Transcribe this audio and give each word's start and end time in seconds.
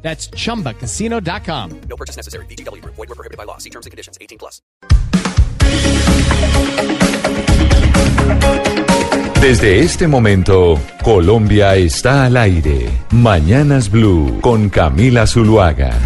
That's 0.00 0.30
chumbacasino.com. 0.30 1.80
No 1.88 1.96
purchase 1.96 2.16
necessary. 2.16 2.46
BGW. 2.46 2.82
Void 2.84 2.96
were 2.96 3.14
prohibited 3.14 3.36
by 3.36 3.44
law. 3.44 3.58
See 3.58 3.70
terms 3.70 3.84
and 3.84 3.90
conditions. 3.90 4.16
18 4.20 4.38
plus. 4.38 4.62
Desde 9.40 9.78
este 9.78 10.08
momento, 10.08 10.80
Colombia 11.02 11.76
está 11.76 12.24
al 12.24 12.36
aire. 12.36 12.90
Mañanas 13.12 13.88
Blue 13.90 14.40
con 14.40 14.68
Camila 14.68 15.26
Zuluaga. 15.26 15.96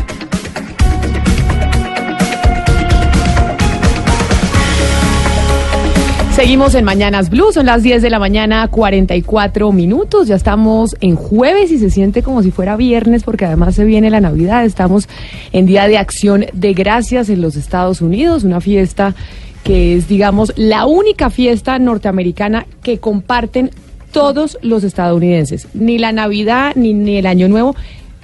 Seguimos 6.43 6.75
en 6.75 6.85
Mañanas 6.85 7.31
Blue, 7.31 7.53
son 7.53 7.67
las 7.67 7.85
10 7.85 8.03
de 8.03 8.11
la 8.11 8.19
mañana, 8.19 8.67
44 8.67 9.71
minutos. 9.71 10.27
Ya 10.27 10.35
estamos 10.35 10.97
en 11.01 11.15
jueves 11.15 11.71
y 11.71 11.79
se 11.79 11.89
siente 11.89 12.25
como 12.25 12.43
si 12.43 12.51
fuera 12.51 12.75
viernes 12.75 13.23
porque 13.23 13.45
además 13.45 13.77
se 13.77 13.85
viene 13.85 14.11
la 14.11 14.21
Navidad. 14.21 14.65
Estamos 14.65 15.09
en 15.53 15.67
Día 15.67 15.87
de 15.87 15.99
Acción 15.99 16.47
de 16.53 16.75
Gracias 16.75 17.29
en 17.29 17.43
los 17.43 17.55
Estados 17.55 18.01
Unidos, 18.01 18.43
una 18.43 18.61
fiesta 18.61 19.15
que 19.63 19.95
es, 19.95 20.09
digamos, 20.09 20.53
la 20.57 20.87
única 20.87 21.31
fiesta 21.31 21.79
norteamericana 21.79 22.67
que 22.83 22.99
comparten 22.99 23.71
todos 24.11 24.59
los 24.62 24.83
estadounidenses. 24.83 25.69
Ni 25.75 25.97
la 25.97 26.11
Navidad 26.11 26.73
ni, 26.75 26.93
ni 26.93 27.19
el 27.19 27.27
Año 27.27 27.49
Nuevo. 27.49 27.77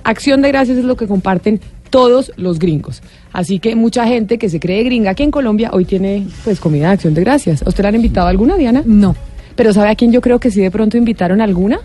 Acción 0.03 0.43
de 0.43 0.49
Gracias 0.49 0.77
es 0.77 0.85
lo 0.85 0.97
que 0.97 1.07
comparten 1.07 1.61
todos 1.89 2.33
los 2.37 2.59
gringos. 2.59 3.01
Así 3.33 3.59
que 3.59 3.77
mucha 3.77 4.07
gente 4.07 4.39
que 4.39 4.49
se 4.49 4.59
cree 4.59 4.83
gringa 4.85 5.11
aquí 5.11 5.23
en 5.23 5.31
Colombia 5.31 5.71
hoy 5.73 5.85
tiene 5.85 6.27
pues 6.45 6.61
comida 6.61 6.89
de 6.89 6.93
acción 6.95 7.15
de 7.15 7.21
gracias. 7.21 7.63
¿A 7.63 7.69
usted 7.69 7.83
la 7.83 7.91
han 7.91 7.95
invitado 7.97 8.27
a 8.27 8.31
alguna, 8.31 8.57
Diana? 8.57 8.83
No. 8.85 9.15
Pero 9.55 9.73
¿sabe 9.73 9.91
a 9.91 9.95
quién 9.95 10.13
yo 10.13 10.21
creo 10.21 10.39
que 10.39 10.51
sí 10.51 10.61
de 10.61 10.71
pronto 10.71 10.97
invitaron 10.97 11.41
a 11.41 11.45
alguna? 11.45 11.81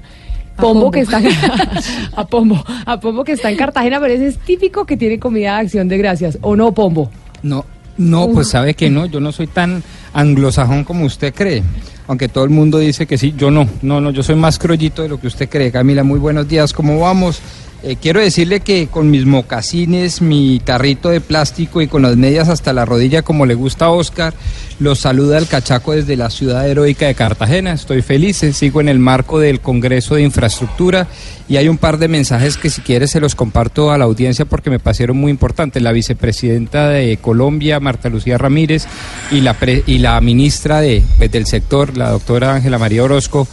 A 0.55 0.61
Pombo, 0.61 0.73
Pombo. 0.73 0.91
que 0.91 0.99
está 1.01 1.21
a 2.15 2.27
Pombo, 2.27 2.63
a 2.85 2.99
Pombo 2.99 3.23
que 3.23 3.33
está 3.33 3.49
en 3.49 3.57
Cartagena, 3.57 3.99
pero 3.99 4.13
ese 4.13 4.27
es 4.27 4.37
típico 4.37 4.85
que 4.85 4.97
tiene 4.97 5.19
comida 5.19 5.55
de 5.55 5.61
acción 5.61 5.87
de 5.87 5.97
gracias, 5.97 6.37
¿o 6.41 6.55
no, 6.55 6.71
Pombo? 6.71 7.09
No, 7.41 7.65
no, 7.97 8.29
pues 8.29 8.49
sabe 8.49 8.73
que 8.73 8.89
no, 8.89 9.05
yo 9.05 9.19
no 9.19 9.31
soy 9.31 9.47
tan 9.47 9.83
anglosajón 10.13 10.83
como 10.83 11.05
usted 11.05 11.33
cree. 11.33 11.63
Aunque 12.07 12.27
todo 12.27 12.43
el 12.43 12.49
mundo 12.49 12.79
dice 12.79 13.05
que 13.05 13.17
sí, 13.17 13.33
yo 13.37 13.49
no, 13.49 13.67
no, 13.81 14.01
no, 14.01 14.11
yo 14.11 14.23
soy 14.23 14.35
más 14.35 14.59
crollito 14.59 15.03
de 15.03 15.09
lo 15.09 15.19
que 15.19 15.27
usted 15.27 15.49
cree. 15.49 15.71
Camila, 15.71 16.03
muy 16.03 16.19
buenos 16.19 16.47
días, 16.47 16.73
¿cómo 16.73 16.99
vamos? 16.99 17.39
Eh, 17.85 17.97
quiero 18.01 18.21
decirle 18.21 18.61
que 18.61 18.87
con 18.87 19.11
mis 19.11 19.25
mocasines, 19.25 20.21
mi 20.21 20.61
tarrito 20.63 21.09
de 21.09 21.19
plástico 21.19 21.81
y 21.81 21.87
con 21.87 22.01
las 22.03 22.15
medias 22.15 22.47
hasta 22.47 22.71
la 22.71 22.85
rodilla, 22.85 23.23
como 23.23 23.45
le 23.45 23.55
gusta 23.55 23.85
a 23.85 23.89
Oscar, 23.89 24.33
los 24.79 24.99
saluda 24.99 25.37
el 25.37 25.47
cachaco 25.47 25.91
desde 25.91 26.15
la 26.15 26.29
ciudad 26.29 26.65
heroica 26.65 27.07
de 27.07 27.13
Cartagena. 27.13 27.73
Estoy 27.73 28.01
feliz, 28.01 28.41
eh, 28.43 28.53
sigo 28.53 28.79
en 28.79 28.87
el 28.87 28.99
marco 28.99 29.37
del 29.37 29.59
Congreso 29.59 30.15
de 30.15 30.21
Infraestructura 30.21 31.07
y 31.49 31.57
hay 31.57 31.67
un 31.67 31.77
par 31.77 31.97
de 31.97 32.07
mensajes 32.07 32.55
que 32.55 32.69
si 32.69 32.79
quiere 32.79 33.05
se 33.09 33.19
los 33.19 33.35
comparto 33.35 33.91
a 33.91 33.97
la 33.97 34.05
audiencia 34.05 34.45
porque 34.45 34.69
me 34.69 34.79
parecieron 34.79 35.17
muy 35.17 35.29
importantes. 35.29 35.83
La 35.83 35.91
vicepresidenta 35.91 36.87
de 36.87 37.17
Colombia, 37.17 37.81
Marta 37.81 38.07
Lucía 38.07 38.37
Ramírez, 38.37 38.85
y 39.29 39.41
la, 39.41 39.55
pre- 39.55 39.83
y 39.85 39.97
la 39.97 40.21
ministra 40.21 40.79
de, 40.79 41.03
pues, 41.17 41.29
del 41.31 41.45
sector, 41.47 41.97
la 41.97 42.11
doctora 42.11 42.55
Ángela 42.55 42.77
María 42.77 43.03
Orozco, 43.03 43.45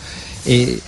eh, 0.46 0.78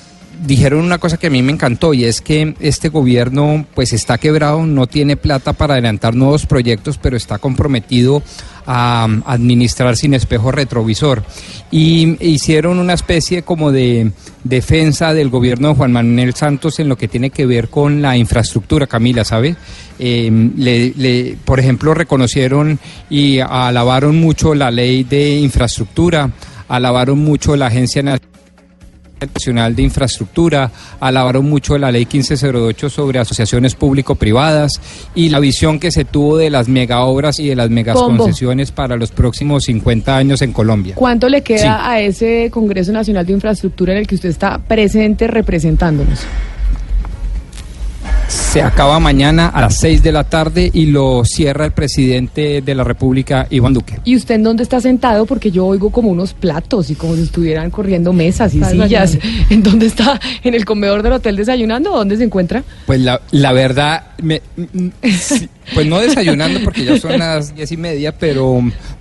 dijeron 0.44 0.80
una 0.84 0.98
cosa 0.98 1.16
que 1.16 1.28
a 1.28 1.30
mí 1.30 1.42
me 1.42 1.52
encantó 1.52 1.94
y 1.94 2.04
es 2.04 2.20
que 2.20 2.54
este 2.60 2.88
gobierno 2.88 3.64
pues 3.74 3.92
está 3.92 4.18
quebrado, 4.18 4.66
no 4.66 4.86
tiene 4.86 5.16
plata 5.16 5.52
para 5.52 5.74
adelantar 5.74 6.14
nuevos 6.14 6.46
proyectos, 6.46 6.98
pero 6.98 7.16
está 7.16 7.38
comprometido 7.38 8.22
a 8.66 9.06
um, 9.08 9.22
administrar 9.26 9.96
sin 9.96 10.14
espejo 10.14 10.52
retrovisor. 10.52 11.24
Y 11.70 12.16
hicieron 12.24 12.78
una 12.78 12.92
especie 12.92 13.42
como 13.42 13.72
de 13.72 14.12
defensa 14.44 15.14
del 15.14 15.30
gobierno 15.30 15.68
de 15.68 15.74
Juan 15.74 15.92
Manuel 15.92 16.34
Santos 16.34 16.78
en 16.80 16.88
lo 16.88 16.96
que 16.96 17.08
tiene 17.08 17.30
que 17.30 17.46
ver 17.46 17.68
con 17.68 18.02
la 18.02 18.16
infraestructura, 18.16 18.86
Camila, 18.86 19.24
¿sabe? 19.24 19.56
Eh, 19.98 20.30
le- 20.56 20.92
le- 20.96 21.36
por 21.44 21.60
ejemplo, 21.60 21.94
reconocieron 21.94 22.78
y 23.08 23.38
alabaron 23.38 24.20
mucho 24.20 24.54
la 24.54 24.70
ley 24.70 25.04
de 25.04 25.38
infraestructura, 25.40 26.30
alabaron 26.68 27.18
mucho 27.18 27.56
la 27.56 27.66
Agencia 27.66 28.02
Nacional 28.02 28.28
Nacional 29.26 29.74
de 29.76 29.82
Infraestructura, 29.82 30.70
alabaron 31.00 31.48
mucho 31.48 31.78
la 31.78 31.90
ley 31.90 32.06
1508 32.12 32.90
sobre 32.90 33.18
asociaciones 33.18 33.74
público-privadas 33.74 34.80
y 35.14 35.28
la 35.28 35.40
visión 35.40 35.78
que 35.78 35.90
se 35.90 36.04
tuvo 36.04 36.36
de 36.36 36.50
las 36.50 36.68
megaobras 36.68 37.38
y 37.38 37.48
de 37.48 37.56
las 37.56 37.70
megaconcesiones 37.70 38.72
para 38.72 38.96
los 38.96 39.10
próximos 39.10 39.64
50 39.64 40.16
años 40.16 40.42
en 40.42 40.52
Colombia. 40.52 40.94
¿Cuánto 40.96 41.28
le 41.28 41.42
queda 41.42 41.58
Sí. 41.58 41.66
a 41.68 42.00
ese 42.00 42.50
Congreso 42.50 42.92
Nacional 42.92 43.26
de 43.26 43.32
Infraestructura 43.32 43.92
en 43.92 43.98
el 44.00 44.06
que 44.06 44.14
usted 44.16 44.28
está 44.28 44.58
presente 44.58 45.26
representándonos? 45.26 46.20
Se 48.32 48.62
acaba 48.62 48.98
mañana 48.98 49.48
a 49.48 49.60
las 49.60 49.76
6 49.78 50.02
de 50.02 50.10
la 50.10 50.24
tarde 50.24 50.70
y 50.72 50.86
lo 50.86 51.22
cierra 51.24 51.66
el 51.66 51.72
presidente 51.72 52.62
de 52.62 52.74
la 52.74 52.82
República, 52.82 53.46
Iván 53.50 53.74
Duque. 53.74 53.98
¿Y 54.04 54.16
usted 54.16 54.36
en 54.36 54.42
dónde 54.42 54.62
está 54.62 54.80
sentado? 54.80 55.26
Porque 55.26 55.50
yo 55.50 55.66
oigo 55.66 55.90
como 55.90 56.08
unos 56.08 56.32
platos 56.32 56.88
y 56.88 56.94
como 56.94 57.14
si 57.14 57.22
estuvieran 57.24 57.70
corriendo 57.70 58.12
mesas 58.14 58.54
y 58.54 58.60
Está 58.62 58.70
sillas. 58.70 59.18
¿En 59.50 59.62
dónde 59.62 59.84
está? 59.86 60.18
¿En 60.44 60.54
el 60.54 60.64
comedor 60.64 61.02
del 61.02 61.12
hotel 61.12 61.36
desayunando? 61.36 61.90
¿Dónde 61.90 62.16
se 62.16 62.24
encuentra? 62.24 62.64
Pues 62.86 63.00
la, 63.00 63.20
la 63.32 63.52
verdad, 63.52 64.02
me- 64.22 64.40
sí, 65.18 65.48
pues 65.74 65.86
no 65.86 66.00
desayunando 66.00 66.60
porque 66.64 66.84
ya 66.84 66.98
son 66.98 67.18
las 67.18 67.54
diez 67.54 67.70
y 67.72 67.76
media, 67.76 68.12
pero 68.12 68.60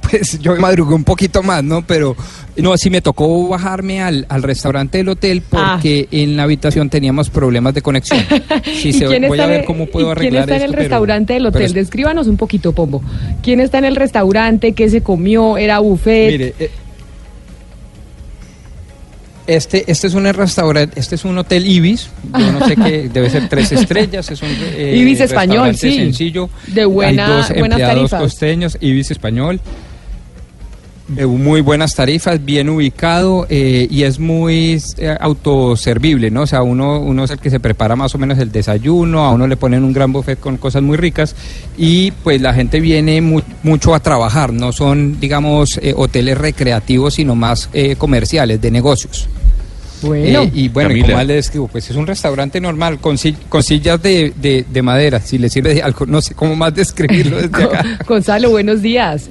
pues 0.10 0.40
yo 0.40 0.56
madrugué 0.58 0.94
un 0.96 1.04
poquito 1.04 1.42
más, 1.44 1.64
¿no? 1.64 1.82
Pero 1.86 2.16
no, 2.58 2.78
sí 2.78 2.90
me 2.90 3.02
tocó 3.02 3.48
bajarme 3.48 4.02
al, 4.02 4.26
al 4.30 4.44
restaurante 4.44 4.98
del 5.00 5.10
hotel 5.10 5.42
porque 5.50 6.08
en 6.12 6.36
la 6.38 6.44
habitación 6.44 6.90
teníamos 6.90 7.30
problemas 7.30 7.74
de 7.74 7.82
conexión. 7.82 8.20
Sí, 8.64 8.90
¿Y 8.90 8.94
se- 8.94 9.06
quién 9.06 9.28
voy 9.28 9.38
está 9.38 9.44
a 9.44 9.46
en 9.46 9.52
ver 9.52 9.60
el- 9.62 9.66
cómo 9.66 9.86
puedo 9.88 10.12
arreglar 10.12 10.32
¿Quién 10.32 10.42
está 10.42 10.56
en 10.56 10.62
esto, 10.62 10.66
el 10.66 10.72
pero- 10.72 10.82
restaurante 10.84 11.34
del 11.34 11.46
hotel? 11.46 11.62
es- 11.64 11.74
Descríbanos 11.74 12.28
un 12.28 12.38
poquito, 12.38 12.74
Pombo. 12.74 13.02
¿Quién 13.42 13.60
está 13.60 13.78
en 13.80 13.86
el 13.86 13.96
restaurante? 13.96 14.74
¿Qué 14.74 14.90
se 14.90 15.02
comió? 15.02 15.58
¿Era 15.58 15.80
buffet? 15.80 16.32
Mire, 16.32 16.54
eh, 16.60 16.72
este, 19.56 19.90
este 19.92 20.08
es 20.08 20.14
un 20.14 20.26
restaurante, 20.34 21.00
este 21.00 21.16
es 21.16 21.26
un 21.26 21.38
hotel 21.38 21.66
Ibis, 21.66 22.10
yo 22.38 22.52
no 22.52 22.68
sé 22.68 22.76
qué, 22.76 23.10
debe 23.14 23.30
ser 23.30 23.50
tres 23.50 23.72
estrellas, 23.72 24.30
es 24.32 24.42
un 24.42 24.50
eh, 24.50 24.96
Ibis 24.98 25.22
español, 25.22 25.76
sí. 25.76 25.94
sencillo, 25.96 26.50
De 26.68 26.86
buena- 26.86 27.26
hay 27.26 27.32
dos 27.38 27.50
empleados 27.52 28.12
costeños, 28.12 28.78
Ibis 28.82 29.12
español, 29.12 29.60
de 31.08 31.26
muy 31.26 31.60
buenas 31.60 31.94
tarifas, 31.94 32.44
bien 32.46 32.70
ubicado 32.70 33.46
eh, 33.50 33.86
y 33.92 34.04
es 34.04 34.18
muy 34.18 34.82
eh, 34.98 35.18
autoservible, 35.20 36.32
¿no? 36.32 36.44
O 36.44 36.48
sea, 36.48 36.62
uno, 36.64 37.02
uno 37.02 37.26
es 37.26 37.32
el 37.32 37.40
que 37.40 37.50
se 37.50 37.60
prepara 37.60 37.98
más 37.98 38.16
o 38.16 38.18
menos 38.18 38.40
el 38.40 38.50
desayuno, 38.50 39.26
a 39.26 39.32
uno 39.32 39.46
le 39.46 39.58
ponen 39.58 39.84
un 39.84 39.92
gran 39.92 40.14
buffet 40.14 40.40
con 40.40 40.56
cosas 40.56 40.82
muy 40.84 40.96
ricas 40.96 41.36
y 41.78 42.12
pues 42.12 42.40
la 42.40 42.54
gente 42.54 42.80
viene 42.80 43.20
mu- 43.20 43.42
mucho 43.64 43.94
a 43.94 44.00
trabajar, 44.00 44.54
no 44.54 44.72
son, 44.72 45.20
digamos, 45.20 45.78
eh, 45.82 45.94
hoteles 45.98 46.38
recreativos, 46.38 47.16
sino 47.16 47.36
más 47.36 47.70
eh, 47.74 47.98
comerciales, 47.98 48.62
de 48.62 48.72
negocios. 48.72 49.28
Bueno. 50.02 50.42
Eh, 50.44 50.52
y 50.54 50.70
bueno, 50.70 50.90
¿y 50.90 50.94
Camila. 50.94 51.06
¿cómo 51.08 51.18
más 51.18 51.28
le 51.28 51.34
describo? 51.36 51.68
Pues 51.68 51.90
es 51.90 51.96
un 51.96 52.08
restaurante 52.08 52.60
normal, 52.60 53.00
con, 53.00 53.18
si- 53.18 53.34
con 53.34 53.64
sillas 53.64 54.02
de, 54.02 54.34
de- 54.42 54.66
de 54.72 54.82
madera, 54.82 55.20
si 55.20 55.38
le 55.38 55.50
sirve 55.50 55.76
de 55.76 55.82
algo, 55.84 56.06
no 56.06 56.22
sé 56.22 56.34
cómo 56.36 56.56
más 56.56 56.74
describirlo 56.76 57.38
desde 57.42 57.64
acá. 57.64 57.84
Gonzalo, 58.08 58.50
buenos 58.50 58.82
días. 58.82 59.30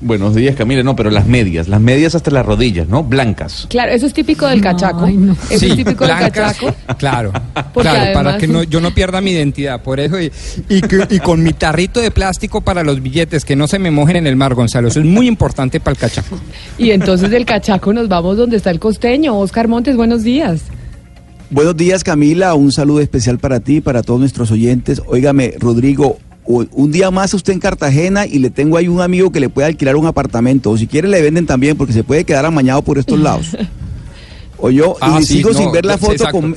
Buenos 0.00 0.34
días, 0.34 0.54
Camila. 0.56 0.82
No, 0.82 0.94
pero 0.94 1.10
las 1.10 1.26
medias, 1.26 1.68
las 1.68 1.80
medias 1.80 2.14
hasta 2.14 2.30
las 2.30 2.44
rodillas, 2.46 2.88
¿no? 2.88 3.02
Blancas. 3.02 3.66
Claro, 3.70 3.92
eso 3.92 4.06
es 4.06 4.12
típico 4.14 4.46
del 4.46 4.60
No, 4.60 4.64
cachaco. 4.70 5.04
ay, 5.04 5.16
no. 5.16 5.32
Eso 5.50 5.58
Sí, 5.58 5.70
es 5.70 5.76
típico 5.76 6.04
blancas, 6.04 6.32
del 6.32 6.32
cachaco. 6.32 6.96
Claro, 6.98 7.32
Porque 7.74 7.88
claro, 7.88 8.12
para 8.14 8.38
que 8.38 8.46
no, 8.46 8.62
yo 8.62 8.80
no 8.80 8.92
pierda 8.94 9.20
mi 9.20 9.30
identidad, 9.32 9.82
por 9.82 9.98
eso. 10.00 10.20
Y, 10.20 10.30
y, 10.68 10.80
que- 10.82 11.06
y 11.10 11.18
con 11.18 11.42
mi 11.42 11.52
tarrito 11.52 12.00
de 12.00 12.10
plástico 12.10 12.60
para 12.60 12.82
los 12.84 13.02
billetes, 13.02 13.44
que 13.44 13.56
no 13.56 13.66
se 13.66 13.78
me 13.78 13.90
mojen 13.90 14.16
en 14.16 14.26
el 14.26 14.36
mar, 14.36 14.54
Gonzalo. 14.54 14.88
Eso 14.88 15.00
es 15.00 15.06
muy 15.06 15.26
importante 15.26 15.80
para 15.80 15.92
el 15.92 15.98
cachaco. 15.98 16.38
Y 16.78 16.90
entonces 16.90 17.30
del 17.30 17.44
cachaco 17.44 17.92
nos 17.92 18.08
vamos 18.08 18.36
donde 18.36 18.56
está 18.58 18.70
el 18.70 18.78
costeño. 18.78 19.36
Oscar 19.38 19.66
Montes, 19.68 19.96
buenos 20.06 20.22
días. 20.22 20.60
Buenos 21.50 21.76
días 21.76 22.04
Camila, 22.04 22.54
un 22.54 22.70
saludo 22.70 23.00
especial 23.00 23.38
para 23.38 23.58
ti, 23.58 23.80
para 23.80 24.04
todos 24.04 24.20
nuestros 24.20 24.52
oyentes. 24.52 25.02
Óigame, 25.04 25.54
Rodrigo, 25.58 26.18
un 26.44 26.92
día 26.92 27.10
más 27.10 27.34
usted 27.34 27.52
en 27.52 27.58
Cartagena 27.58 28.24
y 28.24 28.38
le 28.38 28.50
tengo 28.50 28.76
ahí 28.76 28.86
un 28.86 29.00
amigo 29.00 29.32
que 29.32 29.40
le 29.40 29.48
puede 29.48 29.66
alquilar 29.66 29.96
un 29.96 30.06
apartamento. 30.06 30.70
O 30.70 30.78
si 30.78 30.86
quiere 30.86 31.08
le 31.08 31.20
venden 31.22 31.44
también 31.44 31.76
porque 31.76 31.92
se 31.92 32.04
puede 32.04 32.22
quedar 32.22 32.46
amañado 32.46 32.82
por 32.82 32.98
estos 32.98 33.18
lados. 33.18 33.56
O 34.58 34.70
yo, 34.70 34.96
Ah, 35.02 35.18
y 35.20 35.22
sí, 35.22 35.34
sigo 35.34 35.50
no, 35.50 35.58
sin 35.58 35.70
ver 35.70 35.84
la 35.84 35.98
sí, 35.98 36.00
foto 36.00 36.12
exacto. 36.12 36.40
con... 36.40 36.56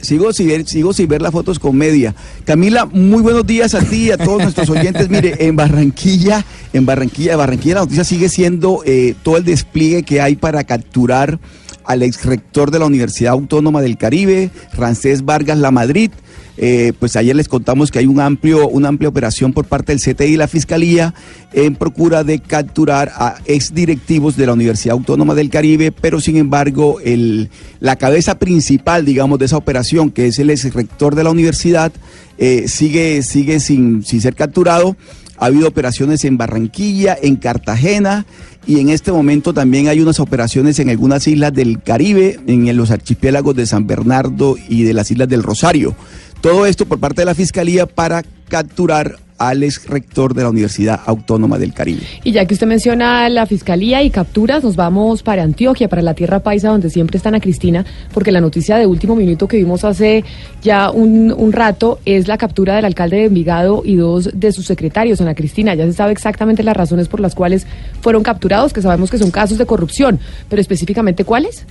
Sigo 0.00 0.32
sin, 0.32 0.48
ver, 0.48 0.66
sigo 0.66 0.92
sin 0.92 1.08
ver 1.08 1.22
las 1.22 1.32
fotos 1.32 1.58
con 1.58 1.76
media. 1.76 2.14
Camila, 2.44 2.86
muy 2.86 3.22
buenos 3.22 3.46
días 3.46 3.74
a 3.74 3.80
ti 3.80 4.06
y 4.06 4.10
a 4.10 4.16
todos 4.16 4.42
nuestros 4.42 4.70
oyentes. 4.70 5.08
Mire, 5.10 5.46
en 5.46 5.56
Barranquilla, 5.56 6.44
en 6.72 6.86
Barranquilla, 6.86 7.36
Barranquilla 7.36 7.76
la 7.76 7.80
noticia 7.80 8.04
sigue 8.04 8.28
siendo 8.28 8.82
eh, 8.84 9.14
todo 9.22 9.36
el 9.36 9.44
despliegue 9.44 10.02
que 10.02 10.20
hay 10.20 10.36
para 10.36 10.64
capturar 10.64 11.38
al 11.84 12.02
ex 12.02 12.24
rector 12.24 12.70
de 12.70 12.78
la 12.78 12.86
Universidad 12.86 13.32
Autónoma 13.32 13.80
del 13.80 13.96
Caribe, 13.96 14.50
Rancés 14.74 15.24
Vargas 15.24 15.58
La 15.58 15.70
Madrid. 15.70 16.10
Eh, 16.60 16.92
pues 16.98 17.14
ayer 17.14 17.36
les 17.36 17.46
contamos 17.46 17.92
que 17.92 18.00
hay 18.00 18.06
un 18.06 18.18
amplio, 18.18 18.68
una 18.68 18.88
amplia 18.88 19.08
operación 19.08 19.52
por 19.52 19.66
parte 19.66 19.94
del 19.94 20.02
CTI 20.02 20.24
y 20.24 20.36
la 20.36 20.48
Fiscalía 20.48 21.14
en 21.52 21.76
procura 21.76 22.24
de 22.24 22.40
capturar 22.40 23.12
a 23.14 23.36
ex 23.44 23.72
directivos 23.72 24.36
de 24.36 24.46
la 24.46 24.54
Universidad 24.54 24.94
Autónoma 24.94 25.36
del 25.36 25.50
Caribe, 25.50 25.92
pero 25.92 26.20
sin 26.20 26.36
embargo 26.36 26.98
el, 27.04 27.48
la 27.78 27.94
cabeza 27.94 28.40
principal, 28.40 29.04
digamos, 29.04 29.38
de 29.38 29.44
esa 29.44 29.56
operación, 29.56 30.10
que 30.10 30.26
es 30.26 30.40
el 30.40 30.50
ex 30.50 30.74
rector 30.74 31.14
de 31.14 31.22
la 31.22 31.30
universidad, 31.30 31.92
eh, 32.38 32.66
sigue, 32.66 33.22
sigue 33.22 33.60
sin, 33.60 34.04
sin 34.04 34.20
ser 34.20 34.34
capturado. 34.34 34.96
Ha 35.38 35.46
habido 35.46 35.68
operaciones 35.68 36.24
en 36.24 36.36
Barranquilla, 36.36 37.16
en 37.22 37.36
Cartagena 37.36 38.26
y 38.68 38.80
en 38.80 38.90
este 38.90 39.12
momento 39.12 39.54
también 39.54 39.88
hay 39.88 40.00
unas 40.00 40.20
operaciones 40.20 40.78
en 40.78 40.90
algunas 40.90 41.26
islas 41.26 41.54
del 41.54 41.80
Caribe, 41.80 42.38
en 42.46 42.76
los 42.76 42.90
archipiélagos 42.90 43.56
de 43.56 43.64
San 43.64 43.86
Bernardo 43.86 44.56
y 44.68 44.82
de 44.82 44.92
las 44.92 45.10
islas 45.10 45.26
del 45.26 45.42
Rosario. 45.42 45.96
Todo 46.40 46.66
esto 46.66 46.86
por 46.86 47.00
parte 47.00 47.22
de 47.22 47.26
la 47.26 47.34
Fiscalía 47.34 47.86
para 47.86 48.22
capturar 48.48 49.16
al 49.38 49.62
ex 49.62 49.86
rector 49.88 50.34
de 50.34 50.42
la 50.42 50.50
Universidad 50.50 51.00
Autónoma 51.06 51.58
del 51.58 51.72
Caribe. 51.72 52.02
Y 52.24 52.32
ya 52.32 52.44
que 52.44 52.54
usted 52.54 52.66
menciona 52.66 53.28
la 53.28 53.46
fiscalía 53.46 54.02
y 54.02 54.10
capturas, 54.10 54.64
nos 54.64 54.76
vamos 54.76 55.22
para 55.22 55.42
Antioquia, 55.42 55.88
para 55.88 56.02
la 56.02 56.14
Tierra 56.14 56.40
Paisa, 56.40 56.68
donde 56.68 56.90
siempre 56.90 57.16
está 57.16 57.28
Ana 57.28 57.40
Cristina, 57.40 57.84
porque 58.12 58.32
la 58.32 58.40
noticia 58.40 58.76
de 58.76 58.86
último 58.86 59.14
minuto 59.14 59.46
que 59.46 59.56
vimos 59.56 59.84
hace 59.84 60.24
ya 60.62 60.90
un, 60.90 61.32
un 61.32 61.52
rato 61.52 62.00
es 62.04 62.28
la 62.28 62.36
captura 62.36 62.76
del 62.76 62.84
alcalde 62.84 63.18
de 63.18 63.24
Envigado 63.26 63.82
y 63.84 63.96
dos 63.96 64.30
de 64.34 64.52
sus 64.52 64.66
secretarios, 64.66 65.20
Ana 65.20 65.34
Cristina. 65.34 65.74
Ya 65.74 65.86
se 65.86 65.92
sabe 65.92 66.12
exactamente 66.12 66.62
las 66.62 66.76
razones 66.76 67.08
por 67.08 67.20
las 67.20 67.34
cuales 67.34 67.66
fueron 68.00 68.22
capturados, 68.22 68.72
que 68.72 68.82
sabemos 68.82 69.10
que 69.10 69.18
son 69.18 69.30
casos 69.30 69.58
de 69.58 69.66
corrupción, 69.66 70.18
pero 70.48 70.60
específicamente 70.60 71.24
cuáles. 71.24 71.64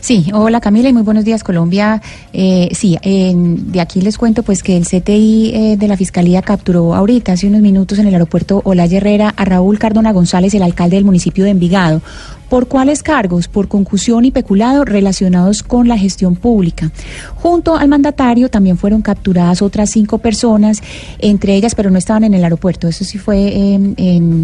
Sí, 0.00 0.26
hola 0.32 0.60
Camila 0.60 0.88
y 0.88 0.92
muy 0.92 1.02
buenos 1.02 1.24
días 1.24 1.42
Colombia. 1.42 2.00
Eh, 2.32 2.68
sí, 2.72 2.98
de 3.02 3.80
aquí 3.80 4.00
les 4.00 4.18
cuento 4.18 4.42
pues 4.42 4.62
que 4.62 4.76
el 4.76 4.84
CTI 4.86 5.52
eh, 5.54 5.76
de 5.76 5.88
la 5.88 5.96
Fiscalía 5.96 6.42
capturó 6.42 6.94
ahorita, 6.94 7.32
hace 7.32 7.46
unos 7.46 7.60
minutos 7.60 7.98
en 7.98 8.06
el 8.06 8.14
aeropuerto 8.14 8.62
Olaya 8.64 8.98
Herrera, 8.98 9.34
a 9.36 9.44
Raúl 9.44 9.78
Cardona 9.78 10.12
González, 10.12 10.54
el 10.54 10.62
alcalde 10.62 10.96
del 10.96 11.04
municipio 11.04 11.44
de 11.44 11.50
Envigado. 11.50 12.02
¿Por 12.48 12.68
cuáles 12.68 13.02
cargos? 13.02 13.48
Por 13.48 13.66
concusión 13.66 14.24
y 14.24 14.30
peculado 14.30 14.84
relacionados 14.84 15.62
con 15.62 15.88
la 15.88 15.98
gestión 15.98 16.36
pública. 16.36 16.92
Junto 17.36 17.76
al 17.76 17.88
mandatario 17.88 18.48
también 18.48 18.78
fueron 18.78 19.02
capturadas 19.02 19.62
otras 19.62 19.90
cinco 19.90 20.18
personas, 20.18 20.80
entre 21.18 21.54
ellas, 21.56 21.74
pero 21.74 21.90
no 21.90 21.98
estaban 21.98 22.24
en 22.24 22.34
el 22.34 22.44
aeropuerto, 22.44 22.88
eso 22.88 23.04
sí 23.04 23.18
fue 23.18 23.74
en, 23.74 23.96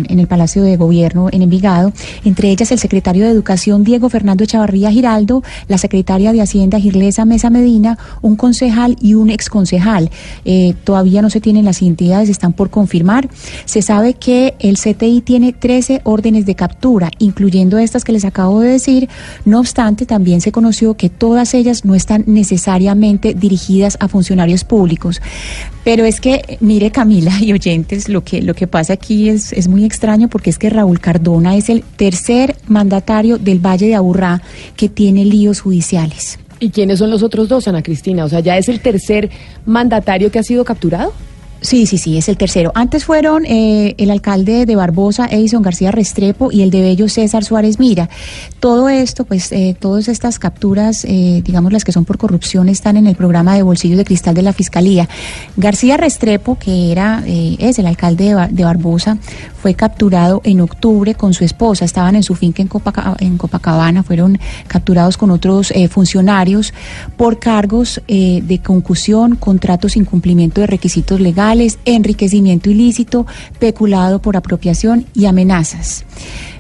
el 0.09 0.27
Palacio 0.27 0.63
de 0.63 0.77
Gobierno 0.77 1.29
en 1.31 1.43
Envigado, 1.43 1.93
entre 2.25 2.51
ellas 2.51 2.73
el 2.73 2.79
secretario 2.79 3.25
de 3.25 3.31
Educación 3.31 3.85
Diego 3.85 4.09
Fernando 4.09 4.45
Echavarría 4.45 4.91
Giraldo, 4.91 5.43
la 5.69 5.79
secretaria 5.79 6.33
de 6.33 6.41
Hacienda 6.41 6.79
Girlesa 6.81 7.25
Mesa 7.25 7.51
Medina, 7.51 7.99
un 8.21 8.37
concejal 8.37 8.97
y 9.01 9.15
un 9.15 9.31
exconcejal. 9.31 10.11
Eh, 10.45 10.75
todavía 10.85 11.23
no 11.23 11.31
se 11.31 11.41
tienen 11.41 11.65
las 11.65 11.83
identidades, 11.83 12.29
están 12.29 12.53
por 12.53 12.71
confirmar. 12.71 13.29
Se 13.65 13.83
sabe 13.83 14.15
que 14.15 14.55
el 14.59 14.77
CTI 14.77 15.21
tiene 15.21 15.53
13 15.53 16.01
órdenes 16.05 16.47
de 16.47 16.55
captura, 16.55 17.11
incluyendo 17.19 17.79
estas 17.93 18.05
que 18.05 18.13
les 18.13 18.25
acabo 18.25 18.61
de 18.61 18.71
decir. 18.71 19.09
No 19.45 19.61
obstante, 19.61 20.07
también 20.07 20.41
se 20.41 20.51
conoció 20.51 20.95
que 20.95 21.11
todas 21.11 21.53
ellas 21.53 21.85
no 21.85 21.95
están 21.95 22.25
necesariamente 22.27 23.35
dirigidas 23.35 23.99
a 24.01 24.09
funcionarios 24.09 24.65
públicos. 24.65 25.21
Pero 25.85 26.07
es 26.07 26.21
que, 26.21 26.57
mire 26.61 26.91
Camila 26.91 27.33
y 27.41 27.53
oyentes, 27.53 28.09
lo 28.09 28.25
que, 28.25 28.41
lo 28.41 28.55
que 28.55 28.67
pasa 28.67 28.95
aquí 28.95 29.29
es, 29.29 29.53
es 29.53 29.69
muy 29.69 29.85
extraño 29.85 30.29
porque 30.29 30.49
es 30.49 30.59
que 30.59 30.71
Raúl 30.71 31.01
Cardona 31.01 31.55
es 31.57 31.69
el 31.69 31.83
tercer 31.83 32.57
mandatario 32.67 33.37
del 33.37 33.59
Valle 33.59 33.89
de 33.89 33.95
Aburrá 33.95 34.41
que 34.75 34.89
tiene 34.89 35.27
líos 35.27 35.61
judiciales. 35.61 36.39
¿Y 36.61 36.71
quiénes 36.71 37.01
son 37.01 37.11
los 37.11 37.23
otros 37.23 37.49
dos, 37.49 37.69
Ana 37.69 37.83
Cristina? 37.83 38.25
O 38.25 38.29
sea, 38.29 38.41
ya 38.41 38.57
es 38.57 38.69
el 38.69 38.81
tercer 38.81 39.29
mandatario 39.67 40.31
que 40.31 40.39
ha 40.39 40.43
sido 40.43 40.65
capturado. 40.65 41.13
Sí, 41.63 41.87
sí, 41.87 41.97
sí, 41.97 42.19
es 42.19 42.29
el 42.29 42.37
tercero. 42.37 42.73
Antes 42.75 43.05
fueron 43.05 43.47
eh, 43.47 43.95
el 43.97 44.11
alcalde 44.11 44.67
de 44.67 44.75
Barbosa, 44.75 45.27
Edison 45.31 45.63
García 45.63 45.93
Restrepo, 45.93 46.51
y 46.51 46.63
el 46.63 46.71
de 46.73 46.81
Bello, 46.83 47.09
César 47.09 47.45
Suárez 47.45 47.79
Mira. 47.79 48.11
Todo 48.59 48.89
esto, 48.89 49.25
pues, 49.25 49.53
eh, 49.53 49.77
todas 49.79 50.09
estas 50.09 50.41
capturas, 50.41 51.05
eh, 51.05 51.41
digamos 51.45 51.73
las 51.73 51.85
que 51.85 51.93
son 51.93 52.05
por 52.05 52.19
corrupción, 52.19 52.69
están 52.69 52.97
en 52.97 53.07
el 53.07 53.15
programa 53.15 53.55
de 53.55 53.63
Bolsillos 53.63 53.97
de 53.97 54.05
Cristal 54.05 54.35
de 54.35 54.43
la 54.43 54.53
Fiscalía. 54.53 55.09
García 55.57 55.97
Restrepo, 55.97 56.59
que 56.59 56.91
era, 56.91 57.23
eh, 57.27 57.55
es 57.61 57.79
el 57.79 57.87
alcalde 57.87 58.25
de, 58.25 58.35
Bar- 58.35 58.51
de 58.51 58.65
Barbosa, 58.65 59.19
fue 59.63 59.75
capturado 59.75 60.41
en 60.43 60.61
octubre 60.61 61.15
con 61.15 61.33
su 61.33 61.45
esposa. 61.45 61.85
Estaban 61.85 62.17
en 62.17 62.25
su 62.25 62.35
finca 62.35 62.61
en, 62.63 62.69
en 63.21 63.39
Copacabana, 63.39 64.03
fueron 64.03 64.37
capturados 64.67 65.17
con 65.17 65.31
otros 65.31 65.73
funcionarios 65.91 66.75
por 67.17 67.39
cargos 67.39 68.03
de 68.09 68.61
concusión, 68.65 69.37
contratos 69.37 69.93
sin 69.93 70.05
cumplimiento 70.05 70.61
de 70.61 70.67
requisitos 70.67 71.21
legales, 71.21 71.52
enriquecimiento 71.85 72.71
ilícito, 72.71 73.27
peculado 73.59 74.21
por 74.21 74.37
apropiación 74.37 75.07
y 75.15 75.27
amenazas. 75.27 76.05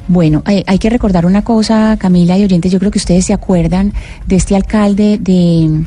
Bueno, 0.08 0.42
eh, 0.46 0.64
hay 0.66 0.78
que 0.78 0.90
recordar 0.90 1.26
una 1.26 1.42
cosa, 1.42 1.96
Camila 1.98 2.36
y 2.36 2.44
oyentes, 2.44 2.72
yo 2.72 2.78
creo 2.78 2.90
que 2.90 2.98
ustedes 2.98 3.24
se 3.24 3.32
acuerdan 3.32 3.92
de 4.26 4.36
este 4.36 4.56
alcalde 4.56 5.18
de 5.18 5.84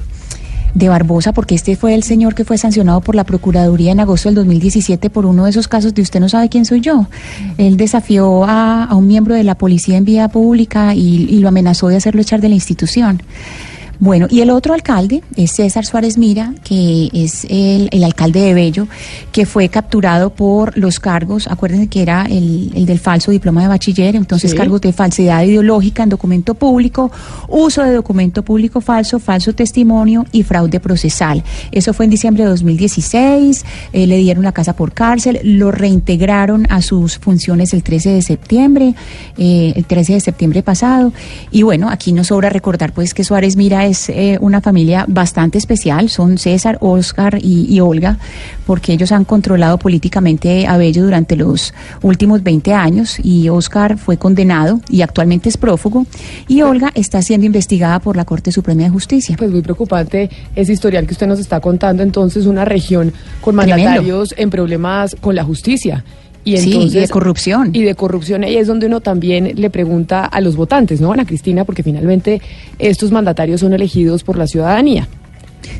de 0.75 0.89
Barbosa, 0.89 1.31
porque 1.33 1.55
este 1.55 1.75
fue 1.75 1.95
el 1.95 2.03
señor 2.03 2.35
que 2.35 2.43
fue 2.43 2.57
sancionado 2.57 3.01
por 3.01 3.15
la 3.15 3.23
Procuraduría 3.23 3.93
en 3.93 4.01
agosto 4.01 4.27
del 4.27 4.35
2017 4.35 5.09
por 5.09 5.25
uno 5.25 5.45
de 5.45 5.49
esos 5.49 5.67
casos 5.67 5.93
de 5.93 6.01
usted 6.01 6.19
no 6.19 6.29
sabe 6.29 6.49
quién 6.49 6.65
soy 6.65 6.81
yo. 6.81 7.07
Él 7.57 7.77
desafió 7.77 8.43
a, 8.43 8.83
a 8.83 8.95
un 8.95 9.07
miembro 9.07 9.33
de 9.33 9.43
la 9.43 9.55
policía 9.55 9.97
en 9.97 10.03
vía 10.03 10.27
pública 10.27 10.93
y, 10.93 11.27
y 11.29 11.39
lo 11.39 11.47
amenazó 11.47 11.87
de 11.87 11.95
hacerlo 11.95 12.21
echar 12.21 12.41
de 12.41 12.49
la 12.49 12.55
institución. 12.55 13.23
Bueno, 13.99 14.27
y 14.29 14.41
el 14.41 14.49
otro 14.49 14.73
alcalde 14.73 15.23
es 15.35 15.51
César 15.51 15.85
Suárez 15.85 16.17
Mira, 16.17 16.53
que 16.63 17.09
es 17.13 17.45
el, 17.49 17.89
el 17.91 18.03
alcalde 18.03 18.41
de 18.41 18.53
Bello, 18.53 18.87
que 19.31 19.45
fue 19.45 19.69
capturado 19.69 20.31
por 20.31 20.77
los 20.77 20.99
cargos, 20.99 21.47
acuérdense 21.47 21.87
que 21.87 22.01
era 22.01 22.25
el, 22.25 22.71
el 22.75 22.85
del 22.85 22.99
falso 22.99 23.31
diploma 23.31 23.61
de 23.61 23.67
bachiller, 23.67 24.15
entonces 24.15 24.51
Sí. 24.51 24.57
cargos 24.57 24.81
de 24.81 24.93
falsedad 24.93 25.43
ideológica 25.43 26.03
en 26.03 26.09
documento 26.09 26.53
público, 26.55 27.11
uso 27.47 27.83
de 27.83 27.93
documento 27.93 28.43
público 28.43 28.81
falso, 28.81 29.19
falso 29.19 29.53
testimonio 29.53 30.25
y 30.31 30.43
fraude 30.43 30.79
procesal. 30.79 31.43
Eso 31.71 31.93
fue 31.93 32.05
en 32.05 32.11
diciembre 32.11 32.43
de 32.43 32.49
2016, 32.49 33.65
eh, 33.93 34.07
le 34.07 34.17
dieron 34.17 34.43
la 34.43 34.51
casa 34.51 34.75
por 34.75 34.93
cárcel, 34.93 35.39
lo 35.43 35.71
reintegraron 35.71 36.67
a 36.69 36.81
sus 36.81 37.17
funciones 37.17 37.73
el 37.73 37.83
13 37.83 38.09
de 38.11 38.21
septiembre, 38.21 38.93
eh, 39.37 39.73
el 39.75 39.85
13 39.85 40.13
de 40.13 40.19
septiembre 40.19 40.63
pasado. 40.63 41.13
Y 41.51 41.63
bueno, 41.63 41.89
aquí 41.89 42.11
nos 42.11 42.27
sobra 42.27 42.49
recordar 42.49 42.93
pues 42.93 43.13
que 43.13 43.23
Suárez 43.23 43.55
Mira 43.55 43.84
es 43.85 44.09
eh, 44.09 44.37
una 44.41 44.61
familia 44.61 45.05
bastante 45.07 45.57
especial, 45.57 46.09
son 46.09 46.37
César, 46.37 46.77
Oscar 46.81 47.39
y, 47.41 47.73
y 47.73 47.79
Olga, 47.79 48.17
porque 48.65 48.93
ellos 48.93 49.11
han 49.11 49.25
controlado 49.25 49.77
políticamente 49.77 50.67
a 50.67 50.77
Bello 50.77 51.03
durante 51.03 51.35
los 51.35 51.73
últimos 52.01 52.43
20 52.43 52.73
años 52.73 53.17
y 53.21 53.49
Oscar 53.49 53.97
fue 53.97 54.17
condenado 54.17 54.79
y 54.89 55.01
actualmente 55.01 55.49
es 55.49 55.57
prófugo 55.57 56.05
y 56.47 56.61
Olga 56.61 56.91
está 56.95 57.21
siendo 57.21 57.45
investigada 57.45 57.99
por 57.99 58.15
la 58.15 58.25
Corte 58.25 58.51
Suprema 58.51 58.83
de 58.83 58.89
Justicia. 58.89 59.35
Pues 59.37 59.51
muy 59.51 59.61
preocupante 59.61 60.29
ese 60.55 60.73
historial 60.73 61.05
que 61.05 61.13
usted 61.13 61.27
nos 61.27 61.39
está 61.39 61.59
contando. 61.59 62.03
Entonces, 62.03 62.45
una 62.45 62.65
región 62.65 63.13
con 63.41 63.55
Tremendo. 63.55 63.83
mandatarios 63.83 64.33
en 64.37 64.49
problemas 64.49 65.15
con 65.19 65.35
la 65.35 65.43
justicia. 65.43 66.03
Y 66.45 66.57
Sí, 66.57 66.69
y 66.69 66.73
entonces, 66.73 67.01
de 67.01 67.09
corrupción. 67.09 67.71
Y 67.73 67.81
de 67.81 67.95
corrupción. 67.95 68.43
Y 68.43 68.55
es 68.55 68.67
donde 68.67 68.85
uno 68.85 69.01
también 69.01 69.51
le 69.55 69.69
pregunta 69.69 70.25
a 70.25 70.39
los 70.41 70.55
votantes, 70.55 71.01
¿no, 71.01 71.11
Ana 71.11 71.25
Cristina? 71.25 71.65
Porque 71.65 71.83
finalmente 71.83 72.39
estos 72.77 73.11
mandatarios 73.11 73.61
son 73.61 73.73
elegidos 73.73 74.23
por 74.23 74.37
la 74.37 74.45
ciudadanía. 74.45 75.09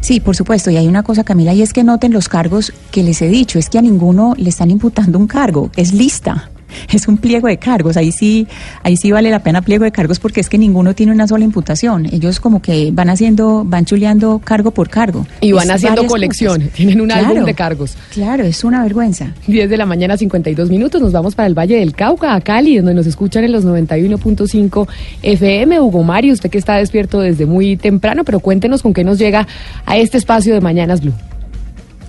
Sí, 0.02 0.20
por 0.20 0.36
supuesto. 0.36 0.72
Y 0.72 0.78
hay 0.78 0.88
una 0.88 1.04
cosa, 1.04 1.24
Camila, 1.24 1.54
y 1.54 1.62
es 1.62 1.72
que 1.72 1.84
noten 1.84 2.12
los 2.12 2.28
cargos 2.28 2.74
que 2.92 3.04
les 3.04 3.22
he 3.22 3.28
dicho. 3.28 3.60
Es 3.60 3.70
que 3.70 3.78
a 3.78 3.82
ninguno 3.82 4.34
le 4.38 4.50
están 4.50 4.72
imputando 4.72 5.20
un 5.20 5.28
cargo. 5.28 5.70
Es 5.76 5.94
lista. 5.94 6.50
Es 6.92 7.08
un 7.08 7.18
pliego 7.18 7.48
de 7.48 7.58
cargos. 7.58 7.98
Ahí 7.98 8.12
sí, 8.12 8.48
ahí 8.84 8.98
sí 8.98 9.12
vale 9.12 9.30
la 9.30 9.40
pena 9.44 9.62
pliego 9.62 9.84
de 9.84 9.92
cargos 9.92 10.20
porque 10.20 10.40
es 10.42 10.50
que 10.50 10.58
ninguno 10.58 10.94
tiene 10.96 11.12
una 11.12 11.28
sola 11.28 11.44
imputación. 11.46 12.06
Ellos 12.08 12.40
como 12.40 12.62
que 12.62 12.92
van 12.92 13.10
haciendo, 13.10 13.64
van 13.66 13.86
chuleando 13.86 14.40
cargo 14.44 14.72
por 14.72 14.90
cargo. 14.90 15.26
Y 15.42 15.52
van 15.52 15.70
Es 15.70 15.76
haciendo 15.76 16.06
colección. 16.08 16.58
cosas. 16.62 16.74
Tienen 16.74 17.02
un 17.02 17.12
álbum 17.12 17.32
Claro, 17.32 17.46
de 17.46 17.54
cargos. 17.54 17.98
Claro, 18.12 18.44
es 18.44 18.64
una 18.64 18.84
vergüenza. 18.84 19.34
10 19.48 19.70
de 19.70 19.78
la 19.78 19.86
mañana, 19.86 20.18
52 20.18 20.70
minutos. 20.70 21.02
Nos 21.02 21.12
vamos 21.12 21.36
para 21.36 21.48
el 21.48 21.54
Valle 21.58 21.78
del 21.78 21.94
Cauca, 21.94 22.34
a 22.36 22.42
Cali, 22.42 22.78
donde 22.78 22.94
nos 22.94 23.08
escuchan 23.08 23.44
en 23.44 23.52
los 23.52 23.66
91.5 23.66 24.88
FM. 25.24 25.80
Hugo 25.80 26.04
Mario, 26.04 26.34
usted 26.34 26.50
que 26.50 26.58
está 26.58 26.76
despierto 26.78 27.20
desde 27.22 27.46
muy 27.46 27.78
temprano, 27.78 28.24
pero 28.24 28.40
cuéntenos 28.40 28.82
con 28.82 28.94
qué 28.94 29.04
nos 29.04 29.18
llega 29.18 29.48
a 29.86 29.98
este 29.98 30.18
espacio 30.18 30.54
de 30.54 30.62
Mañanas 30.62 31.02
Blue. 31.02 31.14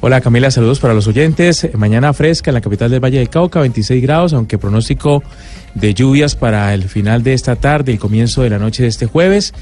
Hola 0.07 0.21
Camila, 0.21 0.53
saludos 0.53 0.79
para 0.79 0.95
los 0.95 1.09
oyentes. 1.09 1.69
Mañana 1.77 2.13
fresca 2.13 2.53
en 2.53 2.55
la 2.55 2.61
capital 2.61 2.93
del 2.93 3.03
Valle 3.03 3.19
del 3.19 3.29
Cauca, 3.29 3.59
26 3.59 4.01
grados, 4.01 4.35
aunque 4.35 4.57
pronóstico 4.57 5.21
de 5.75 5.95
lluvias 5.95 6.37
para 6.37 6.73
el 6.75 6.85
final 6.85 7.25
de 7.25 7.35
esta 7.35 7.57
tarde 7.57 7.91
y 7.91 7.99
comienzo 7.99 8.43
de 8.43 8.51
la 8.51 8.61
noche 8.61 8.85
de 8.85 8.89
este 8.89 9.07
jueves. 9.07 9.53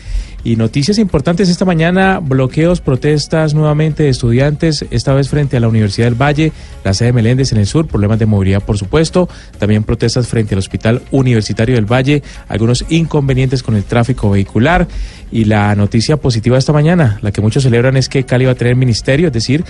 Y 0.45 0.57
noticias 0.57 0.99
importantes 0.99 1.49
esta 1.49 1.65
mañana, 1.65 2.21
bloqueos, 2.21 2.83
protestas 2.83 3.55
nuevamente 3.55 4.03
de 4.03 4.11
estudiantes, 4.11 4.85
esta 4.91 5.15
vez 5.15 5.31
frente 5.31 5.57
a 5.57 5.61
la 5.61 5.69
Universidad 5.69 6.09
del 6.09 6.21
Valle, 6.21 6.53
la 6.85 6.93
sede 6.93 7.07
de 7.07 7.13
Meléndez 7.15 7.53
en 7.53 7.59
el 7.59 7.67
sur, 7.67 7.87
problemas 7.87 8.19
de 8.19 8.27
movilidad 8.27 8.63
por 8.63 8.77
supuesto, 8.77 9.31
también 9.59 9.83
protestas 9.83 10.27
frente 10.29 10.55
al 10.55 10.59
Hospital 10.59 11.01
Universitario 11.11 11.77
del 11.77 11.91
Valle, 11.91 12.23
algunos 12.49 12.85
inconvenientes 12.91 13.63
con 13.63 13.77
el 13.77 13.85
tráfico 13.85 14.29
vehicular 14.29 14.87
y 15.33 15.47
la 15.47 15.75
noticia 15.75 16.19
positiva 16.19 16.59
esta 16.59 16.75
mañana, 16.75 17.19
la 17.23 17.33
que 17.33 17.41
muchos 17.41 17.63
celebran 17.63 17.97
es 17.97 18.11
que 18.11 18.25
Cali 18.25 18.45
va 18.45 18.53
a 18.53 18.57
tener 18.57 18.77
ministerio, 18.77 19.29
es 19.29 19.33
decir, 19.33 19.65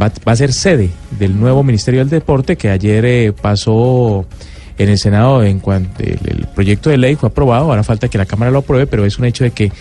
va, 0.00 0.12
va 0.26 0.32
a 0.32 0.36
ser 0.36 0.52
sede 0.52 0.90
del 1.18 1.38
nuevo 1.38 1.62
Ministerio 1.62 2.00
del 2.00 2.10
Deporte 2.10 2.56
que 2.56 2.70
ayer 2.70 3.04
eh, 3.04 3.32
pasó 3.32 4.26
en 4.78 4.88
el 4.88 4.98
Senado 4.98 5.42
en 5.42 5.60
cuanto 5.60 6.02
el, 6.02 6.46
proyecto 6.54 6.90
de 6.90 6.98
ley 6.98 7.14
fue 7.14 7.28
aprobado, 7.28 7.66
ahora 7.66 7.82
falta 7.82 8.08
que 8.08 8.18
la 8.18 8.26
Cámara 8.26 8.50
lo 8.50 8.58
apruebe, 8.58 8.86
pero 8.86 9.04
es 9.04 9.18
un 9.18 9.24
hecho 9.24 9.44
de 9.44 9.50
que 9.50 9.72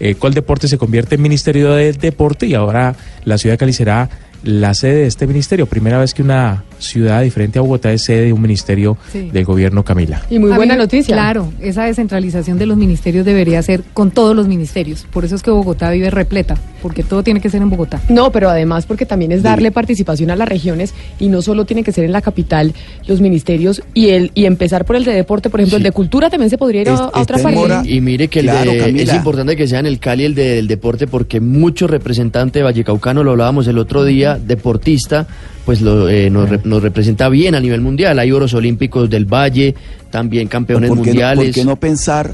eh, 0.00 0.14
Coldeporte 0.14 0.68
se 0.68 0.78
convierte 0.78 1.14
en 1.14 1.22
Ministerio 1.22 1.74
del 1.74 1.96
Deporte 1.96 2.46
y 2.46 2.54
ahora 2.54 2.94
la 3.24 3.38
ciudad 3.38 3.54
de 3.54 3.58
Cali 3.58 3.72
será 3.72 4.10
la 4.42 4.74
sede 4.74 5.00
de 5.00 5.06
este 5.06 5.26
ministerio. 5.26 5.66
Primera 5.66 5.98
vez 5.98 6.12
que 6.14 6.22
una 6.22 6.64
ciudad 6.84 7.22
diferente 7.22 7.58
a 7.58 7.62
Bogotá 7.62 7.92
es 7.92 8.02
sede 8.04 8.26
de 8.26 8.32
un 8.32 8.40
ministerio 8.42 8.96
Sí. 9.12 9.30
del 9.32 9.44
gobierno 9.44 9.84
Camila. 9.84 10.22
Y 10.30 10.38
muy 10.38 10.52
buena 10.52 10.74
mí- 10.74 10.78
noticia. 10.78 11.14
Claro, 11.14 11.52
esa 11.60 11.84
descentralización 11.84 12.58
de 12.58 12.66
los 12.66 12.76
ministerios 12.76 13.24
debería 13.26 13.62
ser 13.62 13.82
con 13.92 14.10
todos 14.10 14.36
los 14.36 14.46
ministerios. 14.48 15.06
Por 15.10 15.24
eso 15.24 15.34
es 15.34 15.42
que 15.42 15.50
Bogotá 15.50 15.90
vive 15.90 16.10
repleta, 16.10 16.56
porque 16.82 17.02
todo 17.02 17.22
tiene 17.22 17.40
que 17.40 17.50
ser 17.50 17.62
en 17.62 17.70
Bogotá. 17.70 18.00
No, 18.08 18.30
pero 18.30 18.48
además 18.48 18.86
porque 18.86 19.06
también 19.06 19.32
es 19.32 19.42
darle 19.42 19.70
participación 19.70 20.30
a 20.30 20.36
las 20.36 20.48
regiones 20.48 20.94
y 21.18 21.28
no 21.28 21.42
solo 21.42 21.64
tiene 21.64 21.82
que 21.82 21.92
ser 21.92 22.04
en 22.04 22.12
la 22.12 22.20
capital 22.20 22.72
los 23.06 23.20
ministerios 23.20 23.82
y 23.94 24.10
el 24.10 24.30
y 24.34 24.44
empezar 24.44 24.84
por 24.84 24.96
el 24.96 25.04
de 25.04 25.12
deporte, 25.12 25.50
por 25.50 25.60
ejemplo, 25.60 25.78
el 25.78 25.82
de 25.82 25.92
cultura 25.92 26.30
también 26.30 26.50
se 26.50 26.58
podría 26.58 26.82
ir 26.82 26.88
a, 26.90 26.94
Es- 26.94 27.00
a 27.00 27.06
otra 27.08 27.36
está 27.36 27.48
en 27.50 27.54
parte. 27.68 27.90
Y 27.90 28.00
mire 28.00 28.28
que 28.28 28.40
el 28.40 28.46
Claro, 28.46 28.70
de- 28.72 29.02
es 29.02 29.14
importante 29.14 29.56
que 29.56 29.66
sea 29.66 29.78
en 29.80 29.86
el 29.86 29.98
Cali 29.98 30.24
el 30.24 30.34
de- 30.34 30.56
del 30.56 30.66
deporte 30.68 31.06
porque 31.06 31.40
muchos 31.40 31.90
representantes 31.90 32.60
de 32.60 32.64
Vallecaucano, 32.64 33.22
lo 33.24 33.30
hablábamos 33.32 33.66
el 33.68 33.78
otro 33.78 34.04
día, 34.04 34.38
deportista, 34.38 35.26
pues 35.64 35.80
lo, 35.80 36.08
eh, 36.08 36.28
nos, 36.30 36.48
re- 36.48 36.60
nos 36.64 36.82
representa 36.82 37.28
bien 37.28 37.54
a 37.54 37.60
nivel 37.60 37.80
mundial. 37.80 38.18
Hay 38.18 38.30
oros 38.32 38.52
olímpicos 38.54 39.08
del 39.08 39.24
Valle, 39.24 39.74
también 40.10 40.48
campeones 40.48 40.88
¿Por 40.88 40.98
qué 40.98 41.00
no- 41.02 41.06
mundiales. 41.06 41.44
¿Por 41.46 41.54
qué 41.54 41.64
no 41.64 41.76
pensar, 41.76 42.32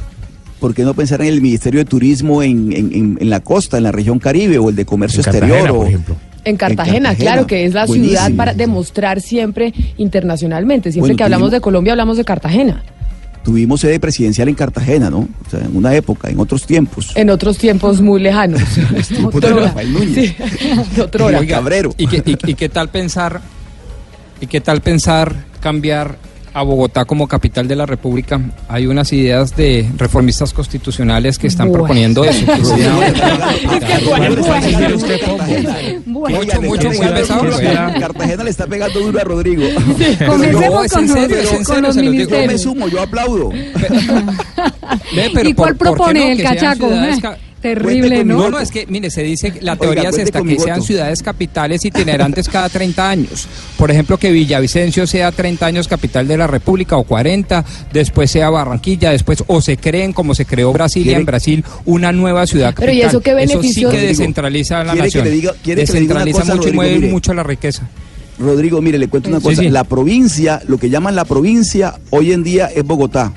por 0.59 0.75
qué 0.75 0.83
no 0.85 0.95
pensar 0.95 1.21
en 1.23 1.29
el 1.29 1.41
Ministerio 1.41 1.81
de 1.81 1.85
Turismo 1.85 2.43
en, 2.43 2.73
en- 2.73 2.93
en- 2.93 3.19
en 3.21 3.31
la 3.31 3.41
costa, 3.41 3.77
en 3.79 3.85
la 3.85 3.93
región 3.93 4.19
Caribe 4.19 4.59
o 4.59 4.69
el 4.71 4.77
de 4.77 4.85
Comercio 4.85 5.21
En 5.21 5.27
Exterior? 5.27 5.51
Cartagena, 5.51 5.73
o- 5.73 5.77
por 5.79 5.87
ejemplo. 5.89 6.17
En 6.43 6.57
Cartagena, 6.57 6.97
En 6.97 7.03
Cartagena, 7.03 7.15
claro, 7.35 7.47
que 7.47 7.67
es 7.67 7.75
la 7.75 7.87
ciudad 7.87 8.33
para 8.35 8.55
demostrar 8.55 9.21
siempre 9.21 9.75
internacionalmente. 9.99 10.91
Siempre 10.91 11.11
Bueno, 11.11 11.17
que 11.19 11.23
hablamos 11.25 11.49
tuvimos- 11.51 11.53
de 11.53 11.61
Colombia, 11.61 11.93
hablamos 11.93 12.17
de 12.17 12.25
Cartagena. 12.25 12.83
Tuvimos 13.45 13.81
sede 13.81 13.99
presidencial 13.99 14.49
en 14.49 14.55
Cartagena, 14.55 15.09
¿no? 15.09 15.21
O 15.47 15.51
sea, 15.51 15.61
en 15.61 15.75
una 15.75 15.95
época, 15.95 16.29
en 16.29 16.39
otros 16.41 16.67
tiempos. 16.67 17.13
En 17.15 17.31
otros 17.31 17.57
tiempos 17.57 18.01
muy 18.01 18.21
lejanos. 18.21 18.61
tiempos 19.09 19.41
de. 19.41 19.51
Rafael 19.51 19.93
Núñez. 19.93 20.35
Sí. 20.37 20.37
Oiga, 21.23 21.47
Cabrero. 21.47 21.95
¿y 21.97 22.07
qué, 22.07 22.23
y- 22.25 22.51
y 22.51 22.55
qué 22.55 22.69
tal 22.69 22.91
pensar 22.91 23.41
y 24.41 24.47
qué 24.47 24.61
tal 24.61 24.81
pensar 24.83 25.35
cambiar 25.61 26.17
a 26.53 26.63
Bogotá 26.63 27.05
como 27.05 27.29
capital 27.29 27.69
de 27.69 27.77
la 27.77 27.87
República? 27.87 28.41
Hay 28.69 28.87
unas 28.87 29.13
ideas 29.13 29.57
de 29.57 29.89
reformistas 29.97 30.53
constitucionales 30.53 31.39
que 31.39 31.47
están 31.47 31.69
Bueno. 31.69 31.85
proponiendo 31.85 32.25
eso. 32.25 32.45
Mucho, 36.07 36.63
mucho, 36.63 36.89
muy 36.89 36.99
pesado. 37.09 37.45
Cartagena 37.99 38.45
le 38.45 38.51
está 38.51 38.67
pegando 38.67 39.01
duro 39.01 39.21
a 39.21 39.25
Rodrigo. 39.25 39.63
No, 40.61 40.83
es 40.85 40.93
en 40.93 41.07
con, 41.07 41.09
serio, 41.09 41.37
los- 41.37 41.45
es 41.45 41.51
en 41.53 41.57
con 41.59 41.65
serio, 41.67 41.83
los 41.83 41.95
se 41.95 42.03
lo 42.03 42.11
digo. 42.11 42.31
Yo 42.31 42.47
me 42.47 42.59
sumo, 42.59 42.89
yo 42.89 43.01
aplaudo. 43.03 43.51
¿Y 43.53 45.55
cuál 45.55 45.55
por- 45.55 45.57
¿por 45.57 45.69
qué 45.69 45.75
propone 45.77 46.33
el 46.33 46.43
cachaco? 46.43 46.89
Terrible, 47.61 48.25
¿no? 48.25 48.39
No, 48.39 48.51
no, 48.51 48.59
es 48.61 48.71
que, 48.71 48.87
mire, 48.87 49.11
se 49.11 49.23
dice, 49.23 49.53
la 49.61 49.73
Oiga, 49.73 49.77
teoría 49.77 50.09
es 50.09 50.19
esta, 50.19 50.43
que 50.43 50.59
sean 50.59 50.77
voto. 50.79 50.87
ciudades 50.87 51.23
capitales 51.23 51.85
itinerantes 51.85 52.49
cada 52.49 52.69
30 52.69 53.11
años. 53.11 53.47
Por 53.77 53.91
ejemplo, 53.91 54.17
que 54.19 54.31
Villavicencio 54.33 55.07
sea 55.07 55.31
30 55.31 55.67
años 55.67 55.87
capital 55.89 56.27
de 56.27 56.37
la 56.39 56.47
República 56.47 56.97
o 56.97 57.05
40, 57.05 57.65
después 57.93 58.31
sea 58.31 58.49
Barranquilla, 58.51 59.11
después 59.11 59.45
o 59.47 59.61
se 59.61 59.77
creen 59.77 60.13
como 60.13 60.35
se 60.35 60.47
creó 60.47 60.73
Brasilia 60.73 61.09
¿Quiere- 61.13 61.21
en 61.21 61.27
Brasil, 61.27 61.65
una 61.85 62.13
nueva 62.13 62.47
ciudad 62.47 62.75
Pero, 62.75 62.87
capital. 62.93 62.97
¿y 62.97 63.03
eso 63.03 63.21
qué 63.21 63.31
sí 63.31 63.37
beneficio- 63.37 63.89
que 63.91 63.97
Rodrigo, 63.97 64.09
descentraliza 64.09 64.85
la 64.85 64.93
¿quiere 64.93 64.97
que 65.11 65.19
nación. 65.19 65.25
le 65.25 65.31
diga- 65.31 65.55
quiere 65.63 65.85
que 65.85 65.93
le 65.93 66.01
diga 66.01 66.15
una 66.15 66.25
descentraliza 66.25 66.41
cosa, 66.41 66.55
mucho 66.57 66.69
y 66.69 66.73
mueve 66.73 66.95
Mire. 66.97 67.09
mucho 67.11 67.35
la 67.35 67.43
riqueza. 67.43 67.89
Rodrigo, 68.39 68.81
mire, 68.81 68.97
le 68.99 69.09
cuento 69.09 69.29
una 69.29 69.39
Sí, 69.41 69.45
cosa. 69.45 69.61
sí. 69.63 69.69
La 69.69 69.85
provincia, 69.85 70.63
lo 70.67 70.79
que 70.79 70.89
llaman 70.89 71.15
la 71.15 71.27
provincia, 71.27 71.97
hoy 72.09 72.33
en 72.33 72.43
día 72.43 72.71
es 72.75 72.83
Bogotá. 72.85 73.33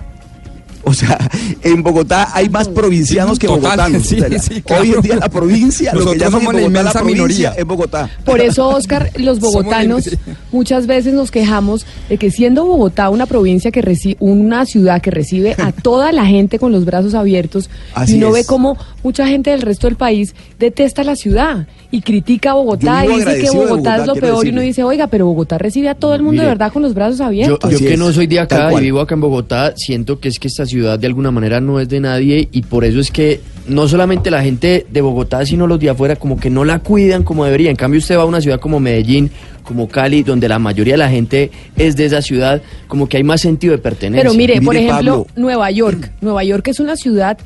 O 0.86 0.94
sea, 0.94 1.18
en 1.64 1.82
Bogotá 1.82 2.30
hay 2.34 2.50
más 2.50 2.68
provincianos 2.68 3.40
que 3.40 3.48
Total, 3.48 3.62
bogotanos. 3.62 4.06
sí, 4.06 4.16
O 4.16 4.20
sea, 4.20 4.30
la- 4.30 4.40
sí, 4.40 4.62
claro. 4.62 4.82
Hoy 4.84 4.92
en 4.92 5.02
día 5.02 5.16
la 5.16 5.30
provincia, 5.30 5.94
lo 5.94 6.12
que 6.12 6.18
llaman 6.20 6.24
en 6.26 6.32
somos 6.32 6.54
la 6.54 6.60
Bogotá 6.60 6.62
la 6.62 6.68
inmensa 6.68 7.00
provincia 7.00 7.24
minoría. 7.24 7.50
es 7.58 7.66
Bogotá. 7.66 8.10
Por 8.26 8.42
eso, 8.42 8.68
Oscar, 8.70 9.10
los 9.18 9.40
bogotanos 9.40 10.08
la- 10.08 10.36
muchas 10.52 10.86
veces 10.86 11.14
nos 11.14 11.32
quejamos 11.32 11.86
de 12.10 12.18
que 12.18 12.32
siendo 12.32 12.66
Bogotá 12.66 13.10
una 13.10 13.26
provincia 13.26 13.72
que 13.72 13.82
recibe, 13.82 14.18
una 14.20 14.66
ciudad 14.66 15.02
que 15.02 15.12
recibe 15.12 15.56
a 15.58 15.72
toda 15.72 16.12
la 16.12 16.26
gente 16.26 16.60
con 16.60 16.72
los 16.72 16.86
brazos 16.86 17.14
abiertos, 17.14 17.70
Así 17.94 18.18
y 18.18 18.24
es. 18.28 18.34
ve 18.34 18.46
como 18.46 18.78
mucha 19.04 19.28
gente 19.28 19.52
del 19.52 19.62
resto 19.62 19.88
del 19.88 19.96
país 19.96 20.34
detesta 20.58 21.04
la 21.04 21.16
ciudad 21.16 21.68
y 21.92 22.02
critica 22.02 22.52
a 22.52 22.54
Bogotá 22.54 23.06
y 23.06 23.10
dice 23.10 23.42
que 23.42 23.50
Bogotá, 23.52 23.98
es 23.98 24.08
lo 24.08 24.16
peor 24.16 24.48
y 24.48 24.50
uno 24.50 24.62
dice, 24.62 24.84
oiga, 24.84 25.08
pero 25.08 25.26
Bogotá 25.28 25.58
recibe 25.58 25.90
a 25.90 25.96
todo 25.96 26.16
el 26.16 26.22
mundo 26.22 26.42
Mire, 26.42 26.46
de 26.46 26.50
verdad 26.50 26.72
con 26.72 26.82
los 26.82 26.94
brazos 26.94 27.22
abiertos. 27.22 27.72
yo 27.72 27.78
que 27.78 27.94
es, 27.94 28.00
no 28.00 28.12
soy 28.12 28.28
de 28.28 28.40
acá 28.40 28.72
y 28.74 28.82
vivo 28.82 29.02
acá 29.02 29.16
en 29.16 29.22
Bogotá, 29.22 29.74
siento 29.76 30.20
que 30.20 30.30
es 30.30 30.40
que 30.40 30.48
esta 30.48 30.66
ciudad 30.66 30.98
de 30.98 31.08
alguna 31.08 31.32
manera 31.32 31.60
no 31.60 31.80
es 31.80 31.90
de 31.90 32.00
nadie 32.00 32.48
y 32.52 32.62
por 32.64 32.86
eso 32.86 33.00
es 33.00 33.12
que 33.12 33.42
no 33.68 33.88
solamente 33.88 34.30
la 34.32 34.42
gente 34.42 34.86
de 34.90 35.02
Bogotá, 35.02 35.46
sino 35.46 35.68
los 35.68 35.80
de 35.80 35.90
afuera 35.90 36.16
como 36.16 36.40
que 36.40 36.50
no 36.50 36.66
la 36.66 36.80
cuidan 36.80 37.24
como 37.24 37.46
debería. 37.46 37.70
En 37.70 37.76
cambio 37.76 38.00
usted 38.00 38.18
va 38.18 38.24
a 38.24 38.26
una 38.26 38.42
ciudad 38.42 38.60
como 38.60 38.80
Medellín, 38.80 39.32
como 39.64 39.88
Cali, 39.88 40.24
donde 40.24 40.48
la 40.48 40.60
mayoría 40.60 40.94
de 40.96 40.98
la 40.98 41.10
gente 41.10 41.52
es 41.76 41.96
de 41.96 42.06
esa 42.06 42.22
ciudad, 42.22 42.62
como 42.88 43.08
que 43.08 43.18
hay 43.18 43.24
más 43.24 43.42
sentido 43.42 43.72
de 43.72 43.78
pertenencia. 43.78 44.22
Pero 44.22 44.34
mire, 44.34 44.62
por 44.62 44.76
ejemplo, 44.76 45.26
Pablo. 45.26 45.28
Nueva 45.36 45.72
York. 45.72 46.12
Nueva 46.22 46.44
York 46.44 46.68
es 46.68 46.80
una 46.80 46.96
ciudad 46.96 47.38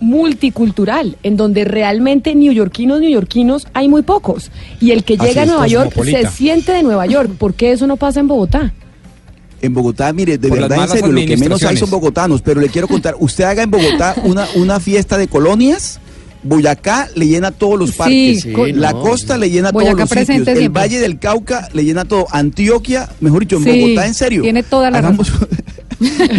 multicultural, 0.00 1.16
en 1.22 1.36
donde 1.36 1.64
realmente 1.64 2.34
neoyorquinos, 2.34 3.00
neoyorquinos 3.00 3.66
hay 3.72 3.88
muy 3.88 4.02
pocos. 4.02 4.50
Y 4.80 4.90
el 4.90 5.04
que 5.04 5.14
Así 5.14 5.26
llega 5.26 5.42
a 5.42 5.46
Nueva 5.46 5.66
York 5.66 5.92
se 6.04 6.28
siente 6.28 6.72
de 6.72 6.82
Nueva 6.82 7.06
York. 7.06 7.30
¿Por 7.38 7.54
qué 7.54 7.72
eso 7.72 7.86
no 7.86 7.96
pasa 7.96 8.20
en 8.20 8.28
Bogotá? 8.28 8.72
En 9.62 9.72
Bogotá, 9.72 10.12
mire, 10.12 10.38
de 10.38 10.48
Por 10.48 10.60
verdad, 10.60 10.82
en 10.82 10.88
serio, 10.88 11.12
lo 11.12 11.26
que 11.26 11.36
menos 11.36 11.62
hay 11.62 11.76
son 11.76 11.90
bogotanos, 11.90 12.42
pero 12.42 12.60
le 12.60 12.68
quiero 12.68 12.86
contar, 12.86 13.16
usted 13.18 13.44
haga 13.44 13.62
en 13.62 13.70
Bogotá 13.70 14.14
una, 14.24 14.46
una 14.54 14.80
fiesta 14.80 15.16
de 15.16 15.28
colonias, 15.28 15.98
Boyacá 16.42 17.08
le 17.14 17.26
llena 17.28 17.50
todos 17.50 17.78
los 17.78 17.92
parques, 17.92 18.42
Sí, 18.42 18.52
la 18.74 18.92
no. 18.92 19.00
costa 19.00 19.36
le 19.38 19.50
llena 19.50 19.70
Boyacá 19.72 19.92
todos 19.92 20.00
los 20.00 20.08
presente 20.10 20.32
sitios, 20.38 20.48
el 20.56 20.58
siempre. 20.62 20.80
Valle 20.82 20.98
del 21.00 21.18
Cauca 21.18 21.68
le 21.72 21.84
llena 21.84 22.04
todo, 22.04 22.26
Antioquia, 22.30 23.08
mejor 23.20 23.40
dicho, 23.40 23.56
en 23.56 23.64
Sí, 23.64 23.80
Bogotá, 23.80 24.06
en 24.06 24.14
serio. 24.14 24.42
tiene 24.42 24.62
toda 24.62 24.90
la 24.90 24.98
Hagamos 24.98 25.32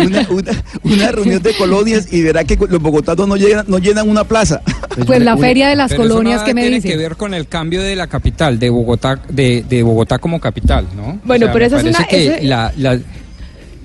una, 0.06 0.28
una- 0.30 0.64
una 0.84 1.12
reunión 1.12 1.42
de 1.42 1.56
colonias 1.58 2.08
y 2.14 2.22
verá 2.22 2.44
que 2.44 2.56
los 2.70 2.82
bogotanos 2.82 3.28
no 3.28 3.36
llenan, 3.38 3.66
no 3.68 3.80
llenan 3.80 4.08
una 4.10 4.24
plaza. 4.24 4.62
Pues 5.06 5.22
la 5.22 5.36
feria 5.38 5.68
de 5.70 5.76
las 5.76 5.90
Pero 5.92 6.04
colonias 6.04 6.44
que 6.44 6.54
me 6.54 6.62
tiene 6.62 6.76
dice. 6.78 6.90
que 6.90 6.98
ver 6.98 7.16
con 7.16 7.34
el 7.34 7.48
cambio 7.48 7.82
de 7.82 7.96
la 7.96 8.08
capital, 8.08 8.60
de 8.60 8.70
Bogotá, 8.70 9.20
de, 9.30 9.64
de 9.68 9.84
Bogotá 9.84 10.20
como 10.20 10.40
capital, 10.40 10.88
¿no? 10.96 11.20
Bueno, 11.24 11.48
pero 11.52 11.60
me 11.60 11.66
esa 11.66 11.78
es 11.78 11.84
una- 11.98 12.08
que 12.08 12.28
ese- 12.36 12.44
la- 12.44 12.72
la- 12.78 13.00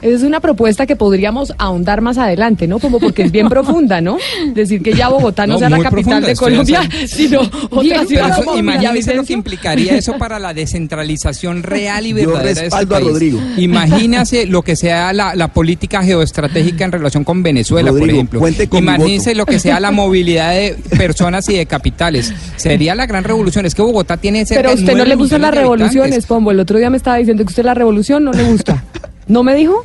Es 0.02 0.22
una 0.22 0.40
propuesta 0.40 0.84
que 0.86 0.96
podríamos 0.96 1.54
ahondar 1.58 2.00
más 2.00 2.18
adelante, 2.18 2.66
¿no? 2.66 2.78
Como 2.78 2.98
porque 2.98 3.22
es 3.22 3.32
bien 3.32 3.48
profunda, 3.50 4.00
¿no? 4.00 4.18
Decir 4.54 4.82
que 4.82 4.94
ya 4.94 5.08
Bogotá 5.08 5.46
no, 5.46 5.54
No, 5.54 5.58
sea 5.60 5.70
la 5.70 5.78
capital 5.78 6.22
profunda, 6.22 6.28
de 6.28 6.36
Colombia, 6.36 6.88
sino 7.06 7.40
otra 7.70 8.04
ciudad 8.04 8.44
como 8.44 8.58
imagínese 8.58 9.14
lo 9.14 9.24
que 9.24 9.32
implicaría 9.32 9.96
eso 9.96 10.18
para 10.18 10.38
la 10.38 10.52
descentralización 10.92 11.62
real 11.62 12.06
y 12.06 12.10
Yo 12.10 12.16
verdadera 12.16 12.42
de 12.42 12.50
este 12.50 12.62
respaldo 12.64 12.96
a 12.96 12.98
país. 12.98 13.10
Rodrigo. 13.10 13.40
Imagínese 13.56 14.46
lo 14.46 14.62
que 14.62 14.76
sea 14.76 15.12
la, 15.12 15.34
la 15.34 15.48
política 15.48 16.02
geoestratégica 16.02 16.84
en 16.84 16.92
relación 16.92 17.24
con 17.24 17.42
Venezuela, 17.42 17.92
por 17.92 18.08
ejemplo. 18.08 18.40
cuente 18.40 18.68
con 18.68 18.84
mi 18.84 18.90
Imagínese 18.90 19.30
voto. 19.30 19.38
lo 19.38 19.46
que 19.46 19.58
sea 19.58 19.80
la 19.80 19.92
movilidad 19.92 20.52
de 20.52 20.76
personas 20.96 21.48
y 21.48 21.56
de 21.56 21.66
capitales. 21.66 22.32
Sería 22.56 22.94
la 22.94 23.06
gran 23.06 23.24
revolución. 23.24 23.66
Es 23.66 23.74
que 23.74 23.82
Bogotá 23.82 24.16
tiene 24.16 24.44
cerca 24.46 24.62
Pero 24.62 24.70
a 24.70 24.74
usted 24.74 24.96
no 24.96 25.04
le 25.04 25.14
gustan 25.14 25.42
las 25.42 25.54
revoluciones, 25.54 26.26
Pombo. 26.26 26.50
El 26.50 26.60
otro 26.60 26.78
día 26.78 26.90
me 26.90 26.96
estaba 26.96 27.16
diciendo 27.18 27.44
que 27.44 27.50
usted 27.50 27.64
la 27.64 27.74
revolución 27.74 28.24
no 28.24 28.32
le 28.32 28.42
gusta. 28.44 28.82
¿No 29.28 29.42
me 29.42 29.54
dijo? 29.54 29.84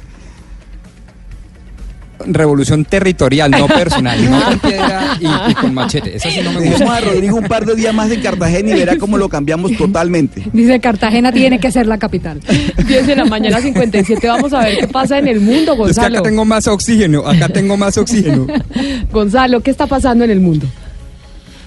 Revolución 2.26 2.86
territorial, 2.86 3.52
no 3.52 3.68
personal, 3.68 4.18
no 4.30 4.42
con 4.44 4.60
piedra 4.60 5.18
y, 5.20 5.52
y 5.52 5.54
con 5.56 5.74
machete. 5.74 6.16
Esa 6.18 6.30
sí 6.32 6.40
no 6.44 6.52
me 6.54 6.70
gusta. 6.70 6.96
a 6.98 7.02
Rodrigo 7.02 7.38
un 7.38 7.48
par 7.48 7.66
de 7.66 7.76
días 7.76 7.94
más 7.94 8.10
en 8.12 8.22
Cartagena 8.22 8.70
y 8.72 8.74
verá 8.74 8.98
cómo 8.98 9.18
lo 9.18 9.30
cambiamos 9.30 9.76
totalmente. 9.78 10.44
Dice 10.54 10.80
Cartagena 10.80 11.32
tiene 11.32 11.60
que 11.60 11.72
ser 11.72 11.88
la 11.88 11.98
capital. 11.98 12.40
10 12.88 13.08
de 13.08 13.16
la 13.16 13.26
mañana 13.26 13.60
57. 13.60 14.28
Vamos 14.28 14.54
a 14.54 14.60
ver 14.64 14.78
qué 14.80 14.88
pasa 14.88 15.18
en 15.20 15.28
el 15.28 15.40
mundo, 15.40 15.72
Es 15.74 15.78
que 15.78 15.84
Gonzalo. 15.84 16.18
acá 16.20 16.24
tengo 16.30 16.46
más 16.46 16.68
oxígeno, 16.68 17.28
acá 17.28 17.50
tengo 17.50 17.78
más 17.78 17.98
oxígeno. 17.98 18.48
Gonzalo, 19.12 19.62
¿qué 19.62 19.72
está 19.72 19.88
pasando 19.88 20.24
en 20.24 20.32
el 20.32 20.40
mundo? 20.40 20.66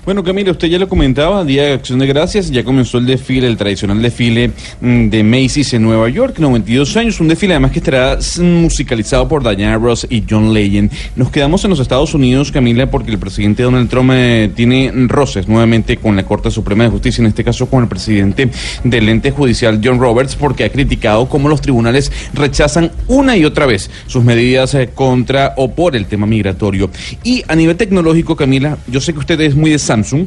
Bueno, 0.02 0.24
Camila, 0.24 0.50
usted 0.50 0.68
ya 0.68 0.78
lo 0.78 0.88
comentaba, 0.88 1.44
Día 1.44 1.64
de 1.64 1.72
Acción 1.74 1.98
de 1.98 2.06
Gracias, 2.06 2.50
ya 2.50 2.64
comenzó 2.64 2.96
el 2.96 3.04
desfile, 3.06 3.46
el 3.46 3.58
tradicional 3.58 4.00
desfile 4.00 4.50
mm, 4.80 5.08
de 5.10 5.22
Macy's 5.22 5.74
en 5.74 5.82
Nueva 5.82 6.08
York, 6.08 6.38
92 6.38 6.96
años, 6.96 7.20
un 7.20 7.28
desfile 7.28 7.52
además 7.52 7.70
que 7.72 7.80
estará 7.80 8.14
s- 8.14 8.40
musicalizado 8.42 9.28
por 9.28 9.42
Diana 9.54 9.76
Ross 9.76 10.06
y 10.08 10.24
John 10.28 10.54
Legend. 10.54 10.90
Nos 11.16 11.30
quedamos 11.30 11.62
en 11.64 11.70
los 11.70 11.80
Estados 11.80 12.14
Unidos, 12.14 12.50
Camila, 12.50 12.90
porque 12.90 13.10
el 13.10 13.18
presidente 13.18 13.62
Donald 13.62 13.90
Trump 13.90 14.10
eh, 14.14 14.50
tiene 14.56 14.90
roces 15.06 15.46
nuevamente 15.48 15.98
con 15.98 16.16
la 16.16 16.22
Corte 16.24 16.50
Suprema 16.50 16.84
de 16.84 16.90
Justicia, 16.90 17.20
en 17.20 17.28
este 17.28 17.44
caso 17.44 17.66
con 17.68 17.82
el 17.82 17.88
presidente 17.88 18.48
del 18.82 19.06
ente 19.06 19.30
judicial 19.32 19.80
John 19.84 20.00
Roberts, 20.00 20.34
porque 20.34 20.64
ha 20.64 20.70
criticado 20.72 21.28
cómo 21.28 21.50
los 21.50 21.60
tribunales 21.60 22.10
rechazan 22.32 22.90
una 23.06 23.36
y 23.36 23.44
otra 23.44 23.66
vez 23.66 23.90
sus 24.06 24.24
medidas 24.24 24.74
eh, 24.74 24.88
contra 24.94 25.52
o 25.58 25.72
por 25.72 25.94
el 25.94 26.06
tema 26.06 26.26
migratorio. 26.26 26.90
Y 27.22 27.44
a 27.48 27.54
nivel 27.54 27.76
tecnológico, 27.76 28.34
Camila, 28.34 28.78
yo 28.88 29.00
sé 29.02 29.12
que 29.12 29.18
usted 29.18 29.38
es 29.42 29.54
muy 29.54 29.70
Samsung. 29.90 30.26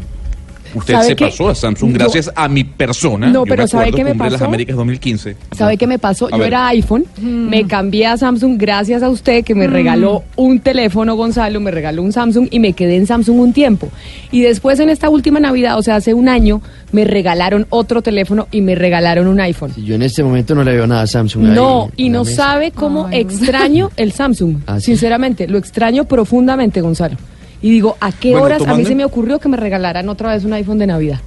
Usted 0.75 0.93
¿Sabe 0.96 1.05
se 1.10 1.15
pasó 1.15 1.50
a 1.50 1.53
Samsung 1.55 1.93
gracias 1.93 2.32
a 2.36 2.48
mi 2.50 2.63
persona. 2.63 3.27
No, 3.27 3.41
Yo 3.41 3.43
pero 3.46 3.63
me 3.63 3.67
¿sabe 3.67 3.91
qué 3.91 4.03
me 4.03 4.10
cumple 4.10 4.32
las 4.32 4.39
pasó? 4.39 4.46
Américas 4.46 4.75
2015. 4.75 5.36
¿Sabe 5.55 5.77
qué 5.77 5.86
me 5.86 6.00
pasó? 6.00 6.25
A 6.27 6.32
Yo 6.32 6.38
ver. 6.39 6.48
era 6.48 6.67
iPhone, 6.70 7.05
me 7.22 7.67
cambié 7.67 8.08
a 8.08 8.17
Samsung 8.17 8.58
gracias 8.58 9.03
a 9.03 9.10
usted 9.10 9.43
que 9.46 9.53
me 9.53 9.67
regaló 9.67 10.24
un 10.36 10.62
teléfono, 10.62 11.15
Gonzalo, 11.15 11.60
me 11.60 11.70
regaló 11.70 12.01
un 12.01 12.12
Samsung 12.12 12.48
y 12.50 12.58
me 12.58 12.74
quedé 12.74 12.96
en 12.98 13.05
Samsung 13.05 13.38
un 13.39 13.53
tiempo. 13.53 13.89
Y 14.32 14.41
después 14.41 14.79
en 14.79 14.89
esta 14.89 15.10
última 15.10 15.39
Navidad, 15.39 15.77
o 15.77 15.84
sea, 15.84 15.98
hace 15.98 16.15
un 16.15 16.27
año, 16.27 16.60
me 16.91 17.03
regalaron 17.05 17.67
otro 17.70 18.01
teléfono 18.01 18.48
y 18.50 18.62
me 18.62 18.74
regalaron 18.74 19.27
un 19.27 19.39
iPhone. 19.41 19.72
Yo 19.77 19.93
en 19.93 20.01
este 20.01 20.24
momento 20.24 20.55
no 20.55 20.63
le 20.63 20.74
veo 20.74 20.88
nada 20.88 21.03
a 21.03 21.08
Samsung. 21.08 21.50
ahí 21.50 21.55
No, 21.55 21.91
y 21.96 22.10
no 22.10 22.24
mesa. 22.24 22.36
sabe 22.48 22.72
cómo 22.72 23.10
extraño 23.12 23.91
el 23.98 24.12
Samsung. 24.12 24.55
¿Ah, 24.65 24.79
sí? 24.79 24.88
Sinceramente, 24.88 25.48
lo 25.48 25.60
extraño 25.60 26.05
profundamente, 26.05 26.82
Gonzalo. 26.82 27.15
Y 27.63 27.72
digo, 27.72 27.96
¿a 28.01 28.12
qué 28.12 28.32
Bueno, 28.32 28.46
horas 28.46 28.67
a 28.67 28.75
mí 28.75 28.84
se 28.84 28.93
me 28.93 29.05
ocurrió 29.05 29.39
que 29.39 29.48
me 29.48 29.55
regalaran 29.55 30.10
otra 30.10 30.34
vez 30.34 30.43
un 30.43 30.51
iPhone 30.51 30.77
de 30.77 30.86
Navidad? 30.86 31.22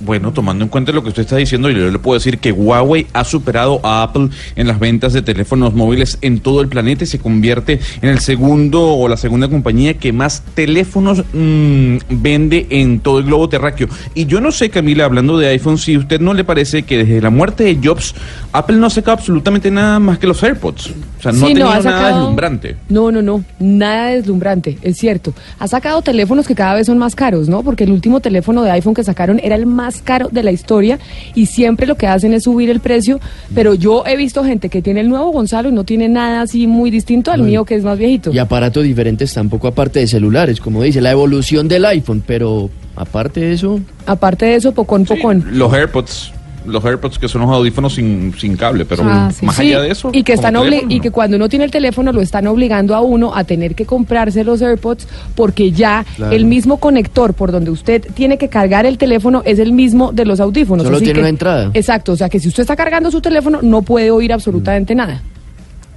Bueno, 0.00 0.32
tomando 0.32 0.64
en 0.64 0.70
cuenta 0.70 0.92
lo 0.92 1.02
que 1.02 1.10
usted 1.10 1.22
está 1.22 1.36
diciendo, 1.36 1.70
yo 1.70 1.90
le 1.90 1.98
puedo 1.98 2.18
decir 2.18 2.38
que 2.38 2.52
Huawei 2.52 3.06
ha 3.12 3.22
superado 3.24 3.80
a 3.82 4.02
Apple 4.02 4.30
en 4.56 4.66
las 4.66 4.78
ventas 4.78 5.12
de 5.12 5.20
teléfonos 5.20 5.74
móviles 5.74 6.18
en 6.22 6.40
todo 6.40 6.62
el 6.62 6.68
planeta 6.68 7.04
y 7.04 7.06
se 7.06 7.18
convierte 7.18 7.80
en 8.00 8.08
el 8.08 8.20
segundo 8.20 8.94
o 8.94 9.08
la 9.08 9.16
segunda 9.16 9.48
compañía 9.48 9.94
que 9.94 10.12
más 10.12 10.42
teléfonos 10.54 11.22
mm, 11.32 11.96
vende 12.10 12.66
en 12.70 13.00
todo 13.00 13.18
el 13.18 13.26
globo 13.26 13.48
terráqueo. 13.48 13.88
Y 14.14 14.26
yo 14.26 14.40
no 14.40 14.52
sé, 14.52 14.70
Camila, 14.70 15.04
hablando 15.04 15.36
de 15.36 15.48
iPhone, 15.48 15.76
si 15.76 15.94
a 15.94 15.98
usted 15.98 16.20
no 16.20 16.32
le 16.32 16.44
parece 16.44 16.82
que 16.82 16.98
desde 16.98 17.20
la 17.20 17.30
muerte 17.30 17.64
de 17.64 17.78
Jobs, 17.82 18.14
Apple 18.52 18.76
no 18.76 18.86
ha 18.86 18.90
sacado 18.90 19.18
absolutamente 19.18 19.70
nada 19.70 19.98
más 19.98 20.18
que 20.18 20.26
los 20.26 20.42
AirPods. 20.42 20.94
O 21.18 21.22
sea, 21.22 21.32
no 21.32 21.38
Sí, 21.38 21.44
ha 21.44 21.48
tenido 21.48 21.70
ha 21.70 21.80
nada 21.80 22.08
deslumbrante. 22.08 22.76
No, 22.88 23.12
no, 23.12 23.20
no, 23.20 23.44
nada 23.58 24.06
deslumbrante, 24.06 24.78
es 24.80 24.96
cierto. 24.96 25.34
Ha 25.58 25.68
sacado 25.68 26.00
teléfonos 26.00 26.46
que 26.46 26.54
cada 26.54 26.74
vez 26.74 26.86
son 26.86 26.96
más 26.96 27.14
caros, 27.14 27.48
¿no? 27.48 27.62
Porque 27.62 27.84
el 27.84 27.92
último 27.92 28.20
teléfono 28.20 28.62
de 28.62 28.70
iPhone 28.70 28.94
que 28.94 29.04
sacaron 29.04 29.40
era 29.42 29.54
el 29.54 29.66
más 29.66 29.89
caro 30.02 30.28
de 30.30 30.42
la 30.42 30.52
historia 30.52 30.98
y 31.34 31.46
siempre 31.46 31.86
lo 31.86 31.96
que 31.96 32.06
hacen 32.06 32.32
es 32.32 32.44
subir 32.44 32.70
el 32.70 32.80
precio, 32.80 33.20
pero 33.54 33.74
yo 33.74 34.04
he 34.06 34.16
visto 34.16 34.44
gente 34.44 34.68
que 34.68 34.82
tiene 34.82 35.00
el 35.00 35.08
nuevo 35.08 35.30
Gonzalo 35.30 35.68
y 35.68 35.72
no 35.72 35.84
tiene 35.84 36.08
nada 36.08 36.42
así 36.42 36.66
muy 36.66 36.90
distinto 36.90 37.30
al 37.30 37.42
mío 37.42 37.64
que 37.64 37.74
es 37.74 37.82
más 37.82 37.98
viejito. 37.98 38.32
Y 38.32 38.38
aparatos 38.38 38.84
diferentes 38.84 39.32
tampoco, 39.32 39.68
aparte 39.68 40.00
de 40.00 40.06
celulares, 40.06 40.60
como 40.60 40.82
dice, 40.82 41.00
la 41.00 41.10
evolución 41.10 41.68
del 41.68 41.84
iPhone, 41.84 42.22
pero 42.26 42.70
aparte 42.96 43.40
de 43.40 43.52
eso... 43.52 43.80
Aparte 44.06 44.46
de 44.46 44.56
eso, 44.56 44.72
pocón, 44.72 45.04
pocón. 45.04 45.44
Los 45.52 45.72
AirPods, 45.72 46.32
los 46.70 46.84
AirPods 46.84 47.18
que 47.18 47.28
son 47.28 47.42
los 47.42 47.50
audífonos 47.50 47.94
sin, 47.94 48.32
sin 48.38 48.56
cable, 48.56 48.84
pero 48.84 49.02
Ah, 49.04 49.30
sí. 49.34 49.44
más 49.44 49.56
Sí, 49.56 49.62
allá 49.72 49.82
de 49.82 49.90
eso. 49.90 50.10
Y 50.12 50.22
que, 50.22 50.32
están 50.32 50.54
obli- 50.54 50.84
y 50.88 51.00
que 51.00 51.10
cuando 51.10 51.36
uno 51.36 51.48
tiene 51.48 51.64
el 51.64 51.70
teléfono 51.70 52.12
lo 52.12 52.20
están 52.20 52.46
obligando 52.46 52.94
a 52.94 53.00
uno 53.00 53.34
a 53.34 53.44
tener 53.44 53.74
que 53.74 53.84
comprarse 53.86 54.44
los 54.44 54.62
AirPods 54.62 55.06
porque 55.34 55.72
ya 55.72 56.04
Claro. 56.16 56.32
el 56.32 56.44
mismo 56.46 56.78
conector 56.78 57.34
por 57.34 57.52
donde 57.52 57.70
usted 57.70 58.06
tiene 58.14 58.38
que 58.38 58.48
cargar 58.48 58.86
el 58.86 58.98
teléfono 58.98 59.42
es 59.44 59.58
el 59.58 59.72
mismo 59.72 60.12
de 60.12 60.24
los 60.24 60.40
audífonos. 60.40 60.84
Solo 60.84 60.96
Así 60.96 61.04
tiene 61.04 61.16
que- 61.18 61.20
una 61.20 61.28
entrada. 61.28 61.70
Exacto, 61.74 62.12
o 62.12 62.16
sea 62.16 62.28
que 62.28 62.40
si 62.40 62.48
usted 62.48 62.62
está 62.62 62.76
cargando 62.76 63.10
su 63.10 63.20
teléfono 63.20 63.58
no 63.62 63.82
puede 63.82 64.10
oír 64.10 64.32
absolutamente 64.32 64.94
nada. 64.94 65.22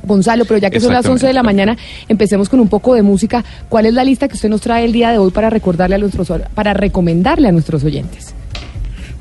Gonzalo, 0.05 0.43
pero 0.43 0.57
ya 0.59 0.69
que 0.69 0.81
son 0.81 0.91
las 0.91 1.05
11 1.05 1.25
de 1.27 1.31
la 1.31 1.43
mañana, 1.43 1.77
empecemos 2.09 2.49
con 2.49 2.59
un 2.59 2.67
poco 2.67 2.93
de 2.93 3.01
música. 3.01 3.41
¿Cuál 3.69 3.85
es 3.85 3.93
la 3.93 4.03
lista 4.03 4.27
que 4.27 4.33
usted 4.35 4.49
nos 4.49 4.59
trae 4.59 4.83
el 4.83 4.91
día 4.91 5.11
de 5.11 5.17
hoy 5.17 5.31
para 5.31 5.49
recordarle 5.49 5.95
a 5.95 5.97
nuestros 5.97 6.29
para 6.53 6.73
recomendarle 6.73 7.47
a 7.47 7.51
nuestros 7.53 7.85
oyentes? 7.85 8.35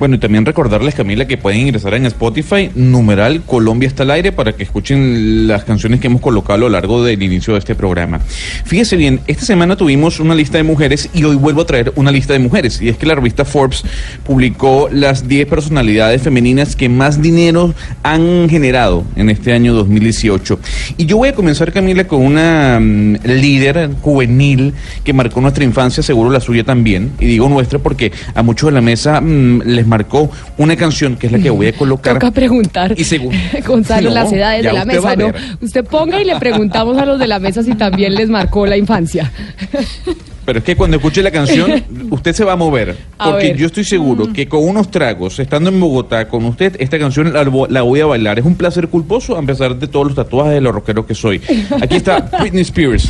Bueno, 0.02 0.16
y 0.16 0.18
también 0.18 0.44
recordarles, 0.44 0.97
Camila, 0.97 1.28
que 1.28 1.38
pueden 1.38 1.61
ingresar 1.61 1.94
en 1.94 2.06
Spotify, 2.06 2.68
numeral 2.75 3.42
Colombia 3.47 3.87
está 3.87 4.02
al 4.02 4.11
aire, 4.11 4.32
para 4.32 4.52
que 4.52 4.64
escuchen 4.64 5.47
las 5.47 5.62
canciones 5.62 6.00
que 6.00 6.09
hemos 6.09 6.21
colocado 6.21 6.54
a 6.54 6.59
lo 6.59 6.68
largo 6.68 7.04
del 7.04 7.23
inicio 7.23 7.52
de 7.52 7.61
este 7.61 7.76
programa. 7.76 8.18
Fíjese 8.64 8.97
bien, 8.97 9.21
esta 9.28 9.44
semana 9.44 9.76
tuvimos 9.76 10.18
una 10.18 10.35
lista 10.35 10.59
de 10.59 10.64
mujeres 10.64 11.08
y 11.15 11.23
hoy 11.23 11.36
vuelvo 11.36 11.60
a 11.60 11.67
traer 11.67 11.93
una 11.95 12.10
lista 12.10 12.32
de 12.32 12.41
mujeres. 12.41 12.82
Y 12.82 12.88
es 12.88 12.97
que 12.97 13.06
la 13.06 13.15
revista 13.15 13.45
Forbes 13.45 13.84
publicó 14.26 14.88
las 14.91 15.28
10 15.28 15.47
personalidades 15.47 16.21
femeninas 16.21 16.75
que 16.75 16.88
más 16.88 17.23
dinero 17.23 17.73
han 18.02 18.49
generado 18.49 19.04
en 19.15 19.30
este 19.30 19.52
año 19.52 19.73
2018. 19.73 20.58
Y 20.97 21.06
yo 21.06 21.19
voy 21.19 21.28
a 21.28 21.34
comenzar, 21.36 21.73
Camila, 21.73 22.08
con 22.08 22.23
una 22.23 22.80
mm, 22.80 23.19
líder 23.23 23.91
juvenil 24.00 24.75
que 25.04 25.12
marcó 25.12 25.41
nuestra 25.41 25.62
infancia, 25.62 26.02
seguro 26.02 26.28
la 26.28 26.41
suya 26.41 26.65
también. 26.65 27.12
Y 27.21 27.26
digo 27.26 27.49
nuestra 27.49 27.78
porque 27.78 28.10
a 28.34 28.43
muchos 28.43 28.71
de 28.71 28.73
la 28.73 28.80
mesa 28.80 29.21
mm, 29.21 29.62
les 29.65 29.92
marcó 29.93 30.31
una 30.57 30.75
canción 30.76 31.17
que 31.17 31.26
es 31.26 31.33
la 31.33 31.39
que 31.39 31.50
voy 31.50 31.67
a 31.67 31.73
colocar. 31.75 32.15
Toca 32.15 32.31
preguntar. 32.31 32.95
Y 32.97 33.05
según- 33.05 33.35
Gonzalo, 33.67 34.09
No, 34.09 34.15
las 34.15 34.33
edades 34.33 34.65
de 34.65 34.73
la 34.73 34.85
mesa, 34.87 35.15
¿no? 35.17 35.33
Usted 35.61 35.85
ponga 35.85 36.21
y 36.21 36.25
le 36.25 36.37
preguntamos 36.37 36.97
a 36.97 37.05
los 37.05 37.19
de 37.19 37.26
la 37.26 37.39
mesa 37.39 37.63
si 37.63 37.75
también 37.75 38.15
les 38.15 38.28
marcó 38.31 38.65
la 38.67 38.76
infancia. 38.78 39.31
Pero 40.45 40.59
es 40.59 40.65
que 40.65 40.75
cuando 40.75 40.97
escuche 40.97 41.23
la 41.23 41.31
canción, 41.31 41.85
usted 42.11 42.33
se 42.35 42.43
va 42.45 42.55
a 42.55 42.57
mover. 42.57 42.97
A 43.19 43.31
Porque 43.31 43.49
ver. 43.49 43.57
yo 43.59 43.67
estoy 43.67 43.85
seguro 43.85 44.33
que 44.33 44.49
con 44.49 44.65
unos 44.67 44.91
tragos, 44.91 45.39
estando 45.39 45.69
en 45.71 45.78
Bogotá 45.78 46.26
con 46.26 46.45
usted, 46.47 46.75
esta 46.81 46.99
canción 46.99 47.33
la, 47.33 47.45
la 47.69 47.83
voy 47.83 48.00
a 48.00 48.07
bailar. 48.07 48.39
Es 48.41 48.45
un 48.45 48.57
placer 48.57 48.89
culposo, 48.89 49.37
a 49.37 49.43
pesar 49.43 49.76
de 49.76 49.87
todos 49.87 50.07
los 50.07 50.15
tatuajes 50.17 50.55
de 50.55 50.61
lo 50.61 50.73
rockero 50.73 51.07
que 51.07 51.15
soy. 51.15 51.41
Aquí 51.81 51.95
está 51.97 52.19
Britney 52.41 52.63
Spears, 52.63 53.09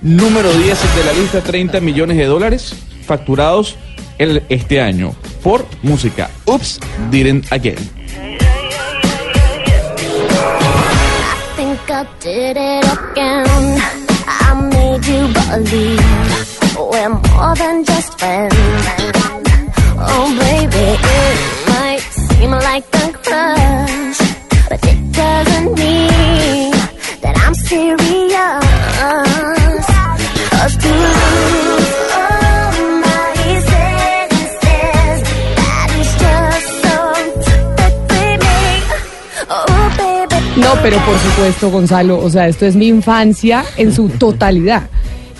número 0.00 0.50
10 0.52 0.78
de 0.96 1.04
la 1.04 1.12
lista, 1.20 1.40
30 1.40 1.78
millones 1.80 2.16
de 2.16 2.24
dólares 2.24 2.74
facturados 3.06 3.76
el, 4.22 4.42
este 4.48 4.80
año 4.80 5.14
por 5.42 5.66
música. 5.82 6.30
Oops, 6.46 6.78
didn't 7.10 7.44
again. 7.52 7.78
think 11.56 11.90
I 11.90 12.04
did 12.20 12.56
it 12.56 12.84
again. 12.98 13.80
I 14.26 14.54
made 14.74 15.04
you 15.12 15.22
believe 15.38 16.00
we're 16.78 17.08
more 17.08 17.54
than 17.56 17.84
just 17.84 18.18
friends. 18.18 18.54
Oh, 20.14 20.26
baby, 20.44 20.86
it 21.20 21.38
might 21.68 22.00
seem 22.26 22.50
like 22.50 22.84
a 23.02 23.06
crush, 23.26 24.18
but 24.68 24.80
it 24.92 25.00
doesn't 25.12 25.68
mean 25.82 26.70
that 27.22 27.34
I'm 27.44 27.54
serious. 27.54 28.64
'Cause 30.50 31.81
No, 40.56 40.68
pero 40.82 40.98
por 40.98 41.18
supuesto, 41.18 41.70
Gonzalo, 41.70 42.18
o 42.18 42.28
sea, 42.28 42.46
esto 42.48 42.66
es 42.66 42.76
mi 42.76 42.88
infancia 42.88 43.64
en 43.76 43.92
su 43.92 44.08
totalidad. 44.18 44.88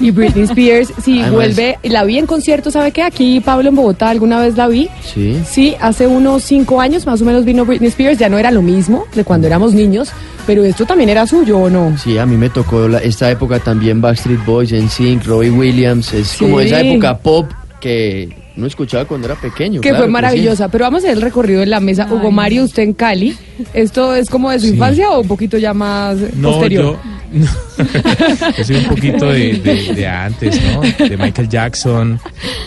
Y 0.00 0.10
Britney 0.10 0.44
Spears, 0.44 0.92
si 1.04 1.20
Además- 1.20 1.32
vuelve, 1.32 1.78
la 1.84 2.02
vi 2.04 2.18
en 2.18 2.26
concierto, 2.26 2.70
¿sabe 2.70 2.90
qué? 2.92 3.02
Aquí, 3.02 3.38
Pablo, 3.40 3.68
en 3.68 3.76
Bogotá, 3.76 4.08
alguna 4.08 4.40
vez 4.40 4.56
la 4.56 4.66
vi. 4.66 4.88
Sí. 5.04 5.38
Sí, 5.46 5.76
hace 5.80 6.06
unos 6.06 6.42
cinco 6.42 6.80
años 6.80 7.06
más 7.06 7.20
o 7.20 7.24
menos 7.24 7.44
vino 7.44 7.64
Britney 7.64 7.88
Spears, 7.88 8.18
ya 8.18 8.28
no 8.28 8.38
era 8.38 8.50
lo 8.50 8.62
mismo 8.62 9.04
de 9.14 9.22
cuando 9.22 9.46
éramos 9.46 9.74
niños, 9.74 10.10
pero 10.46 10.64
esto 10.64 10.86
también 10.86 11.10
era 11.10 11.26
suyo, 11.26 11.58
¿o 11.58 11.70
no? 11.70 11.96
Sí, 11.98 12.18
a 12.18 12.26
mí 12.26 12.36
me 12.36 12.48
tocó 12.50 12.88
la- 12.88 12.98
esta 12.98 13.30
época 13.30 13.58
también 13.60 14.00
Backstreet 14.00 14.44
Boys, 14.44 14.72
NSYNC, 14.72 15.24
Robbie 15.26 15.50
Williams. 15.50 16.12
Es 16.14 16.28
Sí. 16.28 16.38
como 16.46 16.58
esa 16.58 16.80
época 16.80 17.18
pop 17.18 17.50
que 17.80 18.30
uno 18.56 18.66
escuchaba 18.66 19.04
cuando 19.06 19.26
era 19.26 19.34
pequeño. 19.40 19.80
Que 19.80 19.88
claro 19.90 20.02
fue 20.04 20.06
sí. 20.08 20.12
maravillosa, 20.12 20.68
pero 20.68 20.84
vamos 20.84 21.02
a 21.02 21.06
hacer 21.06 21.16
el 21.16 21.22
recorrido 21.22 21.62
en 21.62 21.70
la 21.70 21.80
mesa. 21.80 22.06
Hugo 22.10 22.30
Mario, 22.30 22.64
usted 22.64 22.82
en 22.82 22.92
Cali, 22.92 23.36
¿esto 23.72 24.14
es 24.14 24.28
como 24.28 24.50
de 24.50 24.60
su 24.60 24.66
infancia 24.66 25.10
o 25.10 25.20
un 25.20 25.28
poquito 25.28 25.56
ya 25.58 25.72
más 25.74 26.16
No, 26.36 26.50
posterior? 26.52 26.98
yo, 27.32 27.40
no. 27.40 27.46
yo 28.58 28.64
soy 28.64 28.76
un 28.76 28.84
poquito 28.84 29.26
de, 29.32 29.54
de- 29.54 29.94
de 29.94 30.06
antes, 30.06 30.60
¿no? 30.74 30.80
De 31.08 31.16
Michael 31.16 31.48
Jackson, 31.48 32.20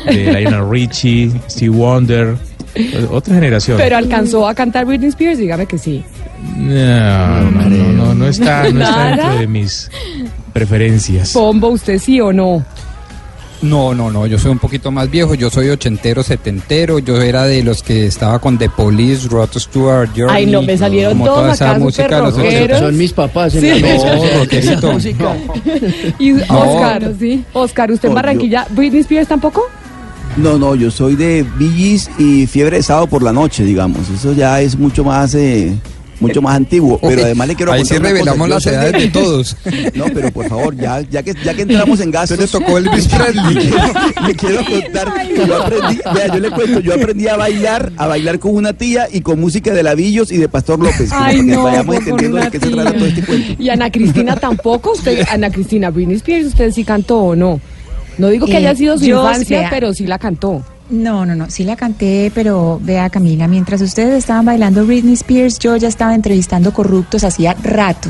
de 0.05 0.33
Lionel 0.41 0.69
Richie, 0.69 1.31
Steve 1.49 1.69
Wonder, 1.75 2.35
otra 3.11 3.35
generación. 3.35 3.77
Pero 3.77 3.97
alcanzó 3.97 4.47
a 4.47 4.55
cantar 4.55 4.85
Britney 4.85 5.09
Spears, 5.09 5.37
dígame 5.37 5.65
que 5.67 5.77
sí. 5.77 6.03
no, 6.57 7.41
no, 7.51 7.69
no, 7.69 7.91
no, 7.93 8.13
no 8.15 8.27
está, 8.27 8.63
no 8.63 8.81
está 8.81 8.91
Nada. 9.09 9.15
dentro 9.17 9.39
de 9.39 9.47
mis 9.47 9.89
preferencias. 10.51 11.31
Pombo, 11.31 11.69
¿usted 11.69 11.99
sí 11.99 12.19
o 12.19 12.33
no? 12.33 12.65
No, 13.61 13.95
no, 13.95 14.11
no, 14.11 14.27
yo 14.27 14.37
soy 14.37 14.51
un 14.51 14.59
poquito 14.59 14.91
más 14.91 15.09
viejo, 15.09 15.33
yo 15.33 15.49
soy 15.49 15.69
ochentero, 15.69 16.21
setentero, 16.23 16.99
yo 16.99 17.21
era 17.21 17.45
de 17.45 17.63
los 17.63 17.81
que 17.81 18.05
estaba 18.05 18.37
con 18.39 18.57
The 18.57 18.69
Police, 18.69 19.27
Rod 19.27 19.49
Stewart, 19.57 20.09
Journey. 20.15 20.35
Ay, 20.35 20.45
no, 20.45 20.61
me 20.61 20.77
salieron 20.77 21.13
como 21.13 21.25
todos 21.25 21.39
toda 21.39 21.53
esa 21.53 21.79
música 21.79 22.15
de 22.17 22.21
los 22.21 22.37
ochentas. 22.37 22.79
Son 22.79 22.97
mis 22.97 23.13
papás 23.13 23.55
en 23.55 23.61
Sí. 23.61 23.81
la. 23.81 24.75
No, 24.81 24.93
música. 24.93 25.35
Y 26.19 26.31
No. 26.31 26.43
Oscar, 26.59 27.11
Oscar, 27.53 27.91
¿usted 27.91 28.09
en 28.09 28.13
No, 28.13 28.13
yo- 28.13 28.15
Barranquilla, 28.15 28.67
Britney 28.71 29.01
Spears 29.01 29.27
tampoco? 29.27 29.63
No, 30.37 30.57
no, 30.57 30.75
yo 30.75 30.91
soy 30.91 31.15
de 31.15 31.45
Villis 31.57 32.09
y 32.19 32.45
Fiebre 32.47 32.77
de 32.77 32.83
Sábado 32.83 33.07
por 33.07 33.23
la 33.23 33.31
noche, 33.31 33.63
digamos. 33.63 34.09
Eso 34.09 34.33
ya 34.33 34.59
es 34.61 34.77
mucho 34.77 35.03
más... 35.05 35.33
eh, 35.33 35.73
mucho 36.19 36.41
más 36.41 36.55
antiguo, 36.55 36.99
pero 37.01 37.23
además 37.23 37.47
le 37.49 37.55
quiero 37.55 37.71
Ahí 37.71 37.81
contar 37.81 37.97
sí 37.97 38.03
revelamos 38.03 38.49
las 38.49 38.65
edades 38.65 38.93
de 38.93 39.07
todos. 39.09 39.57
No, 39.95 40.05
pero 40.13 40.31
por 40.31 40.47
favor, 40.47 40.75
ya, 40.75 41.01
ya 41.01 41.23
que 41.23 41.33
ya 41.43 41.53
que 41.53 41.61
entramos 41.63 41.99
en 41.99 42.11
gastos. 42.11 42.37
le 42.39 42.47
tocó 42.47 42.77
Elvis 42.77 43.07
Presley. 43.07 43.71
le 44.27 44.35
quiero 44.35 44.65
contar 44.65 45.13
que 45.27 45.47
yo 45.47 45.61
aprendí, 45.61 45.99
vea, 46.13 46.27
yo 46.27 46.39
le 46.39 46.51
cuento, 46.51 46.79
yo 46.79 46.93
aprendí 46.95 47.27
a 47.27 47.35
bailar, 47.37 47.91
a 47.97 48.07
bailar 48.07 48.39
con 48.39 48.55
una 48.55 48.73
tía 48.73 49.07
y 49.11 49.21
con 49.21 49.39
música 49.39 49.73
de 49.73 49.83
Lavillos 49.83 50.31
y 50.31 50.37
de 50.37 50.49
Pastor 50.49 50.79
López. 50.79 51.09
Ay, 51.11 51.11
para 51.11 51.33
que 51.33 51.43
no, 51.43 51.63
vayamos 51.63 51.85
por 51.85 51.95
entendiendo 51.95 52.37
una 52.37 52.45
de 52.45 52.51
qué 52.51 52.59
se 52.59 52.69
trata 52.71 52.89
tía. 52.91 52.99
todo 52.99 53.07
este 53.07 53.23
cuento. 53.23 53.63
Y 53.63 53.69
Ana 53.69 53.91
Cristina 53.91 54.35
tampoco. 54.35 54.91
Usted, 54.93 55.25
Ana 55.31 55.49
Cristina, 55.49 55.89
Britney 55.89 56.15
Spears, 56.17 56.47
¿usted 56.47 56.71
sí 56.71 56.83
cantó 56.83 57.17
o 57.19 57.35
no? 57.35 57.59
No 58.17 58.29
digo 58.29 58.45
que 58.45 58.53
Eh, 58.53 58.57
haya 58.57 58.75
sido 58.75 58.97
su 58.97 59.05
infancia, 59.05 59.67
pero 59.69 59.93
sí 59.93 60.07
la 60.07 60.17
cantó. 60.19 60.63
No, 60.87 61.25
no, 61.25 61.33
no, 61.33 61.49
sí 61.49 61.63
la 61.63 61.75
canté, 61.75 62.31
pero 62.35 62.79
vea 62.81 63.09
Camila, 63.09 63.47
mientras 63.47 63.81
ustedes 63.81 64.13
estaban 64.19 64.45
bailando 64.45 64.85
Britney 64.85 65.13
Spears, 65.13 65.57
yo 65.57 65.75
ya 65.77 65.87
estaba 65.87 66.13
entrevistando 66.13 66.71
corruptos 66.73 67.23
hacía 67.23 67.55
rato. 67.63 68.09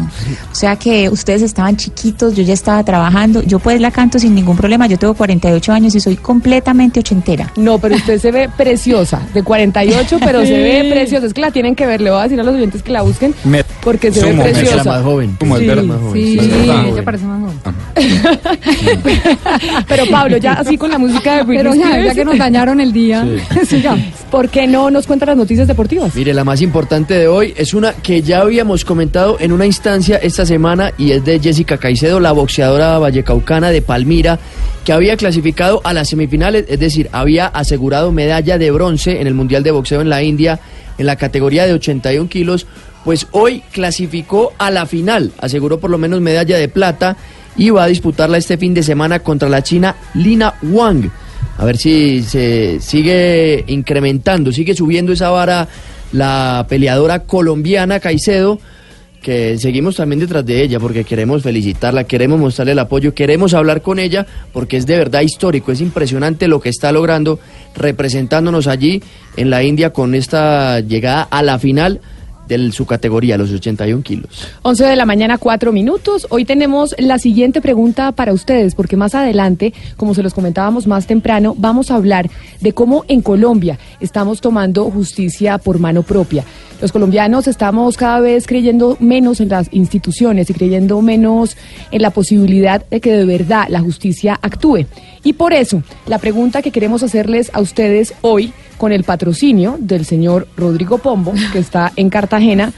O 0.51 0.55
sea 0.55 0.75
que 0.75 1.07
ustedes 1.07 1.41
estaban 1.41 1.77
chiquitos, 1.77 2.35
yo 2.35 2.43
ya 2.43 2.53
estaba 2.53 2.83
trabajando, 2.83 3.41
yo 3.43 3.59
pues 3.59 3.79
la 3.79 3.91
canto 3.91 4.19
sin 4.19 4.35
ningún 4.35 4.57
problema, 4.57 4.87
yo 4.87 4.99
tengo 4.99 5.13
48 5.13 5.71
años 5.71 5.95
y 5.95 6.01
soy 6.01 6.17
completamente 6.17 6.99
ochentera. 6.99 7.49
No, 7.55 7.79
pero 7.79 7.95
usted 7.95 8.19
se 8.19 8.31
ve 8.31 8.49
preciosa, 8.57 9.21
de 9.33 9.41
48, 9.41 10.17
pero 10.19 10.45
se 10.45 10.57
ve 10.57 10.89
preciosa. 10.91 11.27
Es 11.27 11.33
que 11.33 11.39
la 11.41 11.51
tienen 11.51 11.75
que 11.75 11.85
ver, 11.85 12.01
le 12.01 12.09
voy 12.11 12.19
a 12.19 12.23
decir 12.23 12.39
a 12.41 12.43
los 12.43 12.55
oyentes 12.55 12.83
que 12.83 12.91
la 12.91 13.03
busquen, 13.03 13.33
Me- 13.45 13.63
porque 13.81 14.11
se 14.11 14.21
ve 14.21 14.31
Sumo, 14.31 14.43
preciosa. 14.43 14.73
Era 14.73 14.83
más 14.83 15.01
joven. 15.01 15.37
Como 15.39 15.57
Sí, 15.57 15.69
el 15.69 15.83
más 15.83 15.99
joven. 16.01 16.13
Sí, 16.13 16.37
Es 16.39 16.45
ella 16.93 17.03
parece 17.05 17.25
más 17.25 17.39
joven. 17.39 17.55
Pero 19.87 20.03
Pablo, 20.11 20.37
ya 20.37 20.53
así 20.53 20.77
con 20.77 20.91
la 20.91 20.97
música 20.97 21.37
de 21.37 21.43
Britney 21.43 21.57
Pero 21.57 21.75
ya, 21.75 21.85
Spears, 21.91 22.05
ya 22.07 22.13
que 22.15 22.25
nos 22.25 22.37
dañaron 22.37 22.64
el 22.73 22.91
día, 22.91 23.25
sigamos. 23.67 24.05
¿por 24.31 24.49
qué 24.49 24.67
no 24.67 24.91
nos 24.91 25.07
cuenta 25.07 25.25
las 25.25 25.37
noticias 25.37 25.67
deportivas? 25.67 26.13
Mire, 26.15 26.33
la 26.33 26.43
más 26.43 26.61
importante 26.61 27.13
de 27.13 27.27
hoy 27.27 27.53
es 27.55 27.73
una 27.73 27.93
que 27.93 28.21
ya 28.21 28.41
habíamos 28.41 28.83
comentado 28.83 29.37
en 29.39 29.51
una 29.51 29.65
instancia 29.65 30.17
esta 30.17 30.45
semana 30.45 30.91
y 30.97 31.11
es 31.11 31.23
de 31.23 31.39
Jessica 31.39 31.77
Caicedo, 31.77 32.19
la 32.19 32.31
boxeadora 32.31 32.99
vallecaucana 32.99 33.69
de 33.69 33.81
Palmira, 33.81 34.39
que 34.83 34.91
había 34.91 35.15
clasificado 35.15 35.81
a 35.83 35.93
las 35.93 36.09
semifinales, 36.09 36.65
es 36.67 36.79
decir, 36.79 37.09
había 37.11 37.47
asegurado 37.47 38.11
medalla 38.11 38.57
de 38.57 38.71
bronce 38.71 39.21
en 39.21 39.27
el 39.27 39.33
Mundial 39.33 39.63
de 39.63 39.71
Boxeo 39.71 40.01
en 40.01 40.09
la 40.09 40.21
India 40.21 40.59
en 40.97 41.05
la 41.05 41.15
categoría 41.15 41.65
de 41.65 41.73
81 41.73 42.29
kilos, 42.29 42.67
pues 43.03 43.27
hoy 43.31 43.61
clasificó 43.71 44.53
a 44.57 44.71
la 44.71 44.85
final, 44.85 45.31
aseguró 45.39 45.79
por 45.79 45.89
lo 45.89 45.97
menos 45.97 46.21
medalla 46.21 46.57
de 46.57 46.67
plata 46.67 47.17
y 47.55 47.69
va 47.69 47.83
a 47.83 47.87
disputarla 47.87 48.37
este 48.37 48.57
fin 48.57 48.73
de 48.73 48.83
semana 48.83 49.19
contra 49.19 49.49
la 49.49 49.61
china 49.61 49.95
Lina 50.13 50.55
Wang. 50.63 51.09
A 51.57 51.65
ver 51.65 51.77
si 51.77 52.21
se 52.23 52.79
sigue 52.79 53.63
incrementando, 53.67 54.51
sigue 54.51 54.75
subiendo 54.75 55.13
esa 55.13 55.29
vara 55.29 55.67
la 56.11 56.65
peleadora 56.69 57.23
colombiana 57.23 57.99
Caicedo, 57.99 58.59
que 59.21 59.57
seguimos 59.57 59.95
también 59.95 60.19
detrás 60.19 60.45
de 60.45 60.61
ella 60.61 60.79
porque 60.79 61.03
queremos 61.03 61.41
felicitarla, 61.41 62.03
queremos 62.03 62.39
mostrarle 62.39 62.73
el 62.73 62.79
apoyo, 62.79 63.13
queremos 63.13 63.53
hablar 63.53 63.81
con 63.81 63.99
ella 63.99 64.27
porque 64.53 64.77
es 64.77 64.85
de 64.85 64.97
verdad 64.97 65.21
histórico, 65.21 65.71
es 65.71 65.81
impresionante 65.81 66.47
lo 66.47 66.61
que 66.61 66.69
está 66.69 66.91
logrando 66.91 67.39
representándonos 67.75 68.67
allí 68.67 69.01
en 69.35 69.49
la 69.49 69.63
India 69.63 69.91
con 69.91 70.13
esta 70.13 70.79
llegada 70.81 71.23
a 71.23 71.41
la 71.41 71.57
final 71.57 72.01
de 72.47 72.71
su 72.71 72.85
categoría, 72.85 73.37
los 73.37 73.51
81 73.51 74.03
kilos. 74.03 74.47
11 74.61 74.85
de 74.85 74.95
la 74.95 75.05
mañana, 75.05 75.37
4 75.37 75.71
minutos. 75.71 76.27
Hoy 76.29 76.45
tenemos 76.45 76.95
la 76.97 77.19
siguiente 77.19 77.61
pregunta 77.61 78.11
para 78.11 78.33
ustedes, 78.33 78.75
porque 78.75 78.97
más 78.97 79.15
adelante, 79.15 79.73
como 79.97 80.13
se 80.13 80.23
los 80.23 80.33
comentábamos 80.33 80.87
más 80.87 81.07
temprano, 81.07 81.55
vamos 81.57 81.91
a 81.91 81.95
hablar 81.95 82.29
de 82.61 82.73
cómo 82.73 83.05
en 83.07 83.21
Colombia 83.21 83.79
estamos 83.99 84.41
tomando 84.41 84.89
justicia 84.91 85.57
por 85.57 85.79
mano 85.79 86.03
propia. 86.03 86.43
Los 86.85 86.91
colombianos 86.91 87.47
estamos 87.47 87.97
cada 87.97 88.19
vez 88.19 88.45
creyendo 88.45 88.95
menos 88.99 89.41
en 89.41 89.49
las 89.49 89.69
instituciones 89.73 90.51
y 90.51 90.53
creyendo 90.53 91.01
menos 91.01 91.57
en 91.89 92.03
la 92.03 92.11
posibilidad 92.11 92.85
de 92.91 93.01
que 93.01 93.11
de 93.11 93.25
verdad 93.25 93.65
la 93.69 93.79
justicia 93.79 94.37
actúe. 94.39 94.85
Y 95.23 95.33
por 95.33 95.51
eso, 95.53 95.81
la 96.05 96.19
pregunta 96.19 96.61
que 96.61 96.69
queremos 96.69 97.01
hacerles 97.01 97.49
a 97.55 97.61
ustedes 97.61 98.13
hoy, 98.21 98.53
con 98.77 98.91
el 98.91 99.03
patrocinio 99.03 99.77
del 99.79 100.05
señor 100.05 100.47
Rodrigo 100.55 100.99
Pombo, 100.99 101.33
que 101.51 101.57
está 101.57 101.91
en 101.95 102.11
Cartagena, 102.11 102.71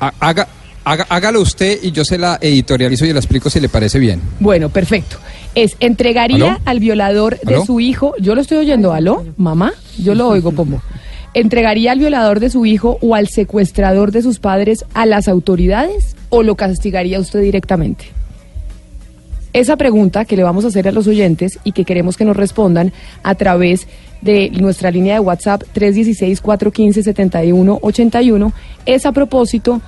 Ha- 0.00 0.12
Haga, 0.18 0.48
haga- 0.84 1.06
hágalo 1.08 1.40
usted 1.40 1.78
y 1.82 1.92
yo 1.92 2.04
se 2.04 2.18
la 2.18 2.38
editorializo 2.40 3.04
y 3.06 3.12
la 3.12 3.18
explico 3.20 3.50
si 3.50 3.60
le 3.60 3.68
parece 3.68 3.98
bien. 3.98 4.20
Bueno, 4.40 4.68
perfecto. 4.68 5.16
Es, 5.54 5.76
¿entregaría 5.80 6.36
¿Aló? 6.54 6.58
al 6.64 6.80
violador 6.80 7.38
de 7.40 7.54
¿Aló? 7.56 7.66
su 7.66 7.80
hijo? 7.80 8.14
Yo 8.18 8.34
lo 8.34 8.40
estoy 8.40 8.58
oyendo, 8.58 8.92
¿aló? 8.92 9.24
¿Mamá? 9.36 9.72
Yo 9.98 10.14
lo 10.14 10.28
oigo, 10.28 10.52
Pombo. 10.52 10.82
¿Entregaría 11.34 11.92
al 11.92 11.98
violador 11.98 12.40
de 12.40 12.50
su 12.50 12.66
hijo 12.66 12.98
o 13.00 13.14
al 13.14 13.28
secuestrador 13.28 14.12
de 14.12 14.22
sus 14.22 14.38
padres 14.38 14.84
a 14.94 15.06
las 15.06 15.28
autoridades 15.28 16.14
o 16.28 16.42
lo 16.42 16.56
castigaría 16.56 17.20
usted 17.20 17.40
directamente? 17.40 18.04
Esa 19.54 19.76
pregunta 19.76 20.24
que 20.24 20.36
le 20.36 20.42
vamos 20.42 20.64
a 20.64 20.68
hacer 20.68 20.88
a 20.88 20.92
los 20.92 21.06
oyentes 21.06 21.58
y 21.64 21.72
que 21.72 21.84
queremos 21.84 22.16
que 22.16 22.24
nos 22.24 22.36
respondan 22.36 22.92
a 23.22 23.34
través 23.34 23.86
de 24.22 24.48
nuestra 24.50 24.90
línea 24.90 25.14
de 25.14 25.20
WhatsApp 25.20 25.62
316-415-7181 25.74 28.52
es 28.86 29.06
a 29.06 29.12
propósito 29.12 29.74
de 29.74 29.80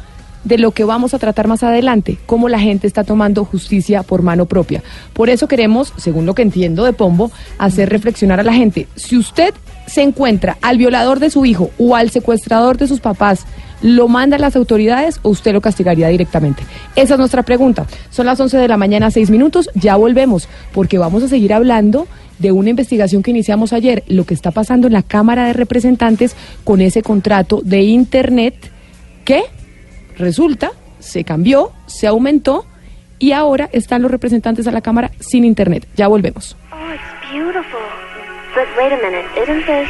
lo 0.44 0.70
que 0.70 0.84
vamos 0.84 1.14
a 1.14 1.18
tratar 1.18 1.48
más 1.48 1.62
adelante, 1.62 2.18
cómo 2.26 2.48
la 2.48 2.58
gente 2.58 2.86
está 2.86 3.04
tomando 3.04 3.44
justicia 3.44 4.02
por 4.02 4.22
mano 4.22 4.46
propia. 4.46 4.82
Por 5.12 5.30
eso 5.30 5.48
queremos, 5.48 5.92
según 5.96 6.26
lo 6.26 6.34
que 6.34 6.42
entiendo 6.42 6.84
de 6.84 6.92
Pombo, 6.92 7.30
hacer 7.58 7.88
reflexionar 7.88 8.40
a 8.40 8.44
la 8.44 8.52
gente. 8.52 8.86
Si 8.94 9.16
usted 9.16 9.54
se 9.86 10.02
encuentra 10.02 10.56
al 10.62 10.78
violador 10.78 11.18
de 11.18 11.30
su 11.30 11.44
hijo 11.44 11.70
o 11.78 11.96
al 11.96 12.10
secuestrador 12.10 12.76
de 12.76 12.86
sus 12.86 13.00
papás, 13.00 13.46
¿lo 13.82 14.08
manda 14.08 14.36
a 14.36 14.40
las 14.40 14.56
autoridades 14.56 15.18
o 15.22 15.30
usted 15.30 15.52
lo 15.52 15.60
castigaría 15.60 16.08
directamente? 16.08 16.62
Esa 16.96 17.14
es 17.14 17.18
nuestra 17.18 17.42
pregunta. 17.42 17.86
Son 18.10 18.26
las 18.26 18.40
11 18.40 18.56
de 18.56 18.68
la 18.68 18.76
mañana, 18.76 19.10
6 19.10 19.30
minutos, 19.30 19.70
ya 19.74 19.96
volvemos, 19.96 20.48
porque 20.72 20.98
vamos 20.98 21.22
a 21.22 21.28
seguir 21.28 21.52
hablando 21.52 22.06
de 22.38 22.52
una 22.52 22.70
investigación 22.70 23.22
que 23.22 23.30
iniciamos 23.30 23.72
ayer, 23.72 24.02
lo 24.08 24.24
que 24.24 24.34
está 24.34 24.50
pasando 24.50 24.86
en 24.86 24.92
la 24.92 25.02
Cámara 25.02 25.46
de 25.46 25.52
Representantes 25.52 26.34
con 26.64 26.80
ese 26.80 27.02
contrato 27.02 27.60
de 27.64 27.82
Internet 27.82 28.54
que 29.24 29.42
resulta 30.16 30.72
se 31.04 31.24
cambió, 31.24 31.72
se 31.86 32.06
aumentó 32.06 32.66
y 33.18 33.32
ahora 33.32 33.68
están 33.72 34.02
los 34.02 34.10
representantes 34.10 34.66
a 34.66 34.72
la 34.72 34.80
Cámara 34.80 35.10
sin 35.20 35.44
Internet. 35.44 35.86
Ya 35.96 36.08
volvemos. 36.08 36.56
Oh, 36.72 36.76
it's 36.92 37.32
beautiful. 37.32 37.80
But 38.54 38.66
wait 38.76 38.92
a 38.92 38.96
minute, 38.96 39.26
isn't 39.40 39.66
this? 39.66 39.88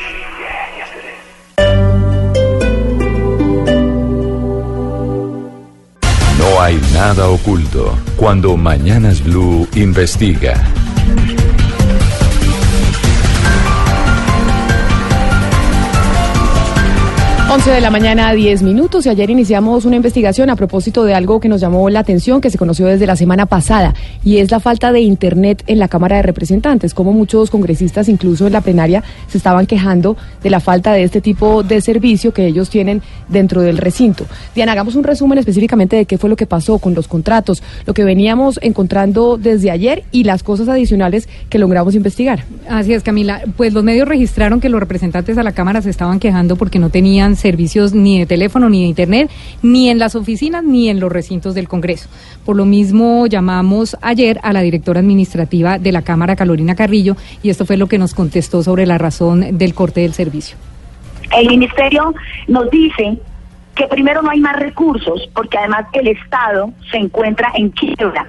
No 6.38 6.60
hay 6.60 6.80
nada 6.92 7.28
oculto 7.28 7.96
cuando 8.16 8.56
Mañanas 8.56 9.22
Blue 9.22 9.66
investiga. 9.74 10.54
11 17.54 17.70
de 17.70 17.80
la 17.80 17.90
mañana, 17.92 18.32
10 18.32 18.64
minutos. 18.64 19.06
Y 19.06 19.10
ayer 19.10 19.30
iniciamos 19.30 19.84
una 19.84 19.94
investigación 19.94 20.50
a 20.50 20.56
propósito 20.56 21.04
de 21.04 21.14
algo 21.14 21.38
que 21.38 21.48
nos 21.48 21.60
llamó 21.60 21.88
la 21.88 22.00
atención, 22.00 22.40
que 22.40 22.50
se 22.50 22.58
conoció 22.58 22.86
desde 22.86 23.06
la 23.06 23.14
semana 23.14 23.46
pasada, 23.46 23.94
y 24.24 24.38
es 24.38 24.50
la 24.50 24.58
falta 24.58 24.90
de 24.90 25.02
Internet 25.02 25.62
en 25.68 25.78
la 25.78 25.86
Cámara 25.86 26.16
de 26.16 26.22
Representantes. 26.22 26.94
Como 26.94 27.12
muchos 27.12 27.50
congresistas, 27.50 28.08
incluso 28.08 28.48
en 28.48 28.54
la 28.54 28.60
plenaria, 28.60 29.04
se 29.28 29.38
estaban 29.38 29.66
quejando 29.66 30.16
de 30.42 30.50
la 30.50 30.58
falta 30.58 30.94
de 30.94 31.04
este 31.04 31.20
tipo 31.20 31.62
de 31.62 31.80
servicio 31.80 32.34
que 32.34 32.44
ellos 32.44 32.70
tienen 32.70 33.02
dentro 33.28 33.62
del 33.62 33.78
recinto. 33.78 34.26
Diana, 34.56 34.72
hagamos 34.72 34.96
un 34.96 35.04
resumen 35.04 35.38
específicamente 35.38 35.94
de 35.94 36.06
qué 36.06 36.18
fue 36.18 36.30
lo 36.30 36.34
que 36.34 36.46
pasó 36.46 36.80
con 36.80 36.94
los 36.94 37.06
contratos, 37.06 37.62
lo 37.86 37.94
que 37.94 38.02
veníamos 38.02 38.58
encontrando 38.62 39.38
desde 39.38 39.70
ayer 39.70 40.02
y 40.10 40.24
las 40.24 40.42
cosas 40.42 40.68
adicionales 40.68 41.28
que 41.50 41.60
logramos 41.60 41.94
investigar. 41.94 42.46
Así 42.68 42.94
es, 42.94 43.04
Camila. 43.04 43.42
Pues 43.56 43.72
los 43.72 43.84
medios 43.84 44.08
registraron 44.08 44.60
que 44.60 44.68
los 44.68 44.80
representantes 44.80 45.38
a 45.38 45.44
la 45.44 45.52
Cámara 45.52 45.82
se 45.82 45.90
estaban 45.90 46.18
quejando 46.18 46.56
porque 46.56 46.80
no 46.80 46.90
tenían 46.90 47.36
servicios 47.44 47.92
ni 47.92 48.18
de 48.18 48.24
teléfono, 48.24 48.70
ni 48.70 48.80
de 48.80 48.88
Internet, 48.88 49.30
ni 49.62 49.90
en 49.90 49.98
las 49.98 50.14
oficinas, 50.14 50.64
ni 50.64 50.88
en 50.88 50.98
los 50.98 51.12
recintos 51.12 51.54
del 51.54 51.68
Congreso. 51.68 52.08
Por 52.46 52.56
lo 52.56 52.64
mismo, 52.64 53.26
llamamos 53.26 53.98
ayer 54.00 54.40
a 54.42 54.54
la 54.54 54.62
directora 54.62 55.00
administrativa 55.00 55.78
de 55.78 55.92
la 55.92 56.00
Cámara, 56.00 56.36
Carolina 56.36 56.74
Carrillo, 56.74 57.16
y 57.42 57.50
esto 57.50 57.66
fue 57.66 57.76
lo 57.76 57.86
que 57.86 57.98
nos 57.98 58.14
contestó 58.14 58.62
sobre 58.62 58.86
la 58.86 58.96
razón 58.96 59.58
del 59.58 59.74
corte 59.74 60.00
del 60.00 60.14
servicio. 60.14 60.56
El 61.36 61.48
ministerio 61.48 62.14
nos 62.48 62.70
dice 62.70 63.18
que 63.74 63.86
primero 63.88 64.22
no 64.22 64.30
hay 64.30 64.40
más 64.40 64.56
recursos 64.56 65.28
porque 65.34 65.58
además 65.58 65.84
el 65.92 66.08
Estado 66.08 66.72
se 66.90 66.96
encuentra 66.96 67.52
en 67.56 67.68
quiebra. 67.70 68.26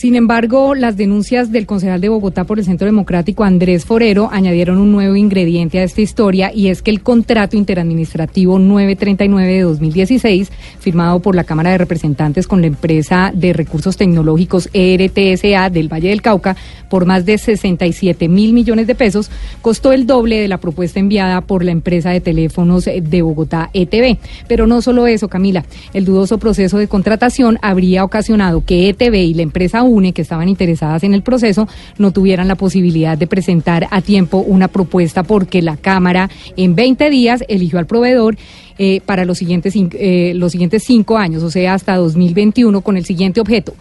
Sin 0.00 0.14
embargo, 0.14 0.74
las 0.74 0.96
denuncias 0.96 1.52
del 1.52 1.66
concejal 1.66 2.00
de 2.00 2.08
Bogotá 2.08 2.44
por 2.44 2.58
el 2.58 2.64
Centro 2.64 2.86
Democrático, 2.86 3.44
Andrés 3.44 3.84
Forero, 3.84 4.30
añadieron 4.32 4.78
un 4.78 4.92
nuevo 4.92 5.14
ingrediente 5.14 5.78
a 5.78 5.82
esta 5.82 6.00
historia 6.00 6.50
y 6.54 6.68
es 6.68 6.80
que 6.80 6.90
el 6.90 7.02
contrato 7.02 7.54
interadministrativo 7.58 8.58
939 8.58 9.52
de 9.52 9.60
2016, 9.60 10.50
firmado 10.78 11.20
por 11.20 11.34
la 11.34 11.44
Cámara 11.44 11.72
de 11.72 11.76
Representantes 11.76 12.48
con 12.48 12.62
la 12.62 12.68
empresa 12.68 13.30
de 13.34 13.52
recursos 13.52 13.98
tecnológicos 13.98 14.70
ERTSA 14.72 15.68
del 15.68 15.92
Valle 15.92 16.08
del 16.08 16.22
Cauca 16.22 16.56
por 16.88 17.04
más 17.04 17.26
de 17.26 17.36
67 17.36 18.26
mil 18.26 18.54
millones 18.54 18.86
de 18.86 18.94
pesos, 18.94 19.30
costó 19.60 19.92
el 19.92 20.06
doble 20.06 20.40
de 20.40 20.48
la 20.48 20.58
propuesta 20.58 20.98
enviada 20.98 21.42
por 21.42 21.62
la 21.62 21.72
empresa 21.72 22.08
de 22.08 22.22
teléfonos 22.22 22.86
de 22.86 23.22
Bogotá, 23.22 23.68
ETV. 23.74 24.16
Pero 24.48 24.66
no 24.66 24.80
solo 24.80 25.06
eso, 25.06 25.28
Camila, 25.28 25.66
el 25.92 26.06
dudoso 26.06 26.38
proceso 26.38 26.78
de 26.78 26.88
contratación 26.88 27.58
habría 27.60 28.02
ocasionado 28.02 28.64
que 28.64 28.88
ETV 28.88 29.14
y 29.14 29.34
la 29.34 29.42
empresa 29.42 29.82
UNE, 29.90 30.12
que 30.12 30.22
estaban 30.22 30.48
interesadas 30.48 31.02
en 31.04 31.14
el 31.14 31.22
proceso, 31.22 31.68
no 31.98 32.12
tuvieran 32.12 32.48
la 32.48 32.54
posibilidad 32.54 33.18
de 33.18 33.26
presentar 33.26 33.88
a 33.90 34.00
tiempo 34.00 34.38
una 34.38 34.68
propuesta 34.68 35.22
porque 35.22 35.62
la 35.62 35.76
Cámara 35.76 36.30
en 36.56 36.74
20 36.74 37.10
días 37.10 37.44
eligió 37.48 37.78
al 37.78 37.86
proveedor 37.86 38.36
eh, 38.78 39.00
para 39.04 39.24
los 39.24 39.38
siguientes, 39.38 39.74
eh, 39.76 40.32
los 40.34 40.52
siguientes 40.52 40.84
cinco 40.84 41.18
años, 41.18 41.42
o 41.42 41.50
sea, 41.50 41.74
hasta 41.74 41.96
2021, 41.96 42.80
con 42.80 42.96
el 42.96 43.04
siguiente 43.04 43.40
objeto 43.40 43.74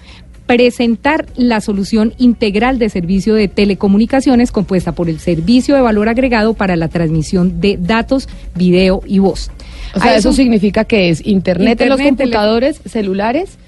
presentar 0.50 1.28
la 1.36 1.62
solución 1.62 2.16
integral 2.18 2.80
de 2.80 2.90
servicio 2.90 3.36
de 3.36 3.48
telecomunicaciones 3.48 4.52
compuesta 4.52 4.94
por 4.94 5.08
el 5.08 5.20
servicio 5.20 5.76
de 5.76 5.82
valor 5.82 6.10
agregado 6.10 6.56
para 6.56 6.76
la 6.76 6.88
transmisión 6.88 7.62
de 7.62 7.78
datos, 7.80 8.28
video 8.56 9.04
y 9.06 9.20
voz. 9.20 9.52
O 9.94 10.00
sea, 10.00 10.16
eso, 10.16 10.34
significa 10.34 10.86
que 10.86 11.10
es 11.10 11.24
internet, 11.24 11.80
en 11.82 11.90
los 11.90 12.00
Internet, 12.00 12.18
computadores, 12.18 12.82
celulares 12.84 13.60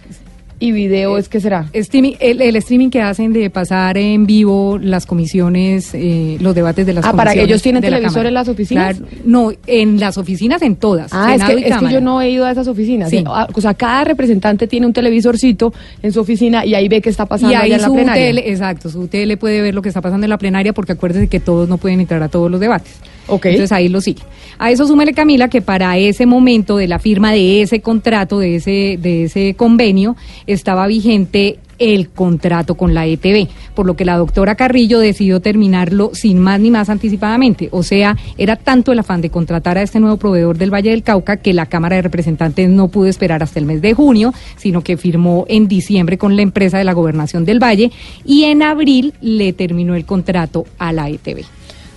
y 0.61 0.71
video, 0.71 1.17
¿es 1.17 1.27
que 1.27 1.41
será? 1.41 1.65
Streaming, 1.73 2.13
el, 2.19 2.39
el 2.39 2.55
streaming 2.57 2.89
que 2.89 3.01
hacen 3.01 3.33
de 3.33 3.49
pasar 3.49 3.97
en 3.97 4.27
vivo 4.27 4.77
las 4.81 5.05
comisiones, 5.07 5.89
eh, 5.93 6.37
los 6.39 6.53
debates 6.53 6.85
de 6.85 6.93
las 6.93 7.03
Ah, 7.03 7.13
¿para 7.13 7.31
que 7.31 7.39
comisiones 7.39 7.49
ellos 7.49 7.61
tienen 7.63 7.81
la 7.81 7.89
televisor 7.89 8.25
en 8.27 8.33
las 8.35 8.47
oficinas? 8.47 8.97
Claro, 8.97 9.11
no, 9.25 9.51
en 9.65 9.99
las 9.99 10.17
oficinas 10.19 10.61
en 10.61 10.75
todas. 10.75 11.11
Ah, 11.13 11.33
es 11.35 11.43
que, 11.43 11.67
es 11.67 11.77
que 11.77 11.91
yo 11.91 11.99
no 11.99 12.21
he 12.21 12.29
ido 12.29 12.45
a 12.45 12.51
esas 12.51 12.67
oficinas. 12.67 13.09
Sí. 13.09 13.17
¿eh? 13.17 13.23
Ah, 13.25 13.47
O 13.53 13.59
sea, 13.59 13.73
cada 13.73 14.03
representante 14.03 14.67
tiene 14.67 14.85
un 14.85 14.93
televisorcito 14.93 15.73
en 16.03 16.11
su 16.11 16.19
oficina 16.19 16.63
y 16.63 16.75
ahí 16.75 16.87
ve 16.87 17.01
qué 17.01 17.09
está 17.09 17.25
pasando 17.25 17.51
y 17.53 17.55
ahí 17.55 17.73
allá 17.73 17.75
en 17.77 17.81
la 17.81 17.89
plenaria. 17.89 18.29
exacto, 18.45 18.89
su 18.89 19.07
tele 19.07 19.37
puede 19.37 19.61
ver 19.61 19.73
lo 19.73 19.81
que 19.81 19.89
está 19.89 20.01
pasando 20.01 20.25
en 20.25 20.29
la 20.29 20.37
plenaria 20.37 20.73
porque 20.73 20.91
acuérdese 20.91 21.27
que 21.27 21.39
todos 21.39 21.67
no 21.67 21.79
pueden 21.79 21.99
entrar 21.99 22.21
a 22.21 22.29
todos 22.29 22.51
los 22.51 22.59
debates. 22.59 22.93
Entonces 23.31 23.71
ahí 23.71 23.87
lo 23.87 24.01
sigue. 24.01 24.23
A 24.57 24.71
eso 24.71 24.87
súmele 24.87 25.13
Camila 25.13 25.49
que 25.49 25.61
para 25.61 25.97
ese 25.97 26.25
momento 26.25 26.77
de 26.77 26.87
la 26.87 26.99
firma 26.99 27.31
de 27.31 27.61
ese 27.61 27.81
contrato, 27.81 28.39
de 28.39 28.55
ese, 28.55 28.97
de 29.01 29.23
ese 29.23 29.55
convenio, 29.55 30.15
estaba 30.45 30.87
vigente 30.87 31.59
el 31.81 32.09
contrato 32.09 32.75
con 32.75 32.93
la 32.93 33.07
ETV, 33.07 33.47
por 33.73 33.87
lo 33.87 33.95
que 33.95 34.05
la 34.05 34.17
doctora 34.17 34.53
Carrillo 34.53 34.99
decidió 34.99 35.39
terminarlo 35.39 36.11
sin 36.13 36.37
más 36.37 36.59
ni 36.59 36.69
más 36.69 36.89
anticipadamente. 36.89 37.69
O 37.71 37.81
sea, 37.81 38.15
era 38.37 38.55
tanto 38.55 38.91
el 38.91 38.99
afán 38.99 39.21
de 39.21 39.31
contratar 39.31 39.79
a 39.79 39.81
este 39.81 39.99
nuevo 39.99 40.17
proveedor 40.17 40.59
del 40.59 40.71
Valle 40.71 40.91
del 40.91 41.01
Cauca 41.01 41.37
que 41.37 41.53
la 41.53 41.65
Cámara 41.65 41.95
de 41.95 42.03
Representantes 42.03 42.69
no 42.69 42.89
pudo 42.89 43.07
esperar 43.07 43.41
hasta 43.41 43.57
el 43.57 43.65
mes 43.65 43.81
de 43.81 43.95
junio, 43.95 44.31
sino 44.57 44.83
que 44.83 44.95
firmó 44.95 45.45
en 45.49 45.67
diciembre 45.67 46.19
con 46.19 46.35
la 46.35 46.43
empresa 46.43 46.77
de 46.77 46.83
la 46.83 46.93
Gobernación 46.93 47.45
del 47.45 47.61
Valle 47.61 47.91
y 48.25 48.43
en 48.43 48.61
abril 48.61 49.15
le 49.19 49.51
terminó 49.51 49.95
el 49.95 50.05
contrato 50.05 50.65
a 50.77 50.93
la 50.93 51.09
E 51.09 51.15
ETV. 51.15 51.45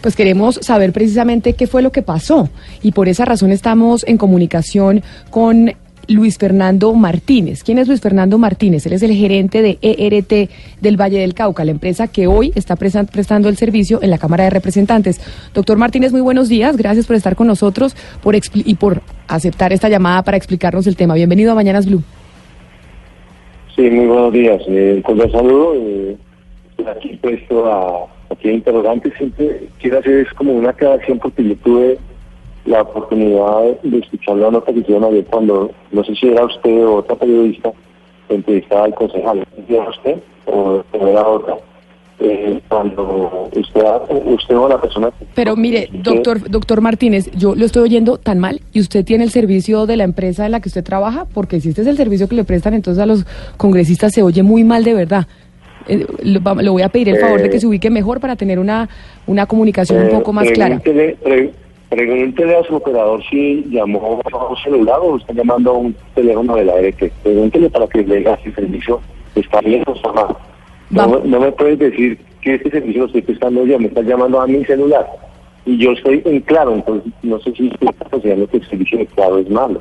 Pues 0.04 0.16
queremos 0.16 0.56
saber 0.56 0.92
precisamente 0.92 1.54
qué 1.54 1.66
fue 1.66 1.80
lo 1.80 1.90
que 1.90 2.02
pasó 2.02 2.50
y 2.82 2.92
por 2.92 3.08
esa 3.08 3.24
razón 3.24 3.52
estamos 3.52 4.04
en 4.06 4.18
comunicación 4.18 5.02
con 5.30 5.72
Luis 6.08 6.36
Fernando 6.36 6.92
Martínez. 6.92 7.64
¿Quién 7.64 7.78
es 7.78 7.88
Luis 7.88 8.02
Fernando 8.02 8.36
Martínez? 8.36 8.84
Él 8.84 8.92
es 8.92 9.02
el 9.02 9.14
gerente 9.14 9.62
de 9.62 9.78
ERT 9.80 10.50
del 10.82 11.00
Valle 11.00 11.20
del 11.20 11.32
Cauca, 11.32 11.64
la 11.64 11.70
empresa 11.70 12.06
que 12.06 12.26
hoy 12.26 12.52
está 12.54 12.76
prestando 12.76 13.48
el 13.48 13.56
servicio 13.56 13.98
en 14.02 14.10
la 14.10 14.18
Cámara 14.18 14.44
de 14.44 14.50
Representantes. 14.50 15.22
Doctor 15.54 15.78
Martínez, 15.78 16.12
muy 16.12 16.20
buenos 16.20 16.50
días. 16.50 16.76
Gracias 16.76 17.06
por 17.06 17.16
estar 17.16 17.34
con 17.34 17.46
nosotros 17.46 17.96
por 18.22 18.36
y 18.36 18.74
por 18.74 19.00
aceptar 19.26 19.72
esta 19.72 19.88
llamada 19.88 20.22
para 20.22 20.36
explicarnos 20.36 20.86
el 20.86 20.96
tema. 20.96 21.14
Bienvenido 21.14 21.52
a 21.52 21.54
Mañanas 21.54 21.86
Blue. 21.86 22.02
Sí, 23.74 23.88
muy 23.88 24.04
buenos 24.04 24.34
días. 24.34 24.60
Eh, 24.68 25.00
con 25.02 25.18
el 25.18 25.32
saludo, 25.32 25.72
eh, 25.76 26.14
aquí 26.86 27.18
puesto 27.22 27.72
a 27.72 28.13
aquí 28.30 28.48
hay 28.48 28.56
interrogantes. 28.56 29.12
Siempre 29.16 29.68
quiero 29.80 29.98
hacer 29.98 30.26
es 30.26 30.32
como 30.34 30.52
una 30.52 30.70
aclaración 30.70 31.18
porque 31.18 31.44
yo 31.44 31.56
tuve 31.56 31.98
la 32.64 32.82
oportunidad 32.82 33.80
de 33.82 33.98
escuchar 33.98 34.36
la 34.36 34.50
nota 34.50 34.72
que 34.72 34.80
hicieron 34.80 35.04
ayer 35.04 35.24
cuando, 35.26 35.70
no 35.92 36.04
sé 36.04 36.14
si 36.14 36.28
era 36.28 36.44
usted 36.44 36.84
o 36.84 36.96
otra 36.96 37.16
periodista, 37.16 37.72
que 38.28 38.34
entrevistaba 38.36 38.84
al 38.84 38.94
concejal. 38.94 39.46
¿Era 39.68 39.88
usted 39.88 40.16
o, 40.46 40.82
o 40.92 41.06
era 41.06 41.26
otra? 41.26 41.56
Eh, 42.20 42.60
cuando 42.68 43.50
usted, 43.52 43.82
usted 44.26 44.56
o 44.56 44.68
la 44.68 44.80
persona 44.80 45.10
Pero 45.34 45.56
mire, 45.56 45.88
doctor, 45.92 46.48
doctor 46.48 46.80
Martínez, 46.80 47.28
yo 47.32 47.56
lo 47.56 47.66
estoy 47.66 47.82
oyendo 47.82 48.18
tan 48.18 48.38
mal 48.38 48.60
y 48.72 48.80
usted 48.80 49.04
tiene 49.04 49.24
el 49.24 49.30
servicio 49.30 49.86
de 49.86 49.96
la 49.96 50.04
empresa 50.04 50.46
en 50.46 50.52
la 50.52 50.60
que 50.60 50.68
usted 50.68 50.84
trabaja, 50.84 51.26
porque 51.34 51.60
si 51.60 51.70
este 51.70 51.82
es 51.82 51.88
el 51.88 51.96
servicio 51.96 52.28
que 52.28 52.36
le 52.36 52.44
prestan 52.44 52.72
entonces 52.72 53.02
a 53.02 53.06
los 53.06 53.26
congresistas 53.56 54.12
se 54.12 54.22
oye 54.22 54.44
muy 54.44 54.62
mal 54.62 54.84
de 54.84 54.94
verdad. 54.94 55.26
Eh, 55.88 56.06
lo, 56.22 56.40
voy 56.72 56.82
a 56.82 56.88
pedir 56.88 57.08
el 57.10 57.18
favor 57.18 57.40
de 57.42 57.50
que 57.50 57.56
Eh, 57.56 57.60
se 57.60 57.66
ubique 57.66 57.90
mejor 57.90 58.20
para 58.20 58.36
tener 58.36 58.58
una, 58.58 58.88
una 59.26 59.46
comunicación 59.46 60.00
un 60.02 60.06
Eh, 60.08 60.10
poco 60.10 60.32
más 60.32 60.50
clara. 60.50 60.80
pregúntele- 60.80 61.16
pre- 61.22 61.50
pregúntele 61.90 62.56
a 62.56 62.62
su 62.64 62.74
operador 62.76 63.22
si 63.30 63.64
llamó 63.70 64.20
a 64.32 64.48
un 64.50 64.56
celular 64.56 64.98
o 65.02 65.16
está 65.16 65.32
llamando 65.32 65.70
a 65.70 65.74
un 65.78 65.94
teléfono 66.14 66.56
de 66.56 66.64
la 66.64 66.74
ERT. 66.80 67.12
Pregúntele 67.22 67.70
para 67.70 67.86
que 67.86 68.02
le 68.02 68.16
diga 68.16 68.38
si 68.42 68.48
el 68.48 68.54
servicio 68.54 69.00
está 69.34 69.60
bien 69.60 69.82
o 69.86 69.92
está 69.94 70.12
mal. 70.12 70.36
No, 70.90 71.08
me- 71.08 71.28
no 71.28 71.40
me 71.40 71.52
puedes 71.52 71.78
decir 71.78 72.18
que 72.40 72.54
este 72.54 72.70
servicio 72.70 73.00
lo 73.02 73.06
estoy 73.06 73.22
prestando 73.22 73.64
yo, 73.64 73.78
me 73.78 73.86
estás 73.88 74.04
llamando 74.06 74.40
a 74.40 74.46
mi 74.46 74.64
celular. 74.64 75.06
Y 75.66 75.78
yo 75.78 75.92
estoy 75.92 76.20
en 76.26 76.40
claro, 76.40 76.74
entonces 76.74 77.10
no 77.22 77.40
sé 77.40 77.52
si 77.52 77.68
usted 77.68 77.86
está 77.88 78.04
considerando 78.06 78.46
que 78.48 78.58
el 78.58 78.68
servicio 78.68 78.98
de 78.98 79.06
claro 79.06 79.38
es 79.38 79.48
malo. 79.48 79.80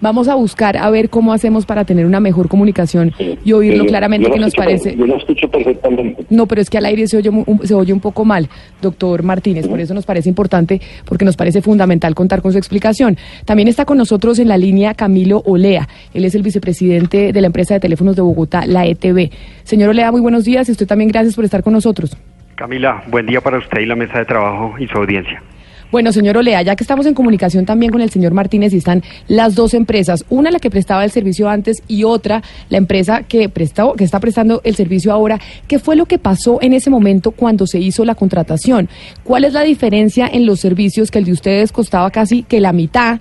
Vamos 0.00 0.28
a 0.28 0.34
buscar 0.34 0.76
a 0.76 0.90
ver 0.90 1.08
cómo 1.08 1.32
hacemos 1.32 1.64
para 1.64 1.84
tener 1.84 2.04
una 2.06 2.20
mejor 2.20 2.48
comunicación 2.48 3.12
y 3.44 3.52
oírlo 3.52 3.86
claramente 3.86 4.28
yo 4.28 4.34
que 4.34 4.40
nos 4.40 4.48
escucho 4.48 4.64
parece. 4.64 4.96
Yo 4.96 5.06
lo 5.06 5.16
escucho 5.16 5.50
perfectamente. 5.50 6.26
No, 6.28 6.46
pero 6.46 6.60
es 6.60 6.68
que 6.68 6.78
al 6.78 6.84
aire 6.84 7.06
se 7.06 7.16
oye, 7.16 7.30
se 7.64 7.74
oye 7.74 7.92
un 7.92 8.00
poco 8.00 8.24
mal, 8.24 8.48
doctor 8.82 9.22
Martínez. 9.22 9.66
Por 9.68 9.80
eso 9.80 9.94
nos 9.94 10.04
parece 10.04 10.28
importante, 10.28 10.80
porque 11.04 11.24
nos 11.24 11.36
parece 11.36 11.62
fundamental 11.62 12.14
contar 12.14 12.42
con 12.42 12.52
su 12.52 12.58
explicación. 12.58 13.16
También 13.44 13.68
está 13.68 13.84
con 13.84 13.96
nosotros 13.98 14.38
en 14.38 14.48
la 14.48 14.58
línea 14.58 14.94
Camilo 14.94 15.42
Olea. 15.46 15.88
Él 16.12 16.24
es 16.24 16.34
el 16.34 16.42
vicepresidente 16.42 17.32
de 17.32 17.40
la 17.40 17.46
empresa 17.46 17.74
de 17.74 17.80
teléfonos 17.80 18.16
de 18.16 18.22
Bogotá, 18.22 18.66
la 18.66 18.86
ETV. 18.86 19.30
Señor 19.64 19.90
Olea, 19.90 20.12
muy 20.12 20.20
buenos 20.20 20.44
días 20.44 20.68
y 20.68 20.72
usted 20.72 20.86
también 20.86 21.08
gracias 21.08 21.34
por 21.34 21.44
estar 21.44 21.62
con 21.62 21.72
nosotros. 21.72 22.16
Camila, 22.54 23.02
buen 23.08 23.26
día 23.26 23.40
para 23.40 23.58
usted 23.58 23.80
y 23.80 23.86
la 23.86 23.96
mesa 23.96 24.18
de 24.18 24.24
trabajo 24.24 24.74
y 24.78 24.86
su 24.86 24.96
audiencia. 24.96 25.42
Bueno, 25.92 26.12
señor 26.12 26.36
Olea, 26.36 26.62
ya 26.62 26.74
que 26.74 26.82
estamos 26.82 27.06
en 27.06 27.14
comunicación 27.14 27.64
también 27.64 27.92
con 27.92 28.00
el 28.00 28.10
señor 28.10 28.34
Martínez 28.34 28.72
y 28.74 28.78
están 28.78 29.02
las 29.28 29.54
dos 29.54 29.72
empresas, 29.72 30.24
una 30.28 30.50
la 30.50 30.58
que 30.58 30.70
prestaba 30.70 31.04
el 31.04 31.10
servicio 31.10 31.48
antes 31.48 31.82
y 31.86 32.04
otra 32.04 32.42
la 32.68 32.78
empresa 32.78 33.22
que 33.22 33.48
prestó, 33.48 33.92
que 33.92 34.04
está 34.04 34.18
prestando 34.18 34.60
el 34.64 34.74
servicio 34.74 35.12
ahora. 35.12 35.38
¿Qué 35.68 35.78
fue 35.78 35.94
lo 35.94 36.06
que 36.06 36.18
pasó 36.18 36.58
en 36.60 36.72
ese 36.72 36.90
momento 36.90 37.30
cuando 37.30 37.66
se 37.66 37.78
hizo 37.78 38.04
la 38.04 38.16
contratación? 38.16 38.88
¿Cuál 39.22 39.44
es 39.44 39.52
la 39.52 39.62
diferencia 39.62 40.28
en 40.30 40.44
los 40.44 40.60
servicios 40.60 41.10
que 41.10 41.18
el 41.18 41.24
de 41.24 41.32
ustedes 41.32 41.72
costaba 41.72 42.10
casi 42.10 42.42
que 42.42 42.60
la 42.60 42.72
mitad? 42.72 43.20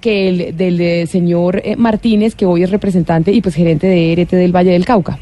que 0.00 0.28
el 0.28 0.56
del 0.56 0.80
eh, 0.80 1.06
señor 1.06 1.62
eh, 1.64 1.76
Martínez, 1.76 2.34
que 2.34 2.44
hoy 2.44 2.64
es 2.64 2.70
representante 2.70 3.30
y 3.30 3.40
pues 3.40 3.54
gerente 3.54 3.86
de 3.86 4.12
ERT 4.12 4.32
del 4.32 4.50
Valle 4.50 4.72
del 4.72 4.84
Cauca. 4.84 5.16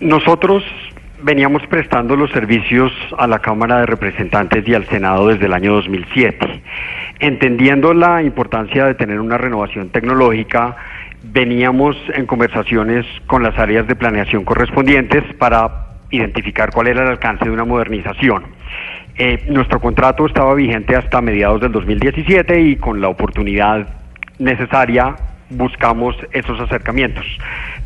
Nosotros 0.00 0.62
veníamos 1.22 1.66
prestando 1.66 2.16
los 2.16 2.30
servicios 2.30 2.92
a 3.16 3.26
la 3.26 3.40
Cámara 3.40 3.80
de 3.80 3.86
Representantes 3.86 4.66
y 4.66 4.74
al 4.74 4.86
Senado 4.86 5.28
desde 5.28 5.46
el 5.46 5.52
año 5.52 5.74
2007. 5.74 6.62
Entendiendo 7.20 7.92
la 7.94 8.22
importancia 8.22 8.86
de 8.86 8.94
tener 8.94 9.20
una 9.20 9.38
renovación 9.38 9.90
tecnológica, 9.90 10.76
veníamos 11.22 11.96
en 12.14 12.26
conversaciones 12.26 13.04
con 13.26 13.42
las 13.42 13.58
áreas 13.58 13.86
de 13.86 13.96
planeación 13.96 14.44
correspondientes 14.44 15.24
para 15.38 15.88
identificar 16.10 16.70
cuál 16.70 16.88
era 16.88 17.02
el 17.02 17.08
alcance 17.08 17.44
de 17.44 17.50
una 17.50 17.64
modernización. 17.64 18.44
Eh, 19.16 19.44
nuestro 19.48 19.80
contrato 19.80 20.26
estaba 20.26 20.54
vigente 20.54 20.94
hasta 20.94 21.20
mediados 21.20 21.60
del 21.60 21.72
2017 21.72 22.60
y 22.60 22.76
con 22.76 23.00
la 23.00 23.08
oportunidad 23.08 23.88
necesaria 24.38 25.16
buscamos 25.50 26.16
esos 26.32 26.60
acercamientos. 26.60 27.24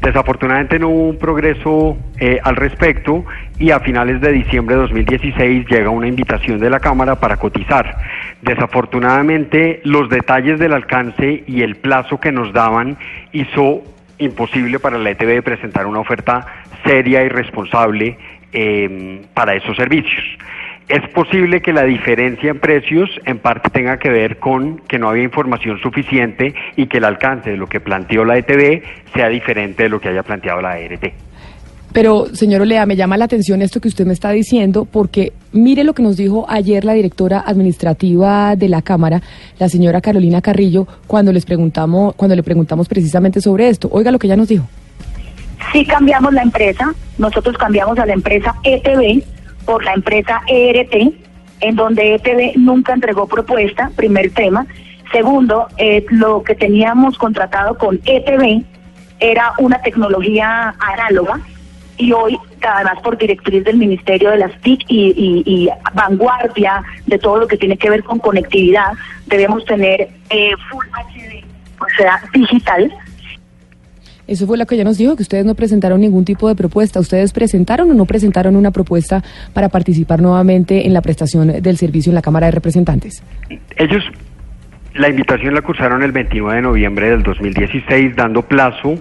Desafortunadamente 0.01 0.79
no 0.79 0.88
hubo 0.88 1.09
un 1.11 1.18
progreso 1.18 1.96
eh, 2.18 2.40
al 2.42 2.57
respecto 2.57 3.25
y 3.59 3.70
a 3.70 3.81
finales 3.81 4.20
de 4.20 4.33
diciembre 4.33 4.75
de 4.75 4.83
2016 4.83 5.66
llega 5.68 5.90
una 5.90 6.09
invitación 6.09 6.59
de 6.59 6.70
la 6.70 6.81
Cámara 6.81 7.20
para 7.20 7.37
cotizar. 7.37 7.96
Desafortunadamente 8.42 9.81
los 9.85 10.09
detalles 10.09 10.59
del 10.59 10.72
alcance 10.72 11.44
y 11.46 11.62
el 11.62 11.77
plazo 11.77 12.18
que 12.18 12.33
nos 12.33 12.53
daban 12.53 12.96
hizo 13.33 13.83
imposible 14.18 14.79
para 14.79 14.98
la 14.98 15.11
ETV 15.11 15.42
presentar 15.42 15.87
una 15.87 16.01
oferta 16.01 16.46
seria 16.85 17.22
y 17.22 17.29
responsable 17.29 18.18
eh, 18.53 19.22
para 19.35 19.55
esos 19.55 19.77
servicios. 19.77 20.25
Es 20.88 21.09
posible 21.11 21.62
que 21.62 21.73
la 21.73 21.85
diferencia 21.85 22.51
en 22.51 22.59
precios 22.59 23.09
en 23.25 23.38
parte 23.38 23.71
tenga 23.71 23.99
que 23.99 24.11
ver 24.11 24.38
con 24.38 24.79
que 24.88 24.99
no 24.99 25.09
había 25.09 25.23
información 25.23 25.81
suficiente 25.81 26.55
y 26.77 26.87
que 26.87 26.99
el 26.99 27.05
alcance 27.05 27.51
de 27.51 27.57
lo 27.57 27.66
que 27.66 27.81
planteó 27.81 28.25
la 28.25 28.37
ETV 28.37 28.83
sea 29.14 29.29
diferente 29.29 29.85
de 29.85 29.88
lo 29.88 30.01
que 30.01 30.09
haya 30.09 30.23
planteado 30.23 30.61
la 30.61 30.79
E 30.79 30.87
ERT. 30.87 31.12
Pero, 31.92 32.27
señor 32.35 32.62
Olea, 32.62 32.87
me 32.87 32.97
llama 32.97 33.18
la 33.18 33.27
atención 33.27 33.61
esto 33.61 33.81
que 33.81 33.88
usted 33.88 34.07
me 34.07 34.14
está 34.14 34.31
diciendo, 34.31 34.87
porque 34.90 35.35
mire 35.53 35.85
lo 35.85 35.92
que 35.92 36.03
nos 36.03 36.16
dijo 36.16 36.47
ayer 36.49 36.85
la 36.85 36.95
directora 36.95 37.45
administrativa 37.47 38.57
de 38.57 38.68
la 38.71 38.81
Cámara, 38.81 39.21
la 39.59 39.68
señora 39.68 40.01
Carolina 40.01 40.40
Carrillo, 40.40 40.87
cuando 41.07 41.33
les 41.33 41.45
preguntamos, 41.45 42.14
cuando 42.14 42.35
le 42.35 42.42
preguntamos 42.42 42.88
precisamente 42.88 43.42
sobre 43.42 43.68
esto. 43.68 43.90
Oiga 43.92 44.11
lo 44.11 44.18
que 44.18 44.27
ella 44.27 44.37
nos 44.37 44.49
dijo. 44.49 44.66
Sí 45.73 45.85
cambiamos 45.85 46.33
la 46.33 46.42
empresa, 46.42 46.95
nosotros 47.18 47.57
cambiamos 47.59 47.99
a 47.99 48.07
la 48.07 48.14
empresa 48.14 48.55
ETV 48.64 49.23
por 49.64 49.85
la 49.85 49.94
empresa 49.94 50.42
ERT, 50.48 51.14
en 51.61 51.77
donde 51.77 52.14
ETV 52.14 52.57
nunca 52.57 52.92
entregó 52.92 53.27
propuesta, 53.27 53.90
primer 53.96 54.31
tema. 54.31 54.66
Segundo, 55.12 55.68
eh, 55.79 56.05
lo 56.11 56.42
que 56.42 56.55
teníamos 56.55 57.18
contratado 57.18 57.77
con 57.77 58.01
ETV 58.05 58.64
era 59.20 59.53
una 59.59 59.81
tecnología 59.83 60.75
análoga 60.79 61.40
y 61.96 62.12
hoy, 62.12 62.38
además 62.61 62.98
por 63.03 63.16
directriz 63.16 63.62
del 63.64 63.77
Ministerio 63.77 64.31
de 64.31 64.38
las 64.38 64.61
TIC 64.62 64.85
y, 64.88 65.68
vanguardia 65.94 66.83
de 67.07 67.18
todo 67.18 67.38
lo 67.38 67.46
que 67.46 67.57
tiene 67.57 67.77
que 67.77 67.90
ver 67.90 68.03
con 68.03 68.18
conectividad, 68.18 68.92
debemos 69.27 69.64
tener 69.64 70.09
eh, 70.31 70.53
Full 70.70 70.87
HD, 70.87 71.44
o 71.81 71.87
sea, 71.96 72.20
digital, 72.33 72.92
Eso 74.33 74.47
fue 74.47 74.57
lo 74.57 74.64
que 74.64 74.77
ella 74.77 74.85
nos 74.85 74.97
dijo, 74.97 75.14
que 75.14 75.23
ustedes 75.23 75.45
no 75.45 75.55
presentaron 75.55 76.01
ningún 76.01 76.25
tipo 76.25 76.49
de 76.49 76.55
propuesta. 76.55 76.99
¿Ustedes 77.01 77.35
presentaron 77.35 77.90
o 77.90 77.95
no 77.95 78.07
presentaron 78.07 78.57
una 78.57 78.71
propuesta 78.71 79.23
para 79.53 79.68
participar 79.68 80.23
nuevamente 80.23 80.87
en 80.87 80.95
la 80.95 81.03
prestación 81.03 81.61
del 81.61 81.77
servicio 81.77 82.11
en 82.11 82.14
la 82.14 82.23
Cámara 82.23 82.47
de 82.47 82.53
Representantes? 82.53 83.23
Ellos, 83.77 84.03
la 84.95 85.11
invitación 85.11 85.53
la 85.53 85.61
cursaron 85.61 86.03
el 86.03 86.12
29 86.12 86.57
de 86.57 86.62
noviembre 86.62 87.11
del 87.11 87.23
2016, 87.23 88.16
dando 88.16 88.40
plazo 88.40 88.95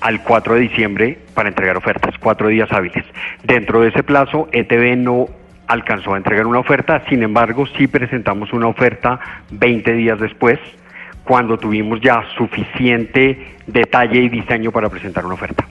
al 0.00 0.22
4 0.22 0.54
de 0.54 0.60
diciembre 0.60 1.18
para 1.34 1.48
entregar 1.48 1.76
ofertas, 1.76 2.14
cuatro 2.20 2.46
días 2.46 2.70
hábiles. 2.70 3.04
Dentro 3.42 3.80
de 3.80 3.88
ese 3.88 4.04
plazo, 4.04 4.48
ETV 4.52 4.96
no 4.96 5.26
alcanzó 5.66 6.14
a 6.14 6.16
entregar 6.16 6.46
una 6.46 6.60
oferta, 6.60 7.02
sin 7.08 7.24
embargo, 7.24 7.66
sí 7.76 7.88
presentamos 7.88 8.52
una 8.52 8.68
oferta 8.68 9.18
20 9.50 9.94
días 9.94 10.20
después, 10.20 10.60
cuando 11.26 11.58
tuvimos 11.58 12.00
ya 12.00 12.22
suficiente 12.36 13.56
detalle 13.66 14.22
y 14.22 14.28
diseño 14.28 14.70
para 14.70 14.88
presentar 14.88 15.24
una 15.24 15.34
oferta. 15.34 15.66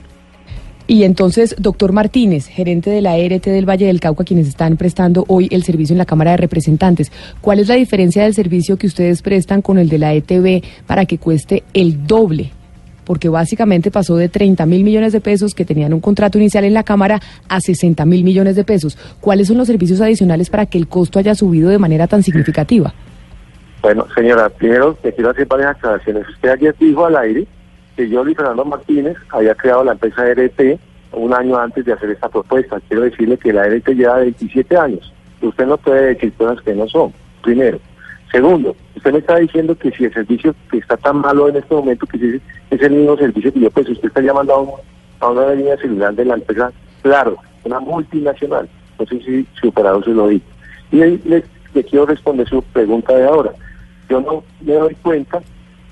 Y 0.88 1.02
entonces, 1.02 1.56
doctor 1.58 1.92
Martínez, 1.92 2.46
gerente 2.46 2.90
de 2.90 3.02
la 3.02 3.16
ERT 3.16 3.46
del 3.46 3.68
Valle 3.68 3.86
del 3.86 3.98
Cauca, 3.98 4.22
quienes 4.22 4.46
están 4.46 4.76
prestando 4.76 5.24
hoy 5.26 5.48
el 5.50 5.64
servicio 5.64 5.94
en 5.94 5.98
la 5.98 6.04
Cámara 6.04 6.32
de 6.32 6.36
Representantes, 6.36 7.10
¿cuál 7.40 7.58
es 7.58 7.66
la 7.66 7.74
diferencia 7.74 8.22
del 8.22 8.34
servicio 8.34 8.76
que 8.76 8.86
ustedes 8.86 9.20
prestan 9.20 9.62
con 9.62 9.78
el 9.78 9.88
de 9.88 9.98
la 9.98 10.14
ETV 10.14 10.62
para 10.86 11.04
que 11.04 11.18
cueste 11.18 11.64
el 11.74 12.06
doble? 12.06 12.52
Porque 13.04 13.28
básicamente 13.28 13.90
pasó 13.90 14.16
de 14.16 14.28
30 14.28 14.64
mil 14.66 14.84
millones 14.84 15.12
de 15.12 15.20
pesos 15.20 15.54
que 15.54 15.64
tenían 15.64 15.92
un 15.92 16.00
contrato 16.00 16.38
inicial 16.38 16.64
en 16.64 16.74
la 16.74 16.84
Cámara 16.84 17.20
a 17.48 17.60
60 17.60 18.04
mil 18.04 18.22
millones 18.22 18.54
de 18.54 18.62
pesos. 18.62 18.96
¿Cuáles 19.20 19.48
son 19.48 19.58
los 19.58 19.66
servicios 19.66 20.00
adicionales 20.00 20.50
para 20.50 20.66
que 20.66 20.78
el 20.78 20.86
costo 20.86 21.18
haya 21.18 21.34
subido 21.34 21.68
de 21.68 21.78
manera 21.78 22.06
tan 22.06 22.22
significativa? 22.22 22.94
Bueno, 23.82 24.06
señora, 24.14 24.48
primero 24.48 24.94
te 24.94 25.12
quiero 25.12 25.30
hacer 25.30 25.46
varias 25.46 25.76
aclaraciones. 25.76 26.28
Usted 26.28 26.48
ayer 26.50 26.74
dijo 26.78 27.06
al 27.06 27.16
aire 27.16 27.46
que 27.96 28.08
yo, 28.08 28.24
Luis 28.24 28.36
Fernando 28.36 28.64
Martínez, 28.64 29.16
había 29.30 29.54
creado 29.54 29.84
la 29.84 29.92
empresa 29.92 30.26
ERT 30.28 30.78
un 31.12 31.32
año 31.32 31.56
antes 31.56 31.84
de 31.84 31.92
hacer 31.92 32.10
esta 32.10 32.28
propuesta. 32.28 32.80
Quiero 32.88 33.04
decirle 33.04 33.38
que 33.38 33.52
la 33.52 33.66
ERT 33.66 33.88
lleva 33.90 34.18
27 34.18 34.76
años. 34.76 35.12
Usted 35.40 35.66
no 35.66 35.76
puede 35.76 36.14
decir 36.14 36.32
cosas 36.32 36.62
que 36.62 36.74
no 36.74 36.88
son, 36.88 37.12
primero. 37.42 37.78
Segundo, 38.32 38.74
usted 38.96 39.12
me 39.12 39.18
está 39.18 39.36
diciendo 39.36 39.76
que 39.78 39.90
si 39.92 40.04
el 40.04 40.12
servicio 40.12 40.54
que 40.70 40.78
está 40.78 40.96
tan 40.96 41.18
malo 41.18 41.48
en 41.48 41.56
este 41.56 41.74
momento, 41.74 42.06
que 42.06 42.40
es 42.70 42.82
el 42.82 42.90
mismo 42.92 43.16
servicio 43.16 43.52
que 43.52 43.60
yo, 43.60 43.70
pues 43.70 43.88
usted 43.88 44.08
está 44.08 44.20
llamando 44.20 44.52
a, 44.54 44.60
un- 44.62 44.70
a 45.20 45.28
una 45.30 45.54
línea 45.54 45.76
celular 45.76 46.12
de 46.14 46.24
la 46.24 46.34
empresa, 46.34 46.72
claro, 47.02 47.36
una 47.64 47.78
multinacional. 47.80 48.68
No 48.98 49.06
sé 49.06 49.20
si 49.20 49.46
su 49.60 49.68
operador 49.68 50.04
se 50.04 50.10
lo 50.10 50.28
dijo. 50.28 50.44
Y 50.90 50.96
le, 50.96 51.44
le 51.76 51.84
quiero 51.84 52.06
responder 52.06 52.48
su 52.48 52.62
pregunta 52.62 53.14
de 53.14 53.26
ahora. 53.26 53.52
Yo 54.08 54.20
no 54.20 54.42
me 54.62 54.72
doy 54.74 54.94
cuenta 54.96 55.42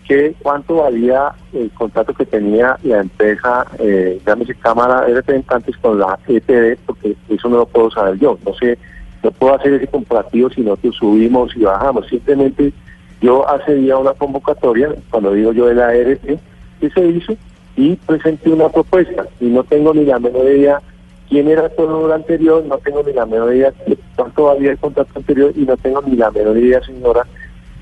que 0.09 0.35
cuánto 0.43 0.77
valía 0.77 1.33
el 1.53 1.71
contrato 1.71 2.13
que 2.15 2.27
tenía 2.27 2.79
la 2.83 3.01
empresa, 3.01 3.67
eh, 3.79 4.21
llámese 4.27 4.55
Cámara 4.55 5.03
de 5.03 5.15
Representantes 5.15 5.77
con 5.79 5.99
la 5.99 6.19
ETD, 6.27 6.79
porque 6.87 7.17
eso 7.29 7.49
no 7.49 7.59
lo 7.59 7.67
puedo 7.67 7.91
saber 7.91 8.19
yo. 8.19 8.39
No 8.45 8.55
sé, 8.55 8.79
no 9.23 9.31
puedo 9.31 9.55
hacer 9.55 9.75
ese 9.75 9.87
comparativo 9.87 10.51
si 10.51 10.63
nosotros 10.63 10.97
subimos 10.97 11.57
y 11.57 11.61
bajamos. 11.61 12.07
Simplemente 12.09 12.73
yo 13.21 13.49
hace 13.49 13.75
día 13.75 13.97
una 13.97 14.13
convocatoria, 14.13 14.95
cuando 15.11 15.33
digo 15.33 15.53
yo 15.53 15.67
de 15.67 15.75
la 15.75 15.95
ERT, 15.95 16.39
que 16.81 16.91
se 16.91 17.07
hizo 17.07 17.35
y 17.77 17.97
presenté 17.97 18.51
una 18.51 18.69
propuesta 18.69 19.27
y 19.41 19.47
no 19.47 19.65
tengo 19.65 19.93
ni 19.95 20.05
la 20.05 20.19
menor 20.19 20.47
idea 20.47 20.81
quién 21.29 21.49
era 21.49 21.69
todo 21.69 22.07
lo 22.07 22.15
anterior, 22.15 22.65
no 22.65 22.79
tengo 22.79 23.03
ni 23.03 23.13
la 23.13 23.27
menor 23.27 23.55
idea 23.55 23.73
de 23.87 23.99
cuánto 24.17 24.45
valía 24.45 24.73
el 24.73 24.79
contrato 24.79 25.11
anterior 25.17 25.53
y 25.57 25.63
no 25.63 25.77
tengo 25.77 26.03
ni 26.03 26.17
la 26.17 26.31
menor 26.31 26.57
idea, 26.57 26.83
señora, 26.85 27.27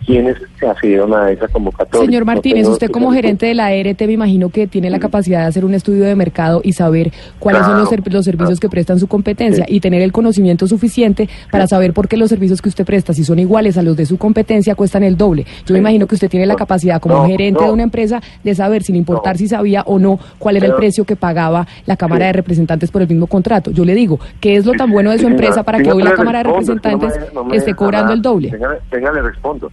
quiénes 0.07 0.37
se 0.59 0.67
accedieron 0.67 1.15
a 1.15 1.31
esa 1.31 1.49
convocatoria. 1.49 2.07
Señor 2.07 2.25
Martínez, 2.25 2.67
usted 2.67 2.91
como 2.91 3.13
gerente 3.13 3.47
de 3.47 3.55
la 3.55 3.73
ERT 3.73 4.01
me 4.07 4.13
imagino 4.13 4.49
que 4.49 4.67
tiene 4.67 4.91
la 4.91 4.99
capacidad 4.99 5.41
de 5.41 5.47
hacer 5.47 5.65
un 5.65 5.75
estudio 5.75 6.05
de 6.05 6.15
mercado 6.17 6.61
y 6.65 6.73
saber 6.73 7.13
cuáles 7.39 7.63
son 7.63 7.79
los, 7.79 7.89
Claro, 7.89 8.03
ser- 8.05 8.13
los 8.13 8.25
servicios 8.25 8.61
que 8.61 8.69
prestan 8.69 8.99
su 8.99 9.07
competencia 9.07 9.65
y 9.69 9.81
tener 9.81 10.03
el 10.03 10.13
conocimiento 10.13 10.67
suficiente 10.67 11.29
para 11.51 11.67
saber 11.67 11.93
por 11.93 12.09
qué 12.09 12.17
los 12.17 12.29
servicios 12.31 12.61
que 12.63 12.69
usted 12.69 12.85
presta, 12.85 13.13
si 13.15 13.25
son 13.25 13.39
iguales 13.39 13.77
a 13.79 13.83
los 13.83 13.97
de 13.97 14.07
su 14.07 14.19
competencia, 14.19 14.75
cuestan 14.75 15.03
el 15.05 15.17
doble. 15.17 15.47
Yo 15.67 15.73
me 15.73 15.79
imagino 15.79 16.07
que 16.07 16.15
usted 16.15 16.29
tiene 16.29 16.47
la 16.47 16.57
capacidad 16.57 17.01
como 17.01 17.17
no, 17.17 17.27
gerente 17.27 17.61
no. 17.61 17.67
de 17.69 17.73
una 17.73 17.83
empresa 17.85 18.21
de 18.43 18.55
saber, 18.55 18.83
sin 18.83 18.97
importar 18.97 19.37
si 19.39 19.49
sabía 19.49 19.83
o 19.87 19.99
no, 19.99 20.19
cuál 20.39 20.57
era 20.57 20.67
el 20.67 20.75
precio 20.75 21.05
que 21.05 21.17
pagaba 21.17 21.67
la 21.87 21.97
Cámara 21.97 22.27
de 22.27 22.33
Representantes 22.33 22.91
por 22.91 23.03
el 23.03 23.09
mismo 23.09 23.27
contrato. 23.27 23.71
Yo 23.71 23.85
le 23.85 23.95
digo, 23.95 24.19
¿qué 24.41 24.57
es 24.57 24.67
lo 24.67 24.73
tan 24.73 24.91
bueno 24.91 25.11
de 25.11 25.19
su 25.19 25.27
empresa 25.27 25.63
para 25.63 25.81
que 25.83 25.93
hoy 25.93 26.03
la 26.03 26.15
Cámara 26.15 26.39
de 26.39 26.45
Representantes 26.45 27.15
esté 27.53 27.75
cobrando 27.75 28.13
el 28.13 28.23
doble? 28.23 28.51
Venga, 28.91 29.13
le 29.13 29.23
respondo. 29.23 29.71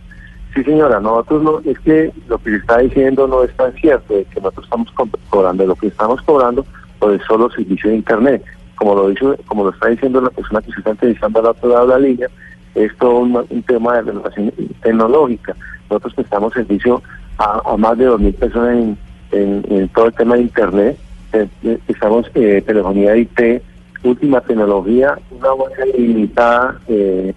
Sí, 0.60 0.66
señora, 0.66 1.00
nosotros 1.00 1.42
no, 1.42 1.60
es 1.64 1.80
que 1.80 2.12
lo 2.28 2.38
que 2.38 2.54
está 2.58 2.80
diciendo 2.80 3.26
no 3.30 3.44
es 3.46 3.56
tan 3.56 3.72
cierto, 3.76 4.14
de 4.14 4.26
que 4.26 4.42
nosotros 4.42 4.66
estamos 4.66 4.92
co- 4.92 5.08
cobrando, 5.30 5.66
lo 5.66 5.76
que 5.76 5.88
estamos 5.88 6.22
cobrando 6.24 6.66
el 7.02 7.22
solo 7.22 7.50
servicio 7.50 7.90
de 7.90 7.96
Internet. 7.96 8.44
Como 8.76 8.94
lo 8.94 9.08
dice, 9.08 9.26
como 9.48 9.64
lo 9.64 9.70
está 9.70 9.88
diciendo 9.88 10.20
la 10.20 10.30
persona 10.30 10.62
que 10.62 10.72
se 10.74 10.80
está 10.80 10.90
entrevistando 10.92 11.40
al 11.40 11.46
otro 11.46 11.70
lado 11.70 11.88
de 11.88 11.94
la 11.94 12.00
línea, 12.00 12.28
es 12.76 12.94
todo 12.98 13.20
un, 13.20 13.64
tema 13.66 14.02
de 14.02 14.12
relación 14.12 14.52
tecnológica. 14.82 15.56
Nosotros 15.90 16.14
prestamos 16.16 16.52
servicio 16.52 17.02
a, 17.38 17.78
más 17.78 17.98
de 17.98 18.10
2.000 18.10 18.36
personas 18.36 18.98
en, 19.32 19.90
todo 19.96 20.08
el 20.08 20.14
tema 20.14 20.36
de 20.36 20.42
Internet. 20.42 20.98
Eh, 21.32 21.48
eh, 21.64 21.80
Estamos 21.88 22.30
eh, 22.36 22.62
telefonía 22.68 23.16
IT, 23.16 23.62
última 24.04 24.42
tecnología, 24.42 25.18
una 25.32 25.52
bolsa 25.54 25.86
ilimitada 25.96 26.78
eh, 26.90 27.34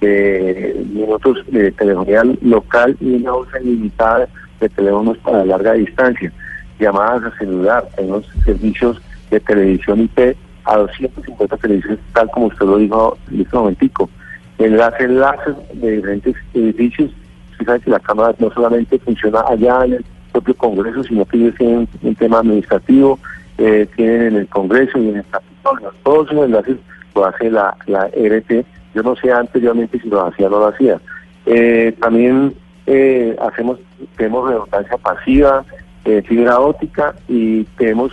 de 0.00 0.84
minutos 0.92 1.38
de 1.48 1.70
telefonía 1.72 2.22
local 2.42 2.96
y 3.00 3.14
una 3.14 3.32
bolsa 3.32 3.60
ilimitada 3.60 4.28
de 4.60 4.68
teléfonos 4.68 5.18
para 5.18 5.44
larga 5.44 5.72
distancia, 5.72 6.32
llamadas 6.78 7.24
a 7.32 7.38
celular, 7.38 7.88
tenemos 7.96 8.26
servicios 8.44 9.00
de 9.30 9.40
televisión 9.40 10.00
IP 10.00 10.36
a 10.64 10.76
250 10.78 11.56
televisiones, 11.58 12.00
tal 12.12 12.30
como 12.30 12.46
usted 12.46 12.66
lo 12.66 12.78
dijo 12.78 13.18
en 13.30 13.40
este 13.40 13.56
momentico. 13.56 14.10
Enlaces 14.58 15.00
enlaces 15.00 15.54
de 15.74 15.90
diferentes 15.90 16.36
edificios, 16.54 17.10
usted 17.52 17.66
sabe 17.66 17.80
que 17.80 17.90
la 17.90 18.00
Cámara 18.00 18.34
no 18.38 18.50
solamente 18.52 18.98
funciona 18.98 19.40
allá 19.48 19.84
en 19.84 19.94
el 19.94 20.04
propio 20.32 20.54
Congreso, 20.56 21.04
sino 21.04 21.24
que 21.24 21.36
ellos 21.36 21.54
tienen 21.56 21.88
un 22.02 22.14
tema 22.14 22.38
administrativo, 22.38 23.18
eh, 23.58 23.86
tienen 23.96 24.22
en 24.22 24.36
el 24.36 24.48
Congreso 24.48 24.98
y 24.98 25.10
en 25.10 25.16
el 25.16 25.24
Capitolio. 25.30 25.92
Todos 26.02 26.30
esos 26.30 26.44
enlaces 26.44 26.76
lo 27.14 27.26
hace 27.26 27.50
la, 27.50 27.76
la 27.86 28.06
RT. 28.08 28.64
Yo 28.94 29.02
no 29.02 29.16
sé 29.16 29.32
anteriormente 29.32 29.98
si 30.00 30.08
lo 30.08 30.24
hacía 30.26 30.46
o 30.46 30.50
no 30.50 30.58
lo 30.60 30.66
hacía. 30.68 31.00
Eh, 31.46 31.94
también 32.00 32.54
eh, 32.86 33.36
hacemos, 33.40 33.78
tenemos 34.16 34.48
redundancia 34.48 34.96
pasiva, 34.98 35.64
eh, 36.04 36.22
fibra 36.26 36.58
óptica 36.60 37.14
y 37.28 37.64
tenemos 37.76 38.12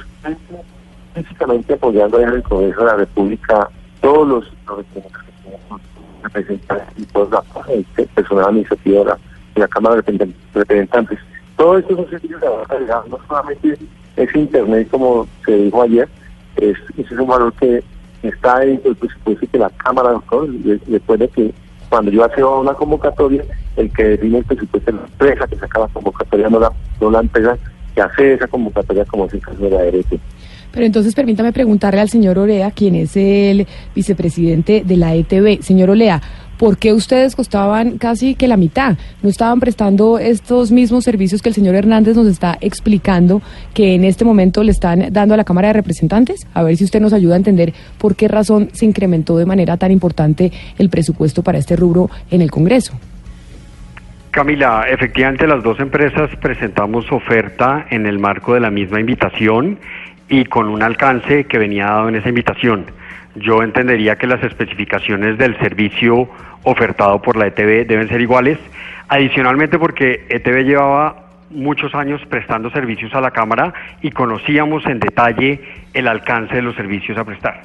físicamente 1.13 1.73
apoyando 1.73 2.19
en 2.19 2.29
el 2.29 2.43
Congreso 2.43 2.79
de 2.79 2.85
la 2.85 2.95
República 2.95 3.69
todos 4.01 4.27
los, 4.27 4.51
representantes 6.23 6.87
y 6.97 7.05
toda 7.05 7.43
la 7.43 8.05
personal 8.15 8.45
administrativo 8.45 9.03
de 9.03 9.59
la, 9.61 9.67
Cámara 9.67 9.95
de 9.95 10.01
Representan- 10.03 10.33
Representantes. 10.53 11.19
Todo 11.57 11.77
esto 11.77 11.95
son 11.95 12.09
servicios 12.09 12.41
de 12.41 12.49
baja 12.49 12.65
calidad, 12.65 13.05
no 13.05 13.19
solamente 13.27 13.77
es 14.15 14.35
Internet 14.35 14.87
como 14.89 15.27
se 15.45 15.55
dijo 15.55 15.81
ayer, 15.81 16.07
es, 16.57 16.77
es 16.97 17.11
un 17.11 17.27
valor 17.27 17.53
que 17.53 17.83
está 18.23 18.59
dentro 18.59 18.89
del 18.91 18.95
presupuesto 18.97 19.45
que 19.51 19.57
la 19.57 19.69
Cámara. 19.71 20.11
Le- 20.63 20.79
recuerde 20.89 21.27
que 21.29 21.53
cuando 21.89 22.09
yo 22.11 22.23
hago 22.23 22.61
una 22.61 22.73
convocatoria, 22.73 23.43
el 23.75 23.91
que 23.91 24.03
define 24.03 24.37
el 24.39 24.45
presupuesto 24.45 24.89
es 24.91 24.95
la 24.95 25.01
empresa 25.03 25.47
que 25.47 25.55
saca 25.57 25.79
la 25.79 25.87
convocatoria, 25.89 26.49
no 26.49 26.59
la, 26.59 26.71
no 26.99 27.11
la 27.11 27.19
empresa 27.19 27.57
que 27.93 28.01
hace 28.01 28.33
esa 28.35 28.47
convocatoria 28.47 29.03
como 29.05 29.25
es 29.25 29.33
el 29.33 29.41
caso 29.41 29.57
de 29.59 29.69
la 29.69 29.83
ERT. 29.83 30.13
Pero 30.73 30.85
entonces 30.85 31.13
permítame 31.13 31.51
preguntarle 31.51 31.99
al 31.99 32.07
señor 32.07 32.39
Olea, 32.39 32.71
quien 32.71 32.95
es 32.95 33.17
el 33.17 33.67
vicepresidente 33.93 34.83
de 34.85 34.95
la 34.97 35.13
ETB. 35.15 35.61
Señor 35.61 35.89
Olea, 35.89 36.21
¿por 36.61 36.77
qué 36.77 36.93
ustedes 36.93 37.35
costaban 37.35 37.97
casi 37.97 38.35
que 38.35 38.47
la 38.47 38.55
mitad? 38.55 38.95
¿No 39.23 39.29
estaban 39.29 39.59
prestando 39.59 40.19
estos 40.19 40.71
mismos 40.71 41.03
servicios 41.03 41.41
que 41.41 41.49
el 41.49 41.55
señor 41.55 41.73
Hernández 41.73 42.15
nos 42.15 42.27
está 42.27 42.55
explicando 42.61 43.41
que 43.73 43.95
en 43.95 44.03
este 44.03 44.25
momento 44.25 44.63
le 44.63 44.69
están 44.69 45.11
dando 45.11 45.33
a 45.33 45.37
la 45.37 45.43
Cámara 45.43 45.69
de 45.69 45.73
Representantes? 45.73 46.47
A 46.53 46.61
ver 46.61 46.77
si 46.77 46.83
usted 46.83 47.01
nos 47.01 47.13
ayuda 47.13 47.33
a 47.33 47.37
entender 47.37 47.73
por 47.97 48.15
qué 48.15 48.27
razón 48.27 48.69
se 48.73 48.85
incrementó 48.85 49.39
de 49.39 49.47
manera 49.47 49.75
tan 49.77 49.91
importante 49.91 50.51
el 50.77 50.91
presupuesto 50.91 51.41
para 51.41 51.57
este 51.57 51.75
rubro 51.75 52.11
en 52.29 52.43
el 52.43 52.51
Congreso. 52.51 52.93
Camila, 54.29 54.85
efectivamente 54.87 55.47
las 55.47 55.63
dos 55.63 55.79
empresas 55.79 56.29
presentamos 56.43 57.11
oferta 57.11 57.87
en 57.89 58.05
el 58.05 58.19
marco 58.19 58.53
de 58.53 58.59
la 58.59 58.69
misma 58.69 58.99
invitación 58.99 59.79
y 60.29 60.45
con 60.45 60.67
un 60.67 60.83
alcance 60.83 61.45
que 61.45 61.57
venía 61.57 61.85
dado 61.85 62.09
en 62.09 62.17
esa 62.17 62.29
invitación. 62.29 62.85
Yo 63.35 63.63
entendería 63.63 64.17
que 64.17 64.27
las 64.27 64.43
especificaciones 64.43 65.37
del 65.37 65.57
servicio 65.59 66.29
ofertado 66.63 67.21
por 67.21 67.37
la 67.37 67.47
ETB 67.47 67.87
deben 67.87 68.07
ser 68.07 68.21
iguales, 68.21 68.57
adicionalmente 69.07 69.79
porque 69.79 70.25
ETB 70.29 70.65
llevaba 70.65 71.27
muchos 71.49 71.93
años 71.95 72.21
prestando 72.29 72.69
servicios 72.71 73.13
a 73.13 73.21
la 73.21 73.31
Cámara 73.31 73.73
y 74.01 74.11
conocíamos 74.11 74.85
en 74.85 74.99
detalle 74.99 75.61
el 75.93 76.07
alcance 76.07 76.55
de 76.55 76.61
los 76.61 76.75
servicios 76.75 77.17
a 77.17 77.25
prestar. 77.25 77.61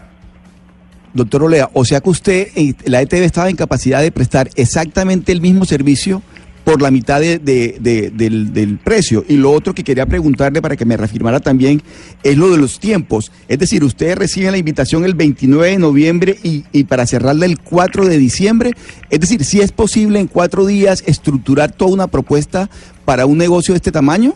Doctor 1.12 1.44
Olea, 1.44 1.68
o 1.72 1.84
sea 1.84 2.00
que 2.00 2.10
usted, 2.10 2.48
eh, 2.56 2.74
la 2.84 3.00
ETV 3.00 3.24
estaba 3.24 3.48
en 3.48 3.56
capacidad 3.56 4.02
de 4.02 4.12
prestar 4.12 4.48
exactamente 4.56 5.32
el 5.32 5.40
mismo 5.40 5.64
servicio 5.64 6.22
por 6.66 6.82
la 6.82 6.90
mitad 6.90 7.20
de- 7.20 7.38
de- 7.38 7.76
de- 7.78 8.10
del, 8.10 8.78
precio. 8.82 9.24
Y 9.28 9.36
lo 9.36 9.52
otro 9.52 9.72
que 9.72 9.84
quería 9.84 10.04
preguntarle 10.04 10.60
para 10.60 10.74
que 10.74 10.84
me 10.84 10.96
reafirmara 10.96 11.38
también 11.38 11.80
es 12.24 12.36
lo 12.36 12.50
de 12.50 12.58
los 12.58 12.80
tiempos. 12.80 13.30
Es 13.46 13.60
decir, 13.60 13.84
ustedes 13.84 14.18
reciben 14.18 14.50
la 14.50 14.58
invitación 14.58 15.04
el 15.04 15.14
29 15.14 15.68
de 15.70 15.78
noviembre 15.78 16.34
y, 16.42 16.64
y 16.72 16.82
para 16.82 17.06
cerrarla 17.06 17.46
el 17.46 17.60
4 17.60 18.06
de 18.06 18.18
diciembre. 18.18 18.72
Es 19.10 19.20
decir, 19.20 19.44
si 19.44 19.60
es 19.60 19.70
posible 19.70 20.18
en 20.18 20.26
cuatro 20.26 20.66
días 20.66 21.04
estructurar 21.06 21.70
toda 21.70 21.92
una 21.92 22.08
propuesta 22.08 22.68
para 23.04 23.26
un 23.26 23.38
negocio 23.38 23.72
de 23.72 23.76
este 23.76 23.92
tamaño. 23.92 24.34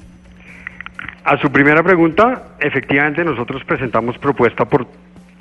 A 1.24 1.36
su 1.40 1.50
primera 1.50 1.82
pregunta, 1.82 2.44
efectivamente 2.60 3.24
nosotros 3.24 3.64
presentamos 3.66 4.16
propuesta 4.18 4.64
por 4.66 4.86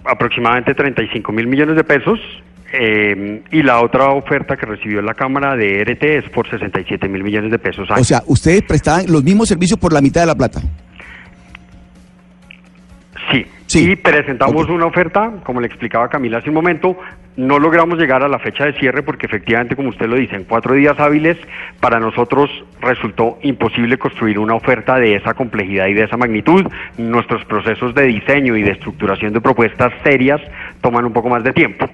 aproximadamente 0.06 0.74
35 0.74 1.32
mil 1.34 1.46
millones 1.46 1.76
de 1.76 1.84
pesos 1.84 2.20
eh, 2.74 3.42
y 3.52 3.64
la 3.64 3.82
otra 3.82 4.10
oferta 4.10 4.56
que 4.56 4.66
recibió 4.66 5.02
la 5.02 5.14
Cámara 5.14 5.56
de 5.56 5.84
RT 5.84 6.04
es 6.04 6.30
por 6.30 6.50
67 6.50 7.08
mil 7.08 7.24
millones 7.24 7.52
de 7.52 7.60
pesos. 7.60 7.90
O 7.90 8.04
sea, 8.04 8.24
ustedes 8.28 8.62
prestaban 8.64 9.06
los 9.08 9.24
mismos 9.24 9.50
servicios 9.50 9.80
por 9.80 9.94
la 9.94 10.02
mitad 10.02 10.22
de 10.22 10.28
la 10.28 10.36
plata. 10.36 10.62
Sí. 13.32 13.46
Y 13.92 13.96
presentamos 13.98 14.68
una 14.68 14.88
oferta, 14.88 15.32
como 15.44 15.62
le 15.62 15.68
explicaba 15.68 16.10
Camila 16.10 16.40
hace 16.40 16.50
un 16.50 16.56
momento, 16.56 16.98
no 17.38 17.60
logramos 17.60 18.00
llegar 18.00 18.24
a 18.24 18.28
la 18.28 18.40
fecha 18.40 18.66
de 18.66 18.74
cierre 18.74 19.04
porque 19.04 19.28
efectivamente, 19.28 19.76
como 19.76 19.90
usted 19.90 20.08
lo 20.08 20.16
dice, 20.16 20.36
en 20.36 20.46
cuatro 20.46 20.74
días 20.74 21.00
hábiles 21.00 21.38
para 21.80 22.00
nosotros 22.00 22.50
resultó 22.82 23.38
imposible 23.44 24.00
construir 24.00 24.40
una 24.40 24.56
oferta 24.56 24.96
de 24.98 25.16
esa 25.16 25.36
complejidad 25.36 25.86
y 25.88 25.94
de 25.94 26.06
esa 26.06 26.18
magnitud. 26.18 26.66
Nuestros 26.98 27.46
procesos 27.46 27.94
de 27.94 28.08
diseño 28.08 28.58
y 28.58 28.64
de 28.64 28.72
estructuración 28.72 29.34
de 29.34 29.42
propuestas 29.42 29.94
serias 30.04 30.42
toman 30.82 31.06
un 31.06 31.14
poco 31.14 31.30
más 31.30 31.44
de 31.44 31.54
tiempo. 31.54 31.88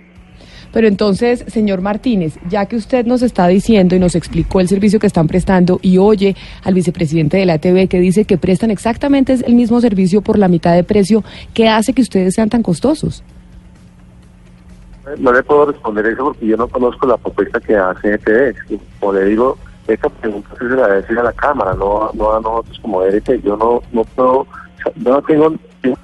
Pero 0.76 0.90
entonces, 0.90 1.46
señor 1.48 1.80
Martínez, 1.80 2.38
ya 2.50 2.66
que 2.66 2.76
usted 2.76 3.06
nos 3.06 3.22
está 3.22 3.48
diciendo 3.48 3.96
y 3.96 4.00
nos 4.00 4.14
explicó 4.14 4.60
el 4.60 4.68
servicio 4.68 5.00
que 5.00 5.08
están 5.08 5.26
prestando 5.26 5.80
y 5.82 6.00
oye 6.00 6.36
al 6.66 6.74
vicepresidente 6.74 7.38
de 7.38 7.46
la 7.46 7.54
ATV 7.54 7.88
que 7.88 8.02
dice 8.02 8.26
que 8.26 8.38
prestan 8.38 8.72
exactamente 8.72 9.38
el 9.48 9.56
mismo 9.56 9.80
servicio 9.80 10.22
por 10.22 10.38
la 10.38 10.50
mitad 10.50 10.76
de 10.76 10.84
precio, 10.84 11.24
¿qué 11.54 11.70
hace 11.70 11.94
que 11.94 12.02
ustedes 12.02 12.34
sean 12.34 12.50
tan 12.50 12.62
costosos? 12.62 13.24
No 15.18 15.32
le 15.32 15.44
puedo 15.44 15.68
responder 15.68 16.08
eso 16.08 16.26
porque 16.26 16.46
yo 16.46 16.58
no 16.58 16.68
conozco 16.68 17.08
la 17.08 17.16
propuesta 17.16 17.62
que 17.62 17.78
hace 17.78 18.16
ETV. 18.16 18.78
Como 19.00 19.14
le 19.14 19.24
digo, 19.28 19.58
esta 19.88 20.10
pregunta 20.10 20.50
se 20.58 20.66
la 20.66 20.88
debe 20.88 21.02
decir 21.04 21.18
a 21.18 21.24
la 21.24 21.32
Cámara, 21.32 21.74
no, 21.74 22.12
no 22.16 22.36
a 22.36 22.42
nosotros 22.42 22.78
como 22.82 23.02
ERT. 23.02 23.42
Yo 23.46 23.56
no, 23.56 23.82
no 23.94 24.04
puedo, 24.04 24.46
no 24.98 25.22
tengo, 25.22 25.54
yo 25.84 25.96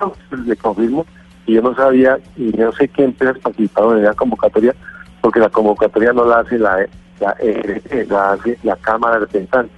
confirmo 0.61 1.05
y 1.45 1.53
yo 1.53 1.61
no 1.61 1.75
sabía 1.75 2.17
y 2.37 2.43
no 2.57 2.71
sé 2.73 2.87
qué 2.87 3.03
empresas 3.03 3.39
participaron 3.39 3.97
en 3.97 4.03
la 4.03 4.13
convocatoria 4.13 4.73
porque 5.21 5.39
la 5.39 5.49
convocatoria 5.49 6.13
no 6.13 6.25
la 6.25 6.39
hace 6.39 6.57
la, 6.57 6.85
la 7.19 7.35
ERT, 7.39 8.09
la 8.09 8.31
hace 8.33 8.57
la 8.63 8.75
Cámara 8.77 9.15
de 9.15 9.19
Representantes. 9.21 9.75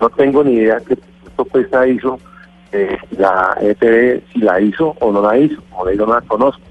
No 0.00 0.08
tengo 0.10 0.42
ni 0.44 0.54
idea 0.54 0.78
qué 0.86 0.96
propuesta 1.36 1.86
hizo 1.86 2.18
eh, 2.72 2.96
la 3.18 3.56
ETV, 3.60 4.22
si 4.32 4.38
la 4.40 4.60
hizo 4.60 4.96
o 5.00 5.12
no 5.12 5.22
la 5.22 5.38
hizo. 5.38 5.60
Como 5.70 5.84
le 5.86 5.92
digo, 5.92 6.06
no 6.06 6.14
la 6.14 6.20
conozco 6.22 6.62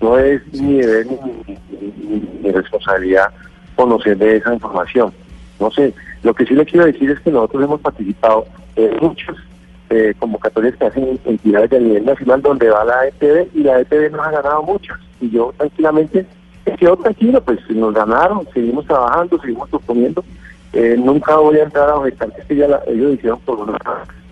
no 0.00 0.18
es 0.18 0.42
mi 0.60 0.78
deber 0.78 1.06
ni- 1.06 2.28
ni 2.42 2.50
responsabilidad 2.50 3.28
conocer 3.76 4.18
de 4.18 4.38
esa 4.38 4.52
información. 4.52 5.12
No 5.60 5.70
sé, 5.70 5.94
lo 6.24 6.34
que 6.34 6.44
sí 6.44 6.54
le 6.54 6.64
quiero 6.64 6.86
decir 6.86 7.08
es 7.08 7.20
que 7.20 7.30
nosotros 7.30 7.62
hemos 7.62 7.80
participado 7.80 8.44
en 8.74 8.96
muchas 9.00 9.36
eh, 9.94 10.14
convocatorias 10.18 10.74
que 10.76 10.86
hacen 10.86 11.20
entidades 11.26 11.68
de 11.70 11.80
nivel 11.80 12.04
nacional 12.06 12.40
donde 12.40 12.70
va 12.70 12.82
la 12.84 13.06
ETV 13.08 13.48
y 13.54 13.62
la 13.62 13.80
ETV 13.80 14.10
nos 14.10 14.26
ha 14.26 14.30
ganado 14.30 14.62
muchas. 14.62 14.98
Y 15.20 15.30
yo 15.30 15.52
tranquilamente 15.58 16.24
me 16.64 16.76
quedo 16.76 16.96
tranquilo, 16.96 17.42
pues 17.42 17.58
nos 17.70 17.92
ganaron, 17.92 18.48
seguimos 18.54 18.86
trabajando, 18.86 19.38
seguimos 19.40 19.68
proponiendo. 19.68 20.24
Eh, 20.72 20.96
nunca 20.98 21.36
voy 21.36 21.58
a 21.58 21.64
entrar 21.64 21.90
a 21.90 21.96
objetar 21.96 22.32
que 22.48 22.56
ya 22.56 22.68
la- 22.68 22.82
ellos 22.86 23.14
hicieron 23.14 23.38
por 23.40 23.58
una, 23.60 23.76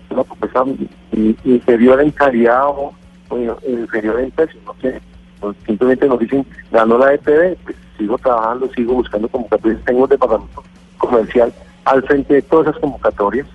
una 0.09 0.23
propuesta 0.23 0.63
in- 1.11 1.37
inferior 1.43 2.01
en 2.01 2.09
calidad 2.11 2.65
o, 2.69 2.91
o 3.29 3.37
inferior 3.67 4.19
en 4.19 4.31
precio, 4.31 4.59
no 4.65 4.73
sé. 4.81 4.99
Pues, 5.39 5.55
simplemente 5.65 6.07
nos 6.07 6.19
dicen, 6.19 6.45
ganó 6.71 6.97
la 6.97 7.13
EPB, 7.13 7.57
pues 7.63 7.75
sigo 7.97 8.17
trabajando, 8.17 8.67
sigo 8.73 8.93
buscando 8.95 9.27
convocatorias, 9.27 9.79
tengo 9.85 10.03
un 10.03 10.09
departamento 10.09 10.63
comercial 10.97 11.53
al 11.85 12.01
frente 12.03 12.33
de 12.35 12.41
todas 12.43 12.67
esas 12.67 12.79
convocatorias 12.81 13.47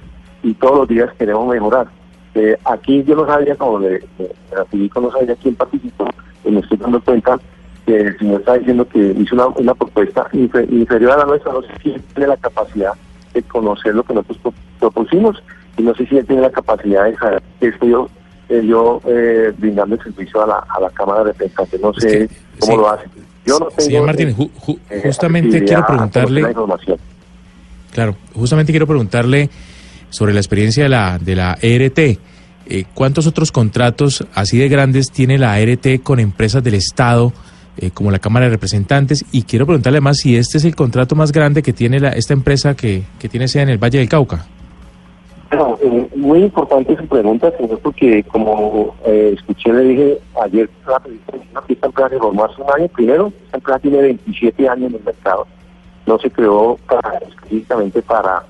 y 0.47 0.55
todos 0.55 0.79
los 0.79 0.89
días 0.89 1.11
queremos 1.19 1.47
mejorar. 1.49 1.89
Eh, 2.35 2.57
aquí 2.65 3.03
yo 3.05 3.17
no 3.17 3.27
sabía, 3.27 3.57
como 3.57 3.79
le, 3.81 4.01
le- 4.19 4.91
no 5.01 5.11
sabía 5.11 5.35
quién 5.43 5.55
participó, 5.55 6.07
y 6.45 6.51
me 6.51 6.61
estoy 6.61 6.79
dando 6.79 7.01
cuenta 7.01 7.39
que 7.85 7.97
el 8.01 8.19
señor 8.19 8.41
está 8.41 8.55
diciendo 8.59 8.87
que 8.89 8.99
hizo 9.19 9.35
una, 9.35 9.47
una 9.49 9.75
propuesta 9.75 10.29
infe- 10.33 10.71
inferior 10.71 11.13
a 11.13 11.17
la 11.19 11.25
nuestra, 11.25 11.53
no 11.53 11.63
sé 11.63 11.69
si 11.83 11.91
él 11.93 12.03
tiene 12.15 12.29
la 12.29 12.37
capacidad 12.37 12.93
de 13.35 13.43
conocer 13.43 13.95
lo 13.95 14.03
que 14.03 14.15
nosotros 14.15 14.39
pro- 14.43 14.55
propusimos 14.81 15.43
y 15.77 15.83
no 15.83 15.95
sé 15.95 16.07
si 16.07 16.17
él 16.19 16.27
tiene 16.27 16.43
la 16.43 16.51
capacidad 16.51 17.05
de 17.05 17.17
saber 17.17 17.43
que 17.61 17.69
estoy 17.69 17.91
yo, 17.91 18.09
eh, 18.49 18.63
yo 18.65 19.01
eh, 19.07 19.53
brindando 19.59 19.95
el 19.97 20.03
servicio 20.03 20.43
a 20.43 20.47
la, 20.47 20.59
a 20.69 20.81
la 20.81 20.91
Cámara 20.91 21.21
de 21.25 21.33
Representantes, 21.33 21.81
no 21.81 21.93
sé 21.95 22.29
cómo 22.61 22.73
sí. 22.73 22.79
lo 22.79 22.89
hace. 22.91 23.05
Yo 23.47 23.59
no 23.61 23.67
tengo, 23.67 23.81
Señor 23.81 24.07
Martínez, 24.07 24.37
ju- 24.37 24.51
ju- 24.61 24.79
eh, 24.91 25.01
justamente 25.05 25.65
quiero 25.65 25.87
preguntarle, 25.87 26.55
claro, 27.93 28.17
justamente 28.35 28.73
quiero 28.73 28.87
preguntarle 28.87 29.49
sobre 30.11 30.33
la 30.33 30.41
experiencia 30.41 30.85
de 30.85 30.89
la 30.89 31.19
de 31.19 31.37
la 31.37 31.59
ERT. 31.61 31.99
Eh, 32.69 32.85
¿Cuántos 32.95 33.27
otros 33.27 33.53
contratos 33.53 34.27
así 34.35 34.59
de 34.59 34.69
grandes 34.69 35.11
tiene 35.11 35.39
la 35.39 35.59
ERT 35.61 36.03
con 36.03 36.19
empresas 36.19 36.65
del 36.65 36.75
Estado, 36.75 37.33
eh, 37.77 37.91
como 37.93 38.11
la 38.11 38.19
Cámara 38.19 38.47
de 38.47 38.51
Representantes? 38.51 39.25
Y 39.31 39.43
quiero 39.43 39.67
preguntarle 39.67 39.99
además 39.99 40.19
si 40.19 40.37
este 40.37 40.59
es 40.59 40.65
el 40.65 40.75
contrato 40.75 41.15
más 41.15 41.31
grande 41.31 41.63
que 41.63 41.73
tiene 41.73 42.01
la, 42.01 42.11
esta 42.11 42.33
empresa 42.33 42.75
que, 42.75 43.05
que 43.19 43.29
tiene 43.29 43.47
sede 43.49 43.65
en 43.65 43.69
el 43.69 43.79
Valle 43.79 43.99
del 43.99 44.09
Cauca. 44.09 44.47
Bueno, 45.51 45.79
eh, 45.81 46.09
muy 46.17 46.41
importante 46.41 46.97
su 46.97 47.07
pregunta, 47.07 47.53
señor, 47.57 47.79
porque 47.79 48.25
como 48.25 48.95
eh, 49.05 49.35
escuché, 49.37 49.73
le 49.73 49.83
dije 49.85 50.19
ayer, 50.43 50.69
la 50.87 51.01
empresa 51.69 52.09
se 52.09 52.19
formó 52.19 52.45
hace 52.45 52.61
un 52.61 52.71
año. 52.75 52.89
Primero, 52.89 53.33
esta 53.45 53.59
empresa 53.59 53.79
tiene 53.79 54.03
27 54.03 54.69
años 54.69 54.91
en 54.91 54.97
el 54.97 55.05
mercado. 55.05 55.47
No 56.07 56.19
se 56.19 56.31
creó 56.31 56.77
para, 56.89 57.19
específicamente 57.19 58.03
para, 58.03 58.45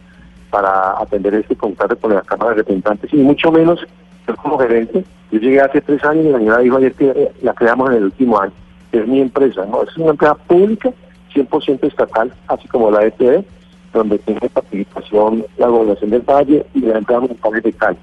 para 0.56 0.98
atender 1.02 1.34
este 1.34 1.54
contrato 1.54 1.94
con 1.98 2.14
la 2.14 2.22
Cámara 2.22 2.52
de 2.52 2.56
Representantes, 2.56 3.12
y 3.12 3.16
mucho 3.18 3.52
menos 3.52 3.78
yo 4.26 4.34
como 4.36 4.56
gerente. 4.58 5.04
Yo 5.30 5.38
llegué 5.38 5.60
hace 5.60 5.82
tres 5.82 6.02
años 6.02 6.24
y 6.24 6.30
la 6.30 6.38
señora 6.38 6.58
dijo 6.60 6.78
ayer 6.78 6.94
que 6.94 7.30
la 7.42 7.52
creamos 7.52 7.90
en 7.90 7.96
el 7.98 8.04
último 8.04 8.40
año. 8.40 8.52
Es 8.90 9.06
mi 9.06 9.20
empresa, 9.20 9.66
¿no? 9.66 9.82
Es 9.82 9.94
una 9.98 10.12
empresa 10.12 10.34
pública, 10.34 10.90
100% 11.34 11.86
estatal, 11.86 12.32
así 12.48 12.66
como 12.68 12.90
la 12.90 13.04
ETV 13.04 13.44
donde 13.92 14.18
tiene 14.20 14.48
participación 14.48 15.44
la 15.58 15.66
gobernación 15.66 16.08
del 16.08 16.22
Valle 16.22 16.64
y 16.72 16.80
la 16.80 16.96
empresa 16.96 17.20
municipal 17.20 17.60
de 17.60 17.72
Cali. 17.74 17.98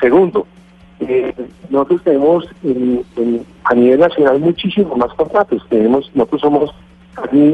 Segundo, 0.00 0.46
eh, 1.00 1.34
nosotros 1.68 2.02
tenemos 2.02 2.46
en- 2.64 3.04
en- 3.16 3.44
a 3.64 3.74
nivel 3.74 4.00
nacional 4.00 4.38
muchísimos 4.40 4.96
más 4.96 5.12
contratos. 5.12 5.62
Tenemos, 5.68 6.10
nosotros 6.14 6.40
somos 6.40 6.74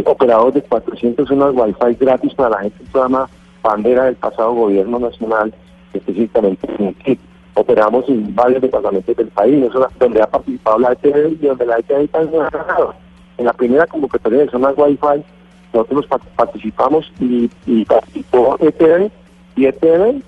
operadores 0.05 0.55
de 0.55 0.62
400 0.62 1.26
zonas 1.28 1.53
Wi-Fi 1.53 1.97
gratis 1.99 2.32
para 2.34 2.51
la 2.51 2.59
gente, 2.59 2.76
un 2.80 2.86
programa 2.92 3.28
bandera 3.66 4.04
del 4.04 4.16
pasado 4.16 4.52
gobierno 4.54 4.98
nacional, 4.98 5.52
específicamente 5.92 6.66
en 6.78 6.94
Quito. 6.94 7.22
Operamos 7.54 8.06
en 8.08 8.34
varios 8.34 8.60
departamentos 8.60 9.16
del 9.16 9.28
país, 9.28 9.64
donde 9.98 10.20
ha 10.22 10.26
participado 10.26 10.78
la 10.78 10.92
ETV 10.92 11.32
y 11.42 11.46
donde 11.46 11.64
la 11.66 11.78
también 12.08 12.42
ha 12.42 12.50
ganado. 12.50 12.94
En 13.38 13.46
la 13.46 13.52
primera 13.54 13.86
convocatoria 13.86 14.40
de 14.40 14.50
zonas 14.50 14.74
Wi-Fi 14.76 15.24
nosotros 15.72 16.06
pa- 16.06 16.18
participamos 16.36 17.10
y, 17.20 17.50
participó 17.84 18.56
ETV 18.60 19.10
y 19.56 19.66
ETV 19.66 20.22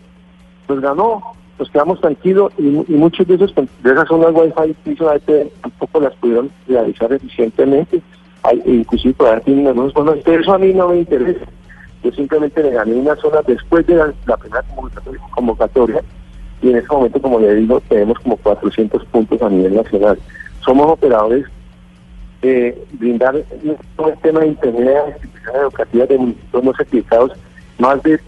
pues 0.67 0.81
ganó, 0.81 1.23
nos 1.59 1.71
quedamos 1.71 2.01
tranquilos 2.01 2.53
y, 2.59 2.63
mu- 2.63 2.85
y 2.89 2.93
muchos 2.93 3.27
de 3.27 3.35
esos 3.37 3.55
de 3.55 3.91
esas 3.93 4.09
zonas 4.09 4.33
Wi-Fi 4.35 4.75
que 4.85 4.93
hizo 4.93 5.05
la 5.05 5.17
ETV 5.17 5.51
tampoco 5.63 6.01
las 6.01 6.15
pudieron 6.17 6.51
realizar 6.67 7.13
eficientemente. 7.13 8.01
hay, 8.43 8.63
inclusive 8.67 9.15
por 9.15 9.29
ahí 9.29 9.41
tienen 9.45 9.67
algunos 9.67 9.93
bonos, 9.95 10.17
eso 10.25 10.53
a 10.55 10.59
mí 10.59 10.73
no 10.73 10.89
me 10.89 10.99
interesa. 10.99 11.45
Yo 12.03 12.13
simplemente 12.13 12.63
le 12.63 12.71
gané 12.71 12.95
una 12.95 13.17
zona 13.17 13.41
después 13.47 13.87
de 13.87 13.95
la, 13.97 14.13
la 14.27 14.37
primera 14.37 14.63
convocatoria, 14.75 15.21
convocatoria 15.35 16.01
y 16.63 16.71
en 16.71 16.77
ese 16.77 16.89
momento, 16.89 17.21
como 17.21 17.39
le 17.41 17.55
digo, 17.57 17.81
tenemos 17.89 18.19
como 18.21 18.37
400 18.37 19.05
puntos 19.07 19.41
a 19.43 19.49
nivel 19.49 19.75
nacional. 19.77 20.19
Somos 20.65 20.91
operadores 20.91 21.45
de 22.43 22.81
brindar 22.93 23.35
todo 23.97 24.09
el 24.11 24.19
tema 24.19 24.41
de 24.41 24.49
internet 24.49 24.97
a 25.07 25.11
instituciones 25.11 25.61
educativas 25.63 26.09
de 26.09 26.19
municipios 26.19 26.65
no 26.65 26.73
certificados, 26.75 27.33
más 27.79 28.03
de 28.05 28.21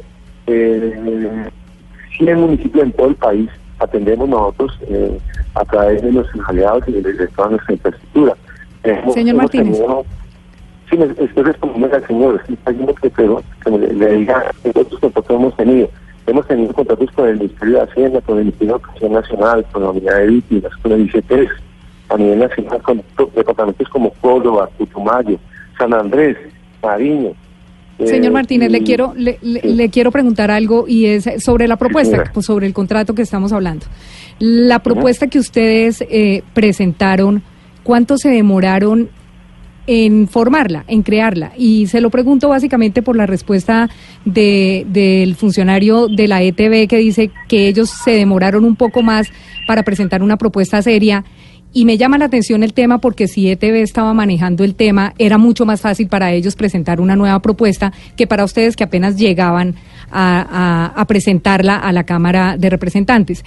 eh, 0.46 1.48
100 2.18 2.40
municipios 2.40 2.84
en 2.84 2.92
todo 2.92 3.08
el 3.08 3.14
país 3.14 3.48
atendemos 3.78 4.28
nosotros 4.28 4.78
eh, 4.88 5.18
a 5.54 5.64
través 5.64 6.02
de 6.02 6.12
nuestros 6.12 6.46
aliados 6.48 6.82
y 6.88 6.92
de, 6.92 7.12
de 7.12 7.26
toda 7.28 7.50
nuestra 7.50 7.72
infraestructura. 7.74 8.36
Hemos- 8.82 9.14
Señor 9.14 9.30
hemos 9.30 9.42
Martínez. 9.44 9.78
tenido- 9.78 10.04
Sí, 10.90 10.96
me- 10.96 11.04
estoy 11.24 11.42
respondiendo 11.44 11.94
al 11.96 12.06
señor, 12.06 12.40
estoy 12.40 12.56
pidiendo 12.56 12.94
que, 12.96 13.10
pero, 13.10 13.42
que 13.64 13.70
me- 13.70 13.78
le 13.86 14.12
diga 14.18 14.44
qué 14.62 14.70
otros 14.74 15.00
contratos 15.00 15.30
hemos 15.30 15.56
tenido. 15.56 15.88
Hemos 16.26 16.46
tenido 16.46 16.72
contratos 16.72 17.10
con 17.12 17.28
el 17.28 17.38
Ministerio 17.38 17.74
de 17.76 17.82
Hacienda, 17.82 18.20
con 18.22 18.38
el 18.38 18.44
Ministerio 18.44 18.74
de 18.74 18.80
Educación 18.80 19.12
Nacional, 19.12 19.66
con 19.72 19.82
la 19.82 19.90
Unidad 19.90 20.18
de 20.18 20.26
Víctimas, 20.26 20.72
con 20.82 20.92
el 20.92 21.06
ICETES, 21.06 21.48
a 22.08 22.16
nivel 22.16 22.38
nacional, 22.40 22.82
con 22.82 23.02
to- 23.16 23.30
departamentos 23.34 23.88
como 23.88 24.10
Córdoba, 24.14 24.68
Putumayo, 24.76 25.38
San 25.78 25.94
Andrés, 25.94 26.36
Mariño. 26.82 27.32
Señor 28.04 28.26
Eh, 28.26 28.30
Martínez, 28.30 28.70
le 28.72 28.82
quiero 28.82 29.12
le, 29.14 29.38
le- 29.42 29.60
le 29.62 29.90
quiero 29.90 30.10
preguntar 30.10 30.50
algo 30.50 30.86
y 30.88 31.04
es 31.06 31.28
sobre 31.44 31.68
la 31.68 31.76
propuesta, 31.76 32.24
pues, 32.32 32.46
sobre 32.46 32.66
el 32.66 32.72
contrato 32.72 33.14
que 33.14 33.22
estamos 33.22 33.52
hablando. 33.52 33.84
La 34.38 34.78
propuesta 34.78 35.26
que 35.26 35.38
ustedes 35.38 36.00
eh, 36.08 36.42
presentaron, 36.54 37.42
¿cuánto 37.82 38.16
se 38.16 38.30
demoraron 38.30 39.10
en 39.86 40.28
formarla, 40.28 40.84
en 40.88 41.02
crearla? 41.02 41.52
Y 41.56 41.86
se 41.86 42.00
lo 42.00 42.10
pregunto 42.10 42.48
básicamente 42.48 43.02
por 43.02 43.16
la 43.16 43.26
respuesta 43.26 43.88
de, 44.24 44.86
del 44.88 45.34
funcionario 45.34 46.08
de 46.08 46.28
la 46.28 46.42
ETB 46.42 46.88
que 46.88 46.98
dice 46.98 47.30
que 47.48 47.68
ellos 47.68 47.90
se 47.90 48.12
demoraron 48.12 48.64
un 48.64 48.76
poco 48.76 49.02
más 49.02 49.28
para 49.66 49.82
presentar 49.82 50.22
una 50.22 50.36
propuesta 50.36 50.82
seria. 50.82 51.24
Y 51.72 51.84
me 51.84 51.96
llama 51.96 52.18
la 52.18 52.24
atención 52.24 52.64
el 52.64 52.72
tema 52.72 52.98
porque 52.98 53.28
si 53.28 53.48
ETV 53.48 53.76
estaba 53.82 54.12
manejando 54.12 54.64
el 54.64 54.74
tema, 54.74 55.14
era 55.18 55.38
mucho 55.38 55.64
más 55.64 55.80
fácil 55.80 56.08
para 56.08 56.32
ellos 56.32 56.56
presentar 56.56 57.00
una 57.00 57.14
nueva 57.14 57.40
propuesta 57.40 57.92
que 58.16 58.26
para 58.26 58.42
ustedes 58.44 58.74
que 58.74 58.82
apenas 58.82 59.16
llegaban 59.16 59.76
a, 60.10 60.40
a- 60.94 61.00
a 61.00 61.04
presentarla 61.04 61.76
a 61.76 61.92
la 61.92 62.02
Cámara 62.02 62.56
de 62.58 62.70
Representantes. 62.70 63.44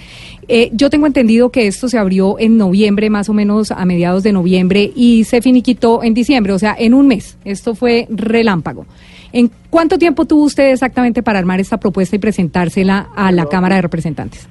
Eh, 0.48 0.70
yo 0.72 0.88
tengo 0.88 1.06
entendido 1.06 1.50
que 1.50 1.66
esto 1.66 1.86
se 1.90 1.98
abrió 1.98 2.38
en 2.38 2.56
noviembre, 2.56 3.10
más 3.10 3.28
o 3.28 3.34
menos 3.34 3.70
a 3.70 3.84
mediados 3.84 4.22
de 4.22 4.32
noviembre, 4.32 4.90
y 4.96 5.24
se 5.24 5.42
finiquitó 5.42 6.02
en 6.02 6.14
diciembre, 6.14 6.54
o 6.54 6.58
sea, 6.58 6.74
en 6.78 6.94
un 6.94 7.06
mes. 7.06 7.36
Esto 7.44 7.74
fue 7.74 8.06
relámpago. 8.08 8.86
¿En 9.34 9.50
cuánto 9.68 9.98
tiempo 9.98 10.24
tuvo 10.24 10.44
usted 10.44 10.70
exactamente 10.72 11.22
para 11.22 11.38
armar 11.40 11.60
esta 11.60 11.76
propuesta 11.76 12.16
y 12.16 12.20
presentársela 12.20 13.08
a 13.14 13.30
la 13.32 13.44
Cámara 13.46 13.74
de 13.76 13.82
Representantes? 13.82 14.48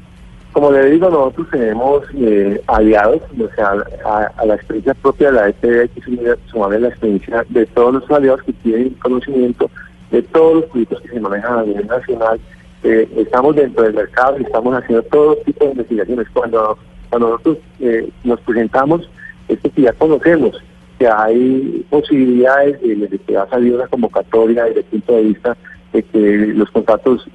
Como 0.53 0.71
le 0.71 0.91
digo, 0.91 1.09
nosotros 1.09 1.47
tenemos 1.51 2.03
eh, 2.15 2.61
aliados, 2.67 3.21
o 3.39 3.55
sea, 3.55 3.73
a, 4.05 4.45
la 4.45 4.53
experiencia 4.55 4.93
propia 4.93 5.31
de 5.31 5.33
la 5.33 5.49
ETV 5.49 5.81
hay 5.81 5.89
que 5.89 6.01
sumar- 6.01 6.37
sumarle 6.45 6.79
la 6.81 6.87
experiencia 6.89 7.43
de 7.49 7.65
todos 7.65 7.95
los 7.95 8.11
aliados 8.11 8.43
que 8.43 8.53
tienen 8.53 8.89
conocimiento 9.01 9.69
de 10.11 10.21
todos 10.21 10.55
los 10.61 10.65
proyectos 10.65 11.01
que 11.01 11.09
se 11.09 11.19
manejan 11.19 11.57
a 11.59 11.63
nivel 11.63 11.87
nacional. 11.87 12.39
Eh, 12.83 13.09
estamos 13.17 13.55
dentro 13.55 13.83
del 13.83 13.93
mercado 13.95 14.37
y 14.39 14.43
estamos 14.43 14.75
haciendo 14.75 15.01
todo 15.03 15.35
tipo 15.37 15.65
de 15.65 15.71
investigaciones. 15.71 16.27
Cuando, 16.33 16.77
cuando 17.09 17.29
nosotros 17.29 17.57
eh, 17.79 18.09
nos 18.23 18.39
presentamos, 18.41 19.09
es 19.47 19.59
que 19.59 19.81
ya 19.81 19.93
conocemos 19.93 20.61
que 20.99 21.07
hay 21.07 21.83
posibilidades 21.89 22.79
de, 22.81 22.95
de 22.95 23.17
que 23.17 23.35
va 23.35 23.43
a 23.43 23.49
salir 23.49 23.73
una 23.73 23.87
convocatoria 23.87 24.65
desde 24.65 24.81
el 24.81 24.85
punto 24.85 25.15
de 25.15 25.21
vista 25.23 25.57
de 25.93 26.03
que 26.03 26.19
los 26.55 26.69
contratos 26.69 27.27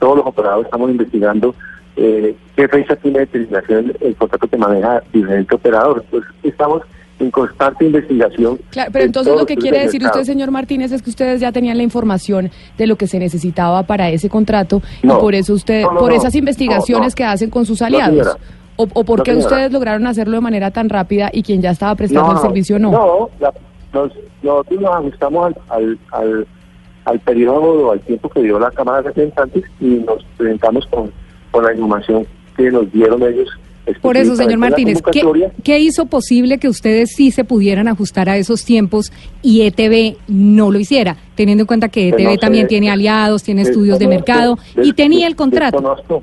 todos 0.00 0.16
los 0.18 0.26
operadores 0.26 0.66
estamos 0.66 0.90
investigando 0.90 1.54
eh, 1.98 2.34
qué 2.56 2.68
fecha 2.68 2.96
tiene 2.96 3.20
determinación 3.20 3.92
el 4.00 4.14
contrato 4.16 4.46
que 4.46 4.56
maneja 4.56 5.02
diferente 5.12 5.54
operador. 5.54 6.02
Entonces, 6.04 6.30
estamos 6.44 6.82
en 7.18 7.30
constante 7.32 7.84
investigación. 7.84 8.60
Claro, 8.70 8.90
pero 8.92 9.02
de 9.02 9.06
entonces 9.06 9.34
lo 9.36 9.44
que 9.44 9.56
quiere 9.56 9.80
decir 9.80 10.04
usted, 10.04 10.22
señor 10.22 10.52
Martínez, 10.52 10.92
es 10.92 11.02
que 11.02 11.10
ustedes 11.10 11.40
ya 11.40 11.50
tenían 11.50 11.76
la 11.76 11.82
información 11.82 12.50
de 12.76 12.86
lo 12.86 12.94
que 12.94 13.08
se 13.08 13.18
necesitaba 13.18 13.82
para 13.82 14.08
ese 14.10 14.28
contrato 14.28 14.80
No. 15.02 15.16
y 15.18 15.20
por 15.20 15.34
eso 15.34 15.52
usted, 15.54 15.82
No, 15.82 15.94
no, 15.94 15.98
por 16.00 16.12
esas 16.12 16.34
investigaciones 16.36 17.16
que 17.16 17.24
hacen 17.24 17.50
con 17.50 17.66
sus 17.66 17.82
aliados. 17.82 18.36
o, 18.76 18.86
o 18.94 19.04
por 19.04 19.24
qué 19.24 19.34
ustedes 19.34 19.72
lograron 19.72 20.06
hacerlo 20.06 20.36
de 20.36 20.40
manera 20.40 20.70
tan 20.70 20.88
rápida 20.88 21.30
y 21.32 21.42
quien 21.42 21.60
ya 21.60 21.70
estaba 21.72 21.96
prestando 21.96 22.30
el 22.32 22.38
servicio 22.38 22.78
no. 22.78 22.92
No, 22.92 23.30
la- 23.40 23.52
nos- 23.92 24.12
nosotros 24.40 24.80
nos 24.80 24.94
ajustamos 24.94 25.46
al, 25.46 25.56
al, 25.70 25.98
al, 26.12 26.46
al 27.06 27.18
periodo 27.18 27.88
o 27.88 27.90
al 27.90 28.00
tiempo 28.00 28.28
que 28.28 28.42
dio 28.42 28.60
la 28.60 28.70
Cámara 28.70 28.98
de 28.98 29.08
Representantes 29.08 29.64
y 29.80 29.86
nos 30.06 30.22
presentamos 30.36 30.86
con, 30.86 31.10
con 31.50 31.64
la 31.64 31.72
información 31.72 32.26
que 32.56 32.70
nos 32.70 32.90
dieron 32.92 33.22
ellos. 33.22 33.48
Por 34.02 34.16
eso, 34.16 34.36
señor 34.36 34.58
Martínez, 34.58 35.00
¿qué, 35.64 35.78
hizo 35.78 36.06
posible 36.06 36.58
que 36.58 36.68
ustedes 36.68 37.12
sí 37.14 37.30
se 37.30 37.44
pudieran 37.44 37.88
ajustar 37.88 38.28
a 38.28 38.36
esos 38.36 38.64
tiempos 38.64 39.12
y 39.42 39.62
ETV 39.62 40.18
no 40.28 40.70
lo 40.70 40.78
hiciera? 40.78 41.16
Teniendo 41.34 41.62
en 41.62 41.66
cuenta 41.66 41.88
que 41.88 42.10
Pues 42.10 42.20
ETV 42.20 42.24
no 42.24 42.32
sé, 42.32 42.38
también 42.38 42.66
tiene 42.66 42.90
aliados, 42.90 43.42
tiene 43.42 43.62
estudios 43.62 43.98
de 43.98 44.08
mercado 44.08 44.58
y 44.82 44.92
tenía 44.92 45.26
el 45.26 45.36
contrato. 45.36 45.78
Desconozco. 45.78 46.22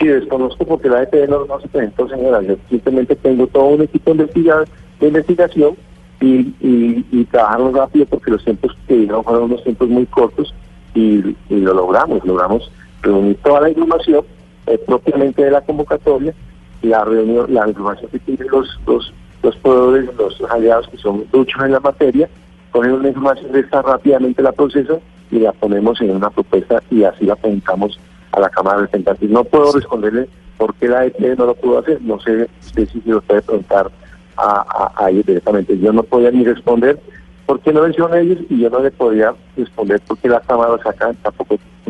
Sí, 0.00 0.06
desconozco 0.06 0.64
porque 0.64 0.88
la 0.88 1.02
ETV 1.02 1.28
no, 1.28 1.44
no 1.44 1.60
se 1.60 1.68
presentó, 1.68 2.08
señora. 2.08 2.42
Yo 2.42 2.56
simplemente 2.68 3.14
tengo 3.16 3.46
todo 3.46 3.66
un 3.66 3.82
equipo 3.82 4.14
de 4.14 5.06
investigación 5.06 5.76
y, 6.20 6.26
y, 6.60 7.06
y 7.12 7.24
trabajaron 7.26 7.74
rápido 7.74 8.06
porque 8.06 8.30
los 8.30 8.44
tiempos 8.44 8.76
que 8.86 8.96
dieron 8.96 9.22
fueron 9.22 9.44
unos 9.44 9.62
tiempos 9.62 9.88
muy 9.88 10.06
cortos 10.06 10.52
y, 10.94 11.36
y 11.48 11.56
lo 11.60 11.74
logramos. 11.74 12.24
Logramos 12.24 12.70
reunir 13.02 13.36
toda 13.44 13.60
la 13.60 13.70
información 13.70 14.24
eh, 14.68 14.78
propiamente 14.86 15.44
de 15.44 15.50
la 15.50 15.60
convocatoria, 15.62 16.34
la 16.82 17.04
reunión, 17.04 17.52
la 17.52 17.68
información 17.68 18.10
que 18.10 18.18
tienen 18.20 18.48
los, 18.48 18.68
los, 18.86 19.12
los 19.42 19.56
proveedores, 19.56 20.14
los 20.16 20.50
aliados 20.50 20.88
que 20.88 20.98
son 20.98 21.24
duchos 21.32 21.62
en 21.64 21.72
la 21.72 21.80
materia, 21.80 22.28
poner 22.72 22.92
una 22.92 23.08
información 23.08 23.52
de 23.52 23.60
esta 23.60 23.82
rápidamente 23.82 24.42
la 24.42 24.52
proceso 24.52 25.00
y 25.30 25.38
la 25.40 25.52
ponemos 25.52 26.00
en 26.00 26.10
una 26.10 26.30
propuesta 26.30 26.82
y 26.90 27.04
así 27.04 27.24
la 27.24 27.36
presentamos 27.36 27.98
a 28.32 28.40
la 28.40 28.48
Cámara 28.50 28.76
de 28.76 28.82
Representantes. 28.82 29.30
No 29.30 29.44
puedo 29.44 29.72
responderle 29.72 30.28
por 30.56 30.74
qué 30.74 30.88
la 30.88 31.06
ETE 31.06 31.36
no 31.36 31.46
lo 31.46 31.54
pudo 31.54 31.78
hacer, 31.78 32.00
no 32.02 32.20
sé, 32.20 32.48
si 32.60 32.86
se 32.86 33.10
lo 33.10 33.20
puede 33.22 33.42
preguntar 33.42 33.90
a, 34.36 34.92
a, 34.96 35.04
a 35.04 35.10
ellos 35.10 35.26
directamente. 35.26 35.78
Yo 35.78 35.92
no 35.92 36.02
podía 36.02 36.30
ni 36.30 36.44
responder 36.44 36.98
por 37.46 37.60
qué 37.60 37.72
no 37.72 37.80
lo 37.80 37.88
hicieron 37.88 38.16
ellos 38.16 38.38
y 38.50 38.60
yo 38.60 38.70
no 38.70 38.80
le 38.80 38.90
podía 38.90 39.34
responder 39.56 40.00
por 40.00 40.18
qué 40.18 40.28
la 40.28 40.40
Cámara 40.40 40.72
lo 40.72 40.82
saca 40.82 41.10
en 41.10 41.16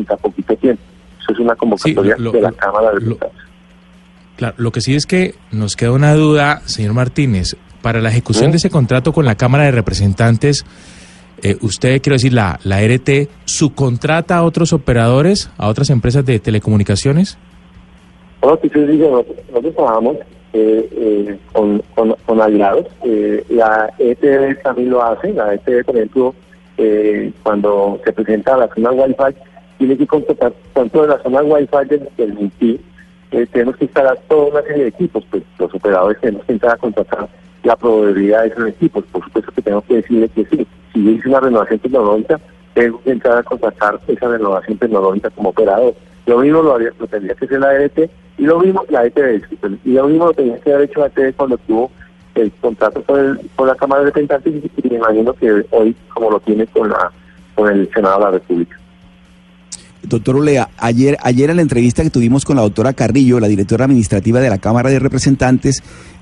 tan 0.05 0.17
poquito 0.17 0.55
tiempo. 0.55 0.81
Eso 1.29 1.33
es 1.33 1.39
una 1.39 1.55
convocatoria 1.55 2.15
lo- 2.17 2.31
de 2.31 2.41
la 2.41 2.49
lo- 2.51 2.55
Cámara 2.57 2.87
de 2.87 2.93
Representantes. 2.99 3.45
Claro, 4.37 4.55
lo 4.57 4.71
que 4.71 4.81
sí 4.81 4.95
es 4.95 5.05
que 5.05 5.35
nos 5.51 5.75
queda 5.75 5.91
una 5.91 6.13
duda, 6.13 6.61
señor 6.65 6.93
Martínez, 6.93 7.55
para 7.81 7.99
la 8.01 8.09
ejecución 8.09 8.45
¿Sí? 8.45 8.51
de 8.51 8.57
ese 8.57 8.69
contrato 8.69 9.11
con 9.13 9.25
la 9.25 9.35
Cámara 9.35 9.65
de 9.65 9.71
Representantes, 9.71 10.65
eh, 11.41 11.57
usted, 11.61 12.01
quiero 12.01 12.15
decir, 12.15 12.33
la, 12.33 12.59
la 12.63 12.81
RT, 12.81 13.29
¿subcontrata 13.45 14.37
a 14.37 14.43
otros 14.43 14.73
operadores, 14.73 15.49
a 15.57 15.67
otras 15.67 15.89
empresas 15.89 16.25
de 16.25 16.39
telecomunicaciones? 16.39 17.37
Bueno, 18.41 18.57
nosotros, 18.63 19.75
trabajamos 19.75 20.17
eh, 20.53 20.89
eh, 20.91 21.37
con, 21.51 21.81
con, 21.95 22.15
con 22.25 22.41
aliados. 22.41 22.85
Eh, 23.03 23.43
la 23.49 23.89
ETV 23.99 24.61
también 24.63 24.89
lo 24.89 25.03
hace. 25.03 25.33
La 25.33 25.53
ETV, 25.53 25.83
por 25.85 25.95
ejemplo, 25.95 26.35
eh, 26.77 27.31
cuando 27.43 27.99
se 28.05 28.13
presenta 28.13 28.57
la 28.57 28.67
zona 28.73 28.91
Wi-Fi, 28.91 29.35
tiene 29.79 29.97
que 29.97 30.05
contratar 30.05 30.53
tanto 30.73 31.01
de 31.01 31.07
la 31.07 31.23
zona 31.23 31.41
Wi-Fi 31.41 31.87
del, 31.89 32.09
del 32.17 32.33
MINTI, 32.35 32.79
eh, 33.31 33.47
tenemos 33.51 33.77
que 33.77 33.85
instalar 33.85 34.19
toda 34.27 34.51
una 34.51 34.61
serie 34.63 34.83
de 34.83 34.89
equipos. 34.89 35.23
Pues 35.31 35.41
los 35.57 35.73
operadores 35.73 36.19
tenemos 36.21 36.45
que 36.45 36.51
entrar 36.53 36.73
a 36.73 36.77
contratar 36.77 37.27
la 37.63 37.75
proveeduría 37.75 38.41
de 38.41 38.49
esos 38.49 38.67
equipos. 38.67 39.03
Por 39.11 39.23
supuesto 39.23 39.51
que 39.51 39.61
tengo 39.63 39.81
que 39.81 39.95
decirle 39.95 40.29
que 40.29 40.45
sí. 40.45 40.67
Si 40.93 41.09
hice 41.09 41.27
una 41.29 41.39
renovación 41.39 41.79
tecnológica, 41.79 42.39
tengo 42.75 43.01
que 43.01 43.11
entrar 43.11 43.37
a 43.39 43.43
contratar 43.43 43.99
esa 44.07 44.27
renovación 44.27 44.77
tecnológica 44.77 45.29
como 45.31 45.49
operador. 45.49 45.93
Lo 46.25 46.37
mismo 46.39 46.61
lo, 46.61 46.75
haría- 46.75 46.91
tendría 47.09 47.33
que 47.35 47.45
hacer 47.45 47.59
la 47.59 47.73
EDT 47.75 48.09
y 48.37 48.43
lo 48.45 48.59
mismo 48.59 48.83
la 48.89 49.03
disculpen, 49.03 49.79
y 49.83 49.93
lo 49.93 50.07
mismo 50.07 50.27
lo 50.27 50.33
tenía 50.33 50.57
que 50.59 50.71
haber 50.73 50.89
hecho 50.89 50.99
la 51.01 51.07
ETV 51.07 51.33
cuando 51.35 51.57
tuvo 51.57 51.91
el 52.35 52.51
contrato 52.61 53.03
con, 53.03 53.19
el, 53.19 53.39
con 53.55 53.67
la 53.67 53.75
Cámara 53.75 54.01
de 54.01 54.05
Representantes 54.07 54.53
y 54.83 54.87
me 54.89 54.95
imagino 54.95 55.33
que 55.33 55.65
hoy 55.71 55.95
como 56.13 56.31
lo 56.31 56.39
tiene 56.39 56.65
con 56.67 56.89
la 56.89 57.11
con 57.55 57.69
el 57.69 57.89
Senado 57.93 58.19
de 58.19 58.25
la 58.25 58.31
República. 58.31 58.78
Doctor 60.09 60.35
Olea, 60.37 60.69
ayer, 60.77 61.17
ayer 61.23 61.49
en 61.49 61.55
la 61.57 61.61
entrevista 61.61 62.03
que 62.03 62.09
tuvimos 62.09 62.43
con 62.45 62.55
la 62.55 62.61
doctora 62.63 62.93
Carrillo, 62.93 63.39
la 63.39 63.47
directora 63.47 63.85
administrativa 63.85 64.39
de 64.39 64.49
la 64.49 64.57
Cámara 64.57 64.89
de 64.89 64.99
Representantes, 64.99 65.81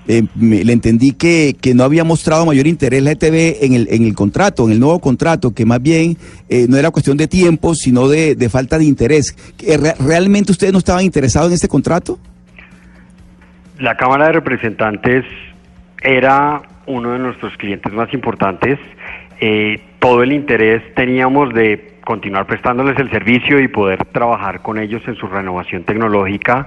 eh, 0.09 0.23
le 0.39 0.71
entendí 0.71 1.11
que, 1.13 1.55
que 1.59 1.73
no 1.73 1.83
había 1.83 2.03
mostrado 2.03 2.45
mayor 2.45 2.67
interés 2.67 3.01
la 3.03 3.11
ETV 3.11 3.57
en 3.65 3.73
el, 3.73 3.87
en 3.91 4.03
el 4.03 4.13
contrato, 4.15 4.65
en 4.65 4.71
el 4.73 4.79
nuevo 4.79 4.99
contrato, 4.99 5.53
que 5.53 5.65
más 5.65 5.81
bien 5.81 6.17
eh, 6.47 6.65
no 6.69 6.77
era 6.77 6.91
cuestión 6.91 7.17
de 7.17 7.27
tiempo, 7.27 7.75
sino 7.75 8.07
de, 8.07 8.35
de 8.35 8.49
falta 8.49 8.77
de 8.77 8.85
interés. 8.85 9.35
Re- 9.59 9.95
¿Realmente 9.99 10.51
ustedes 10.51 10.71
no 10.71 10.79
estaban 10.79 11.03
interesados 11.03 11.49
en 11.49 11.55
este 11.55 11.67
contrato? 11.67 12.19
La 13.79 13.95
Cámara 13.97 14.27
de 14.27 14.33
Representantes 14.33 15.25
era 16.01 16.61
uno 16.85 17.11
de 17.11 17.19
nuestros 17.19 17.55
clientes 17.57 17.91
más 17.91 18.13
importantes. 18.13 18.79
Eh, 19.41 19.81
todo 19.99 20.23
el 20.23 20.31
interés 20.31 20.83
teníamos 20.95 21.53
de 21.53 21.95
continuar 22.03 22.45
prestándoles 22.45 22.97
el 22.99 23.09
servicio 23.11 23.59
y 23.59 23.67
poder 23.67 24.05
trabajar 24.05 24.61
con 24.61 24.77
ellos 24.77 25.01
en 25.07 25.15
su 25.15 25.27
renovación 25.27 25.83
tecnológica. 25.83 26.65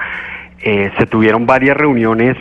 Eh, 0.63 0.91
se 0.99 1.07
tuvieron 1.07 1.47
varias 1.47 1.77
reuniones 1.77 2.37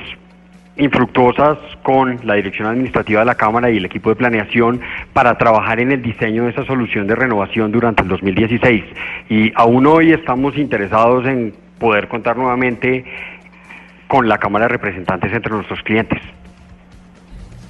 infructuosas 0.76 1.58
con 1.84 2.20
la 2.24 2.36
dirección 2.36 2.68
administrativa 2.68 3.20
de 3.20 3.26
la 3.26 3.36
Cámara 3.36 3.70
y 3.70 3.78
el 3.78 3.86
equipo 3.86 4.10
de 4.10 4.16
planeación 4.16 4.82
para 5.14 5.38
trabajar 5.38 5.80
en 5.80 5.92
el 5.92 6.02
diseño 6.02 6.46
de 6.46 6.52
esa 6.52 6.66
solución 6.66 7.06
de 7.06 7.16
renovación 7.16 7.72
durante 7.72 8.02
el 8.02 8.08
2016. 8.08 8.84
Y 9.30 9.52
aún 9.56 9.86
hoy 9.88 10.12
estamos 10.12 10.58
interesados 10.58 11.26
en 11.26 11.54
poder 11.80 12.08
contar 12.08 12.38
nuevamente 12.38 13.06
con 14.08 14.28
la 14.28 14.38
Cámara 14.38 14.66
de 14.66 14.70
Representantes 14.70 15.32
entre 15.34 15.54
nuestros 15.54 15.82
clientes. 15.84 16.20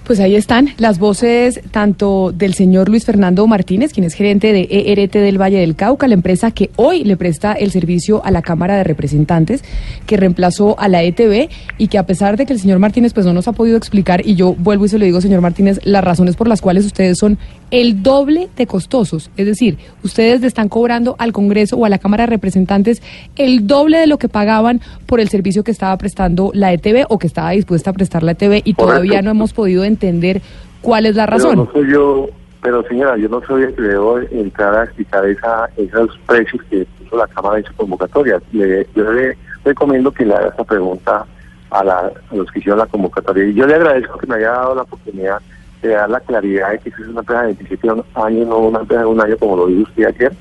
Pues 0.09 0.19
ahí 0.21 0.35
están 0.35 0.69
las 0.79 0.97
voces 0.97 1.61
tanto 1.69 2.31
del 2.31 2.55
señor 2.55 2.89
Luis 2.89 3.05
Fernando 3.05 3.45
Martínez, 3.45 3.93
quien 3.93 4.07
es 4.07 4.15
gerente 4.15 4.51
de 4.51 4.67
ERT 4.87 5.13
del 5.13 5.39
Valle 5.39 5.59
del 5.59 5.75
Cauca, 5.75 6.07
la 6.07 6.15
empresa 6.15 6.49
que 6.49 6.71
hoy 6.77 7.03
le 7.03 7.15
presta 7.15 7.53
el 7.53 7.69
servicio 7.69 8.25
a 8.25 8.31
la 8.31 8.41
Cámara 8.41 8.75
de 8.75 8.83
Representantes, 8.83 9.63
que 10.07 10.17
reemplazó 10.17 10.79
a 10.79 10.87
la 10.87 11.03
ETB 11.03 11.51
y 11.77 11.89
que 11.89 11.99
a 11.99 12.07
pesar 12.07 12.37
de 12.37 12.47
que 12.47 12.53
el 12.53 12.59
señor 12.59 12.79
Martínez 12.79 13.13
pues 13.13 13.27
no 13.27 13.33
nos 13.33 13.47
ha 13.47 13.51
podido 13.51 13.77
explicar, 13.77 14.25
y 14.25 14.33
yo 14.33 14.55
vuelvo 14.55 14.85
y 14.85 14.89
se 14.89 14.97
lo 14.97 15.05
digo, 15.05 15.21
señor 15.21 15.41
Martínez, 15.41 15.79
las 15.83 16.03
razones 16.03 16.35
por 16.35 16.47
las 16.47 16.59
cuales 16.59 16.87
ustedes 16.87 17.19
son 17.19 17.37
el 17.71 18.01
doble 18.03 18.49
de 18.57 18.65
costosos, 18.67 19.29
es 19.37 19.45
decir, 19.45 19.77
ustedes 20.03 20.41
le 20.41 20.47
están 20.47 20.69
cobrando 20.69 21.15
al 21.19 21.31
Congreso 21.33 21.77
o 21.77 21.85
a 21.85 21.89
la 21.89 21.97
Cámara 21.99 22.23
de 22.25 22.31
Representantes 22.31 23.01
el 23.35 23.67
doble 23.67 23.97
de 23.99 24.07
lo 24.07 24.17
que 24.17 24.27
pagaban 24.29 24.81
por 25.05 25.19
el 25.19 25.29
servicio 25.29 25.63
que 25.63 25.71
estaba 25.71 25.95
prestando 25.97 26.51
la 26.53 26.73
ETB 26.73 27.05
o 27.09 27.19
que 27.19 27.27
estaba 27.27 27.51
dispuesta 27.51 27.91
a 27.91 27.93
prestar 27.93 28.23
la 28.23 28.31
ETB 28.31 28.61
y 28.65 28.73
todavía 28.73 29.21
no 29.21 29.29
hemos 29.31 29.53
podido 29.53 29.83
entender 29.83 30.41
cuál 30.81 31.05
es 31.05 31.15
la 31.15 31.25
razón. 31.25 31.51
Pero 31.51 31.65
no 31.65 31.71
soy 31.71 31.91
yo, 31.93 32.29
pero 32.61 32.83
señora, 32.87 33.17
yo 33.17 33.29
no 33.29 33.41
soy 33.45 33.63
el 33.63 33.73
que 33.75 33.81
debo 33.83 34.19
entrar 34.19 34.75
a 34.75 34.83
explicar 34.85 35.25
esa, 35.25 35.69
esos 35.77 36.17
precios 36.27 36.61
que 36.69 36.85
puso 37.03 37.17
la 37.17 37.27
Cámara 37.27 37.59
en 37.59 37.65
su 37.65 37.73
convocatoria. 37.75 38.41
Le- 38.51 38.87
yo 38.95 39.11
le 39.11 39.37
recomiendo 39.63 40.11
que 40.11 40.25
le 40.25 40.33
haga 40.33 40.49
esa 40.49 40.63
pregunta 40.63 41.25
a, 41.69 41.83
la- 41.83 42.11
a 42.31 42.35
los 42.35 42.49
que 42.51 42.59
hicieron 42.59 42.79
la 42.79 42.85
convocatoria. 42.87 43.45
Y 43.45 43.53
yo 43.53 43.67
le 43.67 43.75
agradezco 43.75 44.17
que 44.17 44.25
me 44.27 44.35
haya 44.35 44.49
dado 44.51 44.75
la 44.75 44.81
oportunidad 44.81 45.37
de 45.81 45.89
dar 45.89 46.09
la 46.09 46.19
claridad 46.19 46.71
de 46.71 46.79
que 46.79 46.89
es 46.89 46.99
una 46.99 47.21
empresa 47.21 47.41
de 47.41 47.53
27 47.53 47.89
años, 48.15 48.47
no 48.47 48.57
una 48.59 48.79
empresa 48.79 49.01
de 49.01 49.07
un 49.07 49.21
año 49.21 49.37
como 49.37 49.57
lo 49.57 49.67
dijo 49.67 49.83
usted 49.83 50.05
ayer. 50.05 50.33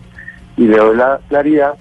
Y 0.57 0.66
le 0.66 0.76
doy 0.76 0.97
la 0.97 1.20
claridad 1.28 1.74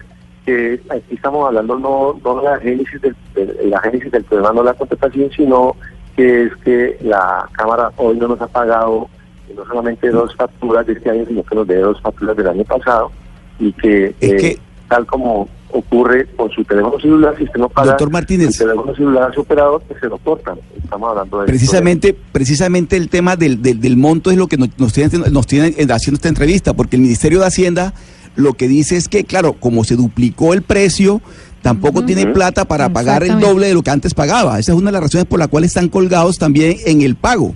que 0.46 0.80
aquí 0.90 1.16
estamos 1.16 1.46
hablando 1.46 1.78
no, 1.78 2.20
no 2.24 2.42
de 2.42 2.44
la 2.44 2.60
génesis 2.60 3.02
del, 3.02 3.16
de 3.34 3.68
la 3.68 3.82
génesis 3.82 4.12
del 4.12 4.24
problema, 4.24 4.54
no 4.54 4.64
la 4.64 4.74
contestación, 4.74 5.30
sino 5.32 5.76
que 6.16 6.44
es 6.44 6.56
que 6.58 6.98
la 7.02 7.48
Cámara 7.52 7.92
hoy 7.98 8.18
no 8.18 8.30
nos 8.30 8.42
ha 8.42 8.48
pagado 8.48 9.10
eh, 9.50 9.54
no 9.56 9.66
solamente 9.66 10.10
dos 10.10 10.36
facturas 10.36 10.86
de 10.86 10.94
este 10.94 11.10
año, 11.10 11.26
sino 11.28 11.44
que 11.44 11.56
nos 11.56 11.68
debe 11.68 11.82
dos 11.82 12.02
facturas 12.02 12.38
del 12.38 12.48
año 12.48 12.64
pasado 12.64 13.12
y 13.60 13.74
que, 13.74 14.16
eh, 14.22 14.58
tal 14.88 15.06
como 15.06 15.50
ocurre 15.72 16.28
con 16.36 16.50
su 16.52 16.64
teléfono 16.64 17.00
celular, 17.00 17.36
si 17.38 17.44
usted 17.44 17.60
no 17.60 17.70
paga 17.70 17.90
Doctor 17.92 18.10
Martínez. 18.12 18.56
su 18.56 18.64
teléfono 18.64 18.96
celular 18.96 19.30
a 19.30 19.34
su 19.34 19.42
operador, 19.42 19.82
pues 19.88 20.00
se 20.00 20.08
lo 20.08 20.18
cortan. 20.18 20.58
Estamos 20.82 21.10
hablando 21.10 21.42
de 21.42 21.46
Precisamente, 21.48 22.16
precisamente 22.32 22.96
el 22.98 23.10
tema 23.10 23.36
del, 23.36 23.62
del, 23.62 23.80
del 23.82 23.98
monto 23.98 24.32
es 24.32 24.38
lo 24.38 24.48
que 24.48 24.58
nos, 24.58 24.70
nos 24.80 24.94
tienen, 24.94 25.32
nos 25.34 25.46
tienen 25.46 25.74
eh, 25.78 25.86
haciendo 25.92 26.16
esta 26.18 26.30
entrevista, 26.30 26.74
porque 26.74 26.96
el 26.96 27.02
Ministerio 27.02 27.40
de 27.42 27.48
Hacienda 27.48 27.94
lo 28.36 28.54
que 28.54 28.68
dice 28.68 28.96
es 28.98 29.08
que, 29.08 29.24
claro, 29.26 29.54
como 29.54 29.84
se 29.84 29.96
duplicó 29.96 30.54
el 30.54 30.62
precio, 30.62 31.22
tampoco 31.62 32.06
tiene 32.06 32.28
plata 32.28 32.66
para 32.66 32.88
pagar 32.90 33.24
el 33.24 33.40
doble 33.40 33.68
de 33.68 33.74
lo 33.74 33.82
que 33.84 33.90
antes 33.90 34.14
pagaba. 34.14 34.60
Esa 34.60 34.72
es 34.72 34.78
una 34.78 34.88
de 34.90 34.94
las 34.94 35.02
razones 35.04 35.26
por 35.26 35.40
las 35.40 35.48
cuales 35.50 35.72
están 35.72 35.90
colgados 35.90 36.38
también 36.38 36.78
en 36.86 37.02
el 37.02 37.16
pago. 37.16 37.56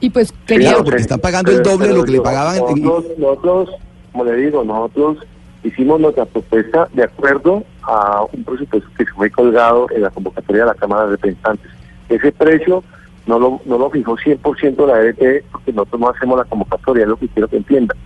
Y 0.00 0.10
pues 0.10 0.32
quería... 0.46 0.70
Claro, 0.70 0.84
porque 0.84 1.00
están 1.02 1.20
pagando 1.20 1.52
el 1.52 1.62
doble 1.62 1.88
de 1.88 1.94
lo 1.94 2.04
que 2.04 2.12
le 2.12 2.20
pagaban. 2.20 2.56
en- 2.56 2.82
Nosotros, 2.82 3.18
nosotros, 3.18 3.68
como 4.12 4.24
le 4.24 4.36
digo, 4.36 4.64
nosotros 4.64 5.18
hicimos 5.64 6.00
nuestra 6.00 6.24
propuesta 6.24 6.88
de 6.92 7.04
acuerdo 7.04 7.64
a 7.82 8.24
un 8.32 8.44
presupuesto 8.44 8.88
que 8.96 9.06
fue 9.06 9.30
colgado 9.30 9.86
en 9.90 10.02
la 10.02 10.10
convocatoria 10.10 10.62
de 10.62 10.68
la 10.68 10.74
Cámara 10.74 11.04
de 11.04 11.10
Representantes. 11.12 11.70
Ese 12.08 12.32
precio 12.32 12.82
no 13.26 13.38
lo, 13.38 13.60
no 13.64 13.78
lo 13.78 13.90
fijó 13.90 14.16
100% 14.16 14.86
la 14.86 15.00
EDT 15.00 15.44
porque 15.50 15.72
nosotros 15.72 16.00
no 16.00 16.08
hacemos 16.08 16.38
la 16.38 16.44
convocatoria, 16.44 17.02
es 17.04 17.08
lo 17.08 17.16
que 17.16 17.28
quiero 17.28 17.48
que 17.48 17.56
entiendan. 17.56 17.96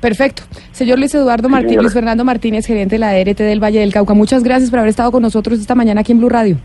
Perfecto. 0.00 0.42
Señor 0.72 0.98
Luis 0.98 1.14
Eduardo 1.14 1.48
Martínez, 1.48 1.70
señora. 1.70 1.82
Luis 1.82 1.94
Fernando 1.94 2.24
Martínez, 2.24 2.66
gerente 2.66 2.96
de 2.96 2.98
la 2.98 3.16
ERT 3.16 3.38
del 3.38 3.62
Valle 3.62 3.80
del 3.80 3.92
Cauca, 3.92 4.14
muchas 4.14 4.44
gracias 4.44 4.70
por 4.70 4.78
haber 4.78 4.90
estado 4.90 5.10
con 5.10 5.22
nosotros 5.22 5.58
esta 5.58 5.74
mañana 5.74 6.02
aquí 6.02 6.12
en 6.12 6.18
Blue 6.18 6.28
Radio. 6.28 6.58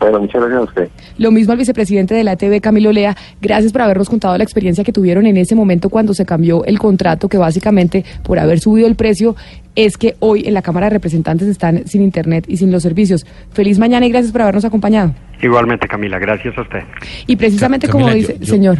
Bueno, 0.00 0.20
muchas 0.20 0.40
gracias 0.42 0.58
a 0.60 0.62
usted. 0.64 0.88
Lo 1.18 1.30
mismo 1.30 1.52
al 1.52 1.58
vicepresidente 1.58 2.14
de 2.14 2.24
la 2.24 2.36
TV, 2.36 2.60
Camilo 2.60 2.92
Lea. 2.92 3.16
Gracias 3.40 3.72
por 3.72 3.82
habernos 3.82 4.08
contado 4.10 4.36
la 4.36 4.44
experiencia 4.44 4.84
que 4.84 4.92
tuvieron 4.92 5.26
en 5.26 5.36
ese 5.36 5.54
momento 5.54 5.88
cuando 5.88 6.12
se 6.14 6.26
cambió 6.26 6.64
el 6.64 6.78
contrato, 6.78 7.28
que 7.28 7.38
básicamente 7.38 8.04
por 8.22 8.38
haber 8.38 8.60
subido 8.60 8.86
el 8.86 8.96
precio 8.96 9.34
es 9.76 9.96
que 9.96 10.14
hoy 10.20 10.44
en 10.46 10.54
la 10.54 10.62
Cámara 10.62 10.86
de 10.86 10.90
Representantes 10.90 11.48
están 11.48 11.86
sin 11.86 12.02
internet 12.02 12.44
y 12.48 12.56
sin 12.58 12.70
los 12.70 12.82
servicios. 12.82 13.24
Feliz 13.52 13.78
mañana 13.78 14.04
y 14.06 14.10
gracias 14.10 14.30
por 14.32 14.42
habernos 14.42 14.64
acompañado. 14.64 15.14
Igualmente, 15.42 15.88
Camila, 15.88 16.18
gracias 16.18 16.56
a 16.58 16.62
usted. 16.62 16.80
Y 17.26 17.36
precisamente 17.36 17.88
como 17.88 18.10
dice, 18.10 18.34
yo- 18.34 18.40
yo- 18.40 18.46
señor. 18.46 18.78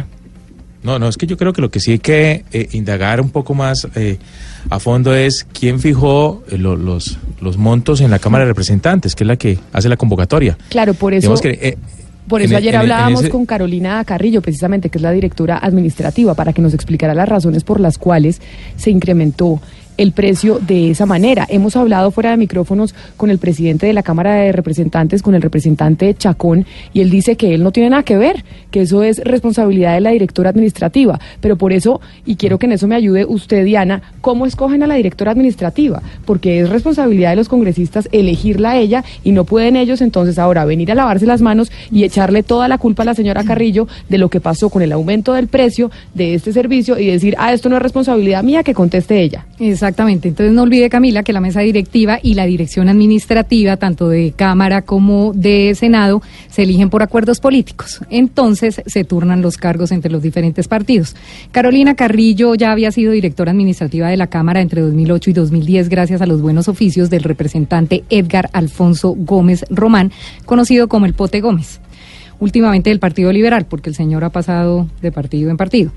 No, 0.85 0.99
no, 0.99 1.07
es 1.09 1.17
que 1.17 1.25
yo 1.27 1.35
creo 1.35 1.51
que 1.51 1.61
lo 1.61 1.69
que 1.71 1.79
sí 1.79 1.93
hay 1.93 1.99
que 1.99 2.45
eh, 2.53 2.69
indagar 2.73 3.19
un 3.19 3.31
poco 3.31 3.53
más 3.55 3.87
eh, 3.95 4.17
a 4.69 4.79
fondo 4.79 5.15
es 5.15 5.45
quién 5.51 5.79
fijó 5.79 6.43
eh, 6.51 6.57
lo- 6.59 6.75
los, 6.77 7.17
los 7.41 7.57
montos 7.57 8.01
en 8.01 8.11
la 8.11 8.19
Cámara 8.19 8.45
de 8.45 8.49
Representantes, 8.51 9.15
que 9.15 9.23
es 9.23 9.27
la 9.27 9.35
que 9.35 9.57
hace 9.73 9.89
la 9.89 9.97
convocatoria. 9.97 10.57
Claro, 10.69 10.93
por 10.93 11.13
eso... 11.13 11.35
Que, 11.41 11.49
eh, 11.61 11.77
Por 12.27 12.41
eso 12.41 12.53
e- 12.53 12.57
ayer 12.57 12.75
en 12.75 12.81
e- 12.81 12.83
en 12.85 12.91
hablábamos 12.91 13.21
ese- 13.21 13.29
con 13.29 13.45
Carolina 13.45 14.03
Carrillo, 14.05 14.41
precisamente, 14.41 14.89
que 14.89 14.97
es 14.99 15.01
la 15.01 15.11
directora 15.11 15.57
administrativa, 15.57 16.33
para 16.35 16.53
que 16.53 16.61
nos 16.61 16.73
explicara 16.73 17.13
las 17.15 17.27
razones 17.29 17.63
por 17.63 17.79
las 17.79 17.97
cuales 17.97 18.39
se 18.77 18.91
incrementó 18.91 19.59
el 19.97 20.11
precio 20.11 20.59
de 20.59 20.91
esa 20.91 21.05
manera. 21.05 21.45
Hemos 21.49 21.75
hablado 21.75 22.11
fuera 22.11 22.31
de 22.31 22.37
micrófonos 22.37 22.95
con 23.17 23.29
el 23.29 23.37
presidente 23.37 23.85
de 23.85 23.93
la 23.93 24.03
Cámara 24.03 24.35
de 24.35 24.51
Representantes, 24.51 25.21
con 25.21 25.35
el 25.35 25.41
representante 25.41 26.13
Chacón, 26.13 26.65
y 26.93 27.01
él 27.01 27.09
dice 27.09 27.35
que 27.35 27.53
él 27.53 27.63
no 27.63 27.71
tiene 27.71 27.89
nada 27.89 28.03
que 28.03 28.17
ver, 28.17 28.43
que 28.71 28.81
eso 28.81 29.03
es 29.03 29.19
responsabilidad 29.23 29.93
de 29.93 30.01
la 30.01 30.11
directora 30.11 30.49
administrativa. 30.49 31.19
Pero 31.41 31.57
por 31.57 31.73
eso, 31.73 32.01
y 32.25 32.35
quiero 32.35 32.59
que 32.59 32.65
en 32.65 32.73
eso 32.73 32.87
me 32.87 32.95
ayude 32.95 33.25
usted, 33.25 33.65
Diana, 33.65 34.01
¿cómo 34.21 34.45
escogen 34.45 34.83
a 34.83 34.87
la 34.87 34.95
directora 34.95 35.31
administrativa? 35.31 36.01
Porque 36.25 36.59
es 36.59 36.69
responsabilidad 36.69 37.31
de 37.31 37.37
los 37.37 37.49
congresistas 37.49 38.09
elegirla 38.11 38.71
a 38.71 38.77
ella 38.77 39.03
y 39.23 39.31
no 39.31 39.45
pueden 39.45 39.75
ellos 39.75 40.01
entonces 40.01 40.39
ahora 40.39 40.65
venir 40.65 40.91
a 40.91 40.95
lavarse 40.95 41.25
las 41.25 41.41
manos 41.41 41.71
y 41.91 42.03
echarle 42.03 42.43
toda 42.43 42.67
la 42.67 42.77
culpa 42.77 43.03
a 43.03 43.05
la 43.05 43.15
señora 43.15 43.43
Carrillo 43.43 43.87
de 44.09 44.17
lo 44.17 44.29
que 44.29 44.41
pasó 44.41 44.69
con 44.69 44.81
el 44.81 44.91
aumento 44.91 45.33
del 45.33 45.47
precio 45.47 45.91
de 46.13 46.33
este 46.33 46.53
servicio 46.53 46.97
y 46.99 47.07
decir, 47.07 47.35
ah, 47.37 47.53
esto 47.53 47.69
no 47.69 47.77
es 47.77 47.81
responsabilidad 47.81 48.43
mía, 48.43 48.63
que 48.63 48.73
conteste 48.73 49.21
ella. 49.21 49.45
Exactamente. 49.85 50.29
Entonces 50.29 50.51
no 50.51 50.63
olvide, 50.63 50.89
Camila, 50.89 51.21
que 51.21 51.31
la 51.31 51.41
mesa 51.41 51.59
directiva 51.59 52.17
y 52.19 52.33
la 52.33 52.47
dirección 52.47 52.89
administrativa, 52.89 53.77
tanto 53.77 54.09
de 54.09 54.33
Cámara 54.35 54.81
como 54.81 55.31
de 55.35 55.75
Senado, 55.75 56.23
se 56.49 56.63
eligen 56.63 56.89
por 56.89 57.03
acuerdos 57.03 57.39
políticos. 57.39 58.01
Entonces 58.09 58.81
se 58.83 59.03
turnan 59.03 59.43
los 59.43 59.57
cargos 59.57 59.91
entre 59.91 60.11
los 60.11 60.23
diferentes 60.23 60.67
partidos. 60.67 61.15
Carolina 61.51 61.93
Carrillo 61.93 62.55
ya 62.55 62.71
había 62.71 62.91
sido 62.91 63.11
directora 63.11 63.51
administrativa 63.51 64.07
de 64.09 64.17
la 64.17 64.25
Cámara 64.25 64.59
entre 64.59 64.81
2008 64.81 65.29
y 65.29 65.33
2010 65.33 65.89
gracias 65.89 66.19
a 66.19 66.25
los 66.25 66.41
buenos 66.41 66.67
oficios 66.67 67.11
del 67.11 67.21
representante 67.21 68.03
Edgar 68.09 68.49
Alfonso 68.51 69.13
Gómez 69.15 69.65
Román, 69.69 70.11
conocido 70.45 70.87
como 70.87 71.05
el 71.05 71.13
Pote 71.13 71.41
Gómez 71.41 71.79
últimamente 72.39 72.89
del 72.89 72.99
Partido 72.99 73.31
Liberal, 73.31 73.65
porque 73.65 73.89
el 73.89 73.95
señor 73.95 74.23
ha 74.23 74.29
pasado 74.29 74.87
de 75.01 75.11
partido 75.11 75.49
en 75.51 75.57
partido. 75.57 75.91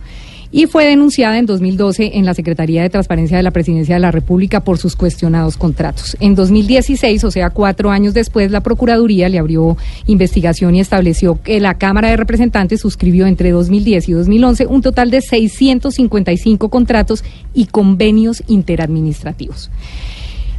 Y 0.51 0.67
fue 0.67 0.87
denunciada 0.87 1.39
en 1.39 1.47
2012 1.47 2.13
en 2.15 2.25
la 2.25 2.33
Secretaría 2.33 2.83
de 2.83 2.89
Transparencia 2.89 3.37
de 3.37 3.43
la 3.43 3.51
Presidencia 3.51 3.97
de 3.97 4.01
la 4.01 4.11
República 4.11 4.65
por 4.65 4.79
sus 4.79 4.97
cuestionados 4.97 5.57
contratos. 5.57 6.17
En 6.21 6.35
2016, 6.35 7.23
o 7.25 7.31
sea, 7.31 7.51
cuatro 7.51 7.91
años 7.91 8.15
después, 8.15 8.51
la 8.51 8.63
Procuraduría 8.63 9.29
le 9.29 9.39
abrió 9.39 9.77
investigación 10.07 10.75
y 10.75 10.81
estableció 10.81 11.41
que 11.43 11.61
la 11.61 11.75
Cámara 11.75 12.09
de 12.09 12.17
Representantes 12.17 12.81
suscribió 12.81 13.27
entre 13.27 13.51
2010 13.51 14.09
y 14.09 14.13
2011 14.13 14.67
un 14.67 14.81
total 14.81 15.11
de 15.11 15.21
655 15.21 16.71
contratos 16.71 17.25
y 17.53 17.67
convenios 17.67 18.43
interadministrativos. 18.47 19.71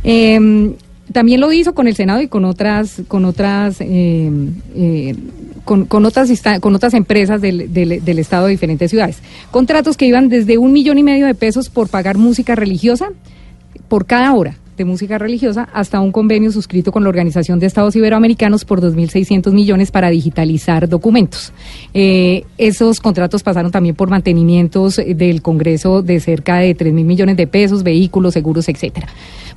Eh, 0.03 0.75
también 1.11 1.41
lo 1.41 1.51
hizo 1.51 1.73
con 1.73 1.87
el 1.87 1.95
Senado 1.95 2.21
y 2.21 2.27
con 2.27 2.45
otras, 2.45 3.01
con 3.07 3.25
otras, 3.25 3.77
eh, 3.81 4.31
eh, 4.75 5.15
con, 5.65 5.85
con 5.85 6.05
otras, 6.05 6.29
con 6.61 6.75
otras 6.75 6.93
empresas 6.93 7.41
del- 7.41 7.71
del 7.73 8.19
Estado 8.19 8.45
de 8.45 8.51
diferentes 8.51 8.89
ciudades. 8.89 9.17
Contratos 9.51 9.97
que 9.97 10.05
iban 10.05 10.29
desde 10.29 10.57
un 10.57 10.71
millón 10.73 10.97
y 10.97 11.03
medio 11.03 11.25
de 11.25 11.35
pesos 11.35 11.69
por 11.69 11.89
pagar 11.89 12.17
música 12.17 12.55
religiosa 12.55 13.09
por 13.87 14.05
cada 14.05 14.33
hora, 14.33 14.57
de 14.79 14.85
música 14.85 15.19
religiosa 15.19 15.69
hasta 15.73 15.99
un 15.99 16.11
convenio 16.11 16.51
suscrito 16.51 16.91
con 16.91 17.03
la 17.03 17.09
Organización 17.09 17.59
de 17.59 17.67
Estados 17.67 17.95
Iberoamericanos 17.95 18.65
por 18.65 18.81
2.600 18.81 19.51
millones 19.51 19.91
para 19.91 20.09
digitalizar 20.09 20.89
documentos. 20.89 21.53
Eh, 21.93 22.45
esos 22.57 22.99
contratos 22.99 23.43
pasaron 23.43 23.71
también 23.71 23.95
por 23.95 24.09
mantenimientos 24.09 24.97
eh, 24.97 25.13
del 25.13 25.41
Congreso 25.41 26.01
de 26.01 26.19
cerca 26.19 26.57
de 26.57 26.75
3.000 26.75 26.91
millones 27.03 27.37
de 27.37 27.45
pesos, 27.45 27.83
vehículos, 27.83 28.33
seguros, 28.33 28.69
etcétera. 28.69 29.09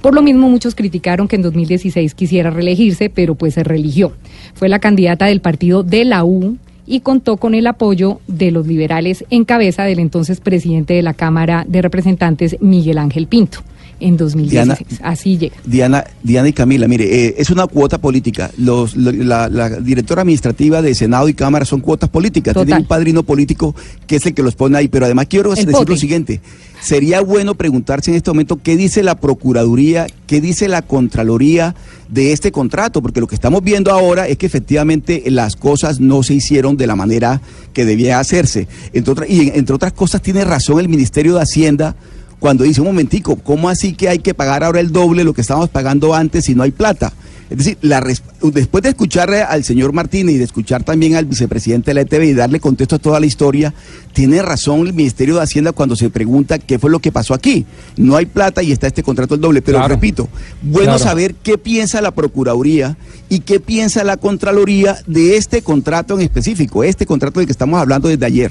Por 0.02 0.14
lo 0.14 0.22
mismo, 0.22 0.50
muchos 0.50 0.74
criticaron 0.74 1.28
que 1.28 1.36
en 1.36 1.42
2016 1.42 2.14
quisiera 2.14 2.50
reelegirse, 2.50 3.08
pero 3.08 3.36
pues 3.36 3.54
se 3.54 3.62
religió. 3.62 4.12
Fue 4.54 4.68
la 4.68 4.80
candidata 4.80 5.26
del 5.26 5.40
partido 5.40 5.84
de 5.84 6.04
la 6.04 6.24
U 6.24 6.58
y 6.86 7.00
contó 7.00 7.36
con 7.36 7.54
el 7.54 7.66
apoyo 7.66 8.20
de 8.26 8.50
los 8.50 8.66
liberales 8.66 9.24
en 9.30 9.44
cabeza 9.44 9.84
del 9.84 10.00
entonces 10.00 10.40
presidente 10.40 10.94
de 10.94 11.02
la 11.02 11.14
Cámara 11.14 11.64
de 11.68 11.82
Representantes, 11.82 12.56
Miguel 12.60 12.98
Ángel 12.98 13.28
Pinto, 13.28 13.60
en 14.02 14.16
2016. 14.16 15.00
Así 15.02 15.38
llega. 15.38 15.56
Diana, 15.64 16.04
Diana 16.22 16.48
y 16.48 16.52
Camila, 16.52 16.88
mire, 16.88 17.26
eh, 17.26 17.34
es 17.38 17.50
una 17.50 17.66
cuota 17.66 17.98
política. 17.98 18.50
Los, 18.58 18.96
lo- 18.96 19.12
la, 19.12 19.48
la 19.48 19.68
directora 19.68 20.22
administrativa 20.22 20.82
de 20.82 20.94
Senado 20.94 21.28
y 21.28 21.34
Cámara 21.34 21.64
son 21.64 21.80
cuotas 21.80 22.08
políticas. 22.10 22.54
Total. 22.54 22.66
Tienen 22.66 22.82
un 22.82 22.88
padrino 22.88 23.22
político 23.22 23.74
que 24.06 24.16
es 24.16 24.26
el 24.26 24.34
que 24.34 24.42
los 24.42 24.54
pone 24.54 24.76
ahí. 24.78 24.88
Pero 24.88 25.04
además 25.06 25.26
quiero 25.28 25.50
El 25.50 25.56
decir 25.56 25.70
pote. 25.72 25.90
lo 25.92 25.96
siguiente. 25.96 26.40
Sería 26.80 27.20
bueno 27.20 27.54
preguntarse 27.54 28.10
en 28.10 28.16
este 28.16 28.30
momento 28.30 28.58
qué 28.60 28.76
dice 28.76 29.04
la 29.04 29.14
Procuraduría, 29.14 30.08
qué 30.26 30.40
dice 30.40 30.66
la 30.66 30.82
Contraloría 30.82 31.76
de 32.08 32.32
este 32.32 32.50
contrato, 32.50 33.00
porque 33.02 33.20
lo 33.20 33.26
que 33.28 33.36
estamos 33.36 33.62
viendo 33.62 33.92
ahora 33.92 34.26
es 34.26 34.36
que 34.36 34.46
efectivamente 34.46 35.22
las 35.26 35.54
cosas 35.56 36.00
no 36.00 36.22
se 36.24 36.34
hicieron 36.34 36.76
de 36.76 36.86
la 36.88 36.96
manera 36.96 37.40
que 37.72 37.84
debía 37.84 38.18
hacerse. 38.18 38.66
Entre 38.92 39.12
otras, 39.12 39.30
y 39.30 39.50
entre 39.54 39.74
otras 39.76 39.92
cosas 39.92 40.22
tiene 40.22 40.44
razón 40.44 40.80
el 40.80 40.88
Ministerio 40.88 41.34
de 41.36 41.42
Hacienda 41.42 41.94
cuando 42.42 42.64
dice 42.64 42.80
un 42.80 42.88
momentico, 42.88 43.36
¿cómo 43.36 43.68
así 43.68 43.92
que 43.92 44.08
hay 44.08 44.18
que 44.18 44.34
pagar 44.34 44.64
ahora 44.64 44.80
el 44.80 44.90
doble 44.90 45.20
de 45.20 45.24
lo 45.24 45.32
que 45.32 45.42
estábamos 45.42 45.68
pagando 45.68 46.12
antes 46.12 46.44
si 46.46 46.56
no 46.56 46.64
hay 46.64 46.72
plata? 46.72 47.12
Es 47.48 47.58
decir, 47.58 47.78
la 47.82 48.00
res- 48.00 48.20
después 48.42 48.82
de 48.82 48.88
escuchar 48.88 49.30
al 49.32 49.62
señor 49.62 49.92
Martínez 49.92 50.34
y 50.34 50.38
de 50.38 50.44
escuchar 50.44 50.82
también 50.82 51.14
al 51.14 51.26
vicepresidente 51.26 51.90
de 51.90 51.94
la 51.94 52.00
ETV 52.00 52.24
y 52.24 52.32
darle 52.34 52.58
contexto 52.58 52.96
a 52.96 52.98
toda 52.98 53.20
la 53.20 53.26
historia, 53.26 53.72
tiene 54.12 54.42
razón 54.42 54.88
el 54.88 54.92
Ministerio 54.92 55.36
de 55.36 55.42
Hacienda 55.42 55.70
cuando 55.70 55.94
se 55.94 56.10
pregunta 56.10 56.58
qué 56.58 56.80
fue 56.80 56.90
lo 56.90 56.98
que 56.98 57.12
pasó 57.12 57.32
aquí. 57.32 57.64
No 57.96 58.16
hay 58.16 58.26
plata 58.26 58.60
y 58.64 58.72
está 58.72 58.88
este 58.88 59.04
contrato 59.04 59.36
el 59.36 59.40
doble. 59.40 59.62
Pero 59.62 59.78
Claro. 59.78 59.94
repito, 59.94 60.28
bueno 60.62 60.96
Claro. 60.96 60.98
saber 60.98 61.36
qué 61.36 61.58
piensa 61.58 62.00
la 62.00 62.10
Procuraduría 62.10 62.96
y 63.28 63.38
qué 63.40 63.60
piensa 63.60 64.02
la 64.02 64.16
Contraloría 64.16 64.96
de 65.06 65.36
este 65.36 65.62
contrato 65.62 66.14
en 66.14 66.22
específico, 66.22 66.82
este 66.82 67.06
contrato 67.06 67.38
del 67.38 67.46
que 67.46 67.52
estamos 67.52 67.78
hablando 67.80 68.08
desde 68.08 68.26
ayer. 68.26 68.50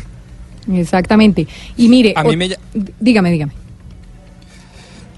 Exactamente. 0.72 1.46
Y 1.76 1.90
mire, 1.90 2.14
A 2.16 2.24
mí 2.24 2.36
o- 2.36 2.38
me 2.38 2.50
ll- 2.52 2.58
dígame, 3.00 3.32
dígame. 3.32 3.52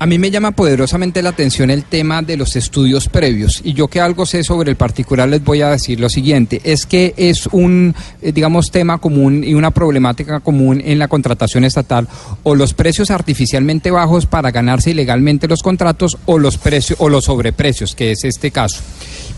A 0.04 0.06
mí 0.06 0.20
me 0.20 0.32
llama 0.32 0.52
poderosamente 0.52 1.22
la 1.22 1.30
atención 1.30 1.72
el 1.72 1.86
tema 1.86 2.22
de 2.22 2.36
los 2.36 2.58
estudios 2.58 3.08
previos 3.08 3.62
y 3.64 3.72
yo 3.72 3.88
que 3.88 4.02
algo 4.02 4.26
sé 4.26 4.44
sobre 4.44 4.70
el 4.70 4.76
particular 4.76 5.30
les 5.30 5.42
voy 5.42 5.62
a 5.62 5.70
decir 5.70 5.98
lo 6.02 6.10
siguiente, 6.10 6.60
es 6.66 6.86
que 6.86 7.14
es 7.16 7.48
un, 7.48 7.96
eh, 8.22 8.34
digamos, 8.34 8.70
tema 8.70 8.98
común 8.98 9.46
y 9.46 9.54
una 9.54 9.72
problemática 9.72 10.42
común 10.42 10.82
en 10.84 11.00
la 11.00 11.08
contratación 11.08 11.64
estatal 11.64 12.10
o 12.44 12.54
los 12.54 12.74
precios 12.74 13.12
artificialmente 13.12 13.92
bajos 13.92 14.26
para 14.26 14.52
ganarse 14.52 14.92
ilegalmente 14.92 15.48
los 15.48 15.64
contratos 15.64 16.18
o 16.26 16.38
los 16.38 16.58
precios 16.58 17.00
o 17.00 17.08
los 17.08 17.24
sobreprecios, 17.24 17.96
que 17.96 18.12
es 18.12 18.26
este 18.26 18.52
caso. 18.52 18.82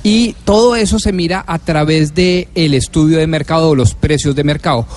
Y 0.01 0.35
todo 0.45 0.75
eso 0.75 0.97
se 0.97 1.13
mira 1.13 1.43
a 1.45 1.59
través 1.59 2.15
de 2.15 2.47
el 2.55 2.73
estudio 2.73 3.19
de 3.19 3.27
mercado 3.27 3.69
o 3.69 3.75
los 3.75 3.93
precios 3.93 4.35
de 4.35 4.43
mercado. 4.43 4.87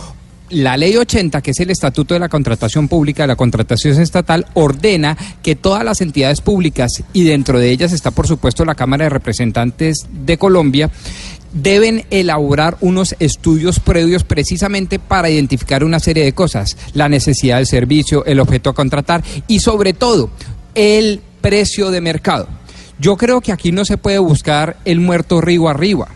La 0.51 0.79
ley 0.79 0.97
80, 0.97 1.43
que 1.43 1.51
es 1.51 1.61
el 1.61 1.71
estatuto 1.71 2.15
de 2.15 2.21
la 2.21 2.31
contratación 2.31 2.89
pública, 2.89 3.25
de 3.25 3.29
la 3.29 3.37
contratación 3.37 4.01
estatal, 4.01 4.47
ordena 4.55 5.17
que 5.43 5.57
todas 5.57 5.85
las 5.85 6.01
entidades 6.01 6.41
públicas, 6.41 7.03
y 7.13 7.25
dentro 7.25 7.59
de 7.59 7.71
ellas 7.71 7.93
está 7.93 8.13
por 8.13 8.27
supuesto 8.27 8.65
la 8.65 8.75
Cámara 8.75 9.05
de 9.05 9.11
Representantes 9.11 10.07
de 10.11 10.39
Colombia, 10.39 10.91
deben 11.53 12.07
elaborar 12.11 12.79
unos 12.81 13.15
estudios 13.19 13.79
previos 13.79 14.25
precisamente 14.25 14.99
para 14.99 15.29
identificar 15.29 15.85
una 15.85 16.01
serie 16.01 16.25
de 16.25 16.33
cosas, 16.33 16.79
la 16.95 17.11
necesidad 17.11 17.57
del 17.57 17.67
servicio, 17.67 18.25
el 18.25 18.41
objeto 18.41 18.71
a 18.71 18.75
contratar 18.75 19.23
y 19.49 19.61
sobre 19.61 19.93
todo 19.93 20.31
el 20.75 21.21
precio 21.43 21.91
de 21.91 22.01
mercado. 22.01 22.49
Yo 22.99 23.17
creo 23.19 23.43
que 23.43 23.53
aquí 23.53 23.71
no 23.71 23.85
se 23.85 23.99
puede 23.99 24.19
buscar 24.19 24.79
el 24.87 25.01
muerto 25.01 25.41
río 25.43 25.69
arriba 25.69 26.09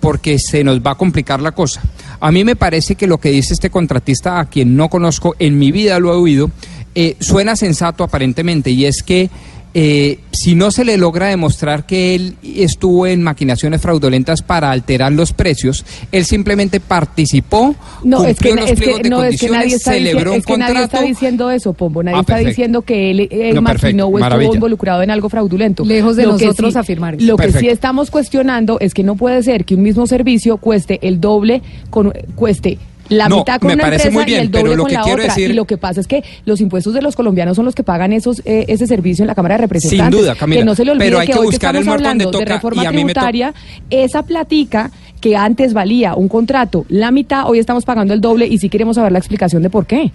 porque 0.00 0.38
se 0.38 0.62
nos 0.62 0.80
va 0.80 0.92
a 0.92 0.98
complicar 0.98 1.40
la 1.40 1.52
cosa. 1.52 1.82
A 2.20 2.32
mí 2.32 2.44
me 2.44 2.56
parece 2.56 2.96
que 2.96 3.06
lo 3.06 3.18
que 3.18 3.30
dice 3.30 3.54
este 3.54 3.70
contratista, 3.70 4.40
a 4.40 4.46
quien 4.46 4.76
no 4.76 4.88
conozco, 4.88 5.36
en 5.38 5.58
mi 5.58 5.70
vida 5.70 6.00
lo 6.00 6.12
he 6.12 6.16
oído, 6.16 6.50
eh, 6.94 7.16
suena 7.20 7.54
sensato 7.54 8.02
aparentemente, 8.02 8.70
y 8.70 8.86
es 8.86 9.02
que 9.02 9.30
eh, 9.74 10.18
si 10.32 10.54
no 10.54 10.70
se 10.70 10.84
le 10.84 10.96
logra 10.96 11.26
demostrar 11.28 11.86
que 11.86 12.14
él 12.14 12.34
estuvo 12.42 13.06
en 13.06 13.22
maquinaciones 13.22 13.80
fraudulentas 13.80 14.42
para 14.42 14.70
alterar 14.70 15.12
los 15.12 15.32
precios, 15.32 15.84
él 16.10 16.24
simplemente 16.24 16.80
participó, 16.80 17.74
No, 18.02 18.24
es 18.24 18.38
que, 18.38 18.54
los 18.54 18.70
es 18.70 18.78
pliegos 18.78 18.96
que, 18.98 19.02
de 19.04 19.10
no, 19.10 19.22
es 19.24 19.40
que 19.40 19.48
condiciones, 19.48 19.58
nadie 19.64 19.76
está, 19.76 19.92
celebró 19.92 20.18
diciendo, 20.18 20.32
un 20.32 20.38
es 20.38 20.46
que 20.46 20.56
nadie 20.58 20.72
está 20.74 20.80
contrato. 20.98 21.06
diciendo 21.06 21.50
eso, 21.50 21.72
Pombo. 21.74 22.02
Nadie 22.02 22.16
Ah, 22.16 22.20
está 22.20 22.32
perfecto. 22.34 22.48
diciendo 22.50 22.82
que 22.82 23.10
él, 23.10 23.20
él 23.30 23.54
No, 23.54 23.62
perfecto, 23.64 23.86
maquinó 23.86 24.04
o 24.04 24.08
estuvo 24.08 24.18
maravilla. 24.20 24.54
involucrado 24.54 25.02
en 25.02 25.10
algo 25.10 25.28
fraudulento. 25.28 25.84
Lejos 25.84 26.16
de 26.16 26.24
Lo 26.24 26.32
nosotros 26.32 26.72
sí- 26.72 26.78
afirmar 26.78 27.14
eso. 27.14 27.26
Lo 27.26 27.36
que 27.36 27.52
sí 27.52 27.68
estamos 27.68 28.10
cuestionando 28.10 28.78
es 28.80 28.94
que 28.94 29.02
no 29.02 29.16
puede 29.16 29.42
ser 29.42 29.64
que 29.64 29.74
un 29.74 29.82
mismo 29.82 30.06
servicio 30.06 30.56
cueste 30.56 30.98
el 31.06 31.20
doble, 31.20 31.62
con, 31.90 32.12
cueste 32.34 32.78
la 33.08 33.28
No, 33.28 33.38
mitad 33.38 33.58
con 33.60 33.68
me 33.68 33.74
una 33.74 33.84
parece 33.84 34.08
empresa 34.08 34.18
muy 34.18 34.24
bien, 34.26 34.40
y 34.40 34.44
el 34.44 34.50
pero 34.50 34.64
doble 34.64 34.76
lo 34.76 34.82
con 34.82 34.88
que 34.90 34.94
la 34.96 35.02
quiero 35.02 35.22
otra. 35.22 35.34
decir- 35.34 35.50
Y 35.50 35.54
lo 35.54 35.64
que 35.64 35.76
pasa 35.78 36.00
es 36.00 36.06
que 36.06 36.22
los 36.44 36.60
impuestos 36.60 36.92
de 36.94 37.02
los 37.02 37.16
colombianos 37.16 37.56
son 37.56 37.64
los 37.64 37.74
que 37.74 37.82
pagan 37.84 38.12
esos 38.12 38.40
eh, 38.44 38.66
ese 38.68 38.86
servicio 38.86 39.22
en 39.22 39.26
la 39.28 39.34
Cámara 39.34 39.54
de 39.56 39.62
Representantes. 39.62 40.14
Sin 40.14 40.20
duda, 40.26 40.34
Camila, 40.34 40.60
Que 40.60 40.64
no 40.64 40.74
se 40.74 40.84
le 40.84 40.90
olvide 40.92 41.04
pero 41.06 41.18
hay 41.20 41.26
que, 41.26 41.32
que 41.32 41.38
hoy 41.38 41.44
que 41.46 41.48
el 41.48 41.54
estamos 41.54 41.84
donde 41.84 41.92
hablando 41.92 42.24
de 42.26 42.30
toca, 42.32 42.44
reforma 42.54 42.82
y 42.82 42.86
a 42.86 42.90
mí 42.92 42.96
me 43.04 43.12
to- 43.14 43.20
tributaria, 43.20 43.54
esa 43.90 44.22
platica 44.22 44.90
que 45.20 45.36
antes 45.36 45.72
valía 45.72 46.14
un 46.14 46.28
contrato 46.28 46.84
la 46.88 47.10
mitad, 47.10 47.48
hoy 47.48 47.58
estamos 47.58 47.84
pagando 47.84 48.14
el 48.14 48.20
doble 48.20 48.46
y 48.46 48.58
sí 48.58 48.68
queremos 48.68 48.96
saber 48.96 49.12
la 49.12 49.18
explicación 49.18 49.62
de 49.62 49.70
por 49.70 49.86
qué. 49.86 50.12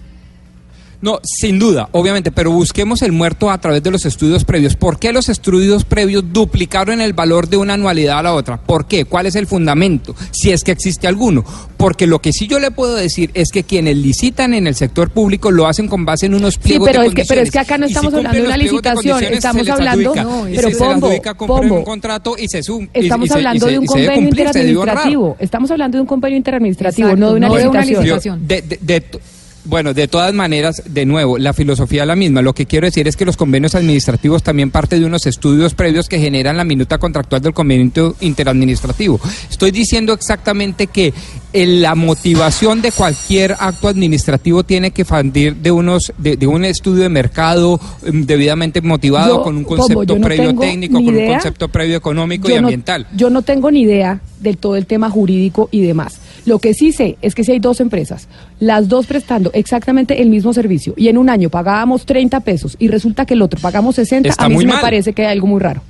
No, 1.04 1.20
sin 1.22 1.58
duda, 1.58 1.86
obviamente, 1.92 2.32
pero 2.32 2.50
busquemos 2.50 3.02
el 3.02 3.12
muerto 3.12 3.50
a 3.50 3.58
través 3.58 3.82
de 3.82 3.90
los 3.90 4.06
estudios 4.06 4.42
previos. 4.44 4.74
¿Por 4.74 4.98
qué 4.98 5.12
los 5.12 5.28
estudios 5.28 5.84
previos 5.84 6.24
duplicaron 6.32 7.02
el 7.02 7.12
valor 7.12 7.46
de 7.46 7.58
una 7.58 7.74
anualidad 7.74 8.20
a 8.20 8.22
la 8.22 8.32
otra? 8.32 8.56
¿Por 8.56 8.86
qué? 8.86 9.04
¿Cuál 9.04 9.26
es 9.26 9.34
el 9.34 9.46
fundamento? 9.46 10.16
Si 10.30 10.50
es 10.50 10.64
que 10.64 10.72
existe 10.72 11.06
alguno. 11.06 11.44
Porque 11.76 12.06
lo 12.06 12.20
que 12.20 12.32
sí 12.32 12.46
yo 12.46 12.58
le 12.58 12.70
puedo 12.70 12.94
decir 12.94 13.30
es 13.34 13.50
que 13.52 13.64
quienes 13.64 13.98
licitan 13.98 14.54
en 14.54 14.66
el 14.66 14.74
sector 14.76 15.10
público 15.10 15.50
lo 15.50 15.66
hacen 15.66 15.88
con 15.88 16.06
base 16.06 16.24
en 16.24 16.32
unos 16.34 16.54
Sí, 16.54 16.60
pliegos 16.62 16.88
pero 16.88 17.02
de 17.02 17.08
es 17.08 17.14
que 17.14 17.24
pero 17.28 17.40
es 17.42 17.50
que 17.50 17.58
acá 17.58 17.76
no 17.76 17.86
si 17.86 17.92
estamos 17.92 18.14
hablando 18.14 18.38
de 18.38 18.44
una 18.46 18.56
de 18.56 18.62
licitación, 18.64 19.24
estamos 19.24 19.66
se 19.66 19.72
hablando, 19.72 20.10
adjudica. 20.12 20.22
No, 20.24 20.44
pero 20.56 20.70
se 20.70 20.76
Pombo, 20.76 21.06
adjudica, 21.08 21.34
comprar 21.34 21.60
Pombo. 21.60 21.74
un 21.80 21.84
contrato 21.84 22.34
y 22.38 22.48
se 22.48 22.62
sum- 22.62 22.88
y- 22.94 23.00
y 23.00 23.02
Estamos 23.02 23.28
se- 23.28 23.34
y 23.34 23.36
hablando 23.36 23.66
se- 23.66 23.72
de 23.72 23.78
un 23.78 23.84
se 23.86 23.92
convenio 23.92 24.14
cumplir, 24.14 24.48
se 24.52 24.58
interadministrativo. 24.60 25.36
Estamos 25.38 25.70
hablando 25.70 25.98
de 25.98 26.00
un 26.00 26.06
convenio 26.06 26.38
interadministrativo, 26.38 27.08
Exacto, 27.08 27.20
no 27.20 27.30
de 27.32 27.36
una 27.36 27.48
no 27.48 27.54
de 27.56 27.68
una 27.68 27.84
licitación. 27.84 28.48
De- 28.48 28.62
de- 28.62 28.78
de 28.80 29.00
to- 29.02 29.20
bueno, 29.64 29.94
de 29.94 30.08
todas 30.08 30.34
maneras, 30.34 30.82
de 30.86 31.06
nuevo, 31.06 31.38
la 31.38 31.52
filosofía 31.52 32.02
es 32.02 32.08
la 32.08 32.16
misma. 32.16 32.42
Lo 32.42 32.52
que 32.54 32.66
quiero 32.66 32.86
decir 32.86 33.08
es 33.08 33.16
que 33.16 33.24
los 33.24 33.36
convenios 33.36 33.74
administrativos 33.74 34.42
también 34.42 34.70
parte 34.70 34.98
de 34.98 35.06
unos 35.06 35.26
estudios 35.26 35.74
previos 35.74 36.08
que 36.08 36.18
generan 36.18 36.56
la 36.56 36.64
minuta 36.64 36.98
contractual 36.98 37.40
del 37.40 37.54
convenio 37.54 38.14
interadministrativo. 38.20 39.18
Estoy 39.50 39.70
diciendo 39.70 40.12
exactamente 40.12 40.86
que 40.88 41.14
eh, 41.52 41.66
la 41.66 41.94
motivación 41.94 42.82
de 42.82 42.92
cualquier 42.92 43.52
acto 43.58 43.88
administrativo 43.88 44.64
tiene 44.64 44.90
que 44.90 45.04
fundir 45.04 45.56
de 45.56 45.70
unos 45.70 46.12
de, 46.18 46.36
de 46.36 46.46
un 46.46 46.64
estudio 46.64 47.04
de 47.04 47.08
mercado 47.08 47.80
em, 48.04 48.26
debidamente 48.26 48.80
motivado 48.82 49.36
Yo, 49.38 49.42
con 49.42 49.56
un 49.56 49.64
concepto 49.64 50.16
no 50.18 50.20
previo 50.26 50.54
técnico, 50.56 50.98
ni 50.98 51.06
con 51.06 51.16
un 51.16 51.26
concepto 51.28 51.68
previo 51.68 51.96
económico 51.96 52.48
y 52.48 52.52
no- 52.54 52.58
ambiental. 52.58 53.06
yo 53.16 53.30
no 53.30 53.42
tengo 53.42 53.70
ni 53.70 53.82
idea 53.82 54.20
de 54.40 54.54
todo 54.54 54.76
el 54.76 54.86
tema 54.86 55.08
jurídico 55.10 55.68
y 55.70 55.80
demás. 55.82 56.18
Lo 56.46 56.58
que 56.58 56.74
sí 56.74 56.92
sé 56.92 57.16
es 57.22 57.34
que 57.34 57.42
si 57.44 57.52
hay 57.52 57.58
dos 57.58 57.80
empresas, 57.80 58.28
las 58.60 58.88
dos 58.88 59.06
prestando 59.06 59.50
exactamente 59.54 60.20
el 60.20 60.28
mismo 60.28 60.52
servicio 60.52 60.92
y 60.96 61.08
en 61.08 61.16
un 61.18 61.30
año 61.30 61.48
pagábamos 61.48 62.04
30 62.04 62.40
pesos 62.40 62.76
y 62.78 62.88
resulta 62.88 63.24
que 63.24 63.34
el 63.34 63.42
otro 63.42 63.58
pagamos 63.60 63.94
60, 63.94 64.28
Está 64.28 64.44
a 64.44 64.48
mí 64.48 64.54
muy 64.54 64.62
sí 64.62 64.66
me 64.66 64.72
mal. 64.74 64.82
parece 64.82 65.12
que 65.14 65.22
hay 65.24 65.32
algo 65.32 65.46
muy 65.46 65.60
raro. 65.60 65.82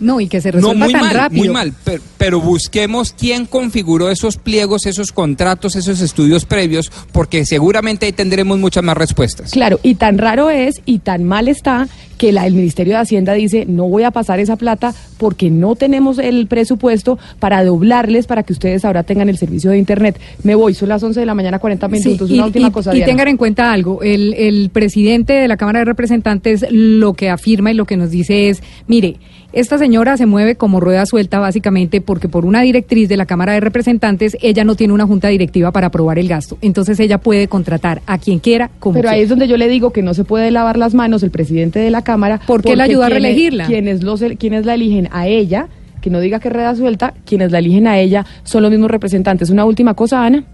No, 0.00 0.20
y 0.20 0.28
que 0.28 0.40
se 0.40 0.50
No, 0.52 0.56
resuelva 0.58 0.84
muy 0.84 0.92
tan 0.92 1.00
mal, 1.02 1.14
rápido. 1.14 1.44
muy 1.44 1.52
mal. 1.52 1.72
Pero, 1.84 2.02
pero 2.18 2.40
busquemos 2.40 3.14
quién 3.18 3.46
configuró 3.46 4.10
esos 4.10 4.36
pliegos, 4.36 4.86
esos 4.86 5.12
contratos, 5.12 5.76
esos 5.76 6.00
estudios 6.00 6.44
previos, 6.44 6.90
porque 7.12 7.44
seguramente 7.46 8.06
ahí 8.06 8.12
tendremos 8.12 8.58
muchas 8.58 8.82
más 8.84 8.96
respuestas. 8.96 9.50
Claro, 9.52 9.80
y 9.82 9.94
tan 9.96 10.18
raro 10.18 10.50
es 10.50 10.80
y 10.84 10.98
tan 11.00 11.24
mal 11.24 11.48
está 11.48 11.88
que 12.18 12.32
la, 12.32 12.46
el 12.46 12.54
Ministerio 12.54 12.94
de 12.94 13.00
Hacienda 13.00 13.34
dice 13.34 13.66
no 13.68 13.88
voy 13.90 14.02
a 14.04 14.10
pasar 14.10 14.40
esa 14.40 14.56
plata 14.56 14.94
porque 15.18 15.50
no 15.50 15.76
tenemos 15.76 16.18
el 16.18 16.46
presupuesto 16.46 17.18
para 17.40 17.62
doblarles 17.62 18.26
para 18.26 18.42
que 18.42 18.54
ustedes 18.54 18.86
ahora 18.86 19.02
tengan 19.02 19.28
el 19.28 19.36
servicio 19.36 19.70
de 19.70 19.76
Internet. 19.78 20.18
Me 20.42 20.54
voy, 20.54 20.72
son 20.72 20.88
las 20.88 21.02
11 21.02 21.20
de 21.20 21.26
la 21.26 21.34
mañana, 21.34 21.58
40 21.58 21.86
Sí, 21.88 21.92
minutos. 22.08 22.30
y, 22.30 22.34
una 22.34 22.46
última 22.46 22.68
y- 22.68 22.70
cosa, 22.70 22.92
y 22.92 22.96
Diana. 22.96 23.10
tengan 23.12 23.28
en 23.28 23.36
cuenta 23.36 23.70
algo, 23.70 24.02
el, 24.02 24.32
el 24.34 24.70
presidente 24.70 25.34
de 25.34 25.46
la 25.46 25.58
Cámara 25.58 25.80
de 25.80 25.84
Representantes 25.84 26.64
lo 26.70 27.12
que 27.12 27.28
afirma 27.28 27.70
y 27.70 27.74
lo 27.74 27.84
que 27.84 27.98
nos 27.98 28.10
dice 28.10 28.48
es, 28.48 28.62
mire, 28.88 29.16
esta 29.56 29.78
señora 29.78 30.16
se 30.16 30.26
mueve 30.26 30.54
como 30.56 30.80
rueda 30.80 31.06
suelta 31.06 31.38
básicamente 31.38 32.00
porque 32.00 32.28
por 32.28 32.44
una 32.44 32.60
directriz 32.60 33.08
de 33.08 33.16
la 33.16 33.24
Cámara 33.26 33.54
de 33.54 33.60
Representantes 33.60 34.36
ella 34.42 34.64
no 34.64 34.74
tiene 34.74 34.92
una 34.92 35.06
junta 35.06 35.28
directiva 35.28 35.72
para 35.72 35.86
aprobar 35.88 36.18
el 36.18 36.28
gasto. 36.28 36.58
Entonces 36.60 37.00
ella 37.00 37.18
puede 37.18 37.48
contratar 37.48 38.02
a 38.06 38.18
quien 38.18 38.38
quiera 38.38 38.70
como 38.78 38.94
Pero 39.00 39.08
ahí 39.08 39.22
es 39.22 39.28
donde 39.30 39.48
yo 39.48 39.56
le 39.56 39.68
digo 39.68 39.92
que 39.92 40.02
no 40.02 40.12
se 40.14 40.24
puede 40.24 40.50
lavar 40.50 40.76
las 40.76 40.94
manos 40.94 41.22
el 41.22 41.30
presidente 41.30 41.78
de 41.78 41.90
la 41.90 42.02
Cámara. 42.02 42.38
¿Por 42.46 42.62
qué 42.62 42.76
la 42.76 42.84
porque 42.84 42.92
ayuda 42.92 43.06
a 43.06 43.08
quienes- 43.08 43.22
reelegirla? 43.22 43.66
Quienes, 43.66 44.02
los, 44.02 44.22
quienes 44.38 44.66
la 44.66 44.74
eligen 44.74 45.08
a 45.10 45.26
ella, 45.26 45.68
que 46.02 46.10
no 46.10 46.20
diga 46.20 46.38
que 46.38 46.50
rueda 46.50 46.74
suelta, 46.76 47.14
quienes 47.24 47.50
la 47.50 47.58
eligen 47.58 47.86
a 47.86 47.98
ella 47.98 48.26
son 48.44 48.62
los 48.62 48.70
mismos 48.70 48.90
representantes. 48.90 49.50
Una 49.50 49.64
última 49.64 49.94
cosa, 49.94 50.24
Ana. 50.24 50.44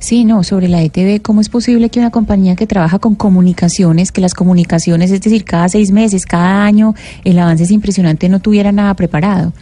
Sí, 0.00 0.24
no, 0.24 0.42
sobre 0.44 0.68
la 0.68 0.82
ETV, 0.82 1.20
¿cómo 1.22 1.40
es 1.40 1.48
posible 1.48 1.88
que 1.88 1.98
una 2.00 2.10
compañía 2.10 2.56
que 2.56 2.66
trabaja 2.66 2.98
con 2.98 3.14
comunicaciones, 3.14 4.12
que 4.12 4.20
las 4.20 4.34
comunicaciones, 4.34 5.10
es 5.10 5.20
decir, 5.20 5.44
cada 5.44 5.68
seis 5.68 5.90
meses, 5.92 6.26
cada 6.26 6.64
año, 6.64 6.94
el 7.24 7.38
avance 7.38 7.64
es 7.64 7.70
impresionante, 7.70 8.28
no 8.28 8.40
tuviera 8.40 8.72
nada 8.72 8.94
preparado? 8.94 9.52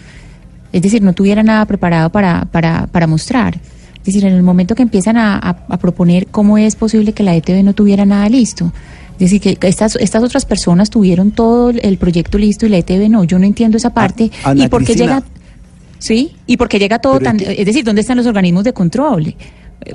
Es 0.73 0.83
decir, 0.83 1.03
no 1.03 1.12
tuviera 1.12 1.43
nada 1.43 1.64
preparado 1.67 2.11
para, 2.11 2.45
para, 2.47 2.87
para 2.89 3.07
mostrar. 3.07 3.59
Es 3.99 4.05
decir, 4.14 4.25
en 4.25 4.35
el 4.35 4.43
momento 4.43 4.75
que 4.75 4.83
empiezan 4.83 5.17
a, 5.17 5.37
a- 5.37 5.64
a 5.69 5.77
proponer 5.79 6.27
cómo 6.29 6.59
es 6.59 6.77
posible 6.77 7.12
que 7.12 7.23
la 7.23 7.35
ETV 7.35 7.62
no 7.62 7.73
tuviera 7.73 8.05
nada 8.05 8.29
listo. 8.29 8.73
Es 9.14 9.31
decir, 9.31 9.41
que 9.41 9.59
estas, 9.67 9.97
estas 9.97 10.23
otras 10.23 10.45
personas 10.45 10.91
tuvieron 10.91 11.31
todo 11.31 11.71
el- 11.71 11.99
proyecto 11.99 12.37
listo 12.39 12.67
y 12.67 12.69
la 12.69 12.79
ETV 12.79 13.09
no. 13.09 13.25
Yo 13.25 13.39
no 13.39 13.47
entiendo 13.47 13.77
esa 13.79 13.91
parte. 13.91 14.31
Ana 14.45 14.64
¿Y 14.64 14.69
por 14.69 14.85
qué 14.85 14.95
llega 14.95 15.23
Sí, 15.99 16.37
y 16.47 16.57
porque 16.59 16.79
llega 16.79 16.99
todo 16.99 17.19
Pero 17.19 17.31
es 17.31 17.37
tan, 17.37 17.55
que- 17.55 17.61
es 17.61 17.67
decir, 17.67 17.83
¿dónde 17.85 18.03
están 18.03 18.19
los 18.19 18.27
organismos 18.27 18.64
de 18.64 18.73
control? 18.75 19.35
Eh, 19.85 19.93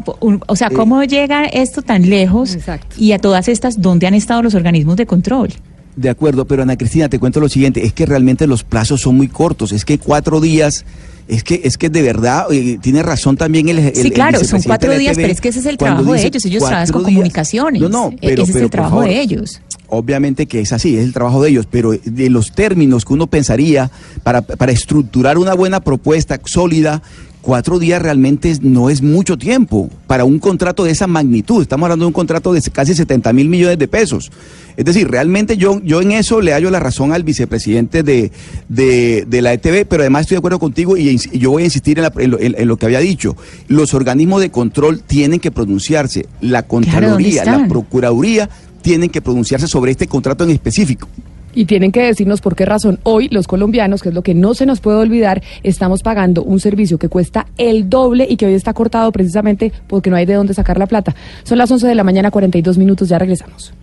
O 0.48 0.56
sea, 0.56 0.68
Eh, 0.68 0.74
¿cómo 0.76 1.04
llega 1.04 1.46
esto 1.46 1.82
tan 1.82 2.10
lejos? 2.10 2.58
Y 2.98 3.12
a 3.14 3.20
todas 3.20 3.48
estas, 3.48 3.82
¿dónde 3.82 4.08
han 4.08 4.14
estado 4.14 4.42
los 4.44 4.54
organismos 4.56 4.96
de 4.98 5.06
control? 5.06 5.50
De 5.96 6.10
acuerdo, 6.10 6.46
pero 6.46 6.64
Ana 6.64 6.78
Cristina, 6.78 7.10
te 7.10 7.20
cuento 7.20 7.40
lo 7.42 7.50
siguiente, 7.50 7.86
es 7.86 7.92
que 7.92 8.06
realmente 8.06 8.48
los 8.48 8.64
plazos 8.64 9.02
son 9.02 9.18
muy 9.18 9.28
cortos, 9.28 9.74
es 9.74 9.84
que 9.84 9.98
cuatro 9.98 10.40
días, 10.40 10.86
es 11.28 11.44
que 11.44 11.60
es 11.66 11.78
que 11.78 11.90
de 11.90 12.02
verdad, 12.02 12.46
eh, 12.50 12.80
tiene 12.82 13.04
razón 13.04 13.36
también 13.36 13.68
el, 13.68 13.78
el- 13.80 13.96
Sí, 13.96 14.08
el 14.08 14.14
claro, 14.14 14.42
son 14.46 14.62
cuatro 14.62 14.90
de 14.90 14.96
la 14.96 15.00
días, 15.02 15.18
pero 15.18 15.34
es 15.34 15.42
que 15.42 15.50
ese 15.50 15.60
es 15.60 15.66
el 15.66 15.78
trabajo 15.78 16.14
de 16.14 16.26
ellos, 16.26 16.46
ellos 16.46 16.60
trabajan 16.64 16.86
cuatro 16.88 16.94
con 16.94 17.04
días. 17.04 17.16
comunicaciones. 17.18 17.82
No, 17.82 17.90
no, 17.90 18.08
E- 18.14 18.18
pero, 18.22 18.44
ese 18.44 18.52
es 18.54 18.58
el 18.58 18.70
trabajo 18.70 18.96
favor, 18.98 19.10
de 19.10 19.22
ellos. 19.22 19.62
Obviamente 19.90 20.46
que 20.46 20.62
es 20.62 20.72
así, 20.72 20.96
es 20.98 21.04
el 21.04 21.12
trabajo 21.12 21.44
de 21.44 21.50
ellos, 21.50 21.68
pero 21.70 21.92
de 21.92 22.30
los 22.30 22.54
términos 22.54 23.04
que 23.04 23.12
uno 23.12 23.28
pensaría 23.28 23.92
para, 24.24 24.42
para 24.44 24.72
estructurar 24.72 25.38
una 25.38 25.54
buena 25.56 25.82
propuesta 25.82 26.40
sólida, 26.46 27.02
cuatro 27.42 27.80
días 27.80 28.02
realmente 28.02 28.56
no 28.62 28.90
es 28.90 29.02
mucho 29.02 29.38
tiempo 29.38 29.90
para 30.08 30.26
un 30.26 30.40
contrato 30.40 30.84
de 30.84 30.92
esa 30.92 31.08
magnitud. 31.08 31.62
Estamos 31.62 31.86
hablando 31.86 32.06
de 32.06 32.08
un 32.08 32.14
contrato 32.14 32.54
de 32.54 32.62
casi 32.72 32.94
70 32.94 33.34
mil 33.34 33.50
millones 33.50 33.80
de 33.80 33.88
pesos. 33.88 34.32
Es 34.78 34.86
decir, 34.86 35.10
realmente 35.10 35.58
yo, 35.58 35.82
yo 35.84 36.02
en 36.02 36.12
eso 36.12 36.40
le 36.42 36.54
hallo 36.54 36.70
la 36.72 36.80
razón 36.80 37.12
al 37.14 37.24
vicepresidente 37.24 38.04
de, 38.04 38.32
de, 38.70 39.26
de 39.28 39.42
la 39.42 39.54
ETV, 39.54 39.86
pero 39.88 40.04
además 40.04 40.22
estoy 40.22 40.36
de 40.36 40.40
acuerdo 40.40 40.60
contigo 40.60 40.96
y, 40.98 41.18
yo 41.18 41.52
voy 41.52 41.64
a 41.64 41.66
insistir 41.66 41.98
en, 42.00 42.04
la- 42.04 42.14
en 42.18 42.32
lo, 42.32 42.40
en- 42.40 42.56
en 42.58 42.68
lo 42.68 42.78
que 42.78 42.86
había 42.86 43.00
dicho. 43.00 43.36
Los 43.68 43.94
organismos 43.94 44.40
de 44.42 44.50
control 44.52 45.02
tienen 45.02 45.40
que 45.40 45.52
pronunciarse. 45.52 46.28
La 46.42 46.64
Contraloría, 46.64 47.44
la? 47.46 47.68
Procuraduría 47.68 48.50
tienen 48.82 49.10
que 49.10 49.22
pronunciarse 49.22 49.68
sobre 49.68 49.92
este 49.92 50.08
contrato 50.08 50.44
en 50.44 50.52
específico. 50.52 51.08
Y 51.54 51.66
tienen 51.66 51.92
que 51.92 52.04
decirnos 52.04 52.42
por 52.42 52.56
qué 52.56 52.66
razón 52.66 53.00
hoy 53.04 53.28
los 53.30 53.48
colombianos, 53.48 54.02
que 54.02 54.10
es 54.10 54.16
lo 54.16 54.22
que 54.22 54.34
no 54.34 54.54
se 54.54 54.66
nos 54.66 54.80
puede 54.80 54.98
olvidar, 54.98 55.42
estamos 55.64 56.02
pagando 56.04 56.44
un 56.44 56.60
servicio 56.60 56.98
que 56.98 57.10
cuesta 57.10 57.48
el 57.58 57.90
doble 57.90 58.26
y 58.30 58.38
que 58.38 58.46
hoy 58.46 58.54
está 58.54 58.74
cortado 58.74 59.12
precisamente 59.12 59.72
porque 59.88 60.10
no 60.10 60.16
hay 60.16 60.26
de 60.26 60.34
dónde 60.34 60.54
sacar 60.54 60.78
la 60.78 60.88
plata. 60.88 61.16
Son 61.44 61.58
las 61.58 61.72
11 61.72 61.88
de 61.88 61.96
la 61.96 62.04
mañana, 62.04 62.32
42 62.32 62.78
minutos, 62.78 63.10
ya 63.10 63.20
regresamos. 63.20 63.74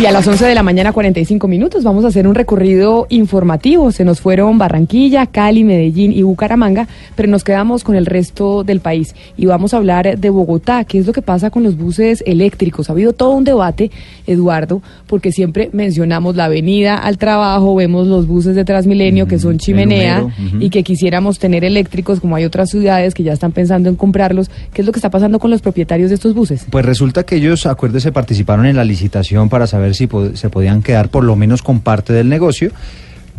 Y 0.00 0.06
a 0.06 0.12
las 0.12 0.26
11 0.26 0.46
de 0.46 0.54
la 0.54 0.62
mañana, 0.62 0.94
45 0.94 1.46
minutos, 1.46 1.84
vamos 1.84 2.06
a 2.06 2.08
hacer 2.08 2.26
un 2.26 2.34
recorrido 2.34 3.06
informativo. 3.10 3.92
Se 3.92 4.02
nos 4.02 4.22
fueron 4.22 4.56
Barranquilla, 4.56 5.26
Cali, 5.26 5.62
Medellín 5.62 6.10
y 6.10 6.22
Bucaramanga, 6.22 6.88
pero 7.16 7.28
nos 7.28 7.44
quedamos 7.44 7.84
con 7.84 7.96
el 7.96 8.06
resto 8.06 8.64
del 8.64 8.80
país. 8.80 9.14
Y 9.36 9.44
vamos 9.44 9.74
a 9.74 9.76
hablar 9.76 10.18
de 10.18 10.30
Bogotá, 10.30 10.84
qué 10.84 11.00
es 11.00 11.06
lo 11.06 11.12
que 11.12 11.20
pasa 11.20 11.50
con 11.50 11.64
los 11.64 11.76
buses 11.76 12.24
eléctricos. 12.26 12.88
Ha 12.88 12.94
habido 12.94 13.12
todo 13.12 13.32
un 13.32 13.44
debate, 13.44 13.90
Eduardo, 14.26 14.80
porque 15.06 15.32
siempre 15.32 15.68
mencionamos 15.74 16.34
la 16.34 16.46
avenida 16.46 16.96
al 16.96 17.18
trabajo, 17.18 17.74
vemos 17.74 18.06
los 18.06 18.26
buses 18.26 18.56
de 18.56 18.64
Transmilenio 18.64 19.26
que 19.26 19.38
son 19.38 19.58
chimenea 19.58 20.28
y 20.60 20.70
que 20.70 20.82
quisiéramos 20.82 21.38
tener 21.38 21.62
eléctricos, 21.62 22.20
como 22.20 22.36
hay 22.36 22.46
otras 22.46 22.70
ciudades 22.70 23.12
que 23.12 23.22
ya 23.22 23.34
están 23.34 23.52
pensando 23.52 23.90
en 23.90 23.96
comprarlos. 23.96 24.50
¿Qué 24.72 24.80
es 24.80 24.86
lo 24.86 24.92
que 24.92 24.98
está 24.98 25.10
pasando 25.10 25.38
con 25.38 25.50
los 25.50 25.60
propietarios 25.60 26.08
de 26.08 26.14
estos 26.14 26.32
buses? 26.32 26.64
Pues 26.70 26.86
resulta 26.86 27.24
que 27.24 27.36
ellos, 27.36 27.66
acuérdese, 27.66 28.12
participaron 28.12 28.64
en 28.64 28.76
la 28.76 28.84
licitación 28.84 29.50
para 29.50 29.66
saber 29.66 29.89
si 29.94 30.08
se 30.34 30.50
podían 30.50 30.82
quedar 30.82 31.08
por 31.08 31.24
lo 31.24 31.36
menos 31.36 31.62
con 31.62 31.80
parte 31.80 32.12
del 32.12 32.28
negocio. 32.28 32.70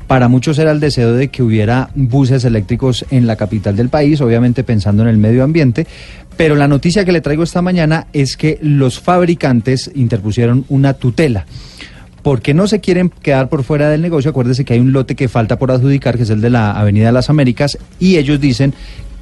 Para 0.08 0.28
muchos 0.28 0.60
era 0.60 0.72
el 0.72 0.82
deseo 0.82 1.14
de 1.14 1.30
que 1.30 1.42
hubiera 1.42 1.90
buses 1.96 2.44
eléctricos 2.44 3.06
en 3.12 3.28
la 3.28 3.38
capital 3.38 3.78
del 3.78 3.88
país, 3.88 4.20
obviamente 4.20 4.64
pensando 4.64 5.04
en 5.04 5.10
el 5.10 5.18
medio 5.18 5.44
ambiente. 5.44 5.88
Pero 6.36 6.56
la 6.56 6.68
noticia 6.68 7.06
que 7.06 7.12
le 7.12 7.22
traigo 7.22 7.44
esta 7.44 7.62
mañana 7.62 8.08
es 8.12 8.36
que 8.36 8.60
los 8.62 9.00
fabricantes 9.00 9.90
interpusieron 9.96 10.66
una 10.68 10.96
tutela. 10.96 11.46
Porque 12.24 12.54
no 12.54 12.68
se 12.68 12.82
quieren 12.82 13.10
quedar 13.10 13.48
por 13.48 13.64
fuera 13.64 13.90
del 13.90 14.02
negocio, 14.02 14.32
acuérdese 14.32 14.66
que 14.66 14.74
hay 14.74 14.80
un 14.80 14.92
lote 14.92 15.16
que 15.16 15.30
falta 15.30 15.58
por 15.58 15.72
adjudicar, 15.72 16.18
que 16.18 16.24
es 16.24 16.30
el 16.30 16.42
de 16.42 16.50
la 16.50 16.72
Avenida 16.72 17.08
de 17.08 17.14
las 17.14 17.30
Américas, 17.30 17.78
y 18.00 18.18
ellos 18.18 18.42
dicen 18.42 18.74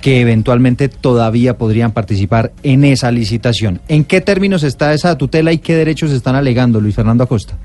que 0.02 0.22
eventualmente 0.22 0.90
todavía 0.90 1.58
podrían 1.58 1.92
participar 1.92 2.52
en 2.64 2.86
esa 2.86 3.12
licitación. 3.12 3.82
¿En 3.88 4.04
qué 4.06 4.22
términos 4.22 4.64
está 4.64 4.94
esa 4.94 5.18
tutela 5.18 5.52
y 5.52 5.58
qué 5.58 5.76
derechos 5.76 6.12
están 6.12 6.36
alegando, 6.36 6.80
Luis 6.80 6.96
Fernando 6.96 7.24
Acosta? 7.24 7.58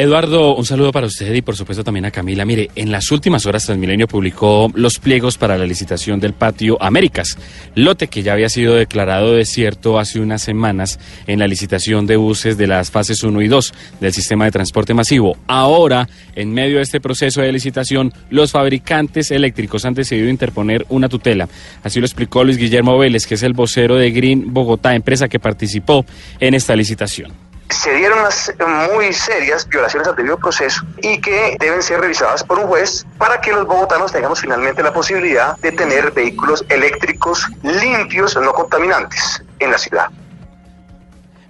Eduardo, 0.00 0.56
un 0.56 0.64
saludo 0.64 0.92
para 0.92 1.06
usted 1.06 1.34
y 1.34 1.42
por 1.42 1.56
supuesto 1.56 1.84
también 1.84 2.06
a 2.06 2.10
Camila. 2.10 2.46
Mire, 2.46 2.70
en 2.74 2.90
las 2.90 3.12
últimas 3.12 3.44
horas 3.44 3.66
Transmilenio 3.66 4.08
publicó 4.08 4.72
los 4.74 4.98
pliegos 4.98 5.36
para 5.36 5.58
la 5.58 5.66
licitación 5.66 6.18
del 6.20 6.32
patio 6.32 6.82
Américas, 6.82 7.36
lote 7.74 8.08
que 8.08 8.22
ya 8.22 8.32
había 8.32 8.48
sido 8.48 8.76
declarado 8.76 9.34
desierto 9.34 9.98
hace 9.98 10.18
unas 10.18 10.40
semanas 10.40 10.98
en 11.26 11.38
la 11.38 11.46
licitación 11.46 12.06
de 12.06 12.16
buses 12.16 12.56
de 12.56 12.66
las 12.66 12.90
fases 12.90 13.22
1 13.22 13.42
y 13.42 13.48
2 13.48 13.74
del 14.00 14.12
sistema 14.14 14.46
de 14.46 14.52
transporte 14.52 14.94
masivo. 14.94 15.36
Ahora, 15.46 16.08
en 16.34 16.50
medio 16.50 16.78
de 16.78 16.82
este 16.82 17.02
proceso 17.02 17.42
de 17.42 17.52
licitación, 17.52 18.10
los 18.30 18.52
fabricantes 18.52 19.30
eléctricos 19.30 19.84
han 19.84 19.92
decidido 19.92 20.30
interponer 20.30 20.86
una 20.88 21.10
tutela. 21.10 21.46
Así 21.82 22.00
lo 22.00 22.06
explicó 22.06 22.42
Luis 22.42 22.56
Guillermo 22.56 22.96
Vélez, 22.96 23.26
que 23.26 23.34
es 23.34 23.42
el 23.42 23.52
vocero 23.52 23.96
de 23.96 24.10
Green 24.12 24.54
Bogotá, 24.54 24.94
empresa 24.94 25.28
que 25.28 25.38
participó 25.38 26.06
en 26.40 26.54
esta 26.54 26.74
licitación. 26.74 27.49
Se 27.70 27.94
dieron 27.94 28.18
unas 28.18 28.48
eh, 28.48 28.54
muy 28.92 29.12
serias 29.12 29.66
violaciones 29.68 30.08
al 30.08 30.16
debido 30.16 30.38
proceso 30.38 30.82
y 31.02 31.20
que 31.20 31.56
deben 31.58 31.82
ser 31.82 32.00
revisadas 32.00 32.44
por 32.44 32.58
un 32.58 32.66
juez 32.66 33.06
para 33.18 33.40
que 33.40 33.52
los 33.52 33.66
bogotanos 33.66 34.12
tengamos 34.12 34.40
finalmente 34.40 34.82
la 34.82 34.92
posibilidad 34.92 35.56
de 35.58 35.72
tener 35.72 36.10
vehículos 36.12 36.64
eléctricos 36.68 37.46
limpios, 37.62 38.36
no 38.36 38.52
contaminantes 38.52 39.42
en 39.58 39.70
la 39.70 39.78
ciudad. 39.78 40.08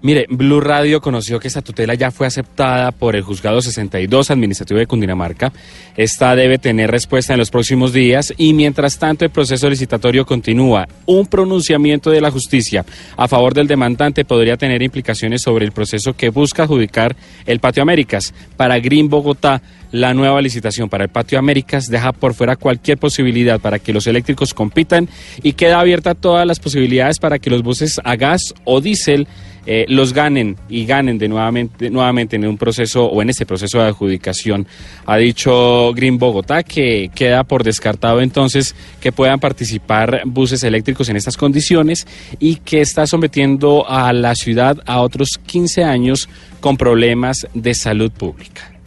Mire, 0.02 0.26
Blue 0.30 0.62
Radio 0.62 0.98
conoció 1.02 1.38
que 1.38 1.48
esta 1.48 1.60
tutela 1.60 1.92
ya 1.92 2.10
fue 2.10 2.26
aceptada 2.26 2.90
por 2.90 3.16
el 3.16 3.22
Juzgado 3.22 3.60
62 3.60 4.30
Administrativo 4.30 4.80
de 4.80 4.86
Cundinamarca. 4.86 5.52
Esta 5.94 6.34
debe 6.34 6.56
tener 6.56 6.90
respuesta 6.90 7.34
en 7.34 7.38
los 7.38 7.50
próximos 7.50 7.92
días 7.92 8.32
y 8.38 8.54
mientras 8.54 8.98
tanto 8.98 9.26
el 9.26 9.30
proceso 9.30 9.68
licitatorio 9.68 10.24
continúa. 10.24 10.88
Un 11.04 11.26
pronunciamiento 11.26 12.10
de 12.10 12.22
la 12.22 12.30
justicia 12.30 12.86
a 13.14 13.28
favor 13.28 13.52
del 13.52 13.66
demandante 13.66 14.24
podría 14.24 14.56
tener 14.56 14.80
implicaciones 14.80 15.42
sobre 15.42 15.66
el 15.66 15.72
proceso 15.72 16.14
que 16.14 16.30
busca 16.30 16.62
adjudicar 16.62 17.14
el 17.44 17.60
Patio 17.60 17.82
Américas. 17.82 18.32
Para 18.56 18.78
Green 18.78 19.10
Bogotá, 19.10 19.60
la 19.92 20.14
nueva 20.14 20.40
licitación 20.40 20.88
para 20.88 21.04
el 21.04 21.10
Patio 21.10 21.38
Américas 21.38 21.86
deja 21.86 22.12
por 22.12 22.34
fuera 22.34 22.56
cualquier 22.56 22.98
posibilidad 22.98 23.60
para 23.60 23.78
que 23.78 23.92
los 23.92 24.06
eléctricos 24.06 24.54
compitan 24.54 25.08
y 25.42 25.54
queda 25.54 25.80
abierta 25.80 26.14
todas 26.14 26.46
las 26.46 26.60
posibilidades 26.60 27.18
para 27.18 27.38
que 27.38 27.50
los 27.50 27.62
buses 27.62 28.00
a 28.04 28.16
gas 28.16 28.54
o 28.64 28.80
diésel 28.80 29.26
eh, 29.66 29.84
los 29.88 30.14
ganen 30.14 30.56
y 30.68 30.86
ganen 30.86 31.18
de 31.18 31.28
nuevamente, 31.28 31.90
nuevamente 31.90 32.36
en 32.36 32.46
un 32.46 32.56
proceso 32.56 33.04
o 33.04 33.20
en 33.20 33.30
este 33.30 33.44
proceso 33.44 33.78
de 33.78 33.84
adjudicación. 33.84 34.66
Ha 35.04 35.18
dicho 35.18 35.92
Green 35.94 36.18
Bogotá 36.18 36.62
que 36.62 37.10
queda 37.14 37.44
por 37.44 37.62
descartado 37.62 38.20
entonces 38.20 38.74
que 39.00 39.12
puedan 39.12 39.38
participar 39.38 40.22
buses 40.24 40.62
eléctricos 40.62 41.08
en 41.08 41.16
estas 41.16 41.36
condiciones 41.36 42.06
y 42.38 42.56
que 42.56 42.80
está 42.80 43.06
sometiendo 43.06 43.88
a 43.88 44.12
la 44.12 44.34
ciudad 44.34 44.78
a 44.86 45.02
otros 45.02 45.38
15 45.44 45.84
años 45.84 46.28
con 46.60 46.76
problemas 46.76 47.46
de 47.52 47.74
salud 47.74 48.10
pública. 48.10 48.79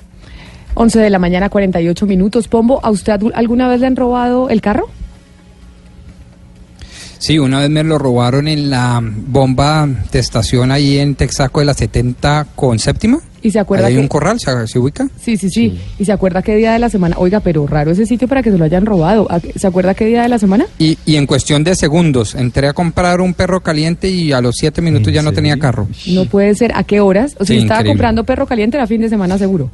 11 0.75 0.99
de 0.99 1.09
la 1.09 1.19
mañana, 1.19 1.49
48 1.49 2.05
minutos. 2.05 2.47
Pombo, 2.47 2.79
¿a 2.83 2.89
usted 2.91 3.19
alguna 3.33 3.67
vez 3.67 3.79
le 3.81 3.87
han 3.87 3.95
robado 3.95 4.49
el 4.49 4.61
carro? 4.61 4.87
Sí, 7.19 7.39
una 7.39 7.59
vez 7.59 7.69
me 7.69 7.83
lo 7.85 7.97
robaron 7.97 8.49
en 8.49 8.69
la 8.69 8.99
bomba 9.01 9.87
de 10.11 10.19
estación 10.19 10.71
ahí 10.71 10.97
en 10.99 11.15
Texaco 11.15 11.61
de 11.61 11.65
la 11.67 11.73
70 11.73 12.47
con 12.55 12.79
séptima. 12.79 13.19
¿Y 13.41 13.51
se 13.51 13.59
acuerda 13.59 13.87
Ahí 13.87 13.95
hay 13.95 13.99
un 13.99 14.07
corral, 14.09 14.39
¿se, 14.39 14.67
se 14.67 14.79
ubica? 14.79 15.07
Sí, 15.21 15.35
sí, 15.37 15.49
sí, 15.49 15.77
¿Y 15.99 16.05
se 16.05 16.11
acuerda 16.13 16.41
qué 16.41 16.55
día 16.55 16.73
de 16.73 16.79
la 16.79 16.89
semana? 16.89 17.15
Oiga, 17.19 17.39
pero 17.41 17.65
raro 17.67 17.91
ese 17.91 18.05
sitio 18.05 18.27
para 18.27 18.41
que 18.43 18.51
se 18.51 18.57
lo 18.57 18.63
hayan 18.65 18.85
robado. 18.85 19.27
¿A- 19.29 19.39
¿Se 19.39 19.67
acuerda 19.67 19.93
qué 19.93 20.05
día 20.05 20.23
de 20.23 20.29
la 20.29 20.39
semana? 20.39 20.65
Y, 20.79 20.97
y 21.05 21.15
en 21.17 21.25
cuestión 21.25 21.63
de 21.63 21.75
segundos, 21.75 22.35
entré 22.35 22.67
a 22.67 22.73
comprar 22.73 23.19
un 23.21 23.33
perro 23.33 23.61
caliente 23.61 24.09
y 24.09 24.31
a 24.33 24.41
los 24.41 24.55
siete 24.57 24.81
minutos 24.81 25.13
ya 25.13 25.21
no 25.21 25.31
tenía 25.33 25.57
carro. 25.57 25.87
No 26.07 26.25
puede 26.25 26.55
ser. 26.55 26.71
¿A 26.75 26.83
qué 26.83 26.99
horas? 27.01 27.35
O 27.39 27.45
sea, 27.45 27.55
Sí, 27.55 27.61
estaba 27.61 27.79
increíble. 27.81 27.91
comprando 27.91 28.23
perro 28.25 28.45
caliente 28.47 28.75
era 28.77 28.87
fin 28.87 28.99
de 29.01 29.09
semana 29.09 29.37
seguro. 29.37 29.69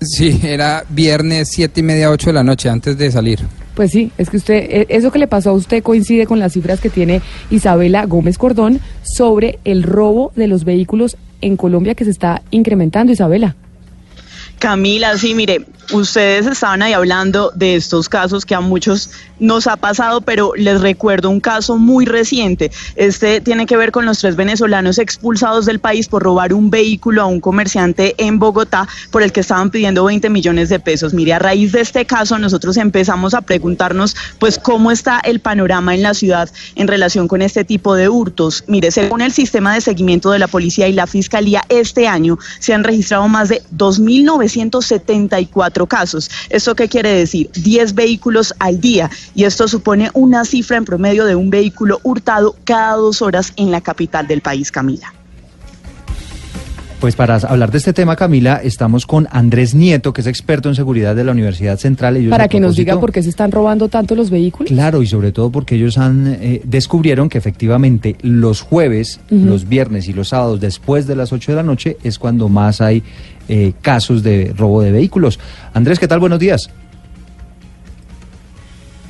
Sí, 0.00 0.40
era 0.42 0.84
viernes 0.88 1.50
siete 1.50 1.80
y 1.80 1.82
media, 1.82 2.10
ocho 2.10 2.30
de 2.30 2.34
la 2.34 2.42
noche 2.42 2.68
antes 2.70 2.96
de 2.96 3.10
salir. 3.10 3.40
Pues 3.74 3.90
sí, 3.90 4.10
es 4.18 4.30
que 4.30 4.38
usted, 4.38 4.54
eh, 4.54 4.86
eso 4.88 5.10
que 5.10 5.18
le 5.18 5.26
pasó 5.26 5.50
a 5.50 5.52
usted 5.52 5.82
coincide 5.82 6.26
con 6.26 6.38
las 6.38 6.54
cifras 6.54 6.80
que 6.80 6.90
tiene 6.90 7.20
Isabela 7.50 8.06
Gómez 8.06 8.38
Cordón 8.38 8.80
sobre 9.02 9.58
el 9.64 9.82
robo 9.82 10.32
de 10.36 10.48
los 10.48 10.64
vehículos 10.64 11.16
en 11.40 11.56
Colombia 11.56 11.94
que 11.94 12.04
se 12.04 12.10
está 12.10 12.42
incrementando, 12.50 13.12
Isabela. 13.12 13.56
Camila, 14.60 15.16
sí, 15.16 15.34
mire, 15.34 15.64
ustedes 15.90 16.46
estaban 16.46 16.82
ahí 16.82 16.92
hablando 16.92 17.50
de 17.54 17.76
estos 17.76 18.10
casos 18.10 18.44
que 18.44 18.54
a 18.54 18.60
muchos 18.60 19.10
nos 19.38 19.66
ha 19.66 19.78
pasado, 19.78 20.20
pero 20.20 20.52
les 20.54 20.82
recuerdo 20.82 21.30
un 21.30 21.40
caso 21.40 21.78
muy 21.78 22.04
reciente. 22.04 22.70
Este 22.94 23.40
tiene 23.40 23.64
que 23.64 23.78
ver 23.78 23.90
con 23.90 24.04
los 24.04 24.18
tres 24.18 24.36
venezolanos 24.36 24.98
expulsados 24.98 25.64
del 25.64 25.80
país 25.80 26.08
por 26.08 26.22
robar 26.22 26.52
un 26.52 26.70
vehículo 26.70 27.22
a 27.22 27.26
un 27.26 27.40
comerciante 27.40 28.14
en 28.18 28.38
Bogotá 28.38 28.86
por 29.10 29.22
el 29.22 29.32
que 29.32 29.40
estaban 29.40 29.70
pidiendo 29.70 30.04
20 30.04 30.28
millones 30.28 30.68
de 30.68 30.78
pesos. 30.78 31.14
Mire, 31.14 31.32
a 31.32 31.38
raíz 31.38 31.72
de 31.72 31.80
este 31.80 32.04
caso 32.04 32.38
nosotros 32.38 32.76
empezamos 32.76 33.32
a 33.32 33.40
preguntarnos 33.40 34.14
pues 34.38 34.58
cómo 34.58 34.90
está 34.90 35.20
el 35.20 35.40
panorama 35.40 35.94
en 35.94 36.02
la 36.02 36.12
ciudad 36.12 36.50
en 36.74 36.86
relación 36.86 37.28
con 37.28 37.40
este 37.40 37.64
tipo 37.64 37.94
de 37.94 38.10
hurtos. 38.10 38.64
Mire, 38.66 38.90
según 38.90 39.22
el 39.22 39.32
sistema 39.32 39.74
de 39.74 39.80
seguimiento 39.80 40.30
de 40.30 40.38
la 40.38 40.48
policía 40.48 40.86
y 40.86 40.92
la 40.92 41.06
fiscalía, 41.06 41.62
este 41.70 42.06
año 42.06 42.38
se 42.58 42.74
han 42.74 42.84
registrado 42.84 43.26
más 43.26 43.48
de 43.48 43.62
2.974 44.54 45.86
casos. 45.86 46.30
¿Esto 46.48 46.74
qué 46.74 46.88
quiere 46.88 47.10
decir? 47.10 47.50
10 47.52 47.94
vehículos 47.94 48.54
al 48.58 48.80
día 48.80 49.10
y 49.34 49.44
esto 49.44 49.68
supone 49.68 50.10
una 50.14 50.44
cifra 50.44 50.76
en 50.76 50.84
promedio 50.84 51.24
de 51.24 51.34
un 51.34 51.50
vehículo 51.50 52.00
hurtado 52.02 52.56
cada 52.64 52.96
dos 52.96 53.22
horas 53.22 53.52
en 53.56 53.70
la 53.70 53.80
capital 53.80 54.26
del 54.26 54.40
país, 54.40 54.70
Camila. 54.70 55.12
Pues 57.00 57.16
para 57.16 57.36
hablar 57.36 57.70
de 57.70 57.78
este 57.78 57.94
tema, 57.94 58.14
Camila, 58.14 58.60
estamos 58.62 59.06
con 59.06 59.26
Andrés 59.30 59.74
Nieto, 59.74 60.12
que 60.12 60.20
es 60.20 60.26
experto 60.26 60.68
en 60.68 60.74
seguridad 60.74 61.16
de 61.16 61.24
la 61.24 61.32
Universidad 61.32 61.78
Central. 61.78 62.18
Ellos, 62.18 62.30
Para 62.30 62.46
que 62.46 62.60
nos 62.60 62.76
diga 62.76 63.00
por 63.00 63.10
qué 63.10 63.22
se 63.22 63.30
están 63.30 63.50
robando 63.50 63.88
tanto 63.88 64.14
los 64.14 64.28
vehículos. 64.28 64.70
Claro, 64.70 65.02
y 65.02 65.06
sobre 65.06 65.32
todo 65.32 65.50
porque 65.50 65.76
ellos 65.76 65.96
han 65.96 66.36
eh, 66.38 66.60
descubrieron 66.62 67.30
que 67.30 67.38
efectivamente 67.38 68.16
los 68.20 68.60
jueves, 68.60 69.18
los 69.30 69.66
viernes 69.66 70.08
y 70.08 70.12
los 70.12 70.28
sábados 70.28 70.60
después 70.60 71.06
de 71.06 71.16
las 71.16 71.32
8 71.32 71.52
de 71.52 71.56
la 71.56 71.62
noche 71.62 71.96
es 72.02 72.18
cuando 72.18 72.50
más 72.50 72.82
hay 72.82 73.02
eh, 73.52 73.72
casos 73.82 74.22
de 74.22 74.54
robo 74.56 74.80
de 74.80 74.92
vehículos. 74.92 75.40
Andrés, 75.74 75.98
¿qué 75.98 76.06
tal? 76.06 76.20
Buenos 76.20 76.38
días. 76.38 76.70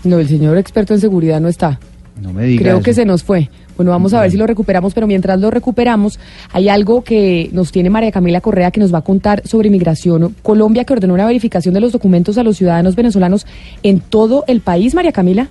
No, 0.03 0.19
el 0.19 0.29
señor 0.29 0.57
experto 0.57 0.95
en 0.95 1.01
seguridad 1.01 1.43
no 1.43 1.49
está. 1.49 1.79
No 2.19 2.33
me 2.33 2.45
digas. 2.45 2.63
Creo 2.63 2.81
que 2.81 2.95
se 2.95 3.05
nos 3.05 3.23
fue. 3.23 3.51
Bueno, 3.77 3.91
vamos 3.91 4.15
a 4.15 4.21
ver 4.23 4.31
si 4.31 4.39
lo 4.39 4.47
recuperamos, 4.47 4.95
pero 4.95 5.07
mientras 5.07 5.39
lo 5.41 5.51
recuperamos, 5.51 6.19
hay 6.53 6.71
algo 6.71 7.05
que 7.05 7.51
nos 7.53 7.71
tiene 7.71 7.91
María 7.91 8.13
Camila 8.13 8.41
Correa 8.41 8.71
que 8.71 8.81
nos 8.81 8.95
va 8.95 8.99
a 8.99 9.03
contar 9.03 9.47
sobre 9.47 9.69
inmigración. 9.69 10.35
Colombia 10.43 10.85
que 10.85 10.95
ordenó 10.95 11.13
una 11.13 11.27
verificación 11.27 11.75
de 11.75 11.81
los 11.81 11.93
documentos 11.93 12.39
a 12.39 12.43
los 12.43 12.57
ciudadanos 12.57 12.97
venezolanos 12.97 13.47
en 13.83 14.01
todo 14.01 14.45
el 14.47 14.63
país, 14.63 14.95
María 14.95 15.13
Camila. 15.13 15.49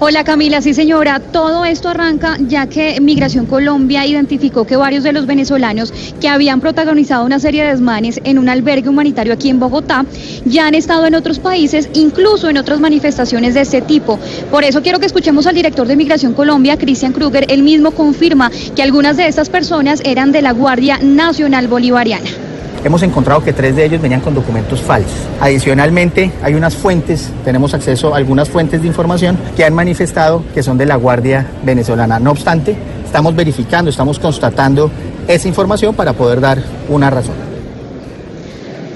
Hola 0.00 0.24
Camila, 0.24 0.60
sí 0.60 0.74
señora, 0.74 1.20
todo 1.20 1.64
esto 1.64 1.88
arranca 1.88 2.36
ya 2.40 2.66
que 2.66 3.00
Migración 3.00 3.46
Colombia 3.46 4.04
identificó 4.04 4.66
que 4.66 4.76
varios 4.76 5.04
de 5.04 5.12
los 5.12 5.24
venezolanos 5.24 5.94
que 6.20 6.28
habían 6.28 6.60
protagonizado 6.60 7.24
una 7.24 7.38
serie 7.38 7.62
de 7.62 7.70
desmanes 7.70 8.20
en 8.24 8.40
un 8.40 8.48
albergue 8.48 8.88
humanitario 8.88 9.32
aquí 9.32 9.50
en 9.50 9.60
Bogotá 9.60 10.04
ya 10.44 10.66
han 10.66 10.74
estado 10.74 11.06
en 11.06 11.14
otros 11.14 11.38
países, 11.38 11.88
incluso 11.94 12.50
en 12.50 12.58
otras 12.58 12.80
manifestaciones 12.80 13.54
de 13.54 13.60
este 13.60 13.82
tipo. 13.82 14.18
Por 14.50 14.64
eso 14.64 14.82
quiero 14.82 14.98
que 14.98 15.06
escuchemos 15.06 15.46
al 15.46 15.54
director 15.54 15.86
de 15.86 15.94
Migración 15.94 16.34
Colombia, 16.34 16.76
Cristian 16.76 17.12
Kruger, 17.12 17.46
él 17.48 17.62
mismo 17.62 17.92
confirma 17.92 18.50
que 18.74 18.82
algunas 18.82 19.16
de 19.16 19.28
estas 19.28 19.48
personas 19.48 20.02
eran 20.04 20.32
de 20.32 20.42
la 20.42 20.52
Guardia 20.52 20.98
Nacional 20.98 21.68
Bolivariana. 21.68 22.43
Hemos 22.84 23.02
encontrado 23.02 23.42
que 23.42 23.54
tres 23.54 23.74
de 23.76 23.86
ellos 23.86 24.02
venían 24.02 24.20
con 24.20 24.34
documentos 24.34 24.82
falsos. 24.82 25.10
Adicionalmente, 25.40 26.30
hay 26.42 26.54
unas 26.54 26.74
fuentes, 26.74 27.30
tenemos 27.42 27.72
acceso 27.72 28.12
a 28.12 28.18
algunas 28.18 28.50
fuentes 28.50 28.82
de 28.82 28.86
información 28.86 29.38
que 29.56 29.64
han 29.64 29.72
manifestado 29.72 30.44
que 30.52 30.62
son 30.62 30.76
de 30.76 30.84
la 30.84 30.96
Guardia 30.96 31.46
Venezolana. 31.64 32.20
No 32.20 32.30
obstante, 32.32 32.76
estamos 33.02 33.34
verificando, 33.34 33.88
estamos 33.88 34.18
constatando 34.18 34.90
esa 35.26 35.48
información 35.48 35.94
para 35.94 36.12
poder 36.12 36.42
dar 36.42 36.62
una 36.90 37.08
razón. 37.08 37.34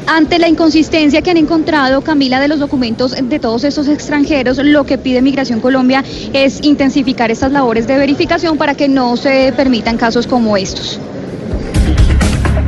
Ante 0.07 0.39
la 0.39 0.49
inconsistencia 0.49 1.23
que 1.23 1.31
han 1.31 1.39
encontrado, 1.39 2.03
Camila, 2.03 2.41
de 2.41 2.49
los 2.49 2.59
documentos 2.59 3.15
de 3.23 3.39
todos 3.39 3.65
estos 3.65 3.89
extranjeros, 3.89 4.59
lo 4.59 4.85
que 4.85 4.99
pide 4.99 5.23
Migración 5.23 5.61
Colombia 5.61 6.05
es 6.35 6.63
intensificar 6.63 7.31
estas 7.31 7.53
labores 7.53 7.87
de 7.87 7.97
verificación 7.97 8.59
para 8.59 8.75
que 8.75 8.89
no 8.89 9.17
se 9.17 9.53
permitan 9.57 9.97
casos 9.97 10.27
como 10.27 10.59
estos. 10.59 11.01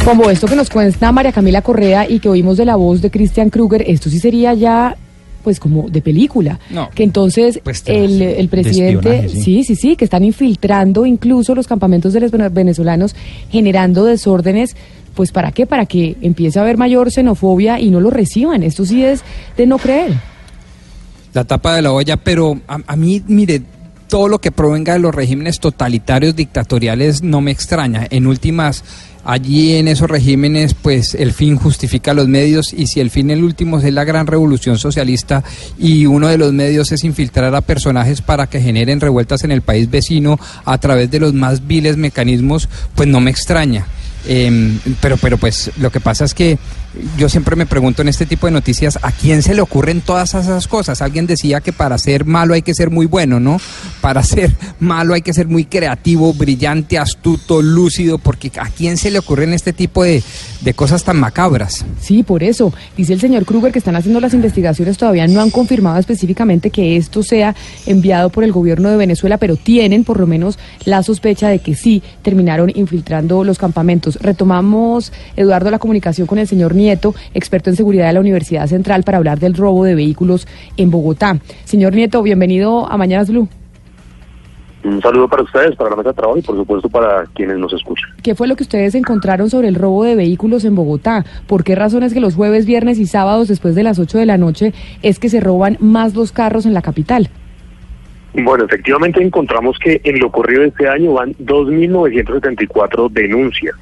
Como 0.04 0.28
esto 0.30 0.46
que 0.46 0.56
nos 0.56 0.70
cuenta 0.70 1.12
María 1.12 1.30
Camila 1.32 1.62
Correa 1.62 2.08
y 2.08 2.18
que 2.20 2.28
oímos 2.28 2.56
de 2.56 2.64
la 2.64 2.76
voz 2.76 3.00
de 3.00 3.10
Christian 3.10 3.50
Kruger, 3.50 3.84
esto 3.86 4.10
sí 4.10 4.18
sería 4.18 4.54
ya 4.54 4.96
pues 5.44 5.60
como 5.60 5.88
de 5.88 6.02
película. 6.02 6.58
No. 6.70 6.90
Que 6.90 7.02
entonces 7.04 7.60
Pues, 7.62 7.82
el, 7.86 8.20
el 8.20 8.48
presidente, 8.48 9.28
sí. 9.28 9.42
sí, 9.42 9.64
sí, 9.64 9.76
sí, 9.76 9.96
que 9.96 10.04
están 10.04 10.24
infiltrando 10.24 11.06
incluso 11.06 11.54
los 11.54 11.66
campamentos 11.66 12.12
de 12.12 12.20
los 12.20 12.30
vene- 12.32 12.48
venezolanos, 12.50 13.14
generando 13.50 14.04
desórdenes. 14.04 14.74
Pues 15.14 15.32
para 15.32 15.52
qué? 15.52 15.66
Para 15.66 15.86
que 15.86 16.16
empiece 16.22 16.58
a 16.58 16.62
haber 16.62 16.76
mayor 16.76 17.10
xenofobia 17.10 17.78
y 17.80 17.90
no 17.90 18.00
lo 18.00 18.10
reciban. 18.10 18.62
Esto 18.62 18.84
sí 18.84 19.04
es 19.04 19.22
de 19.56 19.66
no 19.66 19.78
creer. 19.78 20.14
la 21.34 21.44
tapa 21.44 21.74
de 21.76 21.82
la 21.82 21.92
olla, 21.92 22.16
pero 22.16 22.58
a, 22.68 22.78
a 22.86 22.96
mí, 22.96 23.22
mire, 23.26 23.62
todo 24.08 24.28
lo 24.28 24.40
que 24.40 24.50
provenga 24.50 24.94
de 24.94 24.98
los 24.98 25.14
regímenes 25.14 25.58
totalitarios 25.60 26.34
dictatoriales 26.36 27.22
no 27.22 27.40
me 27.40 27.50
extraña. 27.52 28.06
En 28.10 28.26
últimas, 28.26 28.84
allí 29.24 29.74
en 29.74 29.88
esos 29.88 30.10
regímenes, 30.10 30.74
pues 30.74 31.14
el 31.14 31.32
fin 31.32 31.56
justifica 31.56 32.14
los 32.14 32.28
medios 32.28 32.72
y 32.72 32.86
si 32.86 33.00
el 33.00 33.10
fin 33.10 33.30
el 33.30 33.44
último 33.44 33.78
es 33.78 33.92
la 33.92 34.04
gran 34.04 34.26
revolución 34.26 34.78
socialista 34.78 35.42
y 35.78 36.06
uno 36.06 36.28
de 36.28 36.38
los 36.38 36.52
medios 36.52 36.92
es 36.92 37.04
infiltrar 37.04 37.54
a 37.54 37.60
personajes 37.60 38.22
para 38.22 38.46
que 38.46 38.60
generen 38.60 39.00
revueltas 39.00 39.44
en 39.44 39.50
el 39.50 39.62
país 39.62 39.90
vecino 39.90 40.38
a 40.64 40.78
través 40.78 41.10
de 41.10 41.20
los 41.20 41.34
más 41.34 41.66
viles 41.66 41.96
mecanismos, 41.96 42.68
pues 42.94 43.08
no 43.08 43.20
me 43.20 43.30
extraña. 43.30 43.86
Em, 44.26 44.78
pero, 45.00 45.16
pero 45.16 45.38
pues 45.38 45.70
lo 45.78 45.90
que 45.90 46.00
pasa 46.00 46.24
es 46.24 46.34
que 46.34 46.58
yo 47.16 47.28
siempre 47.28 47.54
me 47.54 47.66
pregunto 47.66 48.02
en 48.02 48.08
este 48.08 48.26
tipo 48.26 48.46
de 48.46 48.52
noticias, 48.52 48.98
¿a 49.02 49.12
quién 49.12 49.42
se 49.42 49.54
le 49.54 49.60
ocurren 49.60 50.00
todas 50.00 50.34
esas 50.34 50.66
cosas? 50.66 51.02
Alguien 51.02 51.26
decía 51.26 51.60
que 51.60 51.72
para 51.72 51.96
ser 51.98 52.24
malo 52.24 52.54
hay 52.54 52.62
que 52.62 52.74
ser 52.74 52.90
muy 52.90 53.06
bueno, 53.06 53.38
¿no? 53.38 53.60
Para 54.00 54.22
ser 54.22 54.52
malo 54.80 55.14
hay 55.14 55.22
que 55.22 55.32
ser 55.32 55.46
muy 55.46 55.64
creativo, 55.64 56.32
brillante, 56.34 56.98
astuto, 56.98 57.62
lúcido, 57.62 58.18
porque 58.18 58.50
¿a 58.58 58.68
quién 58.68 58.96
se 58.96 59.10
le 59.10 59.20
ocurren 59.20 59.52
este 59.52 59.72
tipo 59.72 60.02
de, 60.02 60.22
de 60.62 60.74
cosas 60.74 61.04
tan 61.04 61.18
macabras? 61.20 61.84
Sí, 62.00 62.22
por 62.22 62.42
eso. 62.42 62.72
Dice 62.96 63.12
el 63.12 63.20
señor 63.20 63.44
Kruger 63.44 63.72
que 63.72 63.78
están 63.78 63.96
haciendo 63.96 64.20
las 64.20 64.34
investigaciones, 64.34 64.98
todavía 64.98 65.28
no 65.28 65.40
han 65.40 65.50
confirmado 65.50 65.98
específicamente 65.98 66.70
que 66.70 66.96
esto 66.96 67.22
sea 67.22 67.54
enviado 67.86 68.30
por 68.30 68.42
el 68.42 68.52
gobierno 68.52 68.90
de 68.90 68.96
Venezuela, 68.96 69.38
pero 69.38 69.56
tienen 69.56 70.02
por 70.02 70.18
lo 70.18 70.26
menos 70.26 70.58
la 70.84 71.02
sospecha 71.02 71.48
de 71.48 71.60
que 71.60 71.76
sí 71.76 72.02
terminaron 72.22 72.72
infiltrando 72.74 73.44
los 73.44 73.58
campamentos. 73.58 74.16
Retomamos, 74.16 75.12
Eduardo, 75.36 75.70
la 75.70 75.78
comunicación 75.78 76.26
con 76.26 76.38
el 76.38 76.48
señor 76.48 76.74
Nieto, 76.80 77.14
experto 77.34 77.68
en 77.68 77.76
seguridad 77.76 78.06
de 78.06 78.14
la 78.14 78.20
Universidad 78.20 78.66
Central, 78.66 79.02
para 79.02 79.18
hablar 79.18 79.38
del 79.38 79.54
robo 79.54 79.84
de 79.84 79.94
vehículos 79.94 80.48
en 80.78 80.90
Bogotá. 80.90 81.38
Señor 81.64 81.94
Nieto, 81.94 82.22
bienvenido 82.22 82.90
a 82.90 82.96
Mañanas 82.96 83.30
Blue. 83.30 83.48
Un 84.82 85.02
saludo 85.02 85.28
para 85.28 85.42
ustedes, 85.42 85.76
para 85.76 85.90
la 85.90 85.96
mesa 85.96 86.08
de 86.08 86.14
trabajo 86.14 86.38
y 86.38 86.42
por 86.42 86.56
supuesto 86.56 86.88
para 86.88 87.26
quienes 87.34 87.58
nos 87.58 87.70
escuchan. 87.74 88.08
¿Qué 88.22 88.34
fue 88.34 88.48
lo 88.48 88.56
que 88.56 88.62
ustedes 88.62 88.94
encontraron 88.94 89.50
sobre 89.50 89.68
el 89.68 89.74
robo 89.74 90.04
de 90.04 90.14
vehículos 90.14 90.64
en 90.64 90.74
Bogotá? 90.74 91.26
¿Por 91.46 91.64
qué 91.64 91.74
razones 91.74 92.14
que 92.14 92.20
los 92.20 92.34
jueves, 92.34 92.64
viernes 92.64 92.98
y 92.98 93.04
sábados 93.04 93.48
después 93.48 93.74
de 93.74 93.82
las 93.82 93.98
8 93.98 94.16
de 94.16 94.26
la 94.26 94.38
noche 94.38 94.72
es 95.02 95.18
que 95.18 95.28
se 95.28 95.40
roban 95.40 95.76
más 95.80 96.14
los 96.14 96.32
carros 96.32 96.64
en 96.64 96.72
la 96.72 96.80
capital? 96.80 97.28
Bueno, 98.32 98.64
efectivamente 98.64 99.22
encontramos 99.22 99.76
que 99.78 100.00
en 100.02 100.18
lo 100.18 100.28
ocurrido 100.28 100.62
este 100.62 100.88
año 100.88 101.12
van 101.12 101.34
2.974 101.34 103.10
denuncias. 103.10 103.74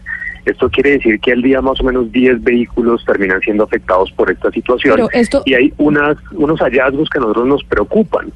Esto 0.49 0.69
quiere 0.71 0.93
decir 0.93 1.21
que 1.21 1.33
al 1.33 1.43
día 1.43 1.61
más 1.61 1.81
o 1.81 1.85
menos 1.85 2.11
10 2.13 2.43
vehículos 2.43 3.05
terminan 3.05 3.41
siendo 3.41 3.65
afectados 3.65 4.11
por 4.13 4.31
esta 4.31 4.51
situación. 4.51 4.97
Esto- 5.13 5.43
Y 5.47 5.55
hay 5.55 5.73
unas, 5.79 6.17
unos 6.33 6.59
hallazgos 6.61 7.09
que 7.11 7.19
a 7.19 7.21
nosotros 7.21 7.47
nos 7.47 7.65
preocupan. 7.65 8.33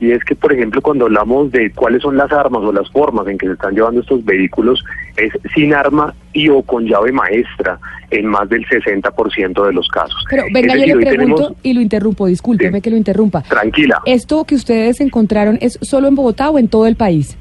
Y 0.00 0.12
es 0.12 0.24
que, 0.24 0.34
por 0.34 0.50
ejemplo, 0.50 0.80
cuando 0.80 1.04
hablamos 1.04 1.52
de 1.52 1.70
cuáles 1.72 2.00
son 2.00 2.16
las 2.16 2.32
armas 2.32 2.62
o 2.62 2.72
las 2.72 2.90
formas 2.90 3.28
en 3.28 3.36
que 3.36 3.46
se 3.48 3.52
están 3.52 3.74
llevando 3.74 4.00
estos 4.00 4.24
vehículos, 4.24 4.82
es 5.18 5.30
sin 5.54 5.74
arma 5.74 6.14
y 6.32 6.48
o 6.48 6.62
con 6.62 6.86
llave 6.86 7.12
maestra 7.12 7.78
en 8.10 8.24
más 8.24 8.48
del 8.48 8.64
60% 8.66 9.66
de 9.66 9.72
los 9.74 9.86
casos. 9.88 10.24
Pero 10.30 10.44
venga, 10.54 10.74
yo 10.74 10.96
le 10.96 11.04
pregunto 11.06 11.36
tenemos- 11.36 11.52
y 11.62 11.74
lo 11.74 11.80
interrumpo, 11.82 12.26
discúlpeme 12.26 12.80
que 12.80 12.90
lo 12.90 12.96
interrumpa. 12.96 13.42
Tranquila. 13.42 14.00
¿Esto 14.06 14.44
que 14.44 14.54
ustedes 14.54 15.00
encontraron 15.02 15.58
es 15.60 15.78
solo 15.82 16.08
en 16.08 16.14
Bogotá 16.14 16.48
o 16.48 16.58
en 16.58 16.68
todo 16.68 16.86
el 16.86 16.96
país? 16.96 17.36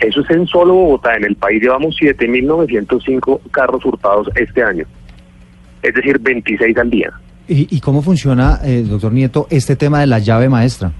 Eso 0.00 0.20
es 0.20 0.30
en 0.30 0.46
solo 0.46 0.74
Bogotá. 0.74 1.16
En 1.16 1.24
el 1.24 1.36
país 1.36 1.62
llevamos 1.62 1.96
7.905 2.00 3.40
carros 3.50 3.84
hurtados 3.84 4.28
este 4.34 4.62
año. 4.62 4.84
Es 5.82 5.94
decir, 5.94 6.18
26 6.18 6.76
al 6.76 6.90
día. 6.90 7.12
¿Y, 7.48 7.74
y 7.74 7.80
cómo 7.80 8.02
funciona, 8.02 8.60
eh, 8.64 8.84
doctor 8.86 9.12
Nieto, 9.12 9.46
este 9.50 9.76
tema 9.76 10.00
de 10.00 10.06
la 10.06 10.18
llave 10.18 10.48
maestra? 10.48 10.92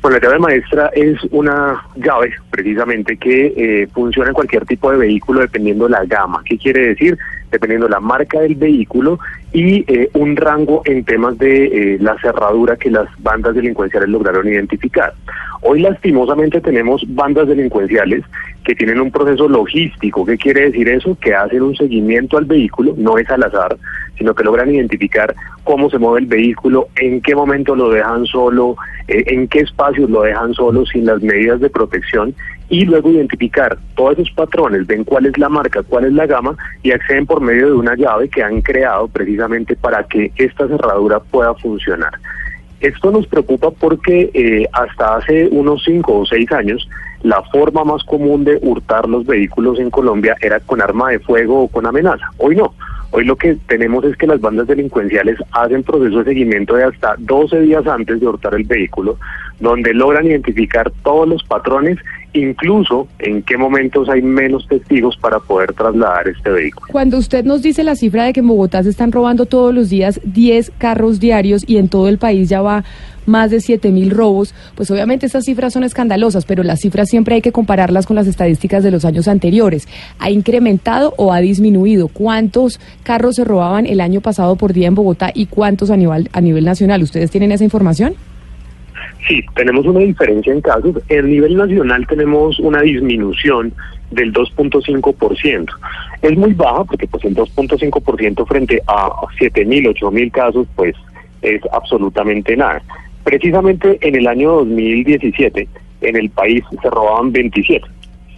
Bueno, 0.00 0.18
la 0.18 0.28
llave 0.28 0.38
maestra 0.38 0.90
es 0.94 1.18
una 1.30 1.84
llave 1.96 2.32
precisamente 2.50 3.16
que 3.16 3.52
eh, 3.56 3.88
funciona 3.92 4.28
en 4.28 4.34
cualquier 4.34 4.64
tipo 4.64 4.90
de 4.90 4.98
vehículo 4.98 5.40
dependiendo 5.40 5.88
la 5.88 6.04
gama. 6.04 6.42
¿Qué 6.44 6.56
quiere 6.56 6.88
decir? 6.88 7.18
Dependiendo 7.50 7.88
la 7.88 8.00
marca 8.00 8.40
del 8.40 8.54
vehículo 8.54 9.18
y 9.52 9.84
eh, 9.92 10.10
un 10.14 10.36
rango 10.36 10.82
en 10.84 11.04
temas 11.04 11.38
de 11.38 11.94
eh, 11.94 11.98
la 12.00 12.18
cerradura 12.20 12.76
que 12.76 12.90
las 12.90 13.08
bandas 13.18 13.54
delincuenciales 13.54 14.08
lograron 14.08 14.46
identificar. 14.46 15.14
Hoy 15.62 15.80
lastimosamente 15.80 16.60
tenemos 16.60 17.02
bandas 17.06 17.48
delincuenciales 17.48 18.24
que 18.64 18.74
tienen 18.74 19.00
un 19.00 19.10
proceso 19.10 19.48
logístico. 19.48 20.26
¿Qué 20.26 20.36
quiere 20.36 20.70
decir 20.70 20.88
eso? 20.88 21.16
Que 21.20 21.34
hacen 21.34 21.62
un 21.62 21.74
seguimiento 21.74 22.36
al 22.36 22.44
vehículo, 22.44 22.94
no 22.96 23.18
es 23.18 23.28
al 23.30 23.42
azar, 23.42 23.76
sino 24.16 24.34
que 24.34 24.44
logran 24.44 24.74
identificar 24.74 25.34
cómo 25.64 25.88
se 25.90 25.98
mueve 25.98 26.20
el 26.20 26.26
vehículo, 26.26 26.88
en 26.96 27.20
qué 27.20 27.34
momento 27.34 27.74
lo 27.74 27.90
dejan 27.90 28.26
solo, 28.26 28.76
eh, 29.06 29.24
en 29.26 29.48
qué 29.48 29.60
espacios 29.60 30.10
lo 30.10 30.22
dejan 30.22 30.52
solo 30.54 30.84
sin 30.86 31.06
las 31.06 31.22
medidas 31.22 31.60
de 31.60 31.70
protección 31.70 32.34
y 32.68 32.84
luego 32.84 33.10
identificar 33.10 33.78
todos 33.94 34.18
esos 34.18 34.30
patrones, 34.32 34.86
ven 34.86 35.04
cuál 35.04 35.26
es 35.26 35.38
la 35.38 35.48
marca, 35.48 35.82
cuál 35.82 36.04
es 36.04 36.12
la 36.12 36.26
gama 36.26 36.56
y 36.82 36.90
acceden 36.90 37.26
por 37.26 37.40
medio 37.40 37.66
de 37.66 37.72
una 37.72 37.94
llave 37.94 38.28
que 38.28 38.42
han 38.42 38.60
creado 38.60 39.08
precisamente 39.08 39.74
para 39.76 40.04
que 40.04 40.30
esta 40.36 40.68
cerradura 40.68 41.20
pueda 41.20 41.54
funcionar. 41.54 42.12
Esto 42.80 43.10
nos 43.10 43.26
preocupa 43.26 43.70
porque 43.70 44.30
eh, 44.34 44.66
hasta 44.72 45.16
hace 45.16 45.48
unos 45.50 45.82
cinco 45.84 46.20
o 46.20 46.26
seis 46.26 46.50
años 46.52 46.88
la 47.22 47.42
forma 47.50 47.84
más 47.84 48.04
común 48.04 48.44
de 48.44 48.58
hurtar 48.62 49.08
los 49.08 49.26
vehículos 49.26 49.78
en 49.78 49.90
Colombia 49.90 50.36
era 50.40 50.60
con 50.60 50.80
arma 50.80 51.10
de 51.10 51.18
fuego 51.18 51.62
o 51.62 51.68
con 51.68 51.86
amenaza. 51.86 52.26
Hoy 52.38 52.56
no. 52.56 52.74
Hoy 53.10 53.24
lo 53.24 53.36
que 53.36 53.56
tenemos 53.66 54.04
es 54.04 54.16
que 54.16 54.26
las 54.26 54.40
bandas 54.40 54.66
delincuenciales 54.66 55.38
hacen 55.52 55.82
proceso 55.82 56.18
de 56.18 56.24
seguimiento 56.24 56.74
de 56.74 56.84
hasta 56.84 57.14
12 57.18 57.60
días 57.62 57.86
antes 57.86 58.20
de 58.20 58.26
hurtar 58.26 58.54
el 58.54 58.64
vehículo, 58.64 59.16
donde 59.60 59.94
logran 59.94 60.26
identificar 60.26 60.92
todos 61.02 61.26
los 61.26 61.42
patrones, 61.44 61.96
incluso 62.34 63.08
en 63.18 63.42
qué 63.44 63.56
momentos 63.56 64.10
hay 64.10 64.20
menos 64.20 64.68
testigos 64.68 65.16
para 65.16 65.40
poder 65.40 65.72
trasladar 65.72 66.28
este 66.28 66.50
vehículo. 66.50 66.86
Cuando 66.92 67.16
usted 67.16 67.46
nos 67.46 67.62
dice 67.62 67.82
la 67.82 67.96
cifra 67.96 68.24
de 68.24 68.34
que 68.34 68.40
en 68.40 68.48
Bogotá 68.48 68.82
se 68.82 68.90
están 68.90 69.10
robando 69.10 69.46
todos 69.46 69.74
los 69.74 69.88
días 69.88 70.20
10 70.24 70.72
carros 70.76 71.18
diarios 71.18 71.64
y 71.66 71.78
en 71.78 71.88
todo 71.88 72.08
el 72.08 72.18
país 72.18 72.50
ya 72.50 72.60
va 72.60 72.84
más 73.28 73.50
de 73.50 73.60
7 73.60 73.90
mil 73.90 74.10
robos, 74.10 74.54
pues 74.74 74.90
obviamente 74.90 75.26
estas 75.26 75.44
cifras 75.44 75.72
son 75.72 75.84
escandalosas, 75.84 76.44
pero 76.44 76.62
las 76.62 76.80
cifras 76.80 77.08
siempre 77.08 77.36
hay 77.36 77.42
que 77.42 77.52
compararlas 77.52 78.06
con 78.06 78.16
las 78.16 78.26
estadísticas 78.26 78.82
de 78.82 78.90
los 78.90 79.04
años 79.04 79.28
anteriores. 79.28 79.86
¿Ha 80.18 80.30
incrementado 80.30 81.14
o 81.16 81.32
ha 81.32 81.40
disminuido? 81.40 82.08
¿Cuántos 82.08 82.80
carros 83.02 83.36
se 83.36 83.44
robaban 83.44 83.86
el 83.86 84.00
año 84.00 84.20
pasado 84.20 84.56
por 84.56 84.72
día 84.72 84.88
en 84.88 84.94
Bogotá 84.94 85.30
y 85.32 85.46
cuántos 85.46 85.90
a 85.90 85.96
nivel, 85.96 86.28
a 86.32 86.40
nivel 86.40 86.64
nacional? 86.64 87.02
¿Ustedes 87.02 87.30
tienen 87.30 87.52
esa 87.52 87.64
información? 87.64 88.14
Sí, 89.26 89.44
tenemos 89.54 89.84
una 89.84 90.00
diferencia 90.00 90.52
en 90.52 90.60
casos. 90.60 90.96
En 91.08 91.30
nivel 91.30 91.56
nacional 91.56 92.06
tenemos 92.06 92.58
una 92.60 92.80
disminución 92.80 93.72
del 94.10 94.32
2.5%. 94.32 95.68
Es 96.22 96.36
muy 96.36 96.54
baja 96.54 96.84
porque 96.84 97.06
pues 97.06 97.24
el 97.24 97.36
2.5% 97.36 98.46
frente 98.46 98.82
a 98.86 99.10
7.000, 99.38 99.94
8.000 100.00 100.30
casos 100.30 100.66
pues 100.74 100.94
es 101.42 101.60
absolutamente 101.72 102.56
nada. 102.56 102.82
Precisamente 103.28 103.98
en 104.00 104.14
el 104.14 104.26
año 104.26 104.52
2017 104.52 105.68
en 106.00 106.16
el 106.16 106.30
país 106.30 106.64
se 106.80 106.88
robaban 106.88 107.30
27. 107.30 107.86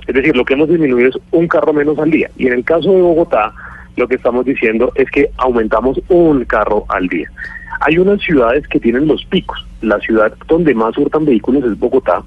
Es 0.09 0.14
decir, 0.16 0.36
lo 0.36 0.45
que 0.45 0.55
hemos 0.55 0.68
disminuido 0.68 1.11
es 1.11 1.18
un 1.30 1.47
carro 1.47 1.72
menos 1.72 1.97
al 2.01 2.11
día. 2.11 2.28
Y 2.36 2.49
en 2.49 2.55
el 2.55 2.64
caso 2.64 2.91
de 2.91 3.01
Bogotá, 3.01 3.55
lo 3.95 4.09
que 4.09 4.16
estamos 4.16 4.45
diciendo 4.45 4.91
es 4.97 5.09
que 5.12 5.30
aumentamos 5.36 6.01
un 6.09 6.45
carro 6.45 6.86
al 6.88 7.07
día. 7.07 7.30
Hay 7.82 7.99
unas 7.99 8.20
ciudades 8.20 8.66
que 8.66 8.80
tienen 8.80 9.07
los 9.07 9.24
picos. 9.26 9.64
La 9.80 10.01
ciudad 10.01 10.34
donde 10.49 10.74
más 10.74 10.99
hurtan 10.99 11.24
vehículos 11.24 11.62
es 11.66 11.78
Bogotá, 11.78 12.24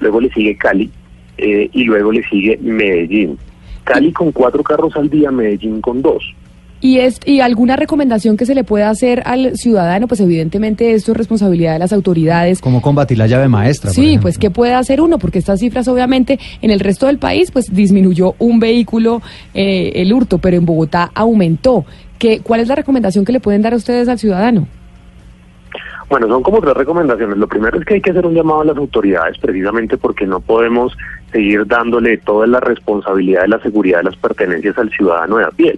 luego 0.00 0.18
le 0.18 0.30
sigue 0.30 0.56
Cali 0.56 0.90
eh, 1.36 1.68
y 1.70 1.84
luego 1.84 2.12
le 2.12 2.26
sigue 2.30 2.58
Medellín. 2.62 3.36
Cali 3.84 4.10
con 4.10 4.32
cuatro 4.32 4.62
carros 4.62 4.96
al 4.96 5.10
día, 5.10 5.30
Medellín 5.30 5.82
con 5.82 6.00
dos. 6.00 6.34
¿Y, 6.80 6.98
es, 6.98 7.20
¿Y 7.24 7.40
alguna 7.40 7.76
recomendación 7.76 8.36
que 8.36 8.46
se 8.46 8.54
le 8.54 8.64
pueda 8.64 8.90
hacer 8.90 9.22
al 9.24 9.56
ciudadano? 9.56 10.08
Pues 10.08 10.20
evidentemente 10.20 10.92
esto 10.92 11.12
es 11.12 11.18
responsabilidad 11.18 11.72
de 11.72 11.78
las 11.78 11.92
autoridades. 11.92 12.60
¿Cómo 12.60 12.82
combatir 12.82 13.18
la 13.18 13.26
llave 13.26 13.48
maestra? 13.48 13.90
Sí, 13.90 14.18
pues 14.20 14.38
¿qué 14.38 14.50
puede 14.50 14.74
hacer 14.74 15.00
uno? 15.00 15.18
Porque 15.18 15.38
estas 15.38 15.60
cifras 15.60 15.88
obviamente 15.88 16.38
en 16.60 16.70
el 16.70 16.80
resto 16.80 17.06
del 17.06 17.18
país 17.18 17.50
pues 17.50 17.74
disminuyó 17.74 18.34
un 18.38 18.60
vehículo 18.60 19.22
eh, 19.54 19.92
el 19.96 20.12
hurto, 20.12 20.38
pero 20.38 20.56
en 20.56 20.66
Bogotá 20.66 21.10
aumentó. 21.14 21.84
¿Qué, 22.18 22.40
¿Cuál 22.40 22.60
es 22.60 22.68
la 22.68 22.74
recomendación 22.74 23.24
que 23.24 23.32
le 23.32 23.40
pueden 23.40 23.62
dar 23.62 23.74
a 23.74 23.76
ustedes 23.76 24.08
al 24.08 24.18
ciudadano? 24.18 24.66
Bueno, 26.08 26.28
son 26.28 26.42
como 26.42 26.60
tres 26.60 26.74
recomendaciones. 26.74 27.36
Lo 27.36 27.48
primero 27.48 27.78
es 27.78 27.84
que 27.84 27.94
hay 27.94 28.00
que 28.00 28.10
hacer 28.10 28.24
un 28.24 28.34
llamado 28.34 28.60
a 28.60 28.64
las 28.66 28.76
autoridades, 28.76 29.38
precisamente 29.38 29.96
porque 29.96 30.24
no 30.26 30.40
podemos 30.40 30.96
seguir 31.32 31.66
dándole 31.66 32.18
toda 32.18 32.46
la 32.46 32.60
responsabilidad 32.60 33.42
de 33.42 33.48
la 33.48 33.60
seguridad 33.60 33.98
de 33.98 34.04
las 34.04 34.16
pertenencias 34.16 34.78
al 34.78 34.90
ciudadano 34.90 35.38
de 35.38 35.44
a 35.44 35.50
pie. 35.50 35.76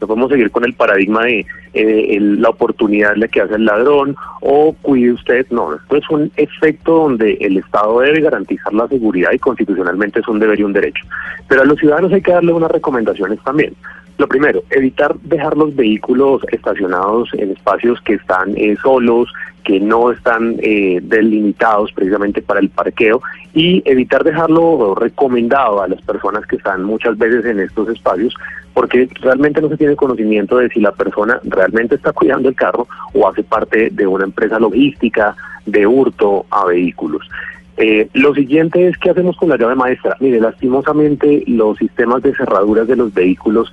No 0.00 0.08
podemos 0.08 0.30
seguir 0.30 0.50
con 0.50 0.64
el 0.64 0.74
paradigma 0.74 1.22
de 1.24 1.46
eh, 1.74 2.18
la 2.20 2.48
oportunidad 2.48 3.14
la 3.14 3.28
que 3.28 3.40
hace 3.40 3.54
el 3.54 3.64
ladrón 3.64 4.16
o 4.40 4.74
cuide 4.82 5.12
usted. 5.12 5.46
No, 5.50 5.74
esto 5.74 5.96
es 5.96 6.10
un 6.10 6.32
efecto 6.36 6.94
donde 6.94 7.34
el 7.34 7.58
Estado 7.58 8.00
debe 8.00 8.20
garantizar 8.20 8.74
la 8.74 8.88
seguridad 8.88 9.30
y 9.32 9.38
constitucionalmente 9.38 10.18
es 10.18 10.26
un 10.26 10.40
deber 10.40 10.58
y 10.58 10.64
un 10.64 10.72
derecho. 10.72 11.04
Pero 11.46 11.62
a 11.62 11.64
los 11.64 11.78
ciudadanos 11.78 12.12
hay 12.12 12.20
que 12.20 12.32
darle 12.32 12.52
unas 12.52 12.72
recomendaciones 12.72 13.38
también. 13.44 13.74
Lo 14.18 14.28
primero, 14.28 14.62
evitar 14.70 15.14
dejar 15.22 15.56
los 15.56 15.74
vehículos 15.74 16.42
estacionados 16.50 17.30
en 17.34 17.52
espacios 17.52 18.00
que 18.02 18.14
están 18.14 18.54
eh, 18.56 18.76
solos, 18.82 19.32
que 19.64 19.80
no 19.80 20.10
están 20.12 20.56
eh, 20.60 21.00
delimitados 21.02 21.92
precisamente 21.92 22.42
para 22.42 22.60
el 22.60 22.68
parqueo 22.68 23.22
y 23.54 23.82
evitar 23.84 24.24
dejarlo 24.24 24.94
recomendado 24.94 25.82
a 25.82 25.88
las 25.88 26.00
personas 26.02 26.46
que 26.46 26.56
están 26.56 26.84
muchas 26.84 27.16
veces 27.18 27.44
en 27.44 27.60
estos 27.60 27.88
espacios 27.88 28.34
porque 28.74 29.08
realmente 29.20 29.60
no 29.60 29.68
se 29.68 29.76
tiene 29.76 29.96
conocimiento 29.96 30.56
de 30.56 30.68
si 30.70 30.80
la 30.80 30.92
persona 30.92 31.40
realmente 31.44 31.96
está 31.96 32.12
cuidando 32.12 32.48
el 32.48 32.54
carro 32.54 32.86
o 33.12 33.28
hace 33.28 33.42
parte 33.42 33.90
de 33.90 34.06
una 34.06 34.24
empresa 34.24 34.58
logística 34.58 35.36
de 35.66 35.86
hurto 35.86 36.46
a 36.50 36.64
vehículos. 36.66 37.28
Eh, 37.76 38.08
lo 38.12 38.34
siguiente 38.34 38.88
es 38.88 38.98
qué 38.98 39.10
hacemos 39.10 39.36
con 39.36 39.48
la 39.48 39.56
llave 39.56 39.74
maestra. 39.74 40.16
Mire, 40.20 40.40
lastimosamente 40.40 41.42
los 41.46 41.78
sistemas 41.78 42.22
de 42.22 42.34
cerraduras 42.34 42.86
de 42.86 42.96
los 42.96 43.12
vehículos 43.12 43.70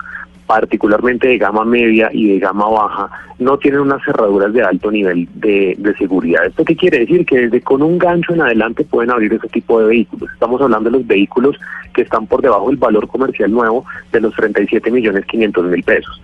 particularmente 0.50 1.28
de 1.28 1.38
gama 1.38 1.64
media 1.64 2.10
y 2.12 2.28
de 2.28 2.39
gama 2.39 2.68
baja, 2.68 3.08
no 3.38 3.60
tienen 3.60 3.82
unas 3.82 4.04
cerraduras 4.04 4.52
de 4.52 4.64
alto 4.64 4.89
nivel 4.89 5.30
de, 5.36 5.78
seguridad. 5.95 6.43
¿Esto 6.43 6.66
qué 6.66 6.76
quiere 6.76 7.02
decir? 7.02 7.24
Que 7.24 7.41
desde 7.41 7.62
con 7.62 7.84
un 7.84 8.00
gancho 8.00 8.34
en 8.34 8.41
adelante 8.41 8.84
pueden 8.84 9.12
abrir 9.12 9.32
ese 9.32 9.47
tipo 9.50 9.80
de 9.80 9.86
vehículos. 9.86 10.28
Estamos 10.34 10.60
hablando 10.60 10.89
de 10.89 10.97
los 10.97 11.06
vehículos 11.06 11.56
que 11.93 12.02
están 12.02 12.26
por 12.26 12.41
debajo 12.41 12.70
del 12.70 12.78
valor 12.78 13.08
comercial 13.08 13.52
nuevo 13.52 13.86
de 14.12 14.22
los 14.22 14.34
37 14.34 14.89
millones 14.89 15.24
500 15.28 15.66
mil 15.66 15.84
pesos. 15.84 16.20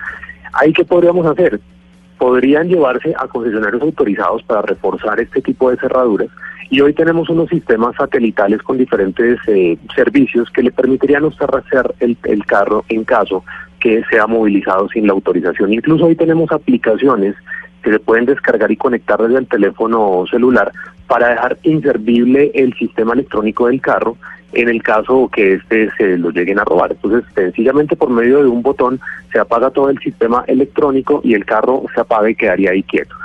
¿Ahí 0.53 0.73
qué 0.73 0.83
podríamos 0.83 1.27
hacer? 1.27 1.59
Podrían 2.17 2.67
llevarse 2.67 3.13
a 3.19 3.27
concesionarios 3.27 3.83
autorizados 3.83 4.41
para 4.41 4.63
reforzar 4.63 5.19
este 5.19 5.43
tipo 5.43 5.69
de 5.69 5.77
cerraduras 5.77 6.29
y 6.71 6.81
hoy 6.81 6.95
tenemos 6.95 7.29
unos 7.29 7.47
sistemas 7.49 7.95
satelitales 7.95 8.63
con 8.63 8.79
diferentes 8.79 9.37
eh, 9.45 9.77
servicios 9.95 10.49
que 10.49 10.63
le 10.63 10.71
permitirían 10.71 11.25
usted 11.25 11.45
el, 11.99 12.17
el 12.23 12.45
carro 12.47 12.83
en 12.89 13.03
caso 13.03 13.43
que 13.85 14.03
sea 14.09 14.25
movilizado 14.25 14.89
sin 14.89 15.05
la 15.05 15.13
autorización. 15.13 15.71
Incluso 15.71 16.05
hoy 16.05 16.15
tenemos 16.15 16.51
aplicaciones 16.51 17.35
que 17.83 17.91
se 17.91 17.99
pueden 17.99 18.25
descargar 18.25 18.71
y 18.71 18.77
conectar 18.77 19.21
desde 19.21 19.37
el 19.37 19.45
teléfono 19.45 20.25
celular 20.27 20.71
para 21.05 21.29
dejar 21.29 21.59
inservible 21.61 22.49
el 22.55 22.73
sistema 22.73 23.13
electrónico 23.13 23.67
del 23.67 23.79
carro 23.81 24.17
en 24.53 24.69
el 24.69 24.81
caso 24.81 25.29
que 25.31 25.53
este 25.53 25.91
se 25.97 26.17
lo 26.17 26.31
lleguen 26.31 26.57
a 26.57 26.63
robar. 26.63 26.93
Entonces, 26.93 27.31
sencillamente 27.35 27.95
por 27.95 28.09
medio 28.09 28.41
de 28.41 28.49
un 28.49 28.63
botón 28.63 28.99
se 29.31 29.37
apaga 29.37 29.69
todo 29.69 29.91
el 29.91 29.99
sistema 29.99 30.43
electrónico 30.47 31.21
y 31.23 31.35
el 31.35 31.45
carro 31.45 31.83
se 31.93 32.01
apaga 32.01 32.27
y 32.27 32.33
quedaría 32.33 32.71
ahí 32.71 32.81
quieto. 32.81 33.15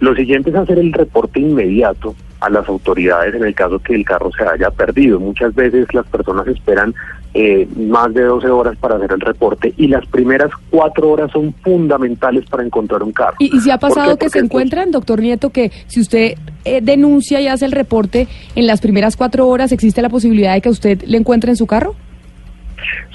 Lo 0.00 0.16
siguiente 0.16 0.50
es 0.50 0.56
hacer 0.56 0.80
el 0.80 0.92
reporte 0.92 1.38
inmediato 1.38 2.16
a 2.40 2.50
las 2.50 2.68
autoridades 2.68 3.36
en 3.36 3.44
el 3.44 3.54
caso 3.54 3.78
que 3.78 3.94
el 3.94 4.04
carro 4.04 4.32
se 4.32 4.42
haya 4.42 4.72
perdido. 4.72 5.20
Muchas 5.20 5.54
veces 5.54 5.86
las 5.94 6.08
personas 6.08 6.48
esperan 6.48 6.92
eh, 7.40 7.68
más 7.76 8.12
de 8.14 8.22
12 8.24 8.48
horas 8.48 8.76
para 8.78 8.96
hacer 8.96 9.12
el 9.12 9.20
reporte 9.20 9.72
y 9.76 9.86
las 9.86 10.04
primeras 10.06 10.50
cuatro 10.70 11.10
horas 11.10 11.30
son 11.30 11.54
fundamentales 11.62 12.44
para 12.50 12.64
encontrar 12.64 13.04
un 13.04 13.12
carro. 13.12 13.36
¿Y, 13.38 13.56
y 13.56 13.60
si 13.60 13.70
ha 13.70 13.78
¿Por 13.78 13.90
pasado 13.90 14.16
que 14.16 14.28
se 14.28 14.40
encuentran, 14.40 14.90
doctor 14.90 15.20
Nieto, 15.20 15.50
que 15.50 15.70
si 15.86 16.00
usted 16.00 16.32
eh, 16.64 16.80
denuncia 16.82 17.40
y 17.40 17.46
hace 17.46 17.64
el 17.64 17.70
reporte 17.72 18.26
en 18.56 18.66
las 18.66 18.80
primeras 18.80 19.16
cuatro 19.16 19.46
horas, 19.46 19.70
¿existe 19.70 20.02
la 20.02 20.08
posibilidad 20.08 20.54
de 20.54 20.60
que 20.62 20.68
usted 20.68 21.00
le 21.02 21.16
encuentre 21.16 21.50
en 21.50 21.56
su 21.56 21.66
carro? 21.68 21.94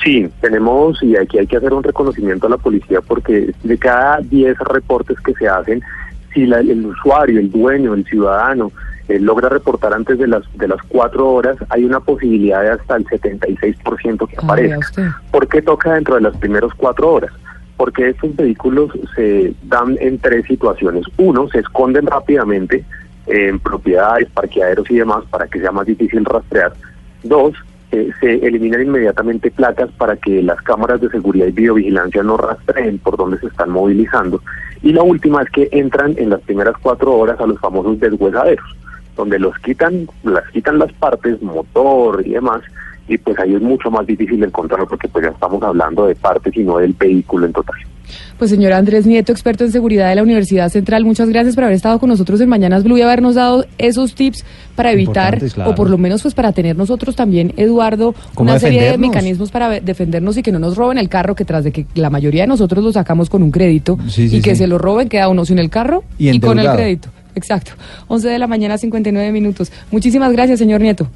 Sí, 0.03 0.29
tenemos, 0.41 1.01
y 1.03 1.17
aquí 1.17 1.39
hay 1.39 1.47
que 1.47 1.57
hacer 1.57 1.73
un 1.73 1.83
reconocimiento 1.83 2.47
a 2.47 2.51
la 2.51 2.57
policía 2.57 2.99
porque 3.01 3.51
de 3.63 3.77
cada 3.77 4.19
10 4.21 4.57
reportes 4.59 5.17
que 5.19 5.33
se 5.33 5.47
hacen, 5.49 5.81
si 6.33 6.45
la- 6.45 6.59
el 6.59 6.85
usuario, 6.85 7.39
el 7.41 7.51
dueño, 7.51 7.93
el 7.93 8.05
ciudadano 8.05 8.71
eh, 9.09 9.19
logra 9.19 9.49
reportar 9.49 9.93
antes 9.93 10.17
de 10.17 10.27
las 10.27 10.43
de 10.53 10.67
las 10.67 10.81
cuatro 10.87 11.29
horas, 11.29 11.57
hay 11.69 11.83
una 11.83 11.99
posibilidad 11.99 12.61
de 12.61 12.69
hasta 12.69 12.95
el 12.95 13.05
76% 13.05 14.27
que 14.27 14.37
aparezca. 14.37 15.21
¿Por 15.31 15.47
qué 15.47 15.61
toca 15.61 15.93
dentro 15.93 16.15
de 16.15 16.21
las 16.21 16.37
primeras 16.37 16.71
cuatro 16.75 17.11
horas? 17.13 17.31
Porque 17.75 18.09
estos 18.09 18.35
vehículos 18.35 18.91
se 19.15 19.53
dan 19.63 19.97
en 19.99 20.19
tres 20.19 20.45
situaciones. 20.45 21.05
Uno, 21.17 21.49
se 21.49 21.59
esconden 21.59 22.05
rápidamente 22.05 22.85
en 23.27 23.59
propiedades, 23.59 24.29
parqueaderos 24.29 24.89
y 24.89 24.97
demás 24.97 25.23
para 25.29 25.47
que 25.47 25.59
sea 25.59 25.71
más 25.71 25.85
difícil 25.85 26.23
rastrear. 26.25 26.73
Dos, 27.23 27.55
eh, 27.91 28.09
se 28.19 28.35
eliminan 28.45 28.81
inmediatamente 28.81 29.51
placas 29.51 29.91
para 29.91 30.15
que 30.15 30.41
las 30.41 30.59
cámaras 30.63 30.99
de 30.99 31.09
seguridad 31.09 31.45
y 31.45 31.51
videovigilancia 31.51 32.23
no 32.23 32.37
rastreen 32.37 32.97
por 32.97 33.17
dónde 33.17 33.37
se 33.39 33.47
están 33.47 33.69
movilizando. 33.69 34.41
Y 34.81 34.93
la 34.93 35.03
última 35.03 35.43
es 35.43 35.49
que 35.51 35.69
entran 35.71 36.15
en 36.17 36.31
las 36.31 36.41
primeras 36.41 36.75
cuatro 36.81 37.13
horas 37.13 37.39
a 37.39 37.45
los 37.45 37.59
famosos 37.59 37.99
deshuesaderos, 37.99 38.65
donde 39.15 39.39
los 39.39 39.57
quitan, 39.59 40.07
las 40.23 40.49
quitan 40.51 40.79
las 40.79 40.91
partes, 40.93 41.41
motor 41.41 42.25
y 42.25 42.31
demás, 42.31 42.61
y 43.07 43.17
pues 43.17 43.37
ahí 43.39 43.53
es 43.53 43.61
mucho 43.61 43.91
más 43.91 44.05
difícil 44.07 44.43
encontrarlo 44.43 44.87
porque 44.87 45.07
pues 45.07 45.25
ya 45.25 45.31
estamos 45.31 45.61
hablando 45.63 46.05
de 46.07 46.15
partes 46.15 46.55
y 46.55 46.63
no 46.63 46.77
del 46.77 46.93
vehículo 46.93 47.45
en 47.45 47.53
total. 47.53 47.75
Pues 48.37 48.51
señor 48.51 48.73
Andrés 48.73 49.05
Nieto, 49.05 49.31
experto 49.31 49.63
en 49.63 49.71
seguridad 49.71 50.09
de 50.09 50.15
la 50.15 50.23
Universidad 50.23 50.69
Central, 50.69 51.05
muchas 51.05 51.29
gracias 51.29 51.55
por 51.55 51.63
haber 51.63 51.75
estado 51.75 51.99
con 51.99 52.09
nosotros 52.09 52.41
en 52.41 52.49
Mañanas 52.49 52.83
Blue 52.83 52.97
y 52.97 53.01
habernos 53.01 53.35
dado 53.35 53.65
esos 53.77 54.15
tips 54.15 54.43
para 54.75 54.91
evitar, 54.91 55.39
claro. 55.53 55.71
o 55.71 55.75
por 55.75 55.89
lo 55.89 55.97
menos 55.97 56.21
pues 56.21 56.33
para 56.33 56.51
tener 56.51 56.75
nosotros 56.75 57.15
también, 57.15 57.53
Eduardo, 57.57 58.13
¿Cómo 58.33 58.49
una 58.49 58.59
serie 58.59 58.83
de 58.83 58.97
mecanismos 58.97 59.51
para 59.51 59.79
defendernos 59.79 60.37
y 60.37 60.43
que 60.43 60.51
no 60.51 60.59
nos 60.59 60.75
roben 60.75 60.97
el 60.97 61.09
carro, 61.09 61.35
que 61.35 61.45
tras 61.45 61.63
de 61.63 61.71
que 61.71 61.85
la 61.95 62.09
mayoría 62.09 62.43
de 62.43 62.47
nosotros 62.47 62.83
lo 62.83 62.91
sacamos 62.91 63.29
con 63.29 63.43
un 63.43 63.51
crédito 63.51 63.97
Sí, 64.07 64.27
sí, 64.27 64.37
y 64.37 64.41
que 64.41 64.51
sí. 64.51 64.57
se 64.57 64.67
lo 64.67 64.77
roben, 64.77 65.09
queda 65.09 65.29
uno 65.29 65.45
sin 65.45 65.59
el 65.59 65.69
carro 65.69 66.03
Y 66.17 66.29
y, 66.29 66.39
con 66.39 66.59
el 66.59 66.69
crédito. 66.71 67.09
Exacto. 67.35 67.73
11 68.07 68.29
de 68.29 68.39
la 68.39 68.47
mañana, 68.47 68.77
59 68.77 69.31
minutos. 69.31 69.71
Muchísimas 69.91 70.31
gracias, 70.31 70.59
señor 70.59 70.81
Nieto. 70.81 71.07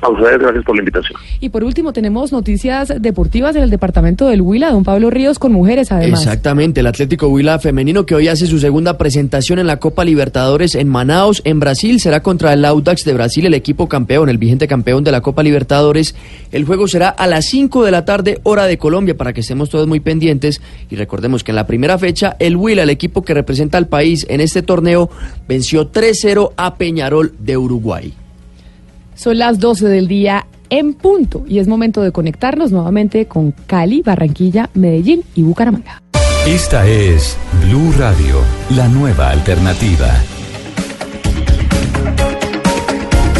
A 0.00 0.10
ustedes 0.10 0.38
gracias 0.38 0.64
por 0.64 0.76
la 0.76 0.82
invitación. 0.82 1.20
Y 1.40 1.48
por 1.48 1.64
último, 1.64 1.92
tenemos 1.92 2.30
noticias 2.30 2.92
deportivas 3.00 3.56
en 3.56 3.64
el 3.64 3.70
departamento 3.70 4.28
del 4.28 4.42
Huila, 4.42 4.70
don 4.70 4.84
Pablo 4.84 5.10
Ríos, 5.10 5.40
con 5.40 5.52
mujeres 5.52 5.90
además. 5.90 6.22
Exactamente, 6.22 6.80
el 6.80 6.86
Atlético 6.86 7.26
Huila 7.26 7.58
femenino 7.58 8.06
que 8.06 8.14
hoy 8.14 8.28
hace 8.28 8.46
su 8.46 8.60
segunda 8.60 8.96
presentación 8.96 9.58
en 9.58 9.66
la 9.66 9.78
Copa 9.78 10.04
Libertadores 10.04 10.76
en 10.76 10.88
Manaus, 10.88 11.42
en 11.44 11.58
Brasil, 11.58 11.98
será 11.98 12.22
contra 12.22 12.52
el 12.52 12.64
Audax 12.64 13.04
de 13.04 13.12
Brasil, 13.12 13.46
el 13.46 13.54
equipo 13.54 13.88
campeón, 13.88 14.28
el 14.28 14.38
vigente 14.38 14.68
campeón 14.68 15.02
de 15.02 15.10
la 15.10 15.20
Copa 15.20 15.42
Libertadores. 15.42 16.14
El 16.52 16.64
juego 16.64 16.86
será 16.86 17.08
a 17.08 17.26
las 17.26 17.46
5 17.46 17.84
de 17.84 17.90
la 17.90 18.04
tarde, 18.04 18.38
hora 18.44 18.66
de 18.66 18.78
Colombia, 18.78 19.16
para 19.16 19.32
que 19.32 19.40
estemos 19.40 19.68
todos 19.68 19.88
muy 19.88 19.98
pendientes. 19.98 20.60
Y 20.90 20.96
recordemos 20.96 21.42
que 21.42 21.50
en 21.50 21.56
la 21.56 21.66
primera 21.66 21.98
fecha, 21.98 22.36
el 22.38 22.56
Huila, 22.56 22.84
el 22.84 22.90
equipo 22.90 23.22
que 23.22 23.34
representa 23.34 23.78
al 23.78 23.88
país 23.88 24.26
en 24.28 24.40
este 24.40 24.62
torneo, 24.62 25.10
venció 25.48 25.90
3-0 25.90 26.52
a 26.56 26.76
Peñarol 26.76 27.34
de 27.40 27.56
Uruguay. 27.56 28.14
Son 29.18 29.36
las 29.36 29.58
12 29.58 29.88
del 29.88 30.06
día 30.06 30.46
en 30.70 30.94
punto 30.94 31.44
y 31.48 31.58
es 31.58 31.66
momento 31.66 32.02
de 32.02 32.12
conectarnos 32.12 32.70
nuevamente 32.70 33.26
con 33.26 33.50
Cali, 33.50 34.00
Barranquilla, 34.00 34.70
Medellín 34.74 35.24
y 35.34 35.42
Bucaramanga. 35.42 36.00
Esta 36.46 36.86
es 36.86 37.36
Blue 37.64 37.92
Radio, 37.98 38.36
la 38.70 38.86
nueva 38.86 39.30
alternativa. 39.30 40.14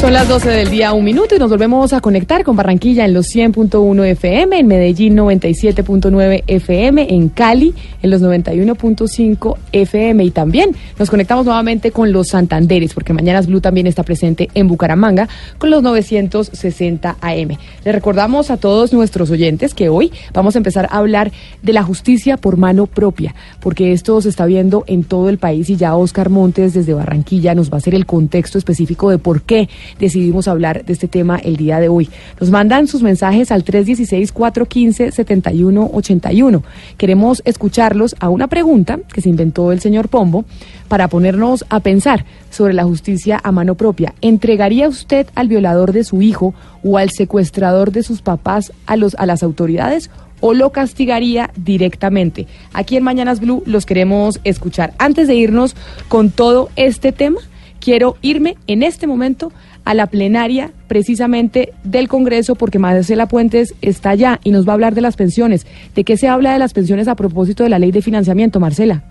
Son 0.01 0.13
las 0.13 0.29
12 0.29 0.49
del 0.49 0.71
día, 0.71 0.93
un 0.93 1.03
minuto, 1.03 1.35
y 1.35 1.41
nos 1.41 1.51
volvemos 1.51 1.93
a 1.93 2.01
conectar 2.01 2.45
con 2.45 2.55
Barranquilla 2.55 3.05
en 3.05 3.13
los 3.13 3.35
100.1 3.35 4.05
FM, 4.07 4.61
en 4.61 4.67
Medellín 4.69 5.17
97.9 5.17 6.45
FM, 6.47 7.15
en 7.15 7.29
Cali 7.29 7.75
en 8.03 8.11
los 8.11 8.23
91.5 8.23 9.57
FM 9.73 10.25
y 10.25 10.31
también 10.31 10.75
nos 10.99 11.11
conectamos 11.11 11.45
nuevamente 11.45 11.91
con 11.91 12.13
los 12.13 12.29
Santanderes, 12.29 12.95
porque 12.95 13.13
Mañanas 13.13 13.47
Blue 13.47 13.61
también 13.61 13.87
está 13.87 14.03
presente 14.03 14.49
en 14.55 14.69
Bucaramanga 14.69 15.29
con 15.59 15.71
los 15.71 15.83
960 15.83 17.17
AM. 17.21 17.57
Les 17.85 17.95
recordamos 17.95 18.51
a 18.51 18.57
todos 18.57 18.93
nuestros 18.93 19.31
oyentes 19.31 19.75
que 19.75 19.89
hoy 19.89 20.13
vamos 20.33 20.55
a 20.55 20.59
empezar 20.59 20.87
a 20.91 20.99
hablar 20.99 21.33
de 21.63 21.73
la 21.73 21.83
justicia 21.83 22.37
por 22.37 22.57
mano 22.57 22.87
propia, 22.87 23.35
porque 23.61 23.93
esto 23.93 24.21
se 24.21 24.29
está 24.29 24.47
viendo 24.47 24.85
en 24.87 25.05
todo 25.05 25.29
el 25.29 25.39
país 25.39 25.69
y 25.71 25.77
ya 25.77 25.97
Oscar 25.97 26.31
Montes 26.31 26.75
desde 26.75 26.95
Barranquilla 26.95 27.55
nos 27.55 27.71
va 27.71 27.75
a 27.75 27.79
hacer 27.79 27.95
el 27.95 28.07
contexto 28.07 28.59
específico 28.59 29.11
de 29.11 29.19
por 29.19 29.43
qué 29.43 29.69
decidimos 29.99 30.47
hablar 30.49 30.85
de 30.85 30.93
este 30.93 31.09
tema 31.09 31.37
el 31.37 31.57
día 31.57 31.81
de 31.81 31.89
hoy. 31.89 32.11
Nos 32.41 32.51
mandan 32.51 32.87
sus 32.87 33.03
mensajes 33.03 33.51
al 33.51 33.65
316-415-7181. 33.65 36.63
Queremos 36.97 37.43
escucharlos 37.45 38.15
a 38.21 38.29
una 38.29 38.47
pregunta 38.49 39.01
que 39.13 39.21
se 39.21 39.29
inventó 39.29 39.73
el 39.73 39.81
señor 39.81 40.09
Pombo 40.09 40.45
para 40.89 41.09
ponernos 41.09 41.65
a 41.69 41.81
pensar 41.81 42.25
sobre 42.51 42.75
la 42.75 42.85
justicia 42.85 43.41
a 43.43 43.53
mano 43.53 43.75
propia. 43.75 44.15
¿Entregaría 44.21 44.89
usted 44.89 45.27
al 45.35 45.49
violador 45.49 45.93
de 45.93 46.05
su 46.05 46.23
hijo 46.23 46.55
o 46.83 46.99
al 46.99 47.11
secuestrador 47.11 47.93
de 47.93 48.03
sus 48.03 48.23
papás 48.23 48.73
a, 48.87 48.97
los, 48.97 49.15
a 49.17 49.27
las 49.27 49.43
autoridades? 49.43 50.11
o 50.41 50.55
lo 50.55 50.71
castigaría 50.71 51.51
directamente. 51.57 52.47
Aquí 52.73 52.97
en 52.97 53.03
Mañanas 53.03 53.41
Blue 53.41 53.63
los 53.67 53.87
queremos 53.87 54.41
escuchar. 54.45 54.95
Antes 54.99 55.29
de 55.29 55.35
irnos 55.35 55.77
con 56.09 56.31
todo 56.31 56.71
este 56.77 57.13
tema, 57.13 57.41
quiero 57.81 58.17
irme 58.23 58.57
en 58.67 58.83
este 58.83 59.07
momento 59.07 59.53
a 59.89 59.95
la 59.95 60.07
plenaria 60.07 60.71
precisamente 60.87 61.73
del 61.83 62.09
Congreso 62.09 62.57
porque 62.57 62.79
Marcela 62.79 63.27
Puentes 63.27 63.75
está 63.81 64.11
allá 64.11 64.39
y 64.45 64.51
nos 64.51 64.69
va 64.69 64.73
a 64.73 64.75
hablar 64.75 64.95
de 64.95 65.01
las 65.01 65.17
pensiones. 65.17 65.67
¿De 65.95 66.05
qué 66.05 66.19
se 66.19 66.29
habla 66.29 66.53
de 66.53 66.59
las 66.59 66.75
pensiones 66.75 67.09
a 67.09 67.15
propósito 67.15 67.63
de 67.63 67.71
la 67.71 67.79
ley 67.79 67.91
de 67.91 68.03
financiamiento, 68.03 68.61
Marcela? 68.61 69.03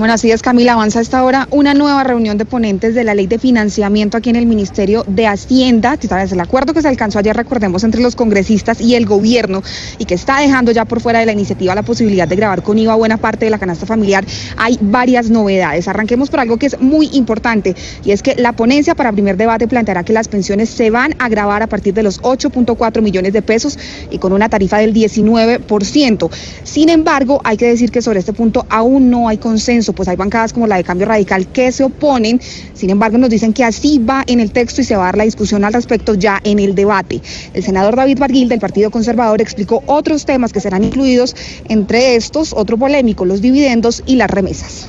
Bueno, 0.00 0.14
así 0.14 0.30
es, 0.30 0.40
Camila. 0.40 0.72
Avanza 0.72 1.00
a 1.00 1.02
esta 1.02 1.22
hora 1.22 1.46
una 1.50 1.74
nueva 1.74 2.02
reunión 2.04 2.38
de 2.38 2.46
ponentes 2.46 2.94
de 2.94 3.04
la 3.04 3.12
ley 3.12 3.26
de 3.26 3.38
financiamiento 3.38 4.16
aquí 4.16 4.30
en 4.30 4.36
el 4.36 4.46
Ministerio 4.46 5.04
de 5.06 5.26
Hacienda. 5.26 5.98
Tras 5.98 6.32
el 6.32 6.40
acuerdo 6.40 6.72
que 6.72 6.80
se 6.80 6.88
alcanzó 6.88 7.18
ayer, 7.18 7.36
recordemos, 7.36 7.84
entre 7.84 8.00
los 8.00 8.16
congresistas 8.16 8.80
y 8.80 8.94
el 8.94 9.04
gobierno 9.04 9.62
y 9.98 10.06
que 10.06 10.14
está 10.14 10.40
dejando 10.40 10.72
ya 10.72 10.86
por 10.86 11.02
fuera 11.02 11.18
de 11.18 11.26
la 11.26 11.32
iniciativa 11.32 11.74
la 11.74 11.82
posibilidad 11.82 12.26
de 12.26 12.34
grabar 12.34 12.62
con 12.62 12.78
IVA 12.78 12.94
buena 12.94 13.18
parte 13.18 13.44
de 13.44 13.50
la 13.50 13.58
canasta 13.58 13.84
familiar, 13.84 14.24
hay 14.56 14.78
varias 14.80 15.28
novedades. 15.28 15.86
Arranquemos 15.86 16.30
por 16.30 16.40
algo 16.40 16.56
que 16.56 16.64
es 16.64 16.80
muy 16.80 17.10
importante 17.12 17.76
y 18.02 18.12
es 18.12 18.22
que 18.22 18.36
la 18.36 18.52
ponencia 18.52 18.94
para 18.94 19.12
primer 19.12 19.36
debate 19.36 19.68
planteará 19.68 20.02
que 20.02 20.14
las 20.14 20.28
pensiones 20.28 20.70
se 20.70 20.88
van 20.88 21.14
a 21.18 21.28
grabar 21.28 21.62
a 21.62 21.66
partir 21.66 21.92
de 21.92 22.04
los 22.04 22.22
8.4 22.22 23.02
millones 23.02 23.34
de 23.34 23.42
pesos 23.42 23.78
y 24.10 24.16
con 24.16 24.32
una 24.32 24.48
tarifa 24.48 24.78
del 24.78 24.94
19%. 24.94 26.30
Sin 26.64 26.88
embargo, 26.88 27.42
hay 27.44 27.58
que 27.58 27.66
decir 27.66 27.90
que 27.90 28.00
sobre 28.00 28.20
este 28.20 28.32
punto 28.32 28.64
aún 28.70 29.10
no 29.10 29.28
hay 29.28 29.36
consenso, 29.36 29.89
pues 29.92 30.08
hay 30.08 30.16
bancadas 30.16 30.52
como 30.52 30.66
la 30.66 30.76
de 30.76 30.84
Cambio 30.84 31.06
Radical 31.06 31.46
que 31.48 31.72
se 31.72 31.84
oponen. 31.84 32.40
Sin 32.74 32.90
embargo, 32.90 33.18
nos 33.18 33.30
dicen 33.30 33.52
que 33.52 33.64
así 33.64 33.98
va 33.98 34.24
en 34.26 34.40
el 34.40 34.52
texto 34.52 34.80
y 34.80 34.84
se 34.84 34.96
va 34.96 35.02
a 35.02 35.06
dar 35.06 35.16
la 35.16 35.24
discusión 35.24 35.64
al 35.64 35.72
respecto 35.72 36.14
ya 36.14 36.40
en 36.44 36.58
el 36.58 36.74
debate. 36.74 37.20
El 37.54 37.62
senador 37.62 37.96
David 37.96 38.18
Barguil 38.18 38.48
del 38.48 38.60
Partido 38.60 38.90
Conservador 38.90 39.40
explicó 39.40 39.82
otros 39.86 40.24
temas 40.24 40.52
que 40.52 40.60
serán 40.60 40.84
incluidos, 40.84 41.34
entre 41.68 42.16
estos, 42.16 42.52
otro 42.52 42.76
polémico, 42.76 43.24
los 43.24 43.40
dividendos 43.40 44.02
y 44.06 44.16
las 44.16 44.30
remesas. 44.30 44.88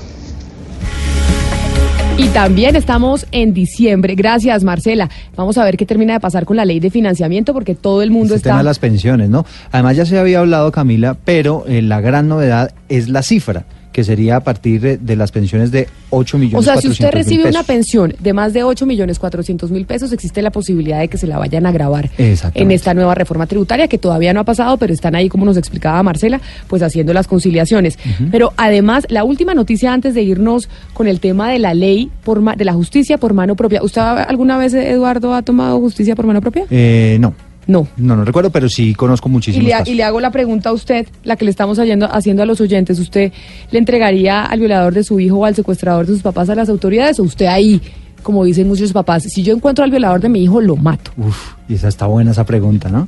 Y 2.18 2.28
también 2.28 2.76
estamos 2.76 3.26
en 3.32 3.54
diciembre. 3.54 4.14
Gracias, 4.16 4.64
Marcela. 4.64 5.10
Vamos 5.36 5.58
a 5.58 5.64
ver 5.64 5.76
qué 5.76 5.88
termina 5.88 6.14
de 6.14 6.20
pasar 6.20 6.46
con 6.46 6.56
la 6.56 6.66
ley 6.66 6.80
de 6.80 6.92
financiamiento 6.92 7.52
porque 7.52 7.74
todo 7.74 8.04
el 8.04 8.12
mundo 8.12 8.36
Este 8.36 8.44
tema 8.44 8.58
está... 8.58 8.64
de 8.64 8.66
las 8.66 8.80
pensiones, 8.80 9.30
¿no? 9.30 9.44
Además 9.72 9.98
ya 9.98 10.06
se 10.06 10.20
había 10.20 10.40
hablado, 10.40 10.72
Camila, 10.72 11.18
pero 11.26 11.64
eh, 11.68 11.82
la 11.82 12.00
gran 12.00 12.28
novedad 12.28 12.74
es 12.90 13.10
la 13.10 13.24
cifra, 13.24 13.66
que 13.92 14.04
sería 14.04 14.38
a 14.38 14.40
partir 14.40 15.00
de, 15.00 15.16
las 15.16 15.32
pensiones 15.32 15.72
de 15.72 15.88
8 16.12 16.38
millones 16.38 16.60
O 16.60 16.64
sea, 16.64 16.82
si 16.82 16.88
usted 16.88 17.06
400 17.10 17.14
mil 17.32 17.40
recibe 17.44 17.50
una 17.50 17.64
pensión 17.64 18.14
de 18.20 18.34
más 18.34 18.54
de 18.54 18.64
8 18.64 18.86
millones 18.86 19.20
400 19.20 19.70
mil 19.72 19.86
pesos, 19.86 20.12
existe 20.14 20.42
la 20.42 20.50
posibilidad 20.52 21.00
de 21.00 21.08
que 21.08 21.18
se 21.18 21.28
la 21.28 21.38
vayan 21.38 21.66
a 21.66 21.72
grabar 21.72 22.10
Exactamente. 22.18 22.62
en 22.62 22.72
esta 22.72 22.94
nueva 22.94 23.16
reforma 23.16 23.48
tributaria 23.48 23.88
que 23.88 23.98
todavía 23.98 24.34
no 24.34 24.40
ha 24.40 24.44
pasado, 24.46 24.78
pero 24.78 24.94
están 24.94 25.16
ahí, 25.16 25.28
como 25.30 25.46
nos 25.46 25.58
explicaba 25.58 26.02
Marcela, 26.04 26.40
pues 26.68 26.82
haciendo 26.82 27.14
las 27.14 27.28
conciliaciones. 27.28 27.98
Pero 28.32 28.54
además, 28.58 29.06
la 29.10 29.24
última 29.24 29.54
noticia 29.54 29.94
antes 29.94 30.14
de 30.14 30.22
irnos 30.24 30.70
con 30.94 31.08
el 31.08 31.20
tema 31.20 31.50
de 31.52 31.60
la 31.60 31.74
ley 31.74 32.10
por 32.24 32.42
ma- 32.42 32.56
de 32.56 32.66
la 32.66 32.74
justicia 32.74 33.18
por 33.18 33.34
mano 33.34 33.56
propia. 33.56 33.84
¿Usted 33.84 34.02
alguna 34.02 34.58
vez, 34.58 34.74
Eduardo, 34.74 35.34
ha 35.34 35.42
tomado 35.42 35.80
justicia 35.80 36.16
por 36.16 36.26
mano 36.26 36.42
propia? 36.42 36.66
Eh, 36.70 37.18
no. 37.20 37.34
No. 37.72 37.88
No, 37.98 38.16
no 38.16 38.26
recuerdo, 38.26 38.50
pero 38.50 38.68
sí 38.70 38.94
conozco 38.94 39.30
Y 39.30 39.32
muchísimos 39.32 39.66
le, 39.66 39.72
casos. 39.72 39.88
y 39.88 39.94
le 39.96 40.04
hago 40.04 40.20
la 40.20 40.32
pregunta 40.32 40.70
a 40.70 40.74
usted, 40.74 41.08
la 41.24 41.36
que 41.36 41.46
le 41.46 41.52
estamos 41.52 41.80
haciendo, 41.80 42.12
haciendo 42.14 42.44
a 42.44 42.46
los 42.46 42.60
oyentes. 42.62 43.00
¿Usted 43.00 43.32
le 43.72 43.80
entregaría 43.80 44.44
al 44.44 44.60
violador 44.60 44.94
de 44.94 45.04
su 45.04 45.20
hijo 45.20 45.38
o 45.38 45.46
al 45.46 45.56
secuestrador 45.56 46.06
de 46.06 46.14
sus 46.14 46.22
papás 46.22 46.50
a 46.50 46.56
las 46.56 46.70
autoridades? 46.70 47.20
¿O 47.20 47.24
usted 47.24 47.46
ahí, 47.46 47.82
como 48.24 48.44
dicen 48.44 48.68
muchos 48.68 48.92
papás, 48.94 49.24
si 49.24 49.44
yo 49.44 49.54
encuentro 49.56 49.84
al 49.84 49.92
violador 49.92 50.20
de 50.22 50.30
mi 50.30 50.44
hijo, 50.44 50.60
lo 50.62 50.76
mato? 50.76 51.12
Uf, 51.18 51.54
y 51.70 51.76
esa 51.76 51.88
está 51.88 52.06
buena 52.08 52.32
esa 52.32 52.46
pregunta, 52.46 52.90
¿no? 52.90 53.08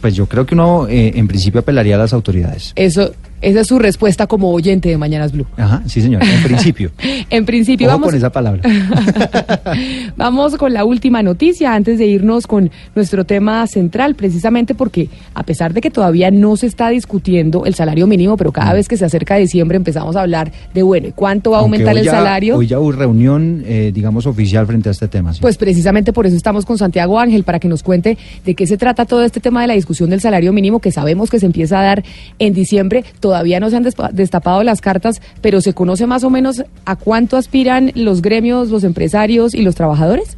Pues 0.00 0.14
yo 0.14 0.26
creo 0.26 0.46
que 0.46 0.54
uno 0.54 0.86
eh, 0.88 1.12
en 1.14 1.28
principio 1.28 1.60
apelaría 1.60 1.94
a 1.96 1.98
las 1.98 2.12
autoridades. 2.14 2.72
Eso, 2.74 3.12
Esa 3.40 3.60
es 3.60 3.66
su 3.66 3.78
respuesta 3.78 4.26
como 4.26 4.50
oyente 4.50 4.88
de 4.88 4.98
Mañanas 4.98 5.32
Blue. 5.32 5.46
Ajá, 5.56 5.82
sí, 5.86 6.00
señor, 6.02 6.22
en 6.22 6.42
principio. 6.42 6.90
en 7.30 7.44
principio, 7.46 7.86
Ojo 7.88 7.94
vamos. 7.96 8.08
con 8.08 8.14
esa 8.16 8.30
palabra. 8.30 8.62
Vamos 10.16 10.56
con 10.56 10.72
la 10.72 10.84
última 10.84 11.22
noticia 11.22 11.74
antes 11.74 11.98
de 11.98 12.06
irnos 12.06 12.46
con 12.46 12.70
nuestro 12.94 13.24
tema 13.24 13.66
central, 13.66 14.14
precisamente 14.14 14.74
porque 14.74 15.08
a 15.34 15.42
pesar 15.42 15.72
de 15.72 15.80
que 15.80 15.90
todavía 15.90 16.30
no 16.30 16.56
se 16.56 16.66
está 16.66 16.88
discutiendo 16.90 17.64
el 17.64 17.74
salario 17.74 18.06
mínimo, 18.06 18.36
pero 18.36 18.50
Mm. 18.50 18.54
cada 18.54 18.72
vez 18.74 18.88
que 18.88 18.96
se 18.96 19.04
acerca 19.04 19.36
diciembre 19.36 19.76
empezamos 19.76 20.16
a 20.16 20.22
hablar 20.22 20.52
de, 20.74 20.82
bueno, 20.82 21.08
¿y 21.08 21.12
cuánto 21.12 21.52
va 21.52 21.58
a 21.58 21.60
Aunque 21.60 21.76
aumentar 21.78 21.96
el 21.98 22.04
ya- 22.04 22.10
salario? 22.12 22.56
Hoy 22.56 22.66
ya 22.66 22.78
hubo 22.78 22.92
reunión, 22.92 23.62
eh, 23.66 23.90
digamos, 23.94 24.26
oficial 24.26 24.66
frente 24.66 24.88
a 24.88 24.92
este 24.92 25.08
tema. 25.08 25.32
sí. 25.32 25.40
Pues 25.40 25.56
precisamente 25.56 26.12
por 26.12 26.26
eso 26.26 26.36
estamos 26.36 26.66
con 26.66 26.76
Santiago 26.78 27.18
Ángel, 27.18 27.44
para 27.44 27.58
que 27.60 27.68
nos 27.68 27.82
cuente 27.82 28.18
de 28.44 28.54
qué 28.54 28.66
se 28.66 28.76
trata 28.76 29.04
todo 29.06 29.22
este 29.24 29.40
tema 29.40 29.62
de 29.62 29.68
la 29.68 29.74
discusión 29.74 30.10
del 30.10 30.20
salario 30.20 30.52
mínimo, 30.52 30.80
que 30.80 30.92
sabemos 30.92 31.30
que 31.30 31.38
se 31.38 31.46
empieza 31.46 31.80
a 31.80 31.84
dar 31.84 32.04
en 32.38 32.52
diciembre. 32.54 33.04
Todavía 33.30 33.60
no 33.60 33.70
se 33.70 33.76
han 33.76 33.86
destapado 34.10 34.64
las 34.64 34.80
cartas, 34.80 35.22
pero 35.40 35.60
se 35.60 35.72
conoce 35.72 36.04
más 36.04 36.24
o 36.24 36.30
menos 36.30 36.64
a 36.84 36.96
cuánto 36.96 37.36
aspiran 37.36 37.92
los 37.94 38.22
gremios, 38.22 38.70
los 38.70 38.82
empresarios 38.82 39.54
y 39.54 39.62
los 39.62 39.76
trabajadores. 39.76 40.36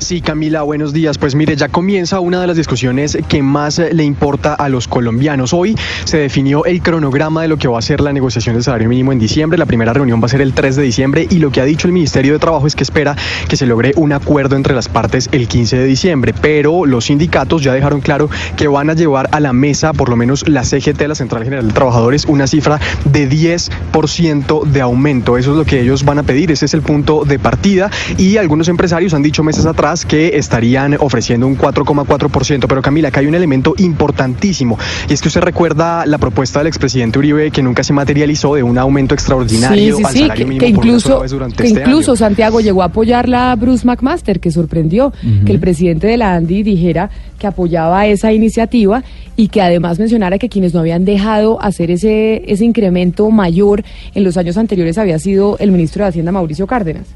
Sí, 0.00 0.22
Camila, 0.22 0.62
buenos 0.62 0.94
días. 0.94 1.18
Pues 1.18 1.34
mire, 1.34 1.54
ya 1.56 1.68
comienza 1.68 2.20
una 2.20 2.40
de 2.40 2.46
las 2.46 2.56
discusiones 2.56 3.18
que 3.28 3.42
más 3.42 3.78
eh, 3.78 3.90
le 3.92 4.02
importa 4.02 4.54
a 4.54 4.70
los 4.70 4.88
colombianos. 4.88 5.52
Hoy 5.52 5.76
se 6.04 6.16
definió 6.16 6.64
el 6.64 6.80
cronograma 6.80 7.42
de 7.42 7.48
lo 7.48 7.58
que 7.58 7.68
va 7.68 7.78
a 7.78 7.82
ser 7.82 8.00
la 8.00 8.10
negociación 8.12 8.54
del 8.54 8.64
salario 8.64 8.88
mínimo 8.88 9.12
en 9.12 9.18
diciembre. 9.18 9.58
La 9.58 9.66
primera 9.66 9.92
reunión 9.92 10.20
va 10.20 10.24
a 10.24 10.28
ser 10.30 10.40
el 10.40 10.54
3 10.54 10.76
de 10.76 10.82
diciembre 10.82 11.28
y 11.30 11.36
lo 11.36 11.52
que 11.52 11.60
ha 11.60 11.66
dicho 11.66 11.86
el 11.86 11.92
Ministerio 11.92 12.32
de 12.32 12.38
Trabajo 12.38 12.66
es 12.66 12.74
que 12.74 12.82
espera 12.82 13.14
que 13.46 13.56
se 13.56 13.66
logre 13.66 13.92
un 13.96 14.12
acuerdo 14.12 14.56
entre 14.56 14.74
las 14.74 14.88
partes 14.88 15.28
el 15.32 15.46
15 15.46 15.76
de 15.76 15.84
diciembre. 15.84 16.34
Pero 16.40 16.86
los 16.86 17.04
sindicatos 17.04 17.62
ya 17.62 17.74
dejaron 17.74 18.00
claro 18.00 18.30
que 18.56 18.68
van 18.68 18.88
a 18.88 18.94
llevar 18.94 19.28
a 19.32 19.38
la 19.38 19.52
mesa, 19.52 19.92
por 19.92 20.08
lo 20.08 20.16
menos 20.16 20.48
la 20.48 20.64
CGT, 20.64 21.02
la 21.08 21.14
Central 21.14 21.44
General 21.44 21.68
de 21.68 21.74
Trabajadores, 21.74 22.24
una 22.24 22.46
cifra 22.46 22.80
de 23.04 23.28
10% 23.28 24.64
de 24.64 24.80
aumento. 24.80 25.36
Eso 25.36 25.52
es 25.52 25.58
lo 25.58 25.66
que 25.66 25.82
ellos 25.82 26.04
van 26.04 26.18
a 26.18 26.22
pedir. 26.22 26.50
Ese 26.50 26.64
es 26.64 26.72
el 26.72 26.80
punto 26.80 27.24
de 27.26 27.38
partida. 27.38 27.90
Y 28.16 28.38
algunos 28.38 28.68
empresarios 28.68 29.12
han 29.12 29.22
dicho 29.22 29.44
meses 29.44 29.66
atrás 29.66 29.89
que 30.04 30.38
estarían 30.38 30.96
ofreciendo 30.98 31.46
un 31.46 31.58
4,4%. 31.58 32.66
Pero 32.68 32.82
Camila, 32.82 33.08
acá 33.08 33.20
hay 33.20 33.26
un 33.26 33.34
elemento 33.34 33.74
importantísimo. 33.78 34.78
Y 35.08 35.12
es 35.12 35.20
que 35.20 35.28
usted 35.28 35.40
recuerda 35.40 36.06
la 36.06 36.18
propuesta 36.18 36.60
del 36.60 36.68
expresidente 36.68 37.18
Uribe 37.18 37.50
que 37.50 37.62
nunca 37.62 37.82
se 37.82 37.92
materializó 37.92 38.54
de 38.54 38.62
un 38.62 38.78
aumento 38.78 39.14
extraordinario 39.14 39.96
Sí, 39.96 40.02
sí, 40.02 40.04
al 40.04 40.12
sí, 40.12 40.18
salario 40.20 40.44
que, 40.44 40.48
mínimo 40.48 40.66
que 40.66 40.74
por 40.74 40.84
una 40.84 41.00
sola 41.00 41.14
incluso, 41.14 41.22
vez 41.22 41.30
durante 41.30 41.56
que 41.56 41.68
este 41.68 41.80
incluso 41.80 42.12
año. 42.12 42.16
Santiago 42.16 42.60
llegó 42.60 42.82
a 42.82 42.86
apoyarla 42.86 43.52
a 43.52 43.56
Bruce 43.56 43.86
McMaster, 43.86 44.40
que 44.40 44.50
sorprendió 44.50 45.12
que 45.44 45.52
el 45.52 45.60
presidente 45.60 46.06
de 46.06 46.16
la 46.16 46.34
ANDI 46.34 46.62
dijera 46.62 47.10
que 47.38 47.46
apoyaba 47.46 48.06
esa 48.06 48.32
iniciativa 48.32 49.02
y 49.36 49.48
que 49.48 49.62
además 49.62 49.98
mencionara 49.98 50.38
que 50.38 50.48
quienes 50.48 50.74
no 50.74 50.80
habían 50.80 51.04
dejado 51.04 51.60
hacer 51.62 51.90
ese, 51.90 52.42
ese 52.46 52.64
incremento 52.64 53.30
mayor 53.30 53.82
en 54.14 54.24
los 54.24 54.36
años 54.36 54.56
anteriores 54.56 54.98
había 54.98 55.18
sido 55.18 55.56
el 55.58 55.72
ministro 55.72 56.04
de 56.04 56.10
Hacienda, 56.10 56.32
Mauricio 56.32 56.66
Cárdenas. 56.66 57.06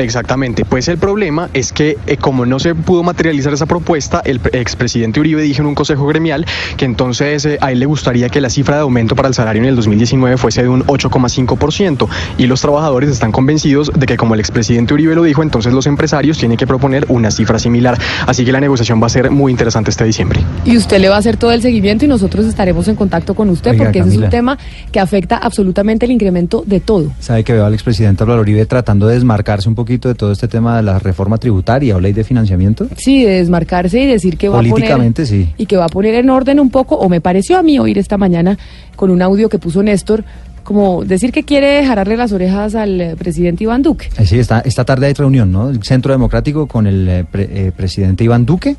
Exactamente, 0.00 0.64
pues 0.64 0.88
el 0.88 0.96
problema 0.98 1.50
es 1.52 1.72
que 1.72 1.98
eh, 2.06 2.16
como 2.16 2.46
no 2.46 2.58
se 2.58 2.74
pudo 2.74 3.02
materializar 3.02 3.52
esa 3.52 3.66
propuesta, 3.66 4.22
el 4.24 4.40
pre- 4.40 4.58
expresidente 4.60 5.20
Uribe 5.20 5.42
dijo 5.42 5.60
en 5.60 5.66
un 5.68 5.74
consejo 5.74 6.06
gremial 6.06 6.46
que 6.78 6.86
entonces 6.86 7.44
eh, 7.44 7.58
a 7.60 7.70
él 7.70 7.80
le 7.80 7.86
gustaría 7.86 8.30
que 8.30 8.40
la 8.40 8.48
cifra 8.48 8.76
de 8.76 8.82
aumento 8.82 9.14
para 9.14 9.28
el 9.28 9.34
salario 9.34 9.62
en 9.62 9.68
el 9.68 9.76
2019 9.76 10.38
fuese 10.38 10.62
de 10.62 10.68
un 10.70 10.84
8,5% 10.86 12.08
y 12.38 12.46
los 12.46 12.60
trabajadores 12.62 13.10
están 13.10 13.30
convencidos 13.30 13.92
de 13.94 14.06
que 14.06 14.16
como 14.16 14.32
el 14.34 14.40
expresidente 14.40 14.94
Uribe 14.94 15.14
lo 15.14 15.22
dijo, 15.22 15.42
entonces 15.42 15.72
los 15.74 15.86
empresarios 15.86 16.38
tienen 16.38 16.56
que 16.56 16.66
proponer 16.66 17.04
una 17.08 17.30
cifra 17.30 17.58
similar, 17.58 17.98
así 18.26 18.44
que 18.44 18.52
la 18.52 18.60
negociación 18.60 19.02
va 19.02 19.06
a 19.06 19.10
ser 19.10 19.30
muy 19.30 19.52
interesante 19.52 19.90
este 19.90 20.04
diciembre. 20.04 20.40
Y 20.64 20.76
usted 20.78 20.98
le 20.98 21.10
va 21.10 21.16
a 21.16 21.18
hacer 21.18 21.36
todo 21.36 21.52
el 21.52 21.60
seguimiento 21.60 22.06
y 22.06 22.08
nosotros 22.08 22.46
estaremos 22.46 22.88
en 22.88 22.96
contacto 22.96 23.34
con 23.34 23.50
usted 23.50 23.72
Oiga, 23.72 23.84
porque 23.84 23.98
ese 24.00 24.08
es 24.08 24.16
un 24.16 24.30
tema 24.30 24.58
que 24.90 24.98
afecta 24.98 25.36
absolutamente 25.36 26.06
el 26.06 26.12
incremento 26.12 26.64
de 26.66 26.80
todo. 26.80 27.12
Sabe 27.20 27.44
que 27.44 27.52
veo 27.52 27.66
al 27.66 27.74
expresidente 27.74 28.22
Álvaro 28.22 28.40
Uribe 28.40 28.64
tratando 28.64 29.06
de 29.06 29.14
desmarcarse 29.14 29.68
un 29.68 29.74
poquito 29.74 29.89
de 29.98 30.14
todo 30.14 30.32
este 30.32 30.46
tema 30.48 30.76
de 30.76 30.82
la 30.82 30.98
reforma 30.98 31.38
tributaria 31.38 31.96
o 31.96 32.00
ley 32.00 32.12
de 32.12 32.22
financiamiento. 32.24 32.86
Sí, 32.96 33.24
de 33.24 33.32
desmarcarse 33.38 34.00
y 34.00 34.06
decir 34.06 34.36
que 34.36 34.48
va 34.48 34.56
a 34.56 34.58
poner 34.58 34.70
Políticamente, 34.72 35.26
sí. 35.26 35.48
y 35.58 35.66
que 35.66 35.76
va 35.76 35.86
a 35.86 35.88
poner 35.88 36.14
en 36.14 36.30
orden 36.30 36.60
un 36.60 36.70
poco, 36.70 36.96
o 36.96 37.08
me 37.08 37.20
pareció 37.20 37.58
a 37.58 37.62
mí 37.62 37.78
oír 37.78 37.98
esta 37.98 38.16
mañana 38.18 38.58
con 38.96 39.10
un 39.10 39.22
audio 39.22 39.48
que 39.48 39.58
puso 39.58 39.82
Néstor, 39.82 40.24
como 40.62 41.04
decir 41.04 41.32
que 41.32 41.42
quiere 41.42 41.66
dejarle 41.68 42.16
las 42.16 42.30
orejas 42.32 42.74
al 42.74 43.00
eh, 43.00 43.16
presidente 43.18 43.64
Iván 43.64 43.82
Duque. 43.82 44.08
Eh, 44.18 44.26
Sí, 44.26 44.38
esta, 44.38 44.60
esta 44.60 44.84
tarde 44.84 45.06
hay 45.06 45.14
reunión, 45.14 45.50
¿no? 45.50 45.70
El 45.70 45.82
Centro 45.82 46.12
Democrático 46.12 46.66
con 46.66 46.86
el 46.86 47.08
eh, 47.08 47.24
pre- 47.28 47.48
eh, 47.68 47.72
presidente 47.76 48.22
Iván 48.24 48.44
Duque. 48.46 48.76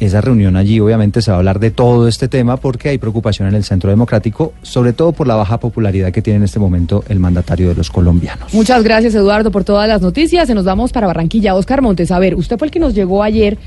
Esa 0.00 0.20
reunión 0.20 0.56
allí 0.56 0.78
obviamente 0.78 1.22
se 1.22 1.32
va 1.32 1.36
a 1.36 1.38
hablar 1.38 1.58
de 1.58 1.72
todo 1.72 2.06
este 2.06 2.28
tema 2.28 2.56
porque 2.56 2.90
hay 2.90 2.98
preocupación 2.98 3.48
en 3.48 3.54
el 3.54 3.64
Centro 3.64 3.90
Democrático, 3.90 4.52
sobre 4.62 4.92
todo 4.92 5.12
por 5.12 5.26
la 5.26 5.34
baja 5.34 5.58
popularidad 5.58 6.12
que 6.12 6.22
tiene 6.22 6.36
en 6.36 6.44
este 6.44 6.60
momento 6.60 7.02
el 7.08 7.18
mandatario 7.18 7.68
de 7.68 7.74
los 7.74 7.90
colombianos. 7.90 8.54
Muchas 8.54 8.84
gracias, 8.84 9.14
Eduardo, 9.16 9.50
por 9.50 9.64
todas 9.64 9.88
las 9.88 10.00
noticias. 10.00 10.46
Se 10.46 10.54
nos 10.54 10.64
vamos 10.64 10.92
para 10.92 11.08
Barranquilla. 11.08 11.56
Oscar 11.56 11.82
Montes, 11.82 12.12
a 12.12 12.20
ver, 12.20 12.36
usted 12.36 12.58
fue 12.58 12.68
el 12.68 12.72
que 12.72 12.78
nos 12.78 12.94
llegó 12.94 13.24
ayer 13.24 13.58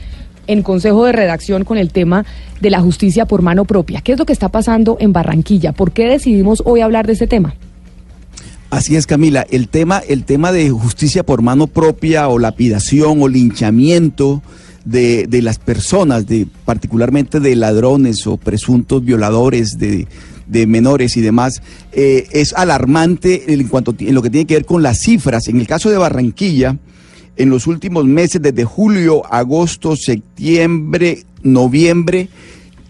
en 0.48 0.64
Consejo 0.64 1.06
de 1.06 1.12
Redacción 1.12 1.66
con 1.66 1.78
el 1.78 1.92
tema 1.92 2.26
de 2.62 2.70
la 2.70 2.80
justicia 2.80 3.26
por 3.26 3.42
mano 3.42 3.66
propia. 3.66 4.00
¿Qué 4.00 4.14
es 4.14 4.20
lo 4.20 4.26
que 4.26 4.34
está 4.34 4.48
pasando 4.50 4.96
en 5.02 5.12
Barranquilla? 5.12 5.74
¿Por 5.74 5.92
qué 5.92 6.08
decidimos 6.08 6.64
hoy 6.66 6.80
hablar 6.80 7.08
de 7.08 7.14
este 7.14 7.28
tema? 7.28 7.56
Así 8.70 8.96
es, 8.96 9.06
Camila. 9.06 9.46
El 9.50 9.68
tema, 9.68 10.02
el 10.08 10.24
tema 10.24 10.54
de 10.54 10.70
justicia 10.70 11.24
por 11.24 11.42
mano 11.42 11.68
propia 11.68 12.30
o 12.30 12.40
lapidación 12.40 13.22
o 13.22 13.28
linchamiento 13.28 14.42
de, 14.86 15.28
de 15.28 15.42
las 15.42 15.60
personas, 15.60 16.26
de, 16.28 16.48
particularmente 16.66 17.40
de 17.40 17.56
ladrones 17.56 18.26
o 18.28 18.38
presuntos 18.38 19.04
violadores 19.04 19.78
de, 19.78 20.08
de 20.48 20.68
menores 20.68 21.18
y 21.18 21.22
demás, 21.22 21.62
eh, 21.92 22.28
es 22.32 22.54
alarmante 22.54 23.54
en, 23.54 23.68
cuanto, 23.68 23.96
en 24.00 24.14
lo 24.16 24.22
que 24.22 24.30
tiene 24.30 24.46
que 24.48 24.56
ver 24.56 24.66
con 24.66 24.82
las 24.84 25.00
cifras. 25.00 25.48
En 25.48 25.60
el 25.60 25.68
caso 25.68 25.90
de 25.90 25.98
Barranquilla, 25.98 26.78
en 27.38 27.50
los 27.50 27.68
últimos 27.68 28.06
meses, 28.06 28.42
desde 28.42 28.66
julio, 28.66 29.24
agosto, 29.32 29.96
septiembre, 29.96 31.24
noviembre, 31.44 32.30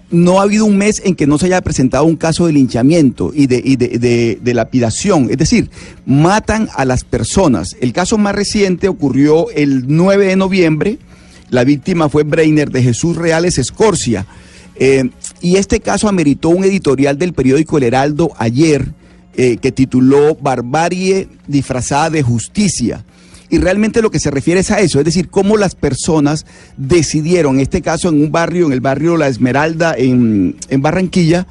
no 0.10 0.40
ha 0.40 0.44
habido 0.44 0.66
un 0.66 0.78
mes 0.78 1.02
en 1.06 1.16
que 1.16 1.26
no 1.26 1.38
se 1.38 1.46
haya 1.46 1.62
presentado 1.62 2.04
un 2.04 2.18
caso 2.18 2.46
de 2.46 2.52
linchamiento 2.54 3.32
y 3.34 3.48
de, 3.48 3.62
y 3.64 3.78
de, 3.78 3.88
de- 3.98 4.40
de 4.42 4.54
lapidación. 4.54 5.30
Es 5.30 5.38
decir, 5.38 5.70
matan 6.06 6.68
a 6.76 6.84
las 6.84 7.04
personas. 7.06 7.78
El 7.80 7.94
caso 7.94 8.18
más 8.18 8.36
reciente 8.36 8.90
ocurrió 8.90 9.50
el 9.52 9.86
9 9.88 10.26
de 10.28 10.36
noviembre. 10.36 10.98
La 11.52 11.66
víctima 11.66 12.08
fue 12.08 12.24
Breiner 12.24 12.72
de 12.72 12.82
Jesús 12.82 13.18
Reales 13.18 13.58
Escorcia. 13.58 14.26
Eh, 14.76 15.10
y 15.42 15.58
este 15.58 15.82
caso 15.82 16.08
ameritó 16.08 16.48
un 16.48 16.64
editorial 16.64 17.18
del 17.18 17.34
periódico 17.34 17.78
El 17.78 17.84
Heraldo 17.84 18.32
ayer 18.38 18.94
eh, 19.36 19.58
que 19.58 19.74
tituló 19.74 20.36
Barbarie 20.36 21.28
disfrazada 21.48 22.10
de 22.10 22.24
justicia. 22.24 23.04
Y 23.50 23.58
realmente 23.58 24.02
lo 24.02 24.12
que 24.12 24.22
se 24.22 24.32
refiere 24.32 24.62
es 24.62 24.72
a 24.72 24.80
eso, 24.80 25.00
es 25.00 25.06
decir, 25.06 25.28
cómo 25.28 25.58
las 25.58 25.76
personas 25.76 26.46
decidieron, 26.78 27.56
en 27.56 27.62
este 27.62 27.82
caso 27.82 28.08
en 28.08 28.24
un 28.24 28.32
barrio, 28.32 28.68
en 28.68 28.72
el 28.72 28.80
barrio 28.80 29.18
La 29.18 29.28
Esmeralda, 29.28 29.94
en, 29.98 30.56
en 30.70 30.82
Barranquilla, 30.82 31.48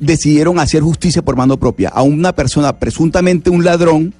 decidieron 0.00 0.58
hacer 0.58 0.82
justicia 0.82 1.22
por 1.22 1.36
mano 1.36 1.58
propia. 1.58 1.90
A 1.90 2.02
una 2.02 2.32
persona, 2.32 2.76
presuntamente 2.80 3.50
un 3.50 3.62
ladrón, 3.62 4.14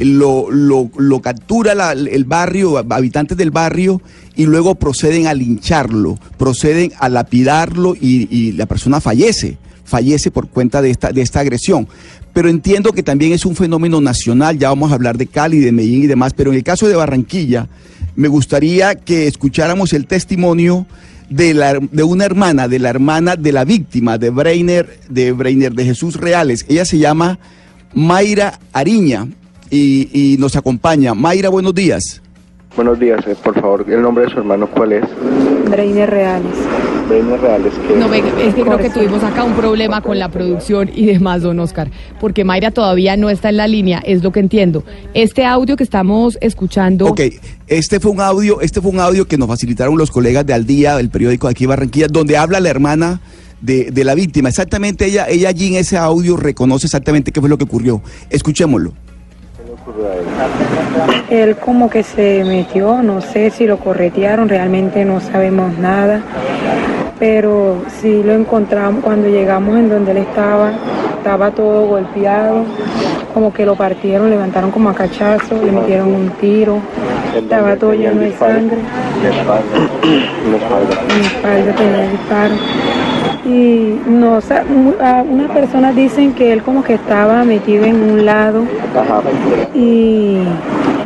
lo, 0.00 0.50
lo, 0.50 1.20
captura 1.20 1.92
el 1.92 2.24
barrio, 2.24 2.78
habitantes 2.78 3.36
del 3.36 3.50
barrio, 3.50 4.02
y 4.34 4.46
luego 4.46 4.74
proceden 4.74 5.26
a 5.26 5.34
lincharlo, 5.34 6.18
proceden 6.36 6.92
a 6.98 7.08
lapidarlo 7.08 7.94
y, 7.94 8.28
y 8.30 8.52
la 8.52 8.66
persona 8.66 9.00
fallece, 9.00 9.58
fallece 9.84 10.30
por 10.30 10.48
cuenta 10.48 10.82
de 10.82 10.90
esta, 10.90 11.12
de 11.12 11.22
esta 11.22 11.40
agresión. 11.40 11.86
Pero 12.32 12.48
entiendo 12.48 12.92
que 12.92 13.04
también 13.04 13.32
es 13.32 13.46
un 13.46 13.54
fenómeno 13.54 14.00
nacional, 14.00 14.58
ya 14.58 14.68
vamos 14.68 14.90
a 14.90 14.96
hablar 14.96 15.16
de 15.16 15.28
Cali, 15.28 15.60
de 15.60 15.70
Medellín 15.70 16.02
y 16.02 16.06
demás, 16.08 16.32
pero 16.34 16.50
en 16.50 16.56
el 16.56 16.64
caso 16.64 16.88
de 16.88 16.96
Barranquilla, 16.96 17.68
me 18.16 18.28
gustaría 18.28 18.96
que 18.96 19.28
escucháramos 19.28 19.92
el 19.92 20.06
testimonio 20.06 20.86
de, 21.30 21.54
la, 21.54 21.78
de 21.78 22.02
una 22.02 22.24
hermana, 22.24 22.66
de 22.66 22.80
la 22.80 22.90
hermana 22.90 23.36
de 23.36 23.52
la 23.52 23.64
víctima, 23.64 24.18
de 24.18 24.30
Breiner, 24.30 24.98
de 25.08 25.32
Breiner 25.32 25.72
de 25.72 25.84
Jesús 25.84 26.16
Reales. 26.16 26.66
Ella 26.68 26.84
se 26.84 26.98
llama 26.98 27.38
Mayra 27.94 28.58
Ariña 28.72 29.28
y, 29.74 30.08
y 30.34 30.36
nos 30.38 30.54
acompaña. 30.56 31.14
Mayra, 31.14 31.48
buenos 31.48 31.74
días. 31.74 32.22
Buenos 32.76 32.98
días, 32.98 33.20
eh, 33.26 33.36
por 33.42 33.54
favor, 33.60 33.84
el 33.88 34.02
nombre 34.02 34.24
de 34.24 34.30
su 34.30 34.38
hermano, 34.38 34.68
¿cuál 34.68 34.92
es? 34.92 35.04
Breiner 35.70 36.10
Reales. 36.10 36.52
Breiner 37.08 37.40
Reales. 37.40 37.72
Que 37.86 37.96
No, 37.96 38.08
venga, 38.08 38.28
es 38.40 38.54
que 38.54 38.62
creo 38.62 38.78
que 38.78 38.90
tuvimos 38.90 39.22
acá 39.22 39.44
un 39.44 39.54
problema 39.54 40.00
con 40.00 40.18
la 40.18 40.28
producción 40.28 40.90
y 40.92 41.06
demás, 41.06 41.42
don 41.42 41.60
Oscar, 41.60 41.90
porque 42.20 42.44
Mayra 42.44 42.72
todavía 42.72 43.16
no 43.16 43.30
está 43.30 43.50
en 43.50 43.58
la 43.58 43.68
línea, 43.68 44.00
es 44.04 44.24
lo 44.24 44.32
que 44.32 44.40
entiendo. 44.40 44.82
Este 45.12 45.44
audio 45.44 45.76
que 45.76 45.84
estamos 45.84 46.36
escuchando... 46.40 47.06
Ok, 47.06 47.20
este 47.68 48.00
fue 48.00 48.10
un 48.10 48.20
audio, 48.20 48.60
este 48.60 48.80
fue 48.80 48.90
un 48.90 48.98
audio 48.98 49.26
que 49.26 49.38
nos 49.38 49.46
facilitaron 49.46 49.96
los 49.96 50.10
colegas 50.10 50.44
de 50.44 50.52
Al 50.52 50.66
Día, 50.66 50.98
el 50.98 51.10
periódico 51.10 51.46
de 51.46 51.52
aquí 51.52 51.66
Barranquilla, 51.66 52.08
donde 52.08 52.36
habla 52.36 52.58
la 52.58 52.70
hermana 52.70 53.20
de, 53.60 53.92
de 53.92 54.04
la 54.04 54.16
víctima. 54.16 54.48
Exactamente, 54.48 55.06
ella, 55.06 55.26
ella 55.28 55.48
allí 55.48 55.68
en 55.68 55.76
ese 55.76 55.96
audio 55.96 56.36
reconoce 56.36 56.86
exactamente 56.86 57.30
qué 57.30 57.40
fue 57.40 57.48
lo 57.48 57.56
que 57.56 57.64
ocurrió. 57.64 58.02
Escuchémoslo. 58.30 58.92
Él 61.30 61.56
como 61.56 61.90
que 61.90 62.02
se 62.02 62.42
metió, 62.44 63.02
no 63.02 63.20
sé 63.20 63.50
si 63.50 63.66
lo 63.66 63.78
corretearon, 63.78 64.48
realmente 64.48 65.04
no 65.04 65.20
sabemos 65.20 65.76
nada. 65.78 66.22
pero 67.18 67.82
sí 68.00 68.22
lo 68.24 68.32
encontramos 68.32 69.02
cuando 69.04 69.28
llegamos 69.28 69.76
en 69.76 69.88
donde 69.88 70.10
él 70.12 70.18
estaba, 70.18 70.72
estaba 71.16 71.50
todo 71.52 71.86
golpeado, 71.86 72.64
como 73.32 73.52
que 73.52 73.64
lo 73.64 73.76
partieron, 73.76 74.30
levantaron 74.30 74.70
como 74.70 74.90
a 74.90 74.94
cachazo, 74.94 75.62
le 75.64 75.72
metieron 75.72 76.08
un 76.08 76.30
tiro, 76.40 76.78
estaba 77.34 77.76
todo 77.76 77.92
lleno 77.94 78.20
de 78.20 78.32
sangre, 78.36 78.78
en 80.44 81.22
la 81.22 81.26
espalda 81.28 81.72
tenía 81.76 82.10
disparo. 82.10 82.54
Y 83.46 84.00
no, 84.06 84.34
o 84.36 84.40
sea, 84.40 84.64
mu- 84.64 84.94
a- 85.02 85.22
unas 85.22 85.50
personas 85.50 85.94
dicen 85.94 86.32
que 86.32 86.52
él 86.52 86.62
como 86.62 86.82
que 86.82 86.94
estaba 86.94 87.44
metido 87.44 87.84
en 87.84 88.02
un 88.02 88.24
lado 88.24 88.62
y 89.74 90.38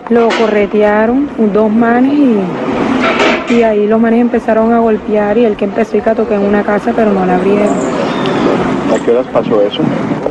lo 0.08 0.28
corretearon 0.40 1.28
dos 1.52 1.70
manes 1.70 2.12
y, 2.12 3.54
y 3.54 3.62
ahí 3.64 3.86
los 3.88 4.00
manes 4.00 4.20
empezaron 4.20 4.72
a 4.72 4.78
golpear 4.78 5.36
y 5.36 5.44
el 5.46 5.56
que 5.56 5.64
empezó 5.64 5.96
y 5.96 6.00
toqué 6.00 6.34
en 6.34 6.42
una 6.44 6.62
casa 6.62 6.92
pero 6.94 7.12
no 7.12 7.26
la 7.26 7.36
abrieron. 7.36 7.68
¿A 7.68 9.04
qué 9.04 9.10
horas 9.10 9.26
pasó 9.32 9.60
eso? 9.62 9.82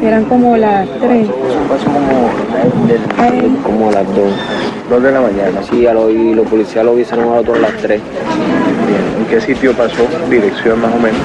Eran 0.01 0.23
como 0.25 0.55
las 0.57 0.87
tres. 0.99 1.27
Como 3.63 3.89
a 3.89 3.91
las 3.91 4.07
2. 4.15 4.15
2 4.89 5.03
de 5.03 5.11
la 5.11 5.21
mañana. 5.21 5.61
Sí, 5.69 5.85
a 5.85 5.93
lo, 5.93 6.09
y 6.09 6.33
los 6.33 6.47
policías 6.47 6.85
lo 6.85 6.91
avisaron 6.91 7.33
a 7.33 7.37
a 7.39 7.41
las 7.59 7.73
3. 7.81 8.01
¿En 9.19 9.25
qué 9.25 9.41
sitio 9.41 9.73
pasó? 9.73 10.03
Dirección 10.29 10.79
más 10.81 10.91
o 10.93 10.97
menos. 10.97 11.19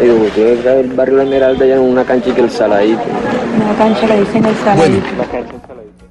Digo, 0.00 0.26
el 0.36 0.92
barrio 0.92 1.16
La 1.18 1.22
Esmeralda 1.24 1.66
ya 1.66 1.74
en 1.74 1.80
una 1.80 2.04
cancha 2.04 2.34
que 2.34 2.40
el 2.40 2.50
Saladito. 2.50 3.00
Una 3.56 3.76
cancha 3.76 4.06
le 4.06 4.20
dicen 4.20 4.44
el 4.44 4.54
saladito. 4.56 5.06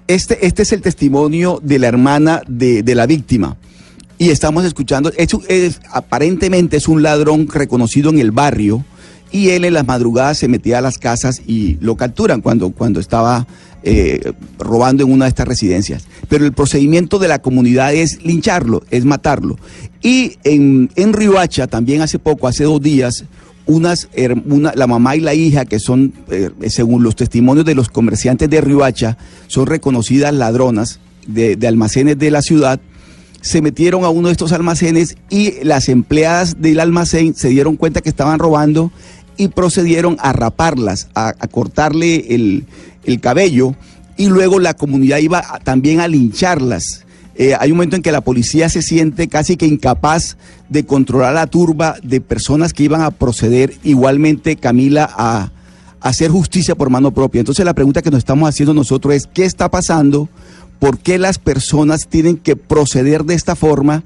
Este, 0.07 0.45
este 0.45 0.61
es 0.63 0.71
el 0.73 0.81
testimonio 0.81 1.59
de 1.61 1.79
la 1.79 1.87
hermana 1.87 2.41
de, 2.47 2.83
de 2.83 2.95
la 2.95 3.05
víctima. 3.05 3.57
Y 4.17 4.29
estamos 4.29 4.63
escuchando, 4.63 5.11
es, 5.17 5.29
es- 5.49 5.81
aparentemente 5.91 6.77
es 6.77 6.87
un 6.87 7.03
ladrón 7.03 7.47
reconocido 7.51 8.09
en 8.09 8.19
el 8.19 8.31
barrio 8.31 8.85
y 9.31 9.49
él 9.49 9.65
en 9.65 9.73
las 9.73 9.85
madrugadas 9.87 10.37
se 10.37 10.47
metía 10.47 10.77
a 10.77 10.81
las 10.81 10.97
casas 10.97 11.41
y 11.45 11.77
lo 11.81 11.95
capturan 11.97 12.41
cuando, 12.41 12.69
cuando 12.71 12.99
estaba 12.99 13.47
eh, 13.83 14.31
robando 14.59 15.03
en 15.03 15.11
una 15.11 15.25
de 15.25 15.29
estas 15.29 15.47
residencias. 15.47 16.05
Pero 16.29 16.45
el 16.45 16.53
procedimiento 16.53 17.19
de 17.19 17.27
la 17.27 17.39
comunidad 17.39 17.93
es 17.93 18.23
lincharlo, 18.23 18.83
es 18.91 19.03
matarlo. 19.05 19.57
Y 20.01 20.37
en, 20.43 20.89
en 20.95 21.13
Riohacha, 21.13 21.67
también 21.67 22.01
hace 22.01 22.19
poco, 22.19 22.47
hace 22.47 22.63
dos 22.65 22.81
días, 22.81 23.25
unas, 23.65 24.09
una- 24.45 24.73
la 24.75 24.87
mamá 24.87 25.15
y 25.15 25.19
la 25.21 25.33
hija, 25.33 25.65
que 25.65 25.79
son, 25.79 26.13
eh, 26.29 26.49
según 26.67 27.03
los 27.03 27.15
testimonios 27.15 27.65
de 27.65 27.75
los 27.75 27.89
comerciantes 27.89 28.49
de 28.49 28.61
Riohacha, 28.61 29.17
son 29.47 29.67
reconocidas 29.67 30.33
ladronas 30.33 30.99
de, 31.27 31.55
almacenes 31.67 32.17
de 32.19 32.31
la 32.31 32.41
ciudad, 32.41 32.79
se 33.41 33.61
metieron 33.61 34.03
a 34.05 34.09
uno 34.09 34.27
de 34.27 34.33
estos 34.33 34.51
almacenes 34.53 35.15
y 35.29 35.63
las 35.63 35.89
empleadas 35.89 36.61
del 36.61 36.79
almacén 36.79 37.35
se 37.35 37.49
dieron 37.49 37.75
cuenta 37.77 38.01
que 38.01 38.09
estaban 38.09 38.39
robando 38.39 38.91
y 39.37 39.47
procedieron 39.49 40.17
a 40.19 40.31
raparlas, 40.33 41.07
a, 41.15 41.29
a 41.39 41.47
cortarle 41.47 42.35
el, 42.35 42.65
el 43.05 43.19
cabello 43.19 43.75
y 44.15 44.27
luego 44.27 44.59
la 44.59 44.73
comunidad 44.75 45.17
iba 45.17 45.39
a- 45.39 45.59
también 45.59 45.99
a 45.99 46.07
lincharlas. 46.07 47.02
Eh, 47.35 47.55
hay 47.59 47.71
un 47.71 47.77
momento 47.77 47.95
en 47.95 48.03
que 48.03 48.11
la 48.11 48.21
policía 48.21 48.69
se 48.69 48.81
siente 48.81 49.27
casi 49.27 49.57
que 49.57 49.65
incapaz 49.65 50.37
de 50.69 50.85
controlar 50.85 51.33
la 51.33 51.47
turba 51.47 51.95
de 52.03 52.21
personas 52.21 52.73
que 52.73 52.83
iban 52.83 53.01
a 53.01 53.11
proceder 53.11 53.73
igualmente, 53.83 54.55
Camila, 54.55 55.09
a, 55.11 55.49
a 55.99 56.09
hacer 56.09 56.29
justicia 56.29 56.75
por 56.75 56.89
mano 56.89 57.11
propia. 57.11 57.39
Entonces 57.39 57.65
la 57.65 57.73
pregunta 57.73 58.01
que 58.01 58.11
nos 58.11 58.19
estamos 58.19 58.47
haciendo 58.47 58.73
nosotros 58.73 59.15
es, 59.15 59.27
¿qué 59.27 59.45
está 59.45 59.69
pasando? 59.69 60.29
¿Por 60.79 60.99
qué 60.99 61.17
las 61.17 61.39
personas 61.39 62.07
tienen 62.07 62.37
que 62.37 62.55
proceder 62.55 63.23
de 63.23 63.33
esta 63.33 63.55
forma? 63.55 64.03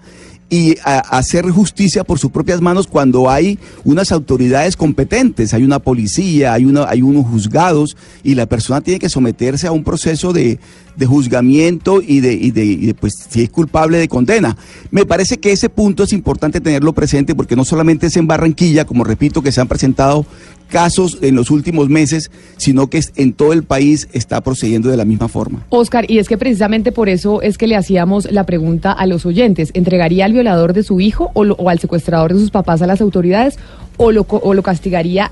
Y 0.50 0.78
hacer 0.84 1.50
justicia 1.50 2.04
por 2.06 2.20
sus 2.20 2.32
propias 2.32 2.62
manos 2.62 2.88
cuando 2.88 3.30
hay 3.30 3.60
unas 3.84 4.12
autoridades 4.14 4.78
competentes, 4.78 5.54
hay 5.54 5.64
una 5.64 5.80
policía, 5.80 6.54
hay, 6.54 6.64
una, 6.64 6.88
hay 6.88 7.02
unos 7.02 7.26
juzgados 7.26 7.98
y 8.24 8.36
la 8.36 8.46
persona 8.46 8.80
tiene 8.82 9.00
que 9.00 9.10
someterse 9.10 9.68
a 9.68 9.74
un 9.74 9.84
proceso 9.84 10.32
de, 10.32 10.58
de 10.96 11.06
juzgamiento 11.06 12.02
y 12.02 12.22
de, 12.22 12.34
y 12.34 12.52
de, 12.52 12.94
pues, 12.94 13.14
si 13.30 13.44
es 13.44 13.50
culpable 13.50 13.98
de 13.98 14.08
condena. 14.08 14.58
Me 14.90 15.06
parece 15.06 15.38
que 15.38 15.52
ese 15.52 15.70
punto 15.70 16.04
es 16.04 16.14
importante 16.14 16.62
tenerlo 16.62 16.94
presente 16.94 17.36
porque 17.36 17.56
no 17.56 17.66
solamente 17.66 18.08
es 18.08 18.16
en 18.16 18.28
Barranquilla, 18.28 18.86
como 18.86 19.04
repito, 19.04 19.42
que 19.42 19.52
se 19.52 19.60
han 19.60 19.68
presentado 19.68 20.26
casos 20.68 21.18
en 21.22 21.36
los 21.36 21.50
últimos 21.52 21.90
meses, 21.90 22.30
sino 22.58 22.88
que 22.88 22.98
es- 23.00 23.14
en 23.16 23.34
todo 23.34 23.54
el 23.54 23.64
país 23.64 24.08
está 24.14 24.42
procediendo 24.42 24.90
de 24.90 24.98
la 24.98 25.06
misma 25.06 25.28
forma. 25.28 25.66
Oscar, 25.70 26.10
y 26.10 26.20
es 26.20 26.28
que 26.28 26.38
precisamente 26.38 26.92
por 26.92 27.10
eso 27.10 27.42
es 27.42 27.58
que 27.58 27.68
le 27.68 27.76
hacíamos 27.76 28.32
la 28.32 28.46
pregunta 28.46 28.92
a 28.92 29.06
los 29.06 29.26
oyentes. 29.26 29.72
¿Entregaría 29.74 30.26
al 30.26 30.34
violador 30.34 30.74
de 30.74 30.84
su 30.84 31.00
hijo 31.00 31.32
o, 31.34 31.44
lo- 31.44 31.56
o 31.56 31.70
al 31.70 31.80
secuestrador 31.80 32.34
de 32.34 32.40
sus 32.40 32.52
papás 32.52 32.82
a 32.82 32.88
las 32.88 33.02
autoridades 33.02 33.58
o 33.98 34.12
lo, 34.12 34.26
o 34.30 34.54
lo 34.54 34.64
castigaría 34.64 35.32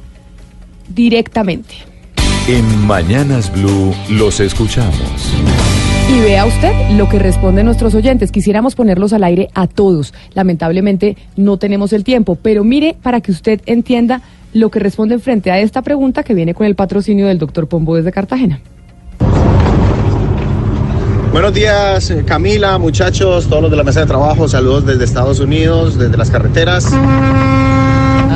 directamente? 0.94 1.74
En 2.48 2.86
Mañanas 2.86 3.52
Blue 3.52 3.94
los 4.12 4.40
escuchamos. 4.40 5.34
Y 6.16 6.20
vea 6.20 6.46
usted 6.46 6.72
lo 6.96 7.10
que 7.10 7.18
responden 7.18 7.66
nuestros 7.66 7.96
oyentes. 7.96 8.32
Quisiéramos 8.32 8.76
ponerlos 8.76 9.12
al 9.14 9.24
aire 9.24 9.50
a 9.56 9.66
todos. 9.66 10.14
Lamentablemente 10.36 11.18
no 11.36 11.58
tenemos 11.58 11.94
el 11.94 12.04
tiempo, 12.04 12.36
pero 12.40 12.64
mire 12.64 12.96
para 13.02 13.22
que 13.22 13.32
usted 13.32 13.62
entienda 13.66 14.22
lo 14.56 14.72
que 14.72 14.80
responden 14.80 15.20
frente 15.20 15.52
a 15.52 15.60
esta 15.60 15.82
pregunta 15.82 16.24
que 16.24 16.34
viene 16.34 16.54
con 16.54 16.66
el 16.66 16.76
patrocinio 16.76 17.28
del 17.28 17.38
doctor 17.38 17.68
Pombo 17.68 17.96
desde 17.96 18.14
Cartagena. 18.14 18.62
Buenos 21.34 21.54
días, 21.54 22.10
eh, 22.10 22.24
Camila, 22.26 22.78
muchachos, 22.78 23.50
todos 23.50 23.64
los 23.64 23.70
de 23.70 23.76
la 23.76 23.84
mesa 23.84 24.00
de 24.00 24.06
trabajo. 24.06 24.48
Saludos 24.48 24.86
desde 24.86 25.04
Estados 25.04 25.42
Unidos, 25.42 26.00
desde 26.00 26.16
las 26.16 26.32
carreteras. 26.32 26.90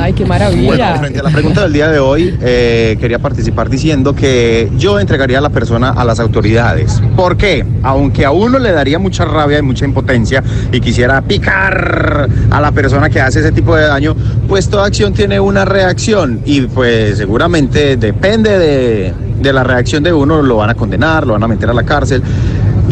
Ay, 0.00 0.14
qué 0.14 0.24
maravilla. 0.24 0.66
Bueno, 0.66 0.98
frente 0.98 1.20
a 1.20 1.22
la 1.22 1.30
pregunta 1.30 1.62
del 1.62 1.74
día 1.74 1.88
de 1.88 1.98
hoy, 1.98 2.34
eh, 2.40 2.96
quería 2.98 3.18
participar 3.18 3.68
diciendo 3.68 4.14
que 4.14 4.70
yo 4.78 4.98
entregaría 4.98 5.38
a 5.38 5.40
la 5.42 5.50
persona 5.50 5.90
a 5.90 6.04
las 6.04 6.20
autoridades. 6.20 7.02
¿Por 7.16 7.36
qué? 7.36 7.66
Aunque 7.82 8.24
a 8.24 8.30
uno 8.30 8.58
le 8.58 8.72
daría 8.72 8.98
mucha 8.98 9.26
rabia 9.26 9.58
y 9.58 9.62
mucha 9.62 9.84
impotencia 9.84 10.42
y 10.72 10.80
quisiera 10.80 11.20
picar 11.20 12.28
a 12.50 12.60
la 12.60 12.72
persona 12.72 13.10
que 13.10 13.20
hace 13.20 13.40
ese 13.40 13.52
tipo 13.52 13.76
de 13.76 13.86
daño, 13.86 14.16
pues 14.48 14.70
toda 14.70 14.86
acción 14.86 15.12
tiene 15.12 15.38
una 15.38 15.66
reacción 15.66 16.40
y 16.46 16.62
pues 16.62 17.18
seguramente 17.18 17.98
depende 17.98 18.58
de, 18.58 19.14
de 19.40 19.52
la 19.52 19.64
reacción 19.64 20.02
de 20.02 20.12
uno, 20.12 20.42
lo 20.42 20.56
van 20.56 20.70
a 20.70 20.74
condenar, 20.74 21.26
lo 21.26 21.34
van 21.34 21.42
a 21.42 21.48
meter 21.48 21.68
a 21.68 21.74
la 21.74 21.84
cárcel. 21.84 22.22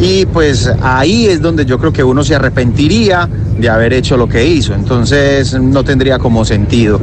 Y 0.00 0.26
pues 0.26 0.70
ahí 0.80 1.26
es 1.26 1.42
donde 1.42 1.66
yo 1.66 1.78
creo 1.78 1.92
que 1.92 2.04
uno 2.04 2.22
se 2.22 2.34
arrepentiría 2.34 3.28
de 3.58 3.68
haber 3.68 3.92
hecho 3.92 4.16
lo 4.16 4.28
que 4.28 4.46
hizo. 4.46 4.72
Entonces 4.74 5.60
no 5.60 5.82
tendría 5.84 6.18
como 6.18 6.44
sentido. 6.44 7.00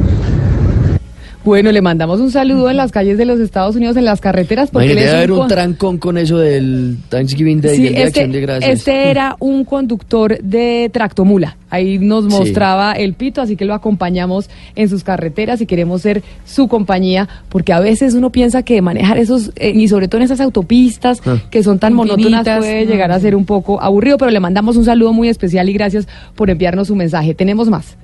Bueno, 1.46 1.70
le 1.70 1.80
mandamos 1.80 2.18
un 2.18 2.32
saludo 2.32 2.68
en 2.70 2.76
las 2.76 2.90
calles 2.90 3.18
de 3.18 3.24
los 3.24 3.38
Estados 3.38 3.76
Unidos, 3.76 3.96
en 3.96 4.04
las 4.04 4.20
carreteras, 4.20 4.68
porque 4.72 4.86
él 4.86 4.92
Imagínate 4.94 5.12
es 5.12 5.16
haber 5.16 5.30
un 5.32 5.38
con- 5.38 5.48
trancón 5.48 5.98
con 5.98 6.18
eso 6.18 6.38
del 6.38 6.96
Thanksgiving 7.08 7.60
Day, 7.60 7.76
Sí, 7.76 7.82
del 7.84 7.94
de 7.94 7.98
este, 8.02 8.08
Acción 8.20 8.32
de 8.32 8.40
Gracias. 8.40 8.70
este 8.72 9.10
era 9.10 9.36
un 9.38 9.64
conductor 9.64 10.38
de 10.42 10.90
tractomula. 10.92 11.56
Ahí 11.70 11.98
nos 12.00 12.24
Sí. 12.24 12.30
mostraba 12.30 12.94
el 12.94 13.14
pito, 13.14 13.40
así 13.40 13.54
que 13.54 13.64
lo 13.64 13.74
acompañamos 13.74 14.50
en 14.74 14.88
sus 14.88 15.04
carreteras 15.04 15.60
y 15.60 15.66
queremos 15.66 16.02
ser 16.02 16.24
su 16.44 16.66
compañía, 16.66 17.28
porque 17.48 17.72
a 17.72 17.78
veces 17.78 18.14
uno 18.14 18.30
piensa 18.30 18.64
que 18.64 18.82
manejar 18.82 19.16
esos, 19.18 19.52
eh, 19.54 19.70
y 19.70 19.86
sobre 19.86 20.08
todo 20.08 20.18
en 20.20 20.24
esas 20.24 20.40
autopistas 20.40 21.20
Ah. 21.24 21.36
que 21.50 21.62
son 21.62 21.78
tan 21.78 21.94
monótonas, 21.94 22.42
puede 22.44 22.84
mm. 22.84 22.88
llegar 22.88 23.12
a 23.12 23.20
ser 23.20 23.36
un 23.36 23.44
poco 23.44 23.80
aburrido, 23.80 24.18
pero 24.18 24.32
le 24.32 24.40
mandamos 24.40 24.76
un 24.76 24.84
saludo 24.84 25.12
muy 25.12 25.28
especial 25.28 25.68
y 25.68 25.72
gracias 25.74 26.08
por 26.34 26.50
enviarnos 26.50 26.88
su 26.88 26.96
mensaje. 26.96 27.34
Tenemos 27.34 27.68
más. 27.70 27.96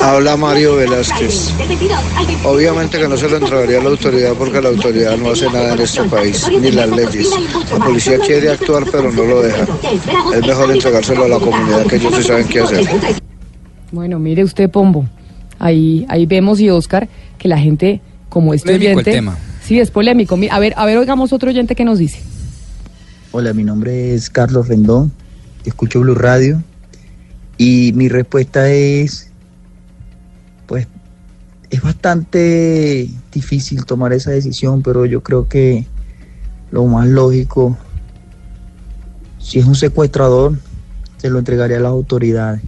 Habla 0.00 0.36
Mario 0.36 0.76
Velázquez. 0.76 1.50
Obviamente 2.44 2.98
que 2.98 3.08
no 3.08 3.16
se 3.16 3.28
lo 3.28 3.36
entregaría 3.38 3.78
a 3.80 3.82
la 3.82 3.90
autoridad 3.90 4.34
porque 4.34 4.60
la 4.60 4.68
autoridad 4.68 5.16
no 5.16 5.30
hace 5.30 5.46
nada 5.46 5.74
en 5.74 5.80
este 5.80 6.02
país, 6.04 6.46
ni 6.60 6.70
las 6.70 6.88
leyes. 6.90 7.28
La 7.72 7.84
policía 7.84 8.18
quiere 8.18 8.50
actuar 8.50 8.84
pero 8.90 9.10
no 9.12 9.24
lo 9.24 9.42
deja. 9.42 9.66
Es 10.34 10.46
mejor 10.46 10.70
entregárselo 10.70 11.24
a 11.24 11.28
la 11.28 11.38
comunidad 11.38 11.86
que 11.86 11.96
ellos 11.96 12.14
sí 12.16 12.22
saben 12.22 12.46
qué 12.48 12.60
hacer. 12.60 12.86
Bueno, 13.92 14.18
mire 14.18 14.44
usted, 14.44 14.70
Pombo. 14.70 15.06
Ahí, 15.58 16.04
ahí 16.08 16.26
vemos 16.26 16.60
y 16.60 16.68
Oscar 16.70 17.08
que 17.38 17.48
la 17.48 17.58
gente, 17.58 18.00
como 18.28 18.52
este 18.54 18.66
Polémico 18.72 18.90
el 18.90 18.96
oyente. 18.98 19.12
tema. 19.12 19.38
Sí, 19.64 19.80
es 19.80 19.90
polémico. 19.90 20.36
Mi- 20.36 20.48
A 20.50 20.58
ver, 20.58 20.74
a 20.76 20.84
ver, 20.86 20.98
oigamos 20.98 21.32
otro 21.32 21.50
oyente 21.50 21.74
que 21.74 21.84
nos 21.84 21.98
dice. 21.98 22.20
Hola, 23.32 23.52
mi 23.52 23.64
nombre 23.64 24.14
es 24.14 24.30
Carlos 24.30 24.68
Rendón, 24.68 25.12
escucho 25.64 26.00
Blue 26.00 26.14
Radio 26.14 26.62
y 27.58 27.92
mi 27.94 28.08
respuesta 28.08 28.70
es, 28.70 29.30
es 31.70 31.82
bastante 31.82 33.08
difícil 33.32 33.84
tomar 33.84 34.12
esa 34.12 34.30
decisión, 34.30 34.82
pero 34.82 35.06
yo 35.06 35.22
creo 35.22 35.48
que 35.48 35.86
lo 36.70 36.84
más 36.86 37.06
lógico, 37.06 37.76
si 39.38 39.58
es 39.58 39.66
un 39.66 39.74
secuestrador, 39.74 40.58
se 41.16 41.30
lo 41.30 41.38
entregaría 41.38 41.78
a 41.78 41.80
las 41.80 41.90
autoridades. 41.90 42.62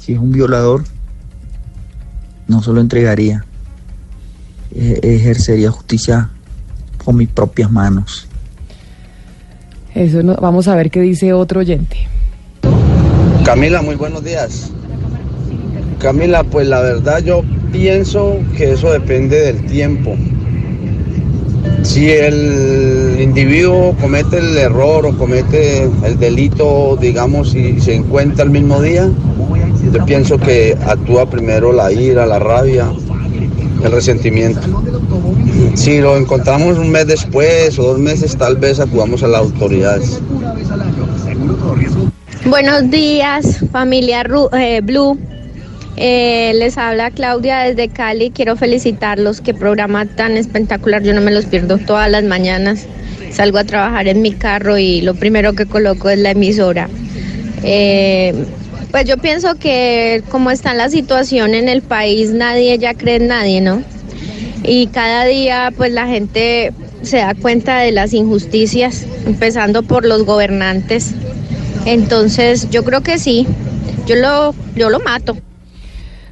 Si 0.00 0.12
es 0.12 0.18
un 0.18 0.32
violador, 0.32 0.84
no 2.46 2.62
se 2.62 2.72
lo 2.72 2.80
entregaría. 2.80 3.44
E- 4.74 5.00
ejercería 5.02 5.70
justicia 5.70 6.30
con 7.04 7.16
mis 7.16 7.28
propias 7.28 7.70
manos. 7.70 8.28
Eso 9.94 10.22
no, 10.22 10.36
vamos 10.36 10.68
a 10.68 10.76
ver 10.76 10.90
qué 10.90 11.00
dice 11.00 11.32
otro 11.32 11.60
oyente. 11.60 11.96
Camila, 13.44 13.82
muy 13.82 13.96
buenos 13.96 14.22
días. 14.22 14.70
Camila, 15.98 16.44
pues 16.44 16.68
la 16.68 16.80
verdad 16.80 17.22
yo 17.22 17.42
pienso 17.72 18.38
que 18.56 18.72
eso 18.72 18.92
depende 18.92 19.40
del 19.40 19.66
tiempo. 19.66 20.16
Si 21.82 22.10
el 22.10 23.16
individuo 23.20 23.96
comete 24.00 24.38
el 24.38 24.56
error 24.56 25.06
o 25.06 25.16
comete 25.16 25.88
el 26.04 26.18
delito, 26.18 26.96
digamos, 27.00 27.54
y 27.54 27.80
se 27.80 27.94
encuentra 27.94 28.44
el 28.44 28.50
mismo 28.50 28.80
día, 28.80 29.10
yo 29.92 30.04
pienso 30.04 30.38
que 30.38 30.76
actúa 30.86 31.28
primero 31.28 31.72
la 31.72 31.90
ira, 31.90 32.26
la 32.26 32.38
rabia, 32.38 32.92
el 33.82 33.92
resentimiento. 33.92 34.60
Si 35.74 36.00
lo 36.00 36.16
encontramos 36.16 36.78
un 36.78 36.90
mes 36.90 37.06
después 37.06 37.78
o 37.78 37.82
dos 37.84 37.98
meses, 37.98 38.36
tal 38.36 38.56
vez 38.56 38.80
acudamos 38.80 39.22
a 39.22 39.28
las 39.28 39.40
autoridades. 39.40 40.20
Buenos 42.44 42.90
días, 42.90 43.64
familia 43.72 44.24
eh, 44.52 44.80
Blue. 44.82 45.18
Eh, 46.00 46.52
les 46.54 46.78
habla 46.78 47.10
Claudia 47.10 47.58
desde 47.58 47.88
Cali. 47.88 48.30
Quiero 48.30 48.54
felicitarlos. 48.54 49.40
Qué 49.40 49.52
programa 49.52 50.06
tan 50.06 50.36
espectacular. 50.36 51.02
Yo 51.02 51.12
no 51.12 51.20
me 51.20 51.32
los 51.32 51.46
pierdo 51.46 51.76
todas 51.78 52.08
las 52.08 52.22
mañanas. 52.22 52.86
Salgo 53.32 53.58
a 53.58 53.64
trabajar 53.64 54.06
en 54.06 54.22
mi 54.22 54.32
carro 54.32 54.78
y 54.78 55.00
lo 55.00 55.16
primero 55.16 55.54
que 55.54 55.66
coloco 55.66 56.08
es 56.08 56.20
la 56.20 56.30
emisora. 56.30 56.88
Eh, 57.64 58.32
pues 58.92 59.06
yo 59.06 59.16
pienso 59.18 59.56
que 59.56 60.22
como 60.30 60.52
está 60.52 60.72
la 60.72 60.88
situación 60.88 61.54
en 61.54 61.68
el 61.68 61.82
país, 61.82 62.30
nadie 62.30 62.78
ya 62.78 62.94
cree 62.94 63.16
en 63.16 63.26
nadie, 63.26 63.60
¿no? 63.60 63.82
Y 64.62 64.86
cada 64.86 65.24
día 65.24 65.72
pues 65.76 65.92
la 65.92 66.06
gente 66.06 66.72
se 67.02 67.16
da 67.16 67.34
cuenta 67.34 67.80
de 67.80 67.90
las 67.90 68.12
injusticias, 68.14 69.04
empezando 69.26 69.82
por 69.82 70.06
los 70.06 70.24
gobernantes. 70.24 71.12
Entonces 71.86 72.70
yo 72.70 72.84
creo 72.84 73.02
que 73.02 73.18
sí, 73.18 73.48
yo 74.06 74.14
lo, 74.14 74.54
yo 74.76 74.90
lo 74.90 75.00
mato. 75.00 75.36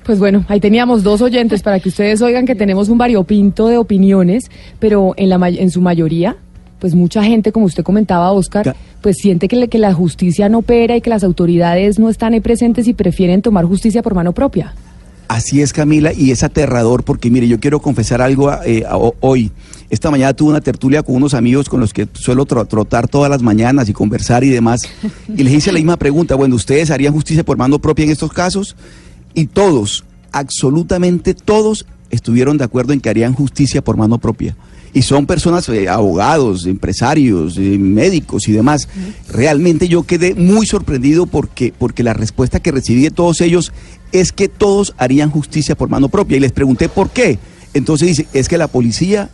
Pues 0.06 0.18
bueno, 0.20 0.44
ahí 0.48 0.60
teníamos 0.60 1.02
dos 1.02 1.20
oyentes 1.20 1.62
para 1.62 1.80
que 1.80 1.88
ustedes 1.88 2.22
oigan 2.22 2.46
que 2.46 2.54
tenemos 2.54 2.88
un 2.88 2.96
variopinto 2.96 3.66
de 3.66 3.76
opiniones, 3.76 4.44
pero 4.78 5.14
en, 5.16 5.28
la, 5.30 5.48
en 5.48 5.70
su 5.72 5.80
mayoría, 5.80 6.36
pues 6.78 6.94
mucha 6.94 7.24
gente, 7.24 7.50
como 7.50 7.66
usted 7.66 7.82
comentaba, 7.82 8.30
Oscar, 8.30 8.76
pues 9.02 9.16
siente 9.16 9.48
que, 9.48 9.56
le- 9.56 9.68
que 9.68 9.78
la 9.78 9.92
justicia 9.92 10.48
no 10.48 10.58
opera 10.58 10.96
y 10.96 11.00
que 11.00 11.10
las 11.10 11.24
autoridades 11.24 11.98
no 11.98 12.08
están 12.08 12.34
ahí 12.34 12.40
presentes 12.40 12.86
y 12.86 12.94
prefieren 12.94 13.42
tomar 13.42 13.64
justicia 13.64 14.00
por 14.02 14.14
mano 14.14 14.30
propia. 14.32 14.74
Así 15.26 15.60
es, 15.60 15.72
Camila, 15.72 16.12
y 16.12 16.30
es 16.30 16.44
aterrador 16.44 17.02
porque, 17.02 17.28
mire, 17.28 17.48
yo 17.48 17.58
quiero 17.58 17.80
confesar 17.80 18.22
algo 18.22 18.52
eh, 18.64 18.84
a- 18.88 18.96
hoy. 19.18 19.50
Esta 19.90 20.10
mañana 20.12 20.34
tuve 20.34 20.50
una 20.50 20.60
tertulia 20.60 21.02
con 21.02 21.16
unos 21.16 21.34
amigos 21.34 21.68
con 21.68 21.80
los 21.80 21.92
que 21.92 22.06
suelo 22.12 22.46
tro- 22.46 22.66
trotar 22.68 23.08
todas 23.08 23.28
las 23.28 23.42
mañanas 23.42 23.88
y 23.88 23.92
conversar 23.92 24.44
y 24.44 24.50
demás. 24.50 24.82
Y 25.36 25.42
les 25.42 25.52
hice 25.54 25.72
la 25.72 25.78
misma 25.78 25.96
pregunta, 25.96 26.36
bueno, 26.36 26.54
¿ustedes 26.54 26.92
harían 26.92 27.12
justicia 27.12 27.42
por 27.44 27.56
mano 27.56 27.80
propia 27.80 28.04
en 28.04 28.12
estos 28.12 28.32
casos? 28.32 28.76
Y 29.36 29.48
todos, 29.48 30.04
absolutamente 30.32 31.34
todos, 31.34 31.84
estuvieron 32.08 32.56
de 32.56 32.64
acuerdo 32.64 32.94
en 32.94 33.00
que 33.00 33.10
harían 33.10 33.34
justicia 33.34 33.84
por 33.84 33.98
mano 33.98 34.16
propia. 34.16 34.56
Y 34.94 35.02
son 35.02 35.26
personas, 35.26 35.68
eh, 35.68 35.90
abogados, 35.90 36.64
empresarios, 36.64 37.58
eh, 37.58 37.76
médicos 37.78 38.48
y 38.48 38.52
demás. 38.52 38.88
Realmente 39.28 39.88
yo 39.88 40.04
quedé 40.04 40.34
muy 40.34 40.64
sorprendido 40.64 41.26
porque, 41.26 41.74
porque 41.78 42.02
la 42.02 42.14
respuesta 42.14 42.60
que 42.60 42.72
recibí 42.72 43.02
de 43.02 43.10
todos 43.10 43.42
ellos 43.42 43.74
es 44.10 44.32
que 44.32 44.48
todos 44.48 44.94
harían 44.96 45.30
justicia 45.30 45.76
por 45.76 45.90
mano 45.90 46.08
propia. 46.08 46.38
Y 46.38 46.40
les 46.40 46.52
pregunté 46.52 46.88
por 46.88 47.10
qué. 47.10 47.38
Entonces 47.74 48.08
dice, 48.08 48.26
es 48.32 48.48
que 48.48 48.56
la 48.56 48.68
policía 48.68 49.28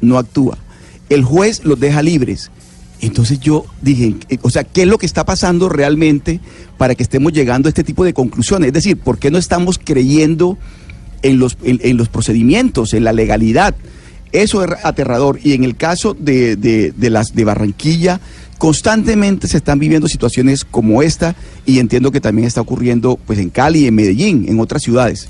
no 0.00 0.18
actúa. 0.18 0.58
El 1.08 1.22
juez 1.22 1.64
los 1.64 1.78
deja 1.78 2.02
libres. 2.02 2.50
Entonces 3.06 3.40
yo 3.40 3.66
dije, 3.82 4.14
eh, 4.28 4.38
o 4.42 4.50
sea, 4.50 4.64
¿qué 4.64 4.82
es 4.82 4.88
lo 4.88 4.98
que 4.98 5.06
está 5.06 5.24
pasando 5.24 5.68
realmente 5.68 6.40
para 6.78 6.94
que 6.94 7.02
estemos 7.02 7.32
llegando 7.32 7.68
a 7.68 7.70
este 7.70 7.84
tipo 7.84 8.04
de 8.04 8.14
conclusiones? 8.14 8.68
Es 8.68 8.72
decir, 8.74 8.96
¿por 8.96 9.18
qué 9.18 9.30
no 9.30 9.38
estamos 9.38 9.78
creyendo 9.82 10.58
en 11.22 11.38
los, 11.38 11.56
en, 11.62 11.96
los 11.96 12.08
procedimientos, 12.08 12.94
en 12.94 13.04
la 13.04 13.12
legalidad? 13.12 13.74
Eso 14.32 14.64
es 14.64 14.70
aterrador. 14.84 15.38
Y 15.44 15.52
en 15.52 15.64
el 15.64 15.76
caso 15.76 16.14
de, 16.14 16.56
de- 16.56 16.92
de 16.96 17.10
las 17.10 17.34
de 17.34 17.44
Barranquilla, 17.44 18.20
constantemente 18.58 19.46
se 19.48 19.58
están 19.58 19.78
viviendo 19.78 20.08
situaciones 20.08 20.64
como 20.64 21.02
esta 21.02 21.36
y 21.66 21.78
entiendo 21.80 22.10
que 22.10 22.20
también 22.20 22.48
está 22.48 22.60
ocurriendo 22.62 23.18
pues 23.26 23.38
en 23.38 23.50
Cali, 23.50 23.86
en 23.86 23.94
Medellín, 23.94 24.46
en 24.48 24.58
otras 24.60 24.82
ciudades. 24.82 25.28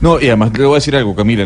No, 0.00 0.20
y 0.20 0.26
además 0.26 0.52
le 0.56 0.64
voy 0.64 0.74
a 0.74 0.76
decir 0.76 0.96
algo, 0.96 1.14
Camila. 1.14 1.44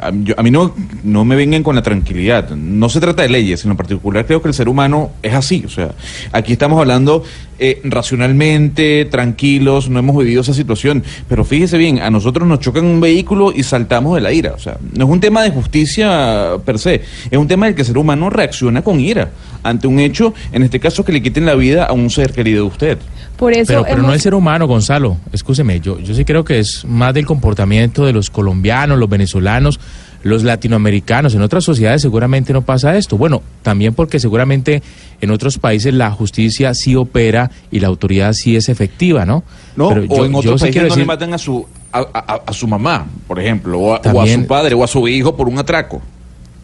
a, 0.00 0.10
yo- 0.14 0.34
a 0.36 0.42
mí 0.42 0.50
no, 0.50 0.74
no 1.04 1.24
me 1.24 1.36
vengan 1.36 1.62
con 1.62 1.74
la 1.76 1.82
tranquilidad. 1.82 2.50
No 2.50 2.88
se 2.88 3.00
trata 3.00 3.22
de 3.22 3.28
leyes, 3.28 3.64
en 3.64 3.70
lo 3.70 3.76
particular 3.76 4.24
creo 4.26 4.40
que 4.42 4.48
el 4.48 4.54
ser 4.54 4.68
humano 4.68 5.10
es 5.22 5.34
así. 5.34 5.62
O 5.66 5.68
sea, 5.70 5.92
aquí 6.32 6.52
estamos 6.52 6.78
hablando 6.78 7.24
eh, 7.64 7.80
racionalmente, 7.84 9.04
tranquilos, 9.04 9.88
no 9.88 10.00
hemos 10.00 10.16
vivido 10.18 10.40
esa 10.40 10.52
situación. 10.52 11.04
Pero 11.28 11.44
fíjese 11.44 11.78
bien, 11.78 12.00
a 12.00 12.10
nosotros 12.10 12.48
nos 12.48 12.58
chocan 12.58 12.84
un 12.84 13.00
vehículo 13.00 13.52
y 13.54 13.62
saltamos 13.62 14.16
de 14.16 14.20
la 14.20 14.32
ira. 14.32 14.52
O 14.52 14.58
sea, 14.58 14.78
no 14.92 15.04
es 15.04 15.10
un 15.10 15.20
tema 15.20 15.44
de 15.44 15.50
justicia 15.50 16.56
per 16.64 16.80
se, 16.80 17.02
es 17.30 17.38
un 17.38 17.46
tema 17.46 17.66
del 17.66 17.76
que 17.76 17.82
el 17.82 17.86
ser 17.86 17.98
humano 17.98 18.30
reacciona 18.30 18.82
con 18.82 18.98
ira 18.98 19.30
ante 19.62 19.86
un 19.86 20.00
hecho, 20.00 20.34
en 20.50 20.64
este 20.64 20.80
caso, 20.80 21.04
que 21.04 21.12
le 21.12 21.22
quiten 21.22 21.46
la 21.46 21.54
vida 21.54 21.84
a 21.84 21.92
un 21.92 22.10
ser 22.10 22.32
querido 22.32 22.64
de 22.64 22.68
usted. 22.68 22.98
Por 23.36 23.52
eso 23.52 23.68
pero, 23.68 23.84
pero 23.84 24.02
no 24.02 24.12
el 24.12 24.20
ser 24.20 24.34
humano, 24.34 24.66
Gonzalo. 24.66 25.18
Escúcheme, 25.32 25.78
yo, 25.78 26.00
yo 26.00 26.14
sí 26.14 26.24
creo 26.24 26.44
que 26.44 26.58
es 26.58 26.84
más 26.84 27.14
del 27.14 27.26
comportamiento 27.26 28.04
de 28.04 28.12
los 28.12 28.28
colombianos, 28.28 28.98
los 28.98 29.08
venezolanos, 29.08 29.78
los 30.22 30.44
latinoamericanos. 30.44 31.34
En 31.34 31.42
otras 31.42 31.64
sociedades 31.64 32.02
seguramente 32.02 32.52
no 32.52 32.62
pasa 32.62 32.96
esto. 32.96 33.16
Bueno, 33.18 33.42
también 33.62 33.94
porque 33.94 34.18
seguramente 34.20 34.82
en 35.20 35.30
otros 35.30 35.58
países 35.58 35.92
la 35.94 36.10
justicia 36.10 36.74
sí 36.74 36.94
opera 36.96 37.50
y 37.70 37.80
la 37.80 37.88
autoridad 37.88 38.32
sí 38.32 38.56
es 38.56 38.68
efectiva, 38.68 39.24
¿no? 39.24 39.42
¿no? 39.76 39.88
Pero 39.88 40.02
o 40.08 40.16
yo- 40.18 40.24
en 40.26 40.34
otros 40.34 40.60
sí 40.60 40.64
países 40.66 40.72
quiero 40.72 40.88
no 40.88 40.96
le 40.96 41.04
matan 41.04 41.34
a 41.34 41.38
su, 41.38 41.66
a, 41.92 41.98
a- 42.14 42.42
a 42.46 42.52
su 42.52 42.66
mamá, 42.68 43.06
por 43.26 43.40
ejemplo, 43.40 43.78
o 43.80 43.92
a, 43.92 43.96
o 43.96 43.98
a 43.98 44.00
También- 44.02 44.42
su 44.42 44.46
padre 44.46 44.74
o 44.74 44.84
a 44.84 44.86
su 44.86 45.06
hijo 45.08 45.36
por 45.36 45.48
un 45.48 45.58
atraco. 45.58 46.00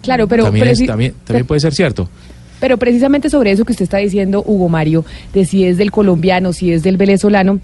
Claro, 0.02 0.28
pero, 0.28 0.44
también, 0.44 0.68
es- 0.68 0.86
también, 0.86 1.14
también 1.24 1.46
puede 1.46 1.60
ser 1.60 1.74
cierto. 1.74 2.08
Pero 2.60 2.76
precisamente 2.76 3.30
sobre 3.30 3.52
eso 3.52 3.64
que 3.64 3.72
usted 3.72 3.84
está 3.84 3.98
diciendo, 3.98 4.42
Hugo 4.46 4.68
Mario, 4.68 5.04
de 5.32 5.44
si 5.44 5.64
es 5.64 5.76
del 5.76 5.90
colombiano, 5.92 6.52
si 6.52 6.72
es 6.72 6.82
del 6.82 6.96
venezolano, 6.96 7.60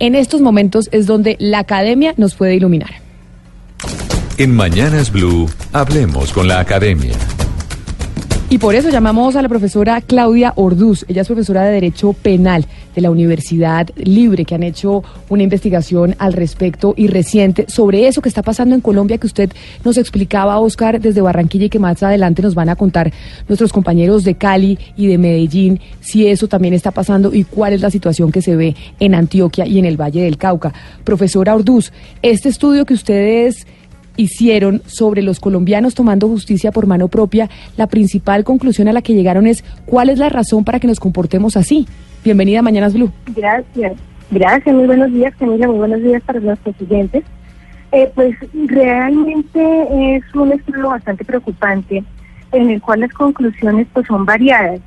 en 0.00 0.14
estos 0.14 0.40
momentos 0.40 0.88
es 0.92 1.06
donde 1.06 1.36
la 1.40 1.58
academia 1.60 2.14
nos 2.16 2.34
puede 2.34 2.54
iluminar. 2.54 2.90
En 4.40 4.54
Mañanas 4.54 5.10
Blue, 5.10 5.48
hablemos 5.72 6.32
con 6.32 6.46
la 6.46 6.60
academia. 6.60 7.16
Y 8.48 8.58
por 8.58 8.76
eso 8.76 8.88
llamamos 8.88 9.34
a 9.34 9.42
la 9.42 9.48
profesora 9.48 10.00
Claudia 10.00 10.52
Orduz. 10.54 11.04
Ella 11.08 11.22
es 11.22 11.26
profesora 11.26 11.64
de 11.64 11.72
Derecho 11.72 12.12
Penal 12.12 12.64
de 12.94 13.00
la 13.00 13.10
Universidad 13.10 13.88
Libre, 13.96 14.44
que 14.44 14.54
han 14.54 14.62
hecho 14.62 15.02
una 15.28 15.42
investigación 15.42 16.14
al 16.20 16.34
respecto 16.34 16.94
y 16.96 17.08
reciente 17.08 17.66
sobre 17.66 18.06
eso 18.06 18.22
que 18.22 18.28
está 18.28 18.42
pasando 18.42 18.76
en 18.76 18.80
Colombia, 18.80 19.18
que 19.18 19.26
usted 19.26 19.50
nos 19.84 19.98
explicaba, 19.98 20.60
Oscar, 20.60 21.00
desde 21.00 21.20
Barranquilla 21.20 21.64
y 21.64 21.68
que 21.70 21.80
más 21.80 22.00
adelante 22.04 22.40
nos 22.40 22.54
van 22.54 22.68
a 22.68 22.76
contar 22.76 23.12
nuestros 23.48 23.72
compañeros 23.72 24.22
de 24.22 24.36
Cali 24.36 24.78
y 24.96 25.08
de 25.08 25.18
Medellín, 25.18 25.80
si 26.00 26.28
eso 26.28 26.46
también 26.46 26.74
está 26.74 26.92
pasando 26.92 27.34
y 27.34 27.42
cuál 27.42 27.72
es 27.72 27.80
la 27.80 27.90
situación 27.90 28.30
que 28.30 28.40
se 28.40 28.54
ve 28.54 28.76
en 29.00 29.16
Antioquia 29.16 29.66
y 29.66 29.80
en 29.80 29.84
el 29.84 30.00
Valle 30.00 30.22
del 30.22 30.38
Cauca. 30.38 30.72
Profesora 31.02 31.56
Orduz, 31.56 31.92
este 32.22 32.48
estudio 32.48 32.86
que 32.86 32.94
ustedes 32.94 33.66
hicieron 34.18 34.82
sobre 34.84 35.22
los 35.22 35.40
colombianos 35.40 35.94
tomando 35.94 36.28
justicia 36.28 36.72
por 36.72 36.86
mano 36.86 37.08
propia, 37.08 37.48
la 37.78 37.86
principal 37.86 38.44
conclusión 38.44 38.88
a 38.88 38.92
la 38.92 39.00
que 39.00 39.14
llegaron 39.14 39.46
es 39.46 39.64
cuál 39.86 40.10
es 40.10 40.18
la 40.18 40.28
razón 40.28 40.64
para 40.64 40.80
que 40.80 40.86
nos 40.86 41.00
comportemos 41.00 41.56
así. 41.56 41.86
Bienvenida 42.22 42.58
a 42.58 42.62
Mañanas 42.62 42.92
Blue. 42.92 43.10
Gracias. 43.34 43.92
Gracias, 44.30 44.74
muy 44.74 44.86
buenos 44.86 45.10
días, 45.12 45.34
Camila, 45.38 45.68
muy 45.68 45.78
buenos 45.78 46.02
días 46.02 46.22
para 46.22 46.40
nuestros 46.40 46.74
oyentes. 46.82 47.24
Eh, 47.92 48.10
pues 48.14 48.36
realmente 48.66 50.16
es 50.16 50.34
un 50.34 50.52
estudio 50.52 50.90
bastante 50.90 51.24
preocupante 51.24 52.04
en 52.52 52.70
el 52.70 52.82
cual 52.82 53.00
las 53.00 53.12
conclusiones 53.12 53.86
pues 53.92 54.06
son 54.06 54.26
variadas. 54.26 54.80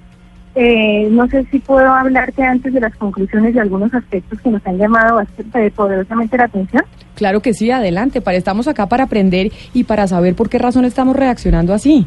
Eh, 0.54 1.08
no 1.10 1.28
sé 1.28 1.46
si 1.50 1.60
puedo 1.60 1.90
hablarte 1.90 2.44
antes 2.44 2.74
de 2.74 2.82
las 2.82 2.94
conclusiones 2.96 3.54
de 3.54 3.62
algunos 3.62 3.94
aspectos 3.94 4.42
que 4.42 4.50
nos 4.50 4.66
han 4.68 4.78
llamado 4.78 5.16
bastante 5.16 5.72
poderosamente 5.72 6.38
la 6.38 6.46
atención. 6.46 6.84
Claro 7.16 7.42
que 7.42 7.54
sí, 7.54 7.72
adelante. 7.72 8.20
Para, 8.20 8.38
estamos 8.38 8.68
acá 8.68 8.88
para 8.88 9.06
aprender 9.06 9.52
y 9.74 9.86
para 9.86 10.08
saber 10.08 10.36
por 10.36 10.50
qué 10.50 10.58
razón 10.58 10.84
estamos 10.84 11.16
reaccionando 11.16 11.74
así. 11.74 12.06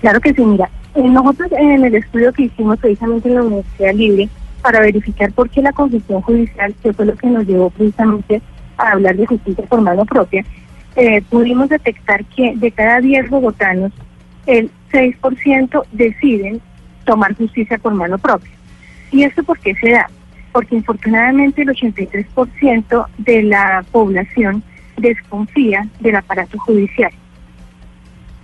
Claro 0.00 0.20
que 0.20 0.34
sí, 0.34 0.44
mira, 0.44 0.68
eh, 0.94 1.08
nosotros 1.08 1.50
en 1.52 1.84
el 1.84 1.94
estudio 1.94 2.32
que 2.32 2.44
hicimos 2.44 2.78
precisamente 2.78 3.28
en 3.28 3.34
la 3.36 3.42
Universidad 3.42 3.94
Libre 3.94 4.28
para 4.60 4.80
verificar 4.80 5.32
por 5.32 5.48
qué 5.48 5.62
la 5.62 5.72
confesión 5.72 6.20
judicial, 6.20 6.74
que 6.82 6.92
fue 6.92 7.06
lo 7.06 7.16
que 7.16 7.28
nos 7.28 7.46
llevó 7.46 7.70
precisamente 7.70 8.42
a 8.76 8.92
hablar 8.92 9.16
de 9.16 9.26
justicia 9.26 9.64
por 9.64 9.80
mano 9.80 10.04
propia, 10.04 10.44
eh, 10.96 11.22
pudimos 11.30 11.68
detectar 11.68 12.24
que 12.26 12.54
de 12.56 12.70
cada 12.72 13.00
10 13.00 13.30
bogotanos, 13.30 13.92
el 14.46 14.70
6% 14.90 15.84
deciden 15.92 16.60
tomar 17.06 17.34
justicia 17.34 17.78
por 17.78 17.94
mano 17.94 18.18
propia. 18.18 18.50
¿Y 19.10 19.22
esto 19.22 19.42
por 19.42 19.58
qué 19.58 19.74
se 19.76 19.92
da? 19.92 20.10
Porque 20.52 20.76
infortunadamente 20.76 21.62
el 21.62 21.68
83% 21.68 23.06
de 23.18 23.42
la 23.44 23.84
población 23.90 24.62
desconfía 24.98 25.86
del 26.00 26.16
aparato 26.16 26.58
judicial. 26.58 27.12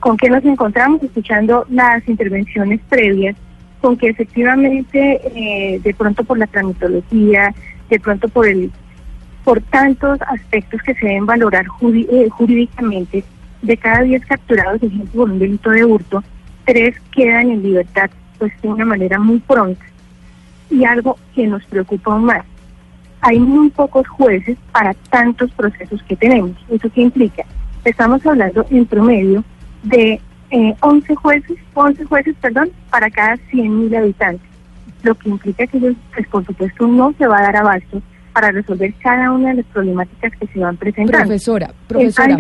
¿Con 0.01 0.17
qué 0.17 0.31
nos 0.31 0.45
encontramos? 0.45 1.03
Escuchando 1.03 1.67
las 1.69 2.07
intervenciones 2.09 2.81
previas, 2.89 3.37
con 3.81 3.97
que 3.97 4.09
efectivamente, 4.09 5.21
eh, 5.35 5.81
de 5.83 5.95
pronto 5.95 6.25
por 6.25 6.39
la 6.39 6.47
tramitología, 6.47 7.55
de 7.91 8.01
pronto 8.01 8.29
por 8.29 8.49
el 8.49 8.71
por 9.45 9.61
tantos 9.61 10.21
aspectos 10.29 10.81
que 10.83 10.95
se 10.95 11.07
deben 11.07 11.27
valorar 11.27 11.67
eh, 11.83 12.29
jurídicamente, 12.31 13.25
de 13.61 13.77
cada 13.77 14.03
10 14.03 14.25
capturados, 14.27 14.81
por 14.81 14.89
ejemplo, 14.89 15.13
por 15.13 15.31
un 15.31 15.39
delito 15.39 15.71
de 15.71 15.85
hurto, 15.85 16.23
tres 16.65 16.95
quedan 17.13 17.51
en 17.51 17.63
libertad 17.63 18.11
pues 18.43 18.61
de 18.61 18.67
una 18.67 18.85
manera 18.85 19.21
muy 19.21 19.39
pronta. 19.39 19.85
Y 20.69 20.85
algo 20.85 21.17
que 21.33 21.47
nos 21.47 21.65
preocupa 21.67 22.13
aún 22.13 22.25
más, 22.25 22.45
hay 23.21 23.39
muy 23.39 23.71
pocos 23.71 24.09
jueces 24.09 24.59
para 24.73 24.95
tantos 25.11 25.53
procesos 25.53 26.03
que 26.03 26.17
tenemos. 26.17 26.57
¿Eso 26.69 26.91
qué 26.93 27.03
implica? 27.03 27.45
Estamos 27.85 28.27
hablando 28.27 28.67
en 28.69 28.85
promedio 28.87 29.45
de 29.85 30.21
eh, 30.51 30.75
11 30.81 31.15
jueces, 31.15 31.57
11 31.75 32.05
jueces, 32.05 32.35
perdón, 32.41 32.71
para 32.91 33.09
cada 33.13 33.37
100.000 33.37 33.97
habitantes, 33.97 34.51
lo 35.05 35.15
que 35.15 35.29
implica 35.29 35.65
que 35.69 35.77
ellos, 35.77 35.95
pues, 36.13 36.27
por 36.27 36.45
supuesto, 36.45 36.89
no 36.89 37.15
se 37.17 37.29
va 37.29 37.39
a 37.39 37.43
dar 37.43 37.57
abasto 37.59 38.03
para 38.33 38.51
resolver 38.51 38.95
cada 39.03 39.31
una 39.33 39.51
de 39.51 39.57
las 39.57 39.67
problemáticas 39.67 40.33
que 40.39 40.47
se 40.47 40.59
van 40.59 40.77
presentando. 40.77 41.19
Profesora, 41.19 41.73
profesora, 41.87 42.37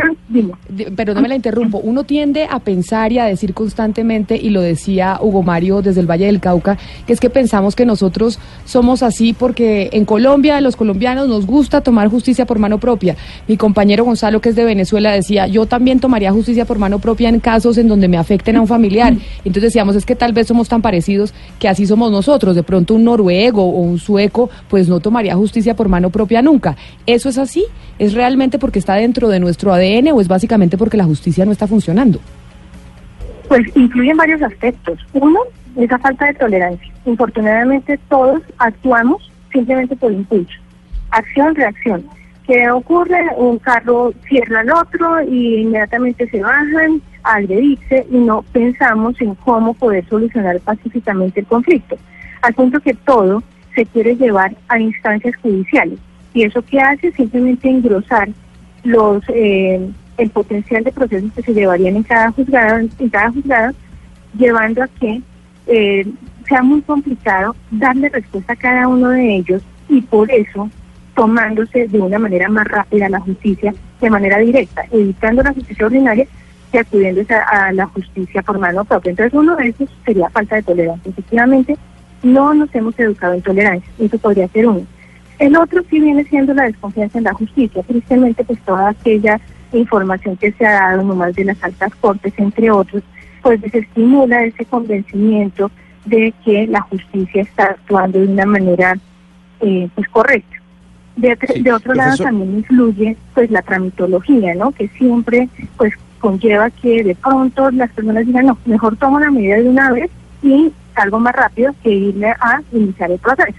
de- 0.68 0.90
perdóname 0.92 1.28
la 1.28 1.34
interrumpo, 1.36 1.78
uno 1.78 2.04
tiende 2.04 2.46
a 2.50 2.58
pensar 2.60 3.12
y 3.12 3.18
a 3.18 3.24
decir 3.24 3.54
constantemente, 3.54 4.36
y 4.36 4.50
lo 4.50 4.60
decía 4.60 5.18
Hugo 5.20 5.42
Mario 5.42 5.82
desde 5.82 6.00
el 6.00 6.10
Valle 6.10 6.26
del 6.26 6.40
Cauca, 6.40 6.78
que 7.06 7.12
es 7.12 7.20
que 7.20 7.30
pensamos 7.30 7.76
que 7.76 7.84
nosotros 7.86 8.38
somos 8.64 9.02
así 9.02 9.32
porque 9.32 9.90
en 9.92 10.04
Colombia, 10.04 10.60
los 10.60 10.76
colombianos 10.76 11.28
nos 11.28 11.46
gusta 11.46 11.80
tomar 11.80 12.08
justicia 12.08 12.46
por 12.46 12.58
mano 12.58 12.78
propia. 12.78 13.16
Mi 13.48 13.56
compañero 13.56 14.04
Gonzalo, 14.04 14.40
que 14.40 14.48
es 14.50 14.56
de 14.56 14.64
Venezuela, 14.64 15.12
decía, 15.12 15.46
yo 15.46 15.66
también 15.66 16.00
tomaría 16.00 16.32
justicia 16.32 16.64
por 16.64 16.78
mano 16.78 16.98
propia 16.98 17.28
en 17.28 17.40
casos 17.40 17.78
en 17.78 17.88
donde 17.88 18.08
me 18.08 18.16
afecten 18.16 18.56
a 18.56 18.60
un 18.60 18.66
familiar. 18.68 19.12
Entonces 19.38 19.62
decíamos, 19.64 19.96
es 19.96 20.06
que 20.06 20.16
tal 20.16 20.32
vez 20.32 20.46
somos 20.46 20.68
tan 20.68 20.80
parecidos 20.82 21.34
que 21.58 21.68
así 21.68 21.86
somos 21.86 22.10
nosotros. 22.10 22.54
De 22.56 22.62
pronto 22.62 22.94
un 22.94 23.04
noruego 23.04 23.62
o 23.64 23.80
un 23.80 23.98
sueco, 23.98 24.50
pues 24.68 24.88
no 24.88 25.00
tomaría 25.00 25.34
justicia 25.36 25.74
por 25.76 25.81
mano 25.88 26.10
propia 26.10 26.42
nunca. 26.42 26.76
¿Eso 27.06 27.28
es 27.28 27.38
así? 27.38 27.64
¿Es 27.98 28.14
realmente 28.14 28.58
porque 28.58 28.78
está 28.78 28.94
dentro 28.94 29.28
de 29.28 29.40
nuestro 29.40 29.72
ADN 29.72 30.08
o 30.12 30.20
es 30.20 30.28
básicamente 30.28 30.78
porque 30.78 30.96
la 30.96 31.04
justicia 31.04 31.44
no 31.44 31.52
está 31.52 31.66
funcionando? 31.66 32.20
Pues 33.48 33.64
influyen 33.76 34.16
varios 34.16 34.42
aspectos. 34.42 34.98
Uno, 35.12 35.40
esa 35.76 35.98
falta 35.98 36.26
de 36.26 36.34
tolerancia. 36.34 36.92
Infortunadamente 37.04 37.98
todos 38.08 38.42
actuamos 38.58 39.30
simplemente 39.52 39.96
por 39.96 40.12
impulso. 40.12 40.58
Acción, 41.10 41.54
reacción. 41.54 42.04
¿Qué 42.46 42.70
ocurre? 42.70 43.20
Un 43.36 43.58
carro 43.58 44.12
cierra 44.28 44.60
al 44.60 44.70
otro 44.70 45.22
y 45.22 45.60
inmediatamente 45.60 46.28
se 46.28 46.40
bajan 46.40 47.00
a 47.22 47.34
agredirse 47.34 48.06
y 48.10 48.16
no 48.16 48.42
pensamos 48.52 49.20
en 49.20 49.34
cómo 49.36 49.74
poder 49.74 50.04
solucionar 50.08 50.58
pacíficamente 50.60 51.40
el 51.40 51.46
conflicto. 51.46 51.96
Al 52.42 52.54
punto 52.54 52.80
que 52.80 52.94
todo 52.94 53.42
se 53.74 53.86
quiere 53.86 54.16
llevar 54.16 54.54
a 54.68 54.78
instancias 54.78 55.34
judiciales. 55.36 55.98
¿Y 56.34 56.44
eso 56.44 56.62
qué 56.62 56.80
hace? 56.80 57.12
Simplemente 57.12 57.68
engrosar 57.68 58.28
los 58.84 59.22
eh, 59.28 59.90
el 60.18 60.30
potencial 60.30 60.84
de 60.84 60.92
procesos 60.92 61.32
que 61.32 61.42
se 61.42 61.54
llevarían 61.54 61.96
en 61.96 62.02
cada 62.02 62.30
juzgado, 62.32 62.78
en 62.78 63.08
cada 63.08 63.30
juzgado, 63.30 63.72
llevando 64.36 64.82
a 64.82 64.88
que 64.88 65.20
eh, 65.66 66.06
sea 66.48 66.62
muy 66.62 66.82
complicado 66.82 67.54
darle 67.70 68.08
respuesta 68.08 68.52
a 68.52 68.56
cada 68.56 68.88
uno 68.88 69.10
de 69.10 69.36
ellos 69.36 69.62
y 69.88 70.00
por 70.02 70.30
eso 70.30 70.68
tomándose 71.14 71.88
de 71.88 72.00
una 72.00 72.18
manera 72.18 72.48
más 72.48 72.66
rápida 72.66 73.08
la 73.08 73.20
justicia 73.20 73.74
de 74.00 74.10
manera 74.10 74.38
directa, 74.38 74.84
evitando 74.90 75.42
la 75.42 75.52
justicia 75.52 75.86
ordinaria 75.86 76.26
y 76.72 76.78
acudiendo 76.78 77.22
a, 77.28 77.66
a 77.66 77.72
la 77.72 77.86
justicia 77.86 78.42
por 78.42 78.58
mano 78.58 78.84
propia. 78.84 79.10
Entonces 79.10 79.34
uno 79.34 79.54
de 79.56 79.68
esos 79.68 79.88
sería 80.04 80.30
falta 80.30 80.56
de 80.56 80.62
tolerancia. 80.62 81.10
Efectivamente, 81.10 81.76
no 82.22 82.54
nos 82.54 82.74
hemos 82.74 82.98
educado 82.98 83.34
en 83.34 83.42
tolerancia, 83.42 83.90
eso 83.98 84.18
podría 84.18 84.48
ser 84.48 84.66
uno. 84.68 84.86
El 85.38 85.56
otro 85.56 85.82
sí 85.90 85.98
viene 85.98 86.24
siendo 86.24 86.54
la 86.54 86.64
desconfianza 86.64 87.18
en 87.18 87.24
la 87.24 87.32
justicia. 87.34 87.82
Tristemente, 87.82 88.44
pues 88.44 88.60
toda 88.60 88.90
aquella 88.90 89.40
información 89.72 90.36
que 90.36 90.52
se 90.52 90.64
ha 90.66 90.72
dado, 90.72 91.02
nomás 91.02 91.34
de 91.34 91.44
las 91.46 91.62
altas 91.64 91.92
cortes, 91.96 92.32
entre 92.36 92.70
otros, 92.70 93.02
pues 93.42 93.60
desestimula 93.60 94.44
ese 94.44 94.64
convencimiento 94.66 95.70
de 96.04 96.32
que 96.44 96.66
la 96.68 96.80
justicia 96.82 97.42
está 97.42 97.64
actuando 97.64 98.20
de 98.20 98.26
una 98.28 98.46
manera 98.46 98.96
eh, 99.60 99.88
pues 99.94 100.08
correcta. 100.08 100.56
De, 101.16 101.32
otro- 101.32 101.54
de 101.60 101.72
otro 101.72 101.94
lado 101.94 102.10
también 102.24 102.58
influye 102.58 103.16
pues 103.34 103.50
la 103.50 103.62
tramitología, 103.62 104.54
¿no? 104.54 104.70
Que 104.72 104.88
siempre 104.88 105.48
pues 105.76 105.92
conlleva 106.20 106.70
que 106.70 107.02
de 107.02 107.14
pronto 107.16 107.70
las 107.72 107.90
personas 107.92 108.26
digan, 108.26 108.46
no, 108.46 108.58
mejor 108.64 108.96
tomo 108.96 109.18
la 109.18 109.30
medida 109.30 109.56
de 109.56 109.68
una 109.68 109.90
vez 109.90 110.10
y 110.42 110.72
salgo 110.94 111.18
más 111.18 111.34
rápido 111.34 111.74
que 111.82 111.90
irme 111.90 112.28
a 112.28 112.60
iniciar 112.72 113.10
el 113.10 113.18
proceso. 113.18 113.58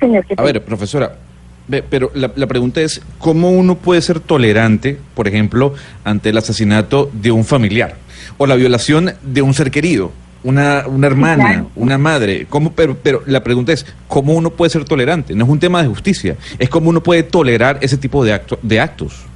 Señor, 0.00 0.24
¿qué 0.26 0.34
A 0.36 0.42
ver, 0.42 0.64
profesora, 0.64 1.16
pero 1.88 2.10
la, 2.14 2.30
la 2.36 2.46
pregunta 2.46 2.80
es, 2.80 3.02
¿cómo 3.18 3.50
uno 3.50 3.76
puede 3.76 4.00
ser 4.02 4.20
tolerante, 4.20 4.98
por 5.14 5.26
ejemplo, 5.26 5.74
ante 6.04 6.30
el 6.30 6.38
asesinato 6.38 7.10
de 7.12 7.32
un 7.32 7.44
familiar 7.44 7.96
o 8.38 8.46
la 8.46 8.54
violación 8.54 9.12
de 9.22 9.42
un 9.42 9.54
ser 9.54 9.70
querido? 9.70 10.12
Una, 10.44 10.84
una 10.86 11.08
hermana, 11.08 11.44
claro. 11.44 11.70
una 11.74 11.98
madre, 11.98 12.46
¿cómo, 12.48 12.70
pero, 12.70 12.96
pero 13.02 13.22
la 13.26 13.42
pregunta 13.42 13.72
es, 13.72 13.84
¿cómo 14.06 14.34
uno 14.34 14.50
puede 14.50 14.70
ser 14.70 14.84
tolerante? 14.84 15.34
No 15.34 15.44
es 15.44 15.50
un 15.50 15.58
tema 15.58 15.82
de 15.82 15.88
justicia, 15.88 16.36
es 16.60 16.68
cómo 16.68 16.90
uno 16.90 17.02
puede 17.02 17.24
tolerar 17.24 17.78
ese 17.80 17.96
tipo 17.96 18.24
de, 18.24 18.32
acto, 18.32 18.56
de 18.62 18.78
actos. 18.78 19.26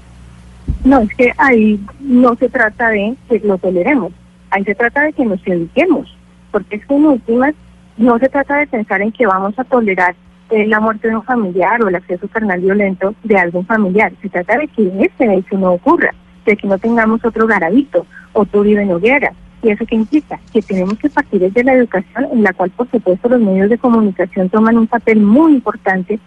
No, 0.85 1.01
es 1.01 1.09
que 1.17 1.33
ahí 1.37 1.81
no 1.99 2.37
se 2.37 2.49
trata 2.49 2.91
de 2.91 3.17
que 3.29 3.41
lo 3.41 3.59
toleremos, 3.59 4.13
ahí 4.51 4.63
se 4.63 4.75
trata 4.77 5.03
de 5.03 5.13
que 5.13 5.25
nos 5.25 5.45
eduquemos, 5.45 6.17
porque 6.51 6.77
es 6.77 6.87
que 6.87 6.95
en 6.95 7.07
últimas 7.07 7.55
no 7.97 8.19
se 8.19 8.29
trata 8.29 8.57
de 8.57 8.67
pensar 8.67 9.03
en 9.03 9.13
que 9.13 9.27
vamos 9.27 9.59
a 9.59 9.65
tolerar 9.65 10.15
la 10.51 10.81
muerte 10.81 11.09
de 11.09 11.17
un 11.17 11.23
familiar 11.23 11.83
o 11.83 11.89
el 11.89 11.95
acceso 11.95 12.27
carnal 12.29 12.61
violento 12.61 13.15
de 13.23 13.37
algún 13.37 13.65
familiar, 13.67 14.13
se 14.21 14.29
trata 14.29 14.59
de 14.59 14.67
que 14.69 14.91
este 15.01 15.33
hecho 15.35 15.57
no 15.57 15.73
ocurra, 15.73 16.13
de 16.45 16.57
que 16.57 16.67
no 16.67 16.79
tengamos 16.79 17.25
otro 17.25 17.47
garavito, 17.47 18.05
otro 18.33 18.61
Uribe 18.61 18.85
Noguera. 18.85 19.33
¿Y 19.63 19.69
eso 19.69 19.85
qué 19.87 19.95
implica? 19.95 20.41
Que 20.53 20.63
tenemos 20.63 20.99
que 20.99 21.11
partir 21.11 21.41
desde 21.41 21.63
la 21.63 21.75
educación, 21.75 22.27
en 22.33 22.43
la 22.43 22.53
cual 22.53 22.71
por 22.71 22.91
supuesto 22.91 23.29
los 23.29 23.41
medios 23.41 23.69
de 23.69 23.79
comunicación 23.79 24.49
toman 24.49 24.79
un 24.79 24.87
papel 24.87 25.21
muy 25.21 25.53
importante 25.53 26.19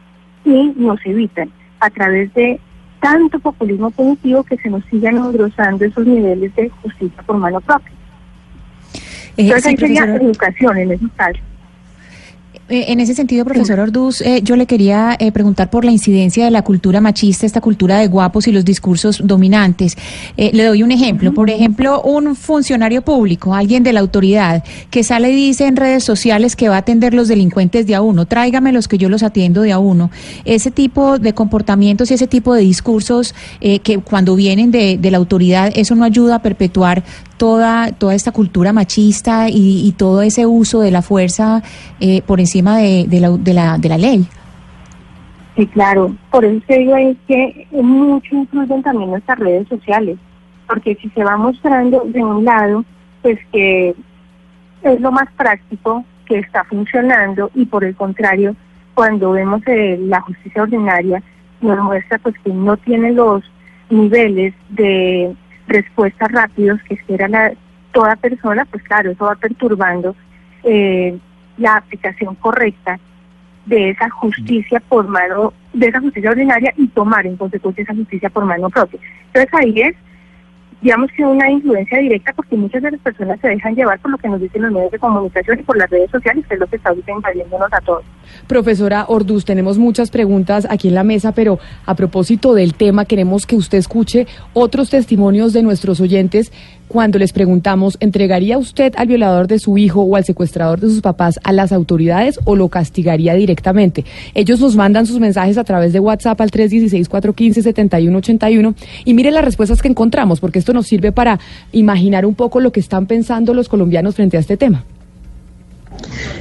y 0.45 0.74
nos 0.78 1.04
evitan 1.06 1.52
a 1.80 1.90
través 1.90 2.34
de 2.36 2.60
tanto 3.02 3.40
populismo 3.40 3.91
punitivo 3.91 4.44
que 4.44 4.58
se 4.58 4.70
nos 4.70 4.86
sigan 4.86 5.18
engrosando 5.18 5.84
esos 5.84 6.06
niveles 6.06 6.56
de 6.56 6.70
justicia 6.70 7.22
por 7.24 7.38
mano 7.38 7.60
propia. 7.60 7.91
Entonces 9.38 9.64
sí, 9.64 9.70
ahí 9.70 9.78
sería 9.78 10.16
educación 10.16 10.78
en 10.78 10.92
esos 10.92 11.12
casos. 11.16 11.42
Eh, 12.70 12.86
En 12.88 13.02
ese 13.02 13.14
sentido, 13.14 13.44
profesor 13.44 13.78
Orduz, 13.82 14.22
eh, 14.22 14.40
yo 14.42 14.56
le 14.56 14.66
quería 14.66 15.18
eh, 15.20 15.34
preguntar 15.34 15.70
por 15.70 15.84
la 15.84 15.92
incidencia 15.92 16.46
de 16.46 16.50
la 16.50 16.62
cultura 16.62 17.02
machista, 17.02 17.46
esta 17.46 17.60
cultura 17.60 17.98
de 17.98 18.08
guapos 18.08 18.48
y 18.48 18.54
los 18.54 18.64
discursos 18.64 19.22
dominantes. 19.22 19.98
Eh, 20.38 20.50
le 20.54 20.64
doy 20.64 20.82
un 20.82 20.92
ejemplo. 20.92 21.34
Por 21.34 21.50
ejemplo, 21.50 22.02
un 22.02 22.38
funcionario 22.38 23.02
público, 23.02 23.54
alguien 23.54 23.84
de 23.84 23.92
la 23.92 24.00
autoridad, 24.00 24.64
que 24.90 25.04
sale 25.04 25.32
y 25.32 25.36
dice 25.36 25.68
en 25.68 25.76
redes 25.76 26.06
sociales 26.06 26.56
que 26.56 26.70
va 26.70 26.76
a 26.76 26.80
atender 26.80 27.14
los 27.14 27.28
delincuentes 27.28 27.86
de 27.86 27.96
a 27.96 28.02
uno. 28.02 28.28
Tráigame 28.28 28.72
los 28.72 28.88
que 28.88 28.98
yo 28.98 29.10
los 29.10 29.24
atiendo 29.24 29.62
de 29.62 29.74
a 29.74 29.80
uno. 29.80 30.10
Ese 30.46 30.72
tipo 30.72 31.20
de 31.20 31.34
comportamientos 31.34 32.12
y 32.12 32.14
ese 32.14 32.28
tipo 32.28 32.54
de 32.54 32.62
discursos 32.62 33.36
eh, 33.60 33.80
que 33.80 33.98
cuando 33.98 34.38
vienen 34.38 34.72
de, 34.72 34.98
de 34.98 35.12
la 35.12 35.18
autoridad, 35.18 35.70
eso 35.76 35.96
no 35.96 36.06
ayuda 36.06 36.36
a 36.36 36.42
perpetuar 36.42 37.04
toda, 37.44 37.91
toda 37.91 38.15
esta 38.15 38.32
cultura 38.32 38.72
machista 38.72 39.49
y, 39.49 39.86
y 39.86 39.91
todo 39.91 40.22
ese 40.22 40.45
uso 40.45 40.80
de 40.80 40.91
la 40.91 41.02
fuerza 41.02 41.61
eh, 41.99 42.22
por 42.22 42.40
encima 42.40 42.78
de, 42.78 43.06
la, 43.20 43.32
de, 43.32 43.53
la, 43.53 43.78
de 43.78 43.90
la 43.90 43.98
ley. 43.98 44.26
Sí, 45.57 45.68
claro. 45.68 46.15
Por 46.32 46.45
eso 46.45 46.64
te 46.65 46.80
digo 46.80 46.95
es 46.95 47.18
que 47.28 47.68
mucho 47.74 48.34
influyen 48.34 48.82
también 48.82 49.10
nuestras 49.10 49.40
redes 49.40 49.68
sociales, 49.68 50.18
porque 50.68 50.95
si 51.02 51.10
se 51.10 51.22
va 51.22 51.36
mostrando 51.36 52.06
de 52.06 52.24
un 52.24 52.45
lado, 52.45 52.86
pues 53.22 53.38
que 53.52 53.94
es 54.84 55.02
lo 55.02 55.11
más 55.11 55.30
práctico, 55.36 56.06
que 56.26 56.40
está 56.40 56.64
funcionando, 56.64 57.52
y 57.56 57.65
por 57.65 57.84
el 57.84 57.94
contrario, 57.94 58.56
cuando 58.94 59.32
vemos 59.32 59.61
eh, 59.68 59.99
la 60.02 60.22
justicia 60.22 60.64
ordinaria, 60.64 61.22
nos 61.60 61.78
muestra 61.80 62.20
pues 62.20 62.36
que 62.41 62.53
no 62.53 62.78
tiene 62.78 63.11
los 63.11 63.44
niveles 63.90 64.53
de 64.70 65.36
respuestas 65.68 66.31
rápidos 66.31 66.81
que 66.84 66.95
espera 66.95 67.27
la, 67.27 67.53
toda 67.91 68.15
persona, 68.15 68.65
pues 68.65 68.84
claro, 68.84 69.11
eso 69.11 69.26
va 69.26 69.35
perturbando 69.35 70.15
eh, 70.64 71.18
la 71.57 71.77
aplicación 71.77 72.35
correcta 72.35 72.99
de 73.65 73.91
esa 73.91 74.10
justicia 74.10 74.81
por 74.81 75.07
mano, 75.07 75.53
de 75.72 75.88
esa 75.88 76.02
justicia 76.02 76.31
ordinaria 76.31 76.73
y 76.76 76.88
tomar 76.88 77.26
en 77.26 77.38
consecuencia 77.38 77.84
esa 77.84 77.95
justicia 77.95 78.30
por 78.30 78.45
mano 78.45 78.69
propia. 78.69 78.99
Entonces 79.27 79.53
ahí 79.53 79.81
es, 79.81 79.95
digamos 80.84 81.10
que 81.16 81.24
una 81.24 81.50
influencia 81.50 81.98
directa 81.98 82.34
porque 82.36 82.58
muchas 82.58 82.84
de 82.84 82.92
las 82.92 83.00
personas 83.00 83.40
se 83.40 83.48
dejan 83.48 83.74
llevar 83.74 84.00
por 84.02 84.12
lo 84.12 84.18
que 84.18 84.28
nos 84.28 84.42
dicen 84.42 84.64
los 84.64 84.72
medios 84.74 84.92
de 84.92 85.00
comunicación 85.00 85.60
y 85.60 85.64
por 85.64 85.78
las 85.78 85.90
redes 85.90 86.12
sociales, 86.12 86.46
que 86.46 86.56
es 86.56 86.60
lo 86.60 86.68
que 86.68 86.76
está 86.76 86.94
invadiéndonos 87.08 87.72
a 87.72 87.80
todos. 87.80 88.04
Profesora 88.48 89.06
Orduz, 89.08 89.46
tenemos 89.46 89.78
muchas 89.78 90.12
preguntas 90.12 90.68
aquí 90.70 90.90
en 90.90 90.96
la 90.96 91.04
mesa, 91.04 91.32
pero 91.32 91.58
a 91.86 91.96
propósito 91.96 92.54
del 92.54 92.74
tema, 92.74 93.06
queremos 93.06 93.46
que 93.46 93.56
usted 93.56 93.78
escuche 93.78 94.28
otros 94.52 94.90
testimonios 94.90 95.54
de 95.54 95.64
nuestros 95.64 96.02
oyentes 96.02 96.52
cuando 96.88 97.20
les 97.20 97.34
preguntamos, 97.34 97.98
¿entregaría 98.00 98.58
usted 98.58 98.94
al 98.98 99.08
violador 99.08 99.48
de 99.48 99.60
su 99.60 99.78
hijo 99.78 100.02
o 100.02 100.16
al 100.16 100.26
secuestrador 100.26 100.80
de 100.80 100.90
sus 100.90 101.02
papás 101.02 101.40
a 101.44 101.52
las 101.52 101.72
autoridades 101.72 102.40
o 102.46 102.56
lo 102.56 102.70
castigaría 102.70 103.34
directamente? 103.34 104.06
Ellos 104.34 104.60
nos 104.60 104.76
mandan 104.76 105.06
sus 105.06 105.20
mensajes 105.20 105.58
a 105.58 105.64
través 105.64 105.94
de 105.94 106.00
WhatsApp 106.00 106.42
al 106.42 106.52
316-415-7181 106.52 108.76
y 109.06 109.14
mire 109.14 109.32
las 109.32 109.44
respuestas 109.44 109.82
que 109.82 109.88
encontramos, 109.88 110.40
porque 110.40 110.60
esto 110.60 110.74
nos 110.74 110.88
sirve 110.88 111.12
para 111.12 111.40
imaginar 111.72 112.26
un 112.26 112.36
poco 112.36 112.60
lo 112.60 112.72
que 112.72 112.80
están 112.80 113.08
pensando 113.08 113.54
los 113.54 113.70
colombianos 113.70 114.16
frente 114.16 114.38
a 114.38 114.40
este 114.40 114.58
tema. 114.58 114.84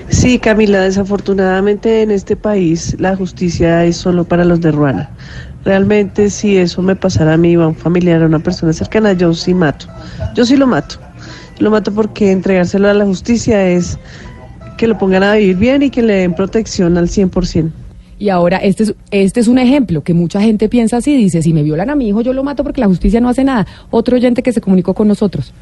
Sí, 0.08 0.38
Camila, 0.38 0.82
desafortunadamente 0.82 2.02
en 2.02 2.10
este 2.10 2.36
país 2.36 2.96
la 2.98 3.16
justicia 3.16 3.84
es 3.84 3.96
solo 3.96 4.24
para 4.24 4.44
los 4.44 4.60
de 4.60 4.72
Ruana. 4.72 5.10
Realmente 5.64 6.28
si 6.30 6.56
eso 6.56 6.82
me 6.82 6.96
pasara 6.96 7.34
a 7.34 7.36
mí, 7.36 7.54
a 7.54 7.66
un 7.68 7.74
familiar, 7.74 8.22
a 8.22 8.26
una 8.26 8.40
persona 8.40 8.72
cercana, 8.72 9.12
yo 9.12 9.32
sí 9.34 9.54
mato. 9.54 9.86
Yo 10.34 10.44
sí 10.44 10.56
lo 10.56 10.66
mato. 10.66 10.96
Lo 11.58 11.70
mato 11.70 11.92
porque 11.92 12.32
entregárselo 12.32 12.88
a 12.88 12.94
la 12.94 13.04
justicia 13.04 13.68
es 13.68 13.98
que 14.76 14.88
lo 14.88 14.98
pongan 14.98 15.22
a 15.22 15.34
vivir 15.34 15.56
bien 15.56 15.82
y 15.82 15.90
que 15.90 16.02
le 16.02 16.14
den 16.14 16.34
protección 16.34 16.98
al 16.98 17.08
100%. 17.08 17.70
Y 18.18 18.28
ahora 18.28 18.58
este 18.58 18.84
es, 18.84 18.94
este 19.10 19.40
es 19.40 19.48
un 19.48 19.58
ejemplo 19.58 20.02
que 20.02 20.14
mucha 20.14 20.40
gente 20.40 20.68
piensa 20.68 20.98
así, 20.98 21.16
dice, 21.16 21.42
si 21.42 21.52
me 21.52 21.62
violan 21.62 21.90
a 21.90 21.96
mi 21.96 22.08
hijo 22.08 22.20
yo 22.20 22.32
lo 22.32 22.44
mato 22.44 22.62
porque 22.62 22.80
la 22.80 22.86
justicia 22.86 23.20
no 23.20 23.28
hace 23.28 23.44
nada. 23.44 23.66
Otro 23.90 24.16
oyente 24.16 24.42
que 24.42 24.52
se 24.52 24.60
comunicó 24.60 24.94
con 24.94 25.08
nosotros. 25.08 25.52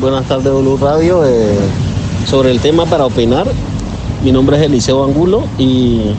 Buenas 0.00 0.26
tardes, 0.26 0.52
Blue 0.52 0.76
Radio. 0.76 1.24
Eh, 1.24 1.58
sobre 2.26 2.50
el 2.50 2.60
tema 2.60 2.86
para 2.86 3.06
opinar, 3.06 3.46
mi 4.24 4.32
nombre 4.32 4.56
es 4.56 4.62
Eliseo 4.62 5.04
Angulo 5.04 5.44
y 5.58 6.12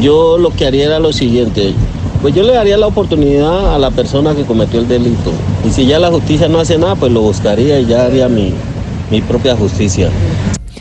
yo 0.00 0.38
lo 0.38 0.50
que 0.50 0.66
haría 0.66 0.86
era 0.86 0.98
lo 0.98 1.12
siguiente. 1.12 1.74
Pues 2.22 2.34
yo 2.34 2.42
le 2.42 2.52
daría 2.52 2.76
la 2.76 2.86
oportunidad 2.86 3.74
a 3.74 3.78
la 3.78 3.90
persona 3.90 4.34
que 4.34 4.44
cometió 4.44 4.80
el 4.80 4.88
delito. 4.88 5.32
Y 5.66 5.70
si 5.70 5.86
ya 5.86 5.98
la 5.98 6.10
justicia 6.10 6.48
no 6.48 6.58
hace 6.60 6.78
nada, 6.78 6.94
pues 6.96 7.12
lo 7.12 7.22
buscaría 7.22 7.80
y 7.80 7.86
ya 7.86 8.04
haría 8.04 8.28
mi, 8.28 8.52
mi 9.10 9.22
propia 9.22 9.56
justicia. 9.56 10.10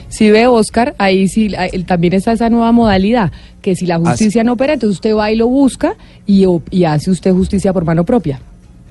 Si 0.10 0.32
ve 0.32 0.48
Oscar, 0.48 0.96
ahí 0.98 1.30
sí 1.30 1.54
ahí 1.56 1.84
también 1.84 2.14
está 2.14 2.34
esa 2.34 2.50
nueva 2.50 2.72
modalidad, 2.72 3.32
que 3.62 3.76
si 3.76 3.86
la 3.86 4.00
justicia 4.00 4.44
no 4.44 4.54
opera, 4.54 4.74
entonces 4.74 4.96
usted 4.96 5.16
va 5.16 5.32
y 5.32 5.36
lo 5.36 5.48
busca 5.48 5.96
y, 6.26 6.46
y 6.72 6.84
hace 6.84 7.12
usted 7.12 7.32
justicia 7.32 7.72
por 7.72 7.86
mano 7.86 8.04
propia. 8.04 8.42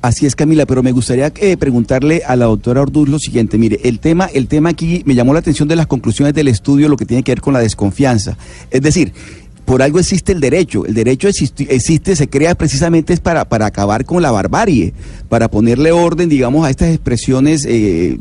Así 0.01 0.27
es, 0.27 0.37
Camila, 0.37 0.65
pero 0.65 0.83
me 0.83 0.93
gustaría 0.93 1.33
eh, 1.41 1.57
preguntarle 1.57 2.23
a 2.25 2.37
la 2.37 2.45
doctora 2.47 2.83
Orduz 2.83 3.09
lo 3.09 3.19
siguiente. 3.19 3.59
Mire, 3.59 3.81
el 3.83 3.99
tema, 3.99 4.27
el 4.33 4.47
tema 4.47 4.71
aquí 4.71 5.03
me 5.05 5.17
llamó 5.17 5.33
la 5.33 5.41
atención 5.41 5.67
de 5.67 5.75
las 5.75 5.89
conclusiones 5.89 6.35
del 6.35 6.47
estudio, 6.47 6.89
lo 6.89 6.97
que 6.97 7.05
tiene 7.05 7.25
que 7.25 7.33
ver 7.33 7.41
con 7.41 7.53
la 7.53 7.59
desconfianza. 7.59 8.39
Es 8.71 8.81
decir, 8.81 9.13
por 9.69 9.83
algo 9.83 9.99
existe 9.99 10.33
el 10.33 10.41
derecho. 10.41 10.87
El 10.87 10.95
derecho 10.95 11.29
existe, 11.29 12.17
se 12.17 12.29
crea 12.29 12.55
precisamente 12.55 13.13
es 13.13 13.21
para, 13.21 13.45
para 13.51 13.67
acabar 13.67 14.07
con 14.07 14.23
la 14.23 14.31
barbarie, 14.31 14.95
para 15.29 15.51
ponerle 15.51 15.93
orden, 15.93 16.31
digamos, 16.31 16.67
a 16.67 16.71
estas 16.71 16.89
expresiones 16.89 17.67
eh, 17.69 18.19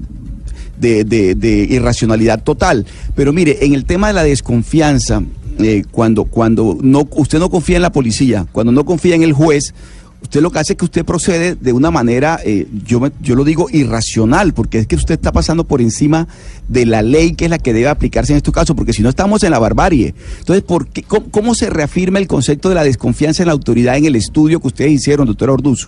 de, 0.78 1.06
de- 1.06 1.36
de 1.36 1.50
irracionalidad 1.70 2.44
total. 2.44 2.86
Pero 3.16 3.32
mire, 3.32 3.60
en 3.66 3.74
el 3.74 3.86
tema 3.86 4.08
de 4.08 4.14
la 4.14 4.24
desconfianza, 4.26 5.24
eh, 5.60 5.86
cuando, 5.90 6.26
cuando 6.26 6.78
no, 6.82 7.08
usted 7.16 7.40
no 7.40 7.50
confía 7.50 7.78
en 7.78 7.82
la 7.84 7.94
policía, 7.94 8.46
cuando 8.52 8.74
no 8.74 8.84
confía 8.84 9.16
en 9.16 9.24
el 9.24 9.32
juez, 9.32 9.74
usted 10.22 10.42
lo 10.42 10.52
que 10.52 10.60
hace 10.60 10.74
es 10.74 10.78
que 10.80 10.86
usted 10.86 11.06
procede 11.06 11.56
de 11.56 11.74
una 11.74 11.92
manera, 11.92 12.40
eh, 12.44 12.68
yo, 12.86 13.00
me- 13.00 13.12
yo 13.22 13.36
lo 13.36 13.44
digo 13.44 13.68
irracional, 13.72 14.54
porque 14.54 14.80
es 14.80 14.88
que 14.88 14.96
usted 14.96 15.14
está 15.16 15.32
pasando 15.32 15.64
por 15.64 15.80
encima 15.82 16.28
de 16.68 16.86
la 16.86 17.02
ley 17.02 17.34
que 17.34 17.46
es 17.46 17.52
la 17.52 17.58
que 17.60 17.72
debe 17.74 17.88
aplicarse 17.88 18.34
en 18.34 18.38
estos 18.38 18.54
casos, 18.54 18.76
porque 18.76 18.94
si 18.94 19.04
no 19.04 19.10
estamos 19.10 19.44
en 19.44 19.52
la 19.52 19.60
barbarie. 19.60 20.14
Entonces, 20.40 20.64
¿por 20.64 20.88
qué, 20.88 21.04
cómo, 21.04 21.54
se 21.54 21.70
reafirma 21.70 22.20
el 22.20 22.28
concepto 22.28 22.70
de 22.70 22.76
la 22.76 22.84
desconfianza 22.84 23.44
en 23.44 23.48
la 23.48 23.54
autoridad 23.54 23.96
en 23.98 24.06
el 24.06 24.16
estudio 24.16 24.60
que 24.60 24.68
ustedes 24.68 24.92
hicieron, 24.92 25.28
doctora 25.28 25.54
Orduz? 25.54 25.88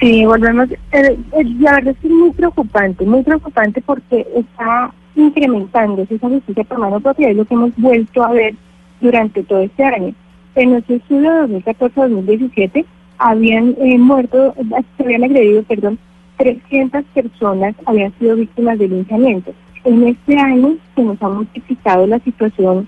Sí, 0.00 0.24
volvemos. 0.24 0.70
eh, 0.70 0.76
eh, 0.92 1.18
la 1.60 1.72
verdad 1.74 1.92
es 1.94 1.98
que 2.00 2.08
es 2.08 2.12
muy 2.12 2.30
preocupante, 2.32 3.04
muy 3.06 3.22
preocupante 3.22 3.80
porque 3.82 4.26
está 4.36 4.92
incrementándose 5.14 6.16
esa 6.16 6.28
justicia 6.28 6.64
por 6.64 6.78
mano 6.78 6.98
propia, 7.00 7.30
es 7.30 7.36
lo 7.36 7.44
que 7.44 7.54
hemos 7.54 7.70
vuelto 7.76 8.22
a 8.24 8.32
ver 8.32 8.54
durante 9.00 9.42
todo 9.44 9.60
este 9.60 9.84
año. 9.84 10.12
En 10.54 10.70
nuestro 10.70 10.96
estudio 10.96 11.48
de 11.48 11.64
2014-2017 11.64 12.84
habían 13.18 13.74
eh, 13.80 13.98
muerto, 13.98 14.54
se 14.96 15.02
habían 15.02 15.24
agredido, 15.24 15.64
perdón, 15.64 15.98
300 16.36 17.04
personas 17.12 17.74
habían 17.86 18.12
sido 18.18 18.36
víctimas 18.36 18.78
de 18.78 18.88
linchamiento. 18.88 19.52
En 19.84 20.06
este 20.06 20.38
año 20.38 20.76
se 20.94 21.02
nos 21.02 21.20
ha 21.22 21.28
multiplicado 21.28 22.06
la 22.06 22.20
situación 22.20 22.86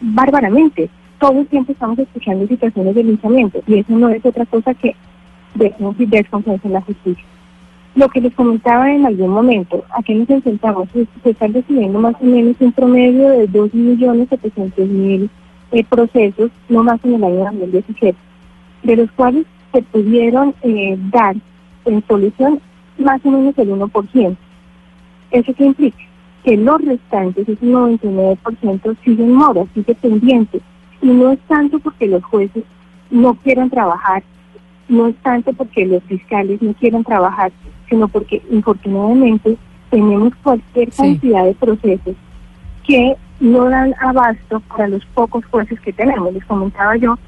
bárbaramente. 0.00 0.90
Todo 1.18 1.40
el 1.40 1.46
tiempo 1.46 1.72
estamos 1.72 1.98
escuchando 1.98 2.46
situaciones 2.46 2.94
de 2.94 3.04
linchamiento 3.04 3.62
y 3.66 3.78
eso 3.78 3.92
no 3.96 4.10
es 4.10 4.24
otra 4.24 4.44
cosa 4.44 4.74
que 4.74 4.94
de 5.54 5.74
desconfianza 5.98 6.68
en 6.68 6.74
la 6.74 6.82
justicia. 6.82 7.24
Lo 7.94 8.10
que 8.10 8.20
les 8.20 8.34
comentaba 8.34 8.92
en 8.92 9.06
algún 9.06 9.30
momento, 9.30 9.82
¿a 9.90 10.02
qué 10.02 10.14
nos 10.14 10.28
enfrentamos? 10.28 10.90
Se 10.92 11.30
están 11.30 11.54
recibiendo 11.54 11.98
más 11.98 12.14
o 12.20 12.24
menos 12.24 12.56
un 12.60 12.72
promedio 12.72 13.30
de 13.30 13.48
2.700.000 13.48 15.30
eh, 15.72 15.84
procesos, 15.84 16.50
no 16.68 16.82
más 16.82 17.04
en 17.04 17.14
el 17.14 17.24
año 17.24 17.44
2017, 17.44 18.16
de 18.82 18.96
los 18.96 19.10
cuales 19.12 19.46
se 19.72 19.82
pudieron 19.82 20.54
eh, 20.62 20.96
dar 21.10 21.36
en 21.84 22.06
solución 22.06 22.60
más 22.98 23.20
o 23.24 23.30
menos 23.30 23.56
el 23.58 23.70
1%. 23.70 24.36
¿Eso 25.30 25.54
qué 25.54 25.64
implica? 25.64 25.98
Que 26.44 26.56
los 26.56 26.80
restantes, 26.82 27.48
ese 27.48 27.66
99%, 27.66 28.96
siguen 29.04 29.32
moras, 29.32 29.66
siguen 29.74 29.96
pendientes. 29.96 30.62
Y 31.02 31.08
no 31.08 31.32
es 31.32 31.38
tanto 31.48 31.78
porque 31.78 32.06
los 32.06 32.24
jueces 32.24 32.64
no 33.10 33.34
quieran 33.34 33.70
trabajar, 33.70 34.22
no 34.88 35.08
es 35.08 35.16
tanto 35.16 35.52
porque 35.52 35.84
los 35.84 36.02
fiscales 36.04 36.62
no 36.62 36.72
quieran 36.74 37.04
trabajar, 37.04 37.52
sino 37.88 38.08
porque 38.08 38.42
infortunadamente 38.50 39.56
tenemos 39.90 40.34
cualquier 40.42 40.90
cantidad 40.92 41.44
de 41.44 41.54
procesos 41.54 42.16
que 42.86 43.16
no 43.40 43.68
dan 43.68 43.94
abasto 44.00 44.60
para 44.60 44.88
los 44.88 45.04
pocos 45.14 45.44
jueces 45.46 45.78
que 45.80 45.92
tenemos. 45.92 46.32
Les 46.32 46.44
comentaba 46.44 46.96
yo, 46.96 47.18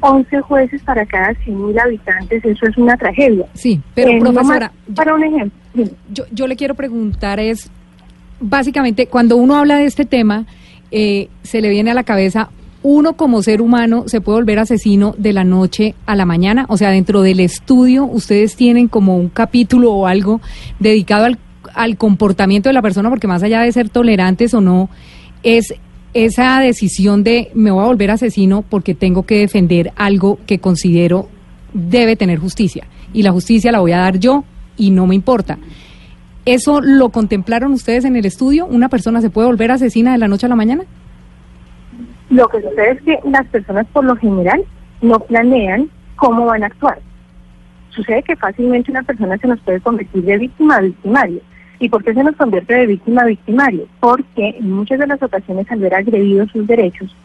11 0.00 0.40
jueces 0.40 0.82
para 0.82 1.04
cada 1.06 1.32
100.000 1.32 1.78
habitantes, 1.80 2.44
eso 2.44 2.66
es 2.66 2.76
una 2.78 2.96
tragedia. 2.96 3.46
Sí, 3.54 3.80
pero 3.94 4.10
Eh, 4.12 4.18
profesora, 4.20 4.72
para 4.94 5.14
un 5.14 5.24
ejemplo. 5.24 5.58
yo, 6.10 6.24
yo 6.32 6.46
le 6.46 6.56
quiero 6.56 6.74
preguntar 6.74 7.38
es, 7.38 7.70
básicamente, 8.40 9.06
cuando 9.06 9.36
uno 9.36 9.56
habla 9.56 9.76
de 9.76 9.84
este 9.84 10.04
tema, 10.06 10.46
eh, 10.90 11.28
se 11.42 11.60
le 11.60 11.68
viene 11.68 11.90
a 11.90 11.94
la 11.94 12.04
cabeza, 12.04 12.48
uno 12.82 13.12
como 13.12 13.42
ser 13.42 13.60
humano 13.60 14.04
se 14.06 14.22
puede 14.22 14.38
volver 14.38 14.58
asesino 14.58 15.14
de 15.18 15.34
la 15.34 15.44
noche 15.44 15.94
a 16.06 16.16
la 16.16 16.24
mañana, 16.24 16.64
o 16.70 16.78
sea, 16.78 16.90
dentro 16.90 17.20
del 17.20 17.40
estudio 17.40 18.06
ustedes 18.06 18.56
tienen 18.56 18.88
como 18.88 19.18
un 19.18 19.28
capítulo 19.28 19.92
o 19.92 20.06
algo 20.06 20.40
dedicado 20.78 21.26
al, 21.26 21.38
al 21.74 21.98
comportamiento 21.98 22.70
de 22.70 22.72
la 22.72 22.80
persona, 22.80 23.10
porque 23.10 23.26
más 23.28 23.42
allá 23.42 23.60
de 23.60 23.70
ser 23.72 23.90
tolerantes 23.90 24.54
o 24.54 24.62
no, 24.62 24.88
es 25.42 25.74
esa 26.12 26.60
decisión 26.60 27.22
de 27.22 27.50
me 27.54 27.70
voy 27.70 27.82
a 27.82 27.86
volver 27.86 28.10
asesino 28.10 28.62
porque 28.62 28.94
tengo 28.94 29.24
que 29.24 29.38
defender 29.38 29.92
algo 29.96 30.38
que 30.46 30.58
considero 30.58 31.28
debe 31.72 32.16
tener 32.16 32.38
justicia. 32.38 32.86
Y 33.12 33.22
la 33.22 33.32
justicia 33.32 33.72
la 33.72 33.80
voy 33.80 33.92
a 33.92 33.98
dar 33.98 34.18
yo 34.18 34.44
y 34.76 34.90
no 34.90 35.06
me 35.06 35.14
importa. 35.14 35.58
¿Eso 36.46 36.80
lo 36.80 37.10
contemplaron 37.10 37.72
ustedes 37.72 38.04
en 38.04 38.16
el 38.16 38.24
estudio? 38.24 38.66
¿Una 38.66 38.88
persona 38.88 39.20
se 39.20 39.30
puede 39.30 39.46
volver 39.46 39.70
asesina 39.70 40.12
de 40.12 40.18
la 40.18 40.28
noche 40.28 40.46
a 40.46 40.48
la 40.48 40.56
mañana? 40.56 40.84
Lo 42.30 42.48
que 42.48 42.62
sucede 42.62 42.92
es 42.92 43.02
que 43.02 43.18
las 43.28 43.46
personas 43.48 43.86
por 43.92 44.04
lo 44.04 44.16
general 44.16 44.64
no 45.02 45.20
planean 45.20 45.88
cómo 46.16 46.46
van 46.46 46.62
a 46.62 46.66
actuar. 46.66 46.98
Sucede 47.90 48.22
que 48.22 48.36
fácilmente 48.36 48.90
una 48.90 49.02
persona 49.02 49.36
se 49.38 49.48
nos 49.48 49.60
puede 49.60 49.80
convertir 49.80 50.24
de 50.24 50.38
víctima 50.38 50.76
a 50.76 50.80
victimario. 50.80 51.40
¿Y 51.80 51.88
por 51.88 52.04
qué 52.04 52.12
se 52.12 52.22
nos 52.22 52.36
convierte 52.36 52.74
de 52.74 52.86
víctima 52.86 53.22
a 53.22 53.26
victimario? 53.26 53.86
Porque 54.00 54.56
en 54.58 54.70
muchas 54.70 54.98
de 54.98 55.06
las 55.06 55.22
ocasiones 55.22 55.68
al 55.70 55.80
ver 55.80 55.94
agredidos 55.94 56.50
sus 56.52 56.66
derechos, 56.66 57.16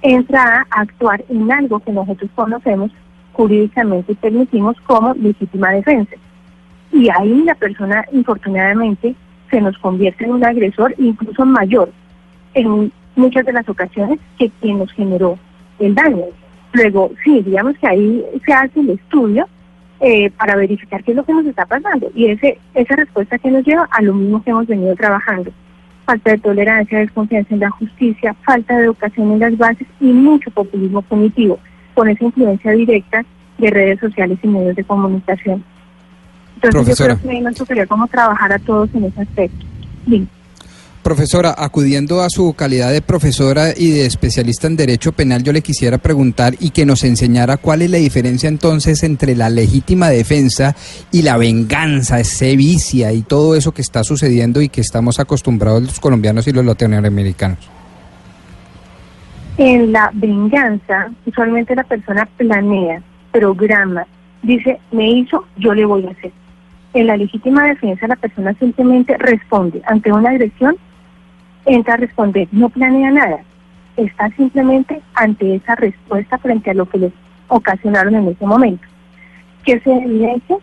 entra 0.00 0.66
a 0.70 0.80
actuar 0.80 1.22
en 1.28 1.52
algo 1.52 1.78
que 1.80 1.92
nosotros 1.92 2.30
conocemos 2.34 2.90
jurídicamente 3.34 4.12
y 4.12 4.14
permitimos 4.14 4.80
como 4.86 5.12
legítima 5.12 5.72
defensa. 5.72 6.16
Y 6.90 7.10
ahí 7.10 7.42
la 7.44 7.54
persona, 7.54 8.02
infortunadamente, 8.12 9.14
se 9.50 9.60
nos 9.60 9.76
convierte 9.76 10.24
en 10.24 10.32
un 10.32 10.44
agresor 10.44 10.94
incluso 10.96 11.44
mayor 11.44 11.92
en 12.54 12.90
muchas 13.14 13.44
de 13.44 13.52
las 13.52 13.68
ocasiones 13.68 14.18
que 14.38 14.50
quien 14.60 14.78
nos 14.78 14.90
generó 14.92 15.38
el 15.78 15.94
daño. 15.94 16.24
Luego, 16.72 17.10
sí, 17.22 17.42
digamos 17.42 17.76
que 17.76 17.86
ahí 17.86 18.24
se 18.44 18.52
hace 18.54 18.80
el 18.80 18.90
estudio 18.90 19.46
eh, 20.00 20.30
para 20.30 20.56
verificar 20.56 21.02
qué 21.02 21.12
es 21.12 21.16
lo 21.16 21.24
que 21.24 21.32
nos 21.32 21.46
está 21.46 21.66
pasando. 21.66 22.10
Y 22.14 22.26
ese 22.26 22.58
esa 22.74 22.96
respuesta 22.96 23.38
que 23.38 23.50
nos 23.50 23.64
lleva 23.64 23.88
a 23.90 24.02
lo 24.02 24.14
mismo 24.14 24.42
que 24.42 24.50
hemos 24.50 24.66
venido 24.66 24.94
trabajando. 24.94 25.50
Falta 26.04 26.30
de 26.30 26.38
tolerancia, 26.38 27.00
desconfianza 27.00 27.54
en 27.54 27.60
la 27.60 27.70
justicia, 27.70 28.34
falta 28.44 28.76
de 28.76 28.84
educación 28.84 29.32
en 29.32 29.40
las 29.40 29.58
bases 29.58 29.86
y 30.00 30.06
mucho 30.06 30.50
populismo 30.50 31.02
cognitivo, 31.02 31.58
con 31.94 32.08
esa 32.08 32.24
influencia 32.24 32.72
directa 32.72 33.24
de 33.58 33.70
redes 33.70 34.00
sociales 34.00 34.38
y 34.42 34.48
medios 34.48 34.76
de 34.76 34.84
comunicación. 34.84 35.64
Entonces 36.54 36.80
Profesora. 36.80 37.14
yo 37.14 37.20
creo 37.20 37.32
que 37.32 37.40
nos 37.40 37.54
tocaría 37.56 37.86
como 37.86 38.06
trabajar 38.06 38.52
a 38.52 38.58
todos 38.58 38.88
en 38.94 39.04
ese 39.04 39.20
aspecto. 39.20 39.66
Bien. 40.06 40.28
Profesora, 41.08 41.54
acudiendo 41.56 42.20
a 42.20 42.28
su 42.28 42.52
calidad 42.52 42.92
de 42.92 43.00
profesora 43.00 43.70
y 43.74 43.92
de 43.92 44.04
especialista 44.04 44.66
en 44.66 44.76
derecho 44.76 45.12
penal, 45.12 45.42
yo 45.42 45.54
le 45.54 45.62
quisiera 45.62 45.96
preguntar 45.96 46.52
y 46.60 46.68
que 46.68 46.84
nos 46.84 47.02
enseñara 47.02 47.56
cuál 47.56 47.80
es 47.80 47.90
la 47.90 47.96
diferencia 47.96 48.46
entonces 48.46 49.02
entre 49.02 49.34
la 49.34 49.48
legítima 49.48 50.10
defensa 50.10 50.76
y 51.10 51.22
la 51.22 51.38
venganza, 51.38 52.22
sevicia 52.24 53.10
y 53.14 53.22
todo 53.22 53.56
eso 53.56 53.72
que 53.72 53.80
está 53.80 54.04
sucediendo 54.04 54.60
y 54.60 54.68
que 54.68 54.82
estamos 54.82 55.18
acostumbrados 55.18 55.82
los 55.82 55.98
colombianos 55.98 56.46
y 56.46 56.52
los 56.52 56.62
latinoamericanos. 56.66 57.70
En 59.56 59.90
la 59.92 60.10
venganza, 60.12 61.10
usualmente 61.24 61.74
la 61.74 61.84
persona 61.84 62.28
planea, 62.36 63.00
programa, 63.32 64.06
dice, 64.42 64.78
me 64.92 65.10
hizo, 65.10 65.46
yo 65.56 65.72
le 65.72 65.86
voy 65.86 66.06
a 66.06 66.10
hacer. 66.10 66.32
En 66.92 67.06
la 67.06 67.16
legítima 67.16 67.64
defensa, 67.64 68.06
la 68.06 68.16
persona 68.16 68.52
simplemente 68.58 69.16
responde 69.16 69.80
ante 69.86 70.12
una 70.12 70.28
agresión, 70.28 70.76
entra 71.66 71.94
a 71.94 71.98
responder, 71.98 72.48
no 72.52 72.68
planea 72.68 73.10
nada, 73.10 73.38
está 73.96 74.30
simplemente 74.30 75.00
ante 75.14 75.56
esa 75.56 75.74
respuesta 75.74 76.38
frente 76.38 76.70
a 76.70 76.74
lo 76.74 76.86
que 76.86 76.98
les 76.98 77.12
ocasionaron 77.48 78.14
en 78.14 78.28
ese 78.28 78.46
momento. 78.46 78.86
Que 79.64 79.80
se 79.80 79.92
evidencia 79.92 80.56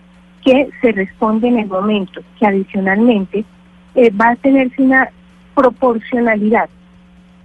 que 0.43 0.69
se 0.79 0.91
responde 0.91 1.47
en 1.47 1.59
el 1.59 1.67
momento, 1.67 2.21
que 2.39 2.45
adicionalmente 2.45 3.43
eh, 3.95 4.11
va 4.11 4.29
a 4.29 4.35
tenerse 4.35 4.81
una 4.81 5.09
proporcionalidad 5.55 6.69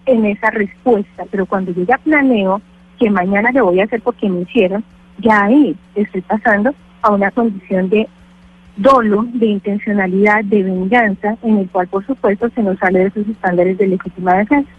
en 0.06 0.26
esa 0.26 0.50
respuesta, 0.50 1.24
pero 1.30 1.46
cuando 1.46 1.72
yo 1.72 1.84
ya 1.84 1.96
planeo 1.98 2.60
que 2.98 3.10
mañana 3.10 3.50
le 3.52 3.62
voy 3.62 3.80
a 3.80 3.84
hacer 3.84 4.02
porque 4.02 4.28
me 4.28 4.42
hicieron, 4.42 4.84
ya 5.18 5.44
ahí 5.44 5.76
estoy 5.94 6.20
pasando 6.20 6.74
a 7.02 7.10
una 7.10 7.30
condición 7.30 7.88
de 7.88 8.08
dolo, 8.80 9.26
de 9.34 9.46
intencionalidad, 9.46 10.44
de 10.44 10.62
venganza, 10.62 11.36
en 11.42 11.58
el 11.58 11.68
cual 11.68 11.88
por 11.88 12.04
supuesto 12.06 12.48
se 12.54 12.62
nos 12.62 12.78
sale 12.78 13.00
de 13.00 13.06
esos 13.06 13.28
estándares 13.28 13.76
de 13.78 13.86
legítima 13.88 14.34
defensa. 14.38 14.70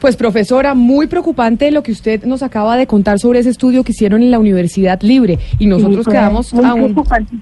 Pues 0.00 0.14
profesora, 0.16 0.74
muy 0.74 1.08
preocupante 1.08 1.72
lo 1.72 1.82
que 1.82 1.90
usted 1.90 2.22
nos 2.24 2.44
acaba 2.44 2.76
de 2.76 2.86
contar 2.86 3.18
sobre 3.18 3.40
ese 3.40 3.50
estudio 3.50 3.82
que 3.82 3.90
hicieron 3.90 4.22
en 4.22 4.30
la 4.30 4.38
Universidad 4.38 5.00
Libre 5.02 5.40
y 5.58 5.66
nosotros 5.66 6.04
Sí, 6.04 6.10
quedamos 6.12 6.54
aún 6.54 6.94
preocupante. 6.94 7.34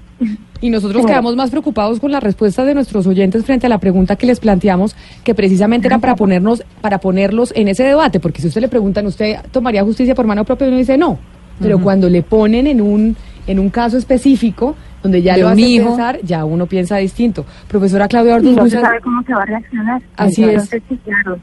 y 0.59 0.71
nosotros 0.71 1.03
Sí. 1.03 1.07
quedamos 1.07 1.35
más 1.35 1.51
preocupados 1.51 1.99
con 1.99 2.11
las 2.11 2.23
respuestas 2.23 2.65
de 2.65 2.73
nuestros 2.73 3.05
oyentes 3.05 3.45
frente 3.45 3.67
a 3.67 3.69
la 3.69 3.77
pregunta 3.77 4.15
que 4.15 4.25
les 4.25 4.39
planteamos, 4.39 4.95
que 5.23 5.35
precisamente 5.35 5.85
era 5.87 5.99
para 5.99 6.15
ponernos 6.15 6.63
para 6.81 6.97
ponerlos 6.97 7.53
en 7.55 7.67
ese 7.67 7.83
debate, 7.83 8.19
porque 8.19 8.41
si 8.41 8.47
usted 8.47 8.61
le 8.61 8.69
preguntan, 8.69 9.05
¿usted 9.05 9.35
tomaría 9.51 9.83
justicia 9.83 10.15
por 10.15 10.25
mano 10.25 10.43
propia? 10.43 10.65
Y 10.65 10.69
uno 10.69 10.77
dice 10.79 10.97
no. 10.97 11.19
Pero 11.59 11.79
cuando 11.79 12.09
le 12.09 12.23
ponen 12.23 12.65
en 12.65 12.81
un 12.81 13.15
en 13.45 13.59
un 13.59 13.69
caso 13.69 13.97
específico 13.97 14.75
donde 15.03 15.21
ya 15.21 15.35
De 15.35 15.41
lo 15.41 15.49
hace 15.49 15.61
hijo. 15.61 15.87
pensar, 15.87 16.19
ya 16.23 16.45
uno 16.45 16.65
piensa 16.65 16.97
distinto. 16.97 17.45
Profesora 17.67 18.07
Claudia 18.07 18.35
Orduz, 18.35 18.55
no 18.55 18.67
se 18.67 18.79
sabe 18.81 18.99
cómo 19.01 19.21
se 19.23 19.33
va 19.33 19.43
a 19.43 19.45
reaccionar. 19.45 20.01
Así 20.15 20.43
es. 20.43 20.69
Claro. 21.03 21.39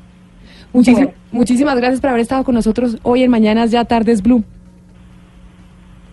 muchísimas, 0.73 1.15
muchísimas 1.33 1.77
gracias 1.77 2.01
por 2.01 2.11
haber 2.11 2.23
estado 2.23 2.45
con 2.45 2.55
nosotros 2.55 2.99
hoy 3.03 3.23
en 3.23 3.31
Mañanas 3.31 3.71
Ya 3.71 3.85
Tardes 3.85 4.23
Blue. 4.23 4.45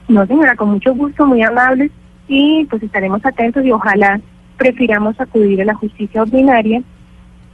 No, 0.07 0.25
señora, 0.25 0.55
con 0.55 0.71
mucho 0.71 0.93
gusto, 0.93 1.25
muy 1.25 1.41
amables 1.41 1.91
y 2.27 2.65
pues 2.65 2.83
estaremos 2.83 3.25
atentos 3.25 3.63
y 3.65 3.71
ojalá 3.71 4.19
prefiramos 4.57 5.19
acudir 5.19 5.61
a 5.61 5.65
la 5.65 5.73
justicia 5.73 6.21
ordinaria, 6.21 6.83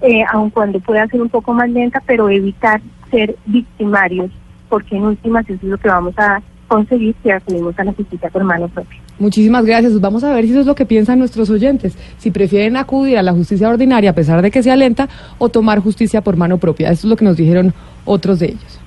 eh, 0.02 0.24
aun 0.32 0.50
cuando 0.50 0.80
pueda 0.80 1.08
ser 1.08 1.22
un 1.22 1.30
poco 1.30 1.54
más 1.54 1.70
lenta, 1.70 2.02
pero 2.06 2.30
evitar 2.30 2.82
ser 3.10 3.36
victimarios, 3.46 4.30
porque 4.70 4.98
en 4.98 5.04
últimas 5.04 5.46
eso 5.46 5.54
es 5.54 5.64
lo 5.64 5.78
que 5.78 5.88
vamos 5.88 6.14
a 6.18 6.42
conseguir 6.68 7.16
si 7.24 7.32
acudimos 7.32 7.78
a 7.80 7.86
la 7.86 7.94
justicia 7.94 8.30
por 8.30 8.44
mano 8.44 8.68
propia. 8.68 9.00
Muchísimas 9.20 9.66
gracias. 9.66 10.00
Vamos 10.00 10.24
a 10.24 10.34
ver 10.34 10.46
si 10.46 10.52
eso 10.52 10.62
es 10.62 10.66
lo 10.68 10.76
que 10.76 10.86
piensan 10.86 11.18
nuestros 11.18 11.50
oyentes. 11.50 11.94
Si 12.20 12.30
prefieren 12.30 12.78
acudir 12.78 13.18
a 13.18 13.24
la 13.24 13.34
justicia 13.34 13.68
ordinaria 13.68 14.12
a 14.12 14.14
pesar 14.14 14.42
de 14.42 14.52
que 14.52 14.62
sea 14.62 14.76
lenta 14.76 15.10
o 15.40 15.50
tomar 15.50 15.80
justicia 15.80 16.22
por 16.22 16.38
mano 16.38 16.58
propia. 16.60 16.92
Eso 16.92 17.08
es 17.08 17.10
lo 17.10 17.16
que 17.16 17.26
nos 17.26 17.38
dijeron 17.38 17.74
otros 18.06 18.40
de 18.40 18.48
ellos. 18.48 18.80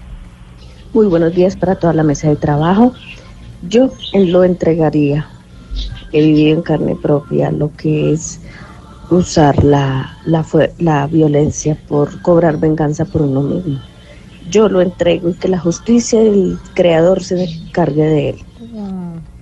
Muy 0.93 1.07
buenos 1.07 1.35
días 1.35 1.57
para 1.57 1.75
toda 1.77 1.93
la 1.93 2.05
mesa 2.05 2.29
de 2.29 2.37
trabajo. 2.37 2.93
Yo 3.69 3.93
lo 4.15 4.45
entregaría. 4.45 5.27
He 6.13 6.21
vivido 6.21 6.57
en 6.57 6.63
carne 6.63 6.97
propia 6.97 7.51
lo 7.51 7.73
que 7.77 8.13
es 8.13 8.41
usar 9.11 9.65
la, 9.65 10.17
la, 10.27 10.45
la 10.79 11.07
violencia 11.07 11.77
por 11.89 12.23
cobrar 12.23 12.59
venganza 12.59 13.05
por 13.05 13.23
uno 13.23 13.43
mismo. 13.43 13.81
Yo 14.49 14.69
lo 14.69 14.81
entrego 14.81 15.31
y 15.31 15.35
que 15.35 15.49
la 15.49 15.59
justicia 15.59 16.21
del 16.21 16.59
creador 16.75 17.23
se 17.23 17.45
encargue 17.45 18.03
de 18.03 18.29
él. 18.31 18.37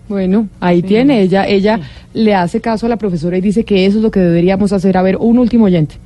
Bueno, 0.09 0.49
ahí 0.61 0.83
tiene. 0.83 1.21
Ella, 1.21 1.47
ella 1.47 1.81
le 2.15 2.35
hace 2.35 2.61
caso 2.61 2.87
a 2.87 2.89
la 2.89 2.97
profesora 2.97 3.37
y 3.37 3.41
dice 3.41 3.65
que 3.65 3.85
eso 3.87 3.99
es 3.99 4.03
lo 4.03 4.11
que 4.11 4.21
deberíamos 4.21 4.73
hacer. 4.73 4.97
A 4.97 5.03
ver, 5.03 5.17
un 5.17 5.39
último 5.39 5.67
oyente. 5.67 5.97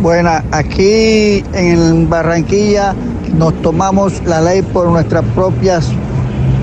Bueno, 0.00 0.30
aquí 0.50 1.44
en 1.54 2.10
Barranquilla 2.10 2.92
nos 3.38 3.54
tomamos 3.62 4.20
la 4.26 4.40
ley 4.40 4.62
por 4.62 4.88
nuestras 4.88 5.24
propias, 5.26 5.90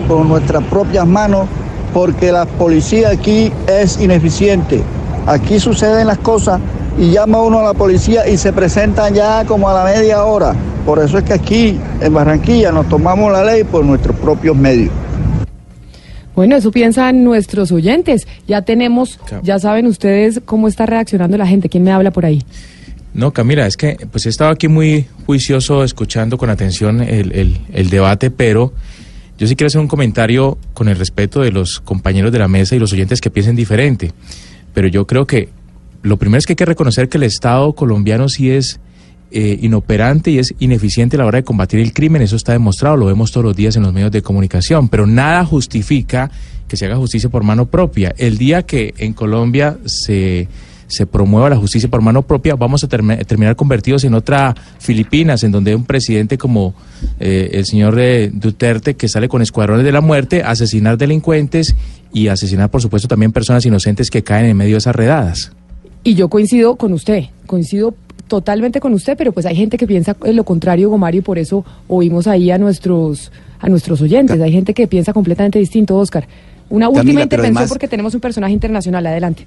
por 0.10 0.26
nuestras 0.26 0.62
propias 0.66 1.08
manos, 1.08 1.48
porque 1.94 2.34
la 2.34 2.46
policía 2.46 3.12
aquí 3.12 3.52
es 3.68 4.02
ineficiente. 4.02 4.84
Aquí 5.26 5.58
suceden 5.58 6.08
las 6.08 6.18
cosas 6.18 6.60
y 6.98 7.12
llama 7.12 7.42
uno 7.42 7.60
a 7.60 7.64
la 7.64 7.74
policía 7.74 8.28
y 8.28 8.38
se 8.38 8.52
presentan 8.52 9.14
ya 9.14 9.46
como 9.46 9.70
a 9.70 9.74
la 9.74 9.84
media 9.86 10.26
hora. 10.26 10.54
Por 10.86 11.00
eso 11.00 11.18
es 11.18 11.24
que 11.24 11.34
aquí 11.34 11.80
en 12.02 12.14
Barranquilla 12.14 12.74
nos 12.74 12.90
tomamos 12.90 13.32
la 13.32 13.44
ley 13.44 13.64
por 13.64 13.86
nuestros 13.86 14.18
propios 14.18 14.58
medios. 14.58 14.92
Bueno, 16.40 16.56
eso 16.56 16.72
piensan 16.72 17.26
nuestros 17.26 17.70
oyentes. 17.74 18.26
Ya 18.48 18.62
tenemos, 18.62 19.20
ya 19.44 19.60
saben 19.60 19.86
ustedes 19.88 20.40
cómo 20.46 20.70
está 20.70 20.86
reaccionando 20.86 21.38
la 21.38 21.46
gente. 21.46 21.68
¿Quién 21.68 21.84
me 21.84 21.92
habla 21.92 22.12
por 22.12 22.24
ahí? 22.26 22.42
No, 23.14 23.34
Camila, 23.34 23.68
es 23.68 23.76
que 23.76 23.98
pues 24.10 24.26
he 24.26 24.30
estado 24.30 24.50
aquí 24.50 24.70
muy 24.70 25.06
juicioso 25.26 25.84
escuchando 25.84 26.38
con 26.38 26.50
atención 26.50 27.02
el, 27.02 27.34
el- 27.34 27.58
el 27.74 27.90
debate, 27.90 28.32
pero 28.32 28.72
yo 29.38 29.48
sí 29.48 29.58
quiero 29.58 29.68
hacer 29.68 29.82
un 29.82 29.90
comentario 29.90 30.58
con 30.74 30.88
el 30.88 30.96
respeto 30.96 31.42
de 31.42 31.52
los 31.52 31.82
compañeros 31.82 32.32
de 32.32 32.40
la 32.40 32.48
mesa 32.48 32.74
y 32.74 32.80
los 32.80 32.94
oyentes 32.94 33.20
que 33.20 33.30
piensen 33.30 33.58
diferente. 33.58 34.14
Pero 34.74 34.88
yo 34.88 35.06
creo 35.06 35.28
que 35.28 35.50
lo 36.04 36.16
primero 36.16 36.40
es 36.40 36.46
que 36.46 36.54
hay 36.54 36.56
que 36.56 36.64
reconocer 36.66 37.10
que 37.10 37.18
el 37.18 37.24
Estado 37.24 37.74
colombiano 37.74 38.30
sí 38.30 38.50
es 38.50 38.80
eh, 39.32 39.60
inoperante 39.62 40.32
y 40.32 40.40
es 40.40 40.54
ineficiente 40.60 41.16
a 41.16 41.20
la 41.20 41.26
hora 41.26 41.38
de 41.38 41.44
combatir 41.44 41.80
el 41.80 41.94
crimen, 41.94 42.22
eso 42.22 42.36
está 42.36 42.52
demostrado, 42.54 42.98
lo 42.98 43.06
vemos 43.06 43.32
todos 43.32 43.46
los 43.46 43.56
días 43.56 43.76
en 43.76 43.84
los 43.84 43.94
medios 43.94 44.12
de 44.12 44.22
comunicación, 44.22 44.90
pero 44.90 45.06
nada 45.06 45.46
justifica 45.46 46.32
que 46.68 46.78
se 46.78 46.86
haga 46.86 46.96
justicia 46.98 47.30
por 47.30 47.44
mano 47.44 47.66
propia. 47.66 48.14
El 48.18 48.38
día 48.38 48.64
que 48.64 48.94
en 48.98 49.14
Colombia 49.14 49.78
se, 49.86 50.48
se 50.88 51.06
promueva 51.08 51.50
la 51.50 51.56
justicia 51.56 51.90
por 51.90 52.02
mano 52.02 52.22
propia, 52.22 52.56
vamos 52.56 52.84
a 52.84 52.88
termi- 52.88 53.26
terminar 53.26 53.56
convertidos 53.56 54.04
en 54.04 54.14
otra 54.14 54.56
Filipinas, 54.80 55.44
en 55.44 55.52
donde 55.52 55.74
un 55.76 55.86
presidente 55.86 56.38
como 56.38 56.76
eh, 57.20 57.50
el 57.54 57.66
señor 57.66 58.00
eh, 58.00 58.30
Duterte, 58.32 58.96
que 58.96 59.08
sale 59.08 59.28
con 59.28 59.42
escuadrones 59.42 59.84
de 59.84 59.92
la 59.92 60.02
muerte, 60.02 60.44
asesinar 60.44 60.98
delincuentes 60.98 61.76
y 62.14 62.28
asesinar, 62.28 62.70
por 62.70 62.82
supuesto, 62.82 63.08
también 63.08 63.32
personas 63.32 63.66
inocentes 63.66 64.12
que 64.12 64.24
caen 64.24 64.46
en 64.46 64.58
medio 64.58 64.74
de 64.74 64.80
esas 64.80 64.96
redadas. 64.96 65.52
Y 66.04 66.16
yo 66.16 66.30
coincido 66.30 66.76
con 66.76 66.94
usted, 66.94 67.26
coincido 67.46 67.96
totalmente 68.30 68.80
con 68.80 68.94
usted, 68.94 69.18
pero 69.18 69.34
pues 69.34 69.46
hay 69.46 69.58
gente 69.58 69.78
que 69.78 69.86
piensa 69.86 70.16
en 70.24 70.38
lo 70.38 70.46
contrario, 70.46 70.90
Gomario, 70.90 71.20
y 71.20 71.24
por 71.24 71.38
eso 71.38 71.66
oímos 71.90 72.28
ahí 72.28 72.50
a 72.52 72.58
nuestros 72.58 73.34
a 73.60 73.68
nuestros 73.68 74.02
oyentes. 74.02 74.40
Hay 74.40 74.54
gente 74.54 74.74
que 74.74 74.88
piensa 74.88 75.12
completamente 75.12 75.60
distinto, 75.60 75.98
Oscar. 75.98 76.26
Una 76.70 76.86
Camila, 76.86 77.02
última 77.02 77.22
intervención 77.24 77.58
además- 77.58 77.70
porque 77.70 77.90
tenemos 77.90 78.14
un 78.14 78.22
personaje 78.22 78.54
internacional. 78.54 79.06
Adelante. 79.06 79.46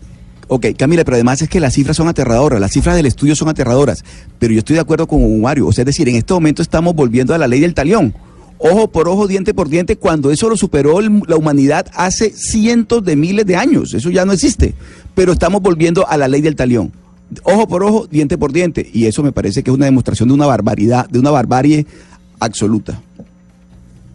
Ok, 0.49 0.67
Camila, 0.77 1.03
pero 1.05 1.15
además 1.15 1.41
es 1.41 1.49
que 1.49 1.61
las 1.61 1.73
cifras 1.73 1.97
son 1.97 2.09
aterradoras, 2.09 2.61
las 2.61 2.73
cifras 2.73 2.95
del 2.97 3.07
estudio 3.07 3.35
son 3.35 3.49
aterradoras, 3.49 4.05
pero 4.39 4.53
yo 4.53 4.59
estoy 4.59 4.75
de 4.75 4.81
acuerdo 4.81 5.07
con 5.07 5.41
Mario, 5.41 5.69
o 5.69 5.73
sea, 5.73 5.83
es 5.83 5.87
decir, 5.87 6.09
en 6.11 6.17
este 6.17 6.35
momento 6.35 6.61
estamos 6.61 6.95
volviendo 6.95 7.33
a 7.33 7.39
la 7.39 7.47
ley 7.49 7.61
del 7.61 7.73
talión, 7.73 8.13
ojo 8.59 8.89
por 8.91 9.09
ojo, 9.09 9.29
diente 9.29 9.55
por 9.55 9.69
diente, 9.71 9.97
cuando 9.97 10.31
eso 10.31 10.51
lo 10.51 10.57
superó 10.59 10.99
el- 11.01 11.23
la 11.27 11.37
humanidad 11.37 11.87
hace 11.95 12.31
cientos 12.31 13.03
de 13.05 13.17
miles 13.17 13.47
de 13.47 13.57
años, 13.57 13.95
eso 13.95 14.11
ya 14.11 14.27
no 14.27 14.33
existe, 14.33 14.75
pero 15.15 15.33
estamos 15.33 15.63
volviendo 15.63 16.07
a 16.07 16.17
la 16.19 16.29
ley 16.29 16.43
del 16.43 16.57
talión, 16.57 16.93
ojo 17.45 17.69
por 17.69 17.85
ojo, 17.85 18.07
diente 18.07 18.39
por 18.39 18.53
diente, 18.53 18.89
y 18.93 19.07
eso 19.07 19.23
me 19.23 19.33
parece 19.33 19.63
que 19.63 19.71
es 19.71 19.77
una 19.77 19.87
demostración 19.87 20.29
de 20.29 20.35
una 20.35 20.47
barbaridad, 20.47 21.09
de 21.09 21.19
una 21.19 21.31
barbarie 21.31 21.87
absoluta. 22.41 23.01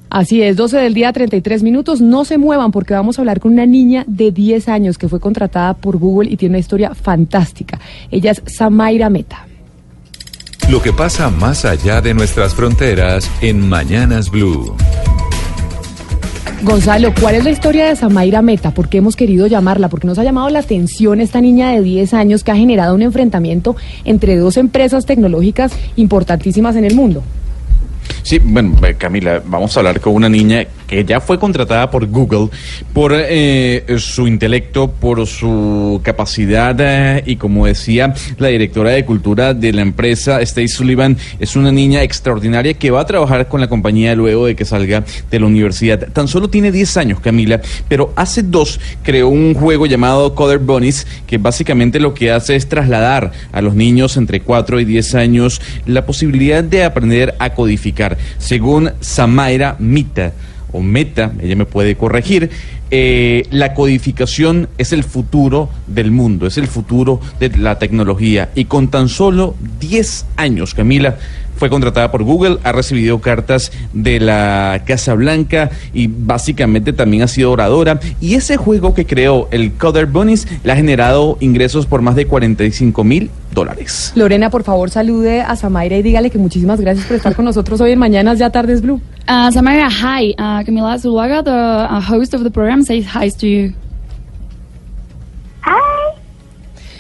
Así 0.10 0.42
es, 0.42 0.56
12 0.56 0.78
del 0.78 0.94
día, 0.94 1.12
33 1.12 1.64
minutos. 1.64 2.00
No 2.02 2.24
se 2.24 2.38
muevan 2.38 2.72
porque 2.72 2.94
vamos 2.94 3.18
a 3.18 3.22
hablar 3.22 3.40
con 3.40 3.52
una 3.54 3.66
niña 3.66 4.06
de 4.08 4.32
10 4.32 4.70
años 4.70 4.98
que 4.98 5.10
fue 5.10 5.20
contratada 5.20 5.74
por 5.74 5.98
Google 5.98 6.32
y 6.32 6.38
tiene 6.38 6.54
una 6.54 6.60
historia 6.60 6.96
fantástica. 6.96 7.80
Ella 8.10 8.32
es 8.32 8.42
Samaira 8.46 9.10
Meta. 9.10 9.46
Lo 10.70 10.82
que 10.82 10.94
pasa 10.94 11.30
más 11.30 11.66
allá 11.66 12.02
de 12.02 12.14
nuestras 12.14 12.54
fronteras 12.54 13.30
en 13.42 13.68
Mañanas 13.68 14.30
Blue. 14.30 14.76
Gonzalo, 16.64 17.14
¿cuál 17.20 17.36
es 17.36 17.44
la 17.44 17.52
historia 17.52 17.88
de 17.88 17.96
Samaira 17.96 18.42
Meta? 18.42 18.72
¿Por 18.72 18.90
qué 18.90 18.98
hemos 18.98 19.16
querido 19.16 19.48
llamarla? 19.48 19.90
Porque 19.90 20.08
nos 20.08 20.18
ha 20.18 20.24
llamado 20.24 20.50
la 20.50 20.60
atención 20.60 21.22
esta 21.22 21.40
niña 21.40 21.72
de 21.72 21.82
10 21.82 22.14
años 22.14 22.44
que 22.44 22.52
ha 22.52 22.56
generado 22.56 22.96
un 22.96 23.02
enfrentamiento 23.02 23.76
entre 24.06 24.38
dos 24.38 24.58
empresas 24.58 25.06
tecnológicas 25.06 25.72
importantísimas 25.96 26.76
en 26.76 26.86
el 26.86 26.96
mundo. 26.96 27.24
Sí, 28.28 28.40
bueno, 28.44 28.76
eh, 28.86 28.96
Camila, 28.96 29.42
vamos 29.46 29.78
a 29.78 29.80
hablar 29.80 30.02
con 30.02 30.14
una 30.14 30.28
niña 30.28 30.68
que 30.86 31.06
ya 31.06 31.22
fue 31.22 31.40
contratada 31.40 31.90
por 31.90 32.08
Google 32.08 32.50
por 32.92 33.14
eh, 33.16 33.86
su 34.00 34.28
intelecto, 34.28 34.92
por 34.92 35.26
su 35.28 36.02
capacidad 36.04 36.76
eh, 36.78 37.24
y 37.26 37.38
como 37.38 37.68
decía 37.68 38.14
la 38.38 38.50
directora 38.50 38.92
de 38.92 39.06
cultura 39.06 39.54
de 39.54 39.72
la 39.72 39.82
empresa, 39.82 40.46
Stacey 40.46 40.68
Sullivan, 40.68 41.16
es 41.40 41.56
una 41.56 41.72
niña 41.72 42.04
extraordinaria 42.04 42.74
que 42.74 42.92
va 42.92 43.00
a 43.00 43.06
trabajar 43.06 43.48
con 43.48 43.62
la 43.62 43.70
compañía 43.70 44.14
luego 44.14 44.46
de 44.46 44.58
que 44.58 44.66
salga 44.66 45.06
de 45.32 45.40
la 45.40 45.46
universidad. 45.46 46.12
Tan 46.12 46.28
solo 46.28 46.50
tiene 46.50 46.74
10 46.74 46.98
años, 46.98 47.20
Camila, 47.22 47.62
pero 47.88 48.12
hace 48.18 48.44
dos 48.44 48.82
creó 49.04 49.30
un 49.30 49.54
juego 49.54 49.86
llamado 49.86 50.36
Coder 50.36 50.60
Bunnies 50.60 51.08
que 51.28 51.38
básicamente 51.38 52.02
lo 52.02 52.14
que 52.14 52.32
hace 52.32 52.58
es 52.58 52.68
trasladar 52.68 53.32
a 53.54 53.62
los 53.62 53.74
niños 53.74 54.18
entre 54.18 54.42
4 54.42 54.82
y 54.82 54.86
10 54.86 55.16
años 55.16 55.62
la 55.86 56.06
posibilidad 56.06 56.62
de 56.62 56.84
aprender 56.84 57.34
a 57.40 57.54
codificar. 57.54 58.17
Según 58.38 58.92
Samaira 59.00 59.76
Mita, 59.80 60.34
o 60.72 60.82
Meta, 60.82 61.32
ella 61.42 61.56
me 61.56 61.66
puede 61.66 61.96
corregir, 61.96 62.50
eh, 62.90 63.46
la 63.52 63.74
codificación 63.74 64.70
es 64.78 64.94
el 64.94 65.04
futuro 65.04 65.70
del 65.88 66.12
mundo, 66.12 66.48
es 66.48 66.58
el 66.58 66.68
futuro 66.68 67.20
de 67.40 67.50
la 67.58 67.80
tecnología. 67.80 68.50
Y 68.56 68.66
con 68.66 68.90
tan 68.90 69.10
solo 69.10 69.56
10 69.80 70.26
años, 70.38 70.74
Camila, 70.74 71.18
fue 71.58 71.70
contratada 71.70 72.12
por 72.12 72.24
Google, 72.24 72.60
ha 72.64 72.72
recibido 72.72 73.20
cartas 73.20 73.72
de 73.94 74.20
la 74.20 74.84
Casa 74.86 75.14
Blanca 75.14 75.70
y 75.94 76.08
básicamente 76.08 76.94
también 76.94 77.24
ha 77.24 77.28
sido 77.28 77.52
oradora. 77.52 78.00
Y 78.22 78.36
ese 78.36 78.58
juego 78.58 78.94
que 78.94 79.06
creó, 79.06 79.48
el 79.52 79.74
Coder 79.74 80.06
Bunnies, 80.06 80.48
le 80.64 80.72
ha 80.72 80.76
generado 80.76 81.38
ingresos 81.40 81.86
por 81.86 82.02
más 82.02 82.16
de 82.16 82.28
45 82.28 83.04
mil 83.04 83.30
dólares. 83.54 84.12
Lorena, 84.16 84.50
por 84.50 84.64
favor, 84.64 84.90
salude 84.90 85.42
a 85.42 85.56
Samaira 85.56 85.98
y 85.98 86.04
dígale 86.04 86.30
que 86.30 86.38
muchísimas 86.38 86.80
gracias 86.80 87.06
por 87.06 87.16
estar 87.18 87.36
con 87.36 87.46
nosotros 87.46 87.82
hoy 87.82 87.92
en 87.92 88.00
Mañanas 88.00 88.40
Ya 88.40 88.50
Tardes 88.50 88.82
Blue. 88.82 89.02
Uh, 89.28 89.52
Samara, 89.52 89.90
hi. 89.90 90.36
Uh, 90.38 90.64
Camila 90.64 90.98
Zuluaga, 90.98 91.44
the 91.44 91.52
uh, 91.52 92.00
host 92.00 92.34
of 92.34 92.44
the 92.44 92.52
program, 92.52 92.84
says 92.84 93.06
hi 93.06 93.30
to 93.30 93.48
you. 93.48 93.74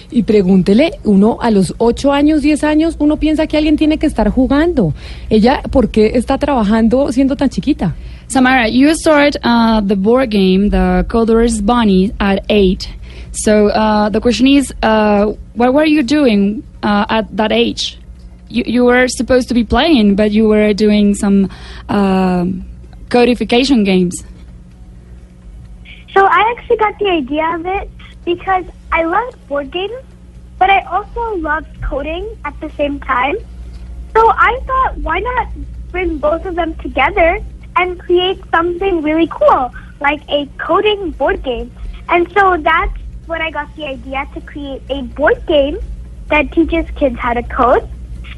Y 0.09 0.23
pregúntele, 0.23 0.99
uno 1.03 1.37
a 1.41 1.51
los 1.51 1.75
8 1.77 2.13
años, 2.13 2.41
10 2.41 2.63
años, 2.63 2.95
uno 2.99 3.17
piensa 3.17 3.45
que 3.45 3.57
alguien 3.57 3.75
tiene 3.75 3.97
que 3.97 4.07
estar 4.07 4.29
jugando. 4.29 4.93
Ella, 5.29 5.61
¿por 5.69 5.89
qué 5.89 6.11
está 6.15 6.37
trabajando 6.37 7.11
siendo 7.11 7.35
tan 7.35 7.49
chiquita? 7.49 7.93
Samara, 8.27 8.69
you 8.69 8.93
start 8.93 9.35
uh, 9.43 9.81
the 9.81 9.95
board 9.95 10.31
game, 10.31 10.69
the 10.69 11.05
Coder's 11.09 11.61
Bunny, 11.61 12.13
at 12.19 12.43
eight. 12.49 12.89
So 13.31 13.67
uh, 13.67 14.09
the 14.09 14.19
question 14.19 14.47
is, 14.47 14.73
uh, 14.81 15.33
what 15.53 15.73
were 15.73 15.85
you 15.85 16.03
doing 16.03 16.63
uh, 16.83 17.05
at 17.09 17.35
that 17.35 17.51
age? 17.51 17.97
You, 18.49 18.63
you 18.65 18.85
were 18.85 19.07
supposed 19.07 19.49
to 19.49 19.53
be 19.53 19.63
playing, 19.63 20.15
but 20.15 20.31
you 20.31 20.47
were 20.47 20.73
doing 20.73 21.15
some 21.15 21.49
um 21.89 22.65
codification 23.09 23.83
games. 23.83 24.23
So 26.13 26.25
I 26.25 26.53
actually 26.57 26.77
got 26.77 26.97
the 26.99 27.09
idea 27.09 27.45
of 27.55 27.65
it 27.65 27.89
because 28.27 28.65
I 28.91 29.05
loved 29.05 29.47
board 29.47 29.71
games, 29.71 30.03
but 30.59 30.69
I 30.69 30.81
also 30.81 31.35
loved 31.37 31.81
coding 31.81 32.37
at 32.43 32.59
the 32.59 32.69
same 32.71 32.99
time. 32.99 33.37
So 34.13 34.21
I 34.29 34.59
thought, 34.65 34.97
why 34.97 35.19
not 35.19 35.47
bring 35.91 36.17
both 36.17 36.45
of 36.45 36.55
them 36.55 36.75
together 36.75 37.39
and 37.77 37.97
create 37.97 38.41
something 38.51 39.01
really 39.01 39.27
cool, 39.27 39.73
like 40.01 40.21
a 40.27 40.45
coding 40.57 41.11
board 41.11 41.41
game? 41.41 41.71
And 42.09 42.29
so 42.33 42.57
that's 42.57 42.99
when 43.27 43.41
I 43.41 43.49
got 43.49 43.73
the 43.77 43.85
idea 43.85 44.27
to 44.33 44.41
create 44.41 44.81
a 44.89 45.03
board 45.03 45.41
game 45.47 45.79
that 46.27 46.51
teaches 46.51 46.85
kids 46.97 47.17
how 47.17 47.33
to 47.33 47.43
code. 47.43 47.87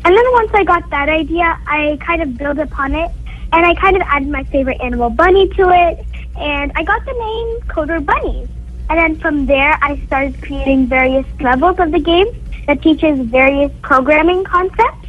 And 0.05 0.15
then 0.15 0.31
once 0.33 0.51
I 0.53 0.63
got 0.65 0.87
that 0.91 1.09
idea, 1.09 1.59
I 1.65 1.97
kind 1.99 2.21
of 2.21 2.37
built 2.37 2.59
upon 2.59 2.93
it 2.93 3.09
and 3.51 3.65
I 3.65 3.73
kind 3.73 3.95
of 3.95 4.03
added 4.03 4.29
my 4.29 4.43
favorite 4.43 4.79
animal 4.81 5.09
bunny 5.09 5.47
to 5.47 5.69
it. 5.69 6.05
And 6.37 6.71
I 6.75 6.83
got 6.83 7.03
the 7.05 7.13
name 7.13 7.61
Coder 7.73 8.05
Bunnies. 8.05 8.49
And 8.89 8.97
then 8.97 9.19
from 9.19 9.45
there, 9.45 9.77
I 9.81 10.01
started 10.07 10.41
creating 10.41 10.87
various 10.87 11.25
levels 11.39 11.79
of 11.79 11.91
the 11.91 11.99
game 11.99 12.27
that 12.67 12.81
teaches 12.81 13.19
various 13.27 13.71
programming 13.81 14.43
concepts. 14.43 15.07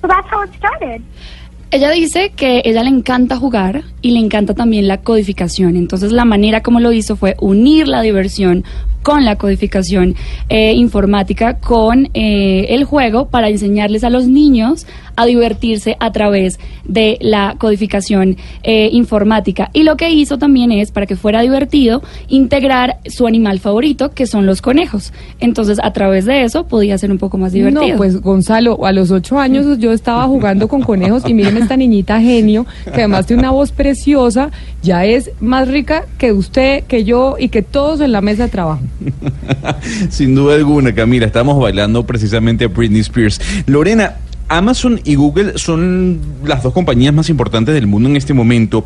So 0.00 0.08
that's 0.08 0.28
how 0.28 0.42
it 0.42 0.52
started. 0.54 1.04
Ella 1.74 1.90
dice 1.90 2.30
que 2.36 2.62
ella 2.66 2.84
le 2.84 2.90
encanta 2.90 3.36
jugar 3.36 3.82
y 4.00 4.12
le 4.12 4.20
encanta 4.20 4.54
también 4.54 4.86
la 4.86 4.98
codificación. 4.98 5.74
Entonces 5.74 6.12
la 6.12 6.24
manera 6.24 6.62
como 6.62 6.78
lo 6.78 6.92
hizo 6.92 7.16
fue 7.16 7.34
unir 7.40 7.88
la 7.88 8.00
diversión 8.00 8.62
con 9.04 9.24
la 9.24 9.36
codificación 9.36 10.16
eh, 10.48 10.72
informática, 10.72 11.58
con 11.58 12.08
eh, 12.14 12.66
el 12.70 12.84
juego, 12.84 13.26
para 13.26 13.50
enseñarles 13.50 14.02
a 14.02 14.08
los 14.08 14.26
niños 14.26 14.86
a 15.16 15.26
divertirse 15.26 15.96
a 16.00 16.10
través 16.10 16.58
de 16.84 17.18
la 17.20 17.54
codificación 17.58 18.36
eh, 18.62 18.88
informática. 18.92 19.70
Y 19.74 19.82
lo 19.82 19.96
que 19.96 20.10
hizo 20.10 20.38
también 20.38 20.72
es, 20.72 20.90
para 20.90 21.06
que 21.06 21.16
fuera 21.16 21.42
divertido, 21.42 22.02
integrar 22.28 22.96
su 23.06 23.26
animal 23.26 23.60
favorito, 23.60 24.12
que 24.12 24.26
son 24.26 24.46
los 24.46 24.62
conejos. 24.62 25.12
Entonces, 25.38 25.78
a 25.82 25.92
través 25.92 26.24
de 26.24 26.42
eso 26.42 26.66
podía 26.66 26.96
ser 26.96 27.12
un 27.12 27.18
poco 27.18 27.36
más 27.36 27.52
divertido. 27.52 27.86
No, 27.86 27.96
pues 27.96 28.20
Gonzalo, 28.20 28.84
a 28.86 28.92
los 28.92 29.10
ocho 29.10 29.38
años 29.38 29.78
yo 29.78 29.92
estaba 29.92 30.24
jugando 30.24 30.66
con 30.66 30.82
conejos 30.82 31.28
y 31.28 31.34
miren 31.34 31.58
esta 31.64 31.76
niñita 31.76 32.20
genio, 32.20 32.66
que 32.84 33.00
además 33.00 33.26
tiene 33.26 33.40
una 33.42 33.50
voz 33.50 33.72
preciosa, 33.72 34.50
ya 34.82 35.04
es 35.04 35.30
más 35.40 35.68
rica 35.68 36.04
que 36.18 36.32
usted, 36.32 36.84
que 36.84 37.04
yo 37.04 37.36
y 37.38 37.48
que 37.48 37.62
todos 37.62 38.00
en 38.00 38.12
la 38.12 38.20
mesa 38.20 38.44
de 38.44 38.48
trabajo. 38.50 38.82
Sin 40.10 40.34
duda 40.34 40.54
alguna, 40.54 40.94
Camila, 40.94 41.26
estamos 41.26 41.58
bailando 41.58 42.04
precisamente 42.06 42.64
a 42.64 42.68
Britney 42.68 43.00
Spears. 43.00 43.40
Lorena, 43.66 44.16
Amazon 44.48 45.00
y 45.04 45.14
Google 45.14 45.58
son 45.58 46.20
las 46.44 46.62
dos 46.62 46.72
compañías 46.72 47.14
más 47.14 47.28
importantes 47.28 47.74
del 47.74 47.86
mundo 47.86 48.08
en 48.08 48.16
este 48.16 48.34
momento. 48.34 48.84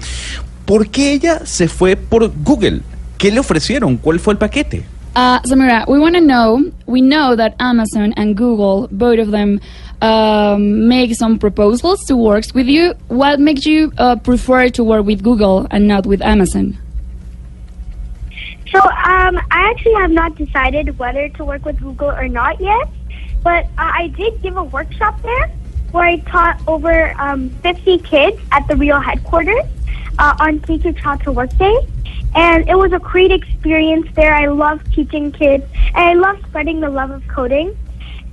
¿Por 0.64 0.88
qué 0.88 1.12
ella 1.12 1.40
se 1.44 1.68
fue 1.68 1.96
por 1.96 2.32
Google? 2.44 2.80
¿Qué 3.16 3.32
le 3.32 3.40
ofrecieron? 3.40 3.96
¿Cuál 3.96 4.20
fue 4.20 4.34
el 4.34 4.38
paquete? 4.38 4.84
Uh, 5.16 5.40
Samira, 5.44 5.84
we 5.88 5.98
want 5.98 6.14
to 6.14 6.20
know. 6.20 6.60
We 6.86 7.00
know 7.00 7.34
that 7.34 7.54
Amazon 7.58 8.12
and 8.16 8.36
Google, 8.36 8.86
both 8.92 9.18
of 9.18 9.32
them, 9.32 9.60
um, 10.00 10.88
make 10.88 11.14
some 11.14 11.38
proposals 11.38 12.04
to 12.04 12.16
work 12.16 12.44
with 12.54 12.66
you. 12.66 12.94
What 13.08 13.40
makes 13.40 13.66
you 13.66 13.92
uh, 13.98 14.16
prefer 14.16 14.68
to 14.70 14.84
work 14.84 15.04
with 15.04 15.22
Google 15.22 15.66
and 15.70 15.88
not 15.88 16.06
with 16.06 16.22
Amazon? 16.22 16.78
So 18.72 18.80
um, 18.80 19.38
I 19.50 19.70
actually 19.70 19.94
have 19.94 20.10
not 20.10 20.34
decided 20.34 20.98
whether 20.98 21.28
to 21.30 21.44
work 21.44 21.64
with 21.64 21.80
Google 21.80 22.10
or 22.10 22.28
not 22.28 22.60
yet, 22.60 22.88
but 23.42 23.64
uh, 23.64 23.68
I 23.78 24.08
did 24.08 24.42
give 24.42 24.56
a 24.56 24.64
workshop 24.64 25.20
there 25.22 25.50
where 25.92 26.04
I 26.04 26.18
taught 26.18 26.60
over 26.68 27.14
um, 27.18 27.48
50 27.62 27.98
kids 28.00 28.38
at 28.52 28.68
the 28.68 28.76
Real 28.76 29.00
headquarters 29.00 29.64
uh, 30.18 30.36
on 30.38 30.60
Teach 30.60 30.84
Your 30.84 30.92
Child 30.92 31.22
to 31.22 31.32
Work 31.32 31.56
Day. 31.56 31.78
And 32.34 32.68
it 32.68 32.76
was 32.76 32.92
a 32.92 32.98
great 32.98 33.32
experience 33.32 34.06
there. 34.14 34.34
I 34.34 34.46
love 34.46 34.82
teaching 34.92 35.32
kids, 35.32 35.64
and 35.94 35.96
I 35.96 36.12
love 36.12 36.38
spreading 36.46 36.80
the 36.80 36.90
love 36.90 37.10
of 37.10 37.26
coding. 37.26 37.76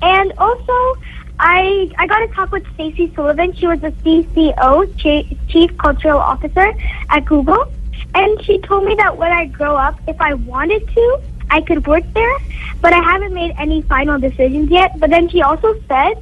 And 0.02 0.34
also, 0.38 0.98
I 1.40 1.92
I 1.98 2.08
got 2.08 2.20
to 2.20 2.28
talk 2.28 2.52
with 2.52 2.66
Stacey 2.76 3.12
Sullivan. 3.16 3.54
She 3.54 3.68
was 3.68 3.80
the 3.82 3.92
CCO, 3.92 4.86
Chi- 5.02 5.36
Chief 5.50 5.78
Cultural 5.78 6.18
Officer 6.20 6.74
at 7.10 7.26
Google, 7.26 7.66
and 8.14 8.42
she 8.44 8.60
told 8.60 8.86
me 8.86 8.96
that 8.96 9.18
when 9.18 9.32
I 9.32 9.46
grow 9.46 9.76
up, 9.76 10.00
if 10.08 10.20
I 10.22 10.34
wanted 10.34 10.88
to, 10.88 11.20
I 11.50 11.62
could 11.62 11.86
work 11.88 12.04
there. 12.14 12.38
But 12.82 12.94
I 12.94 13.02
haven't 13.02 13.34
made 13.34 13.54
any 13.58 13.82
final 13.84 14.20
decisions 14.20 14.70
yet. 14.70 15.00
But 15.00 15.10
then 15.10 15.28
she 15.30 15.42
also 15.42 15.74
said 15.88 16.14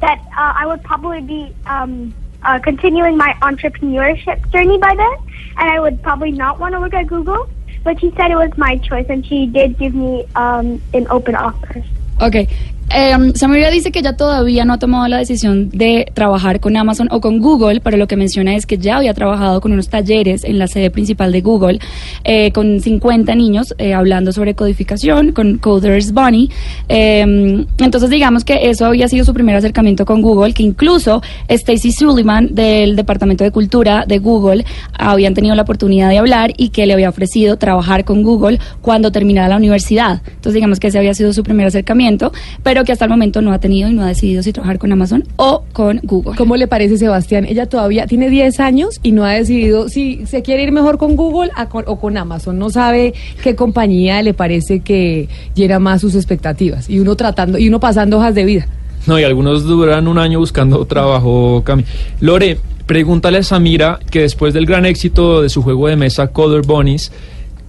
that 0.00 0.18
uh, 0.38 0.52
I 0.56 0.66
would 0.66 0.82
probably 0.82 1.20
be 1.20 1.54
um, 1.66 2.14
uh, 2.42 2.58
continuing 2.58 3.16
my 3.16 3.34
entrepreneurship 3.42 4.50
journey 4.52 4.78
by 4.78 4.94
then, 4.94 5.16
and 5.58 5.70
I 5.70 5.80
would 5.80 6.02
probably 6.02 6.32
not 6.32 6.58
want 6.58 6.74
to 6.74 6.80
work 6.80 6.94
at 6.94 7.06
Google. 7.08 7.48
But 7.84 8.00
she 8.00 8.10
said 8.12 8.30
it 8.30 8.36
was 8.36 8.56
my 8.56 8.76
choice, 8.78 9.06
and 9.08 9.26
she 9.26 9.46
did 9.46 9.76
give 9.78 9.94
me 9.94 10.24
um, 10.34 10.80
an 10.94 11.06
open 11.08 11.34
offer. 11.34 11.82
Ok. 12.20 12.48
Eh, 12.94 13.32
Samira 13.34 13.70
dice 13.70 13.90
que 13.90 14.00
ella 14.00 14.16
todavía 14.16 14.66
no 14.66 14.74
ha 14.74 14.78
tomado 14.78 15.08
la 15.08 15.16
decisión 15.16 15.70
de 15.70 16.06
trabajar 16.12 16.60
con 16.60 16.76
Amazon 16.76 17.08
o 17.10 17.22
con 17.22 17.38
Google, 17.40 17.80
pero 17.80 17.96
lo 17.96 18.06
que 18.06 18.16
menciona 18.16 18.54
es 18.54 18.66
que 18.66 18.76
ya 18.76 18.98
había 18.98 19.14
trabajado 19.14 19.62
con 19.62 19.72
unos 19.72 19.88
talleres 19.88 20.44
en 20.44 20.58
la 20.58 20.66
sede 20.66 20.90
principal 20.90 21.32
de 21.32 21.40
Google 21.40 21.78
eh, 22.24 22.52
con 22.52 22.80
50 22.80 23.34
niños 23.34 23.74
eh, 23.78 23.94
hablando 23.94 24.32
sobre 24.32 24.54
codificación, 24.54 25.32
con 25.32 25.56
Coders 25.56 26.12
Bunny. 26.12 26.50
Eh, 26.90 27.64
entonces 27.78 28.10
digamos 28.10 28.44
que 28.44 28.68
eso 28.68 28.84
había 28.84 29.08
sido 29.08 29.24
su 29.24 29.32
primer 29.32 29.56
acercamiento 29.56 30.04
con 30.04 30.20
Google, 30.20 30.52
que 30.52 30.62
incluso 30.62 31.22
Stacy 31.48 31.92
Sullivan 31.92 32.54
del 32.54 32.94
Departamento 32.96 33.42
de 33.42 33.50
Cultura 33.50 34.04
de 34.06 34.18
Google 34.18 34.66
habían 34.92 35.32
tenido 35.32 35.54
la 35.54 35.62
oportunidad 35.62 36.10
de 36.10 36.18
hablar 36.18 36.52
y 36.58 36.68
que 36.68 36.86
le 36.86 36.92
había 36.92 37.08
ofrecido 37.08 37.56
trabajar 37.56 38.04
con 38.04 38.22
Google 38.22 38.58
cuando 38.82 39.10
terminara 39.12 39.48
la 39.48 39.56
universidad. 39.56 40.20
Entonces 40.26 40.54
digamos 40.54 40.78
que 40.78 40.88
ese 40.88 40.98
había 40.98 41.14
sido 41.14 41.32
su 41.32 41.42
primer 41.42 41.66
acercamiento, 41.66 42.32
pero 42.62 42.81
que 42.84 42.92
hasta 42.92 43.04
el 43.04 43.10
momento 43.10 43.40
no 43.42 43.52
ha 43.52 43.58
tenido 43.58 43.88
y 43.88 43.92
no 43.94 44.02
ha 44.02 44.08
decidido 44.08 44.42
si 44.42 44.52
trabajar 44.52 44.78
con 44.78 44.92
Amazon 44.92 45.24
o 45.36 45.64
con 45.72 46.00
Google. 46.02 46.36
¿Cómo 46.36 46.56
le 46.56 46.66
parece, 46.66 46.96
Sebastián? 46.98 47.44
Ella 47.46 47.66
todavía 47.66 48.06
tiene 48.06 48.28
10 48.30 48.60
años 48.60 49.00
y 49.02 49.12
no 49.12 49.24
ha 49.24 49.32
decidido 49.32 49.88
si 49.88 50.26
se 50.26 50.42
quiere 50.42 50.62
ir 50.62 50.72
mejor 50.72 50.98
con 50.98 51.16
Google 51.16 51.50
a 51.56 51.68
con- 51.68 51.84
o 51.86 51.98
con 51.98 52.16
Amazon. 52.16 52.58
No 52.58 52.70
sabe 52.70 53.14
qué 53.42 53.54
compañía 53.54 54.22
le 54.22 54.34
parece 54.34 54.80
que 54.80 55.28
llena 55.54 55.78
más 55.78 56.00
sus 56.00 56.14
expectativas. 56.14 56.88
Y 56.90 56.98
uno 56.98 57.16
tratando, 57.16 57.58
y 57.58 57.68
uno 57.68 57.80
pasando 57.80 58.18
hojas 58.18 58.34
de 58.34 58.44
vida. 58.44 58.66
No, 59.06 59.18
y 59.18 59.24
algunos 59.24 59.64
duran 59.64 60.06
un 60.06 60.18
año 60.18 60.38
buscando 60.38 60.84
trabajo, 60.84 61.62
Cami. 61.64 61.84
Lore, 62.20 62.58
Pregúntale 62.86 63.38
a 63.38 63.42
Samira 63.44 64.00
que 64.10 64.22
después 64.22 64.52
del 64.52 64.66
gran 64.66 64.84
éxito 64.84 65.40
de 65.40 65.48
su 65.48 65.62
juego 65.62 65.86
de 65.86 65.96
mesa 65.96 66.26
Color 66.28 66.66
Bunnies, 66.66 67.12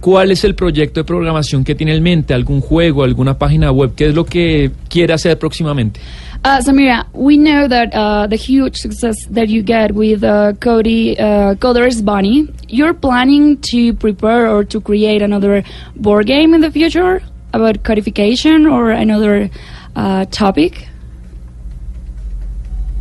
¿cuál 0.04 0.30
es 0.30 0.44
el 0.44 0.54
proyecto 0.54 1.00
de 1.00 1.04
programación 1.04 1.64
que 1.64 1.74
tiene 1.74 1.94
en 1.94 2.02
mente? 2.02 2.34
¿Algún 2.34 2.60
juego, 2.60 3.04
alguna 3.04 3.38
página 3.38 3.72
web? 3.72 3.94
¿Qué 3.96 4.08
es 4.08 4.14
lo 4.14 4.26
que 4.26 4.70
quiere 4.90 5.14
hacer 5.14 5.38
próximamente? 5.38 5.98
Uh, 6.44 6.60
Samira, 6.60 7.06
we 7.14 7.38
know 7.38 7.66
that 7.66 7.88
uh, 7.94 8.26
the 8.26 8.36
huge 8.36 8.76
success 8.76 9.16
that 9.30 9.48
you 9.48 9.62
get 9.62 9.92
with 9.92 10.22
uh, 10.22 10.52
Cody 10.60 11.18
uh, 11.18 11.54
Coder's 11.54 12.02
Bunny, 12.02 12.46
you're 12.68 12.92
planning 12.92 13.56
to 13.62 13.94
prepare 13.94 14.46
or 14.46 14.62
to 14.64 14.78
create 14.78 15.22
another 15.22 15.64
board 15.96 16.26
game 16.26 16.52
in 16.52 16.60
the 16.60 16.70
future 16.70 17.22
about 17.54 17.82
codification 17.82 18.66
or 18.66 18.90
another 18.90 19.48
uh, 19.96 20.26
topic? 20.26 20.86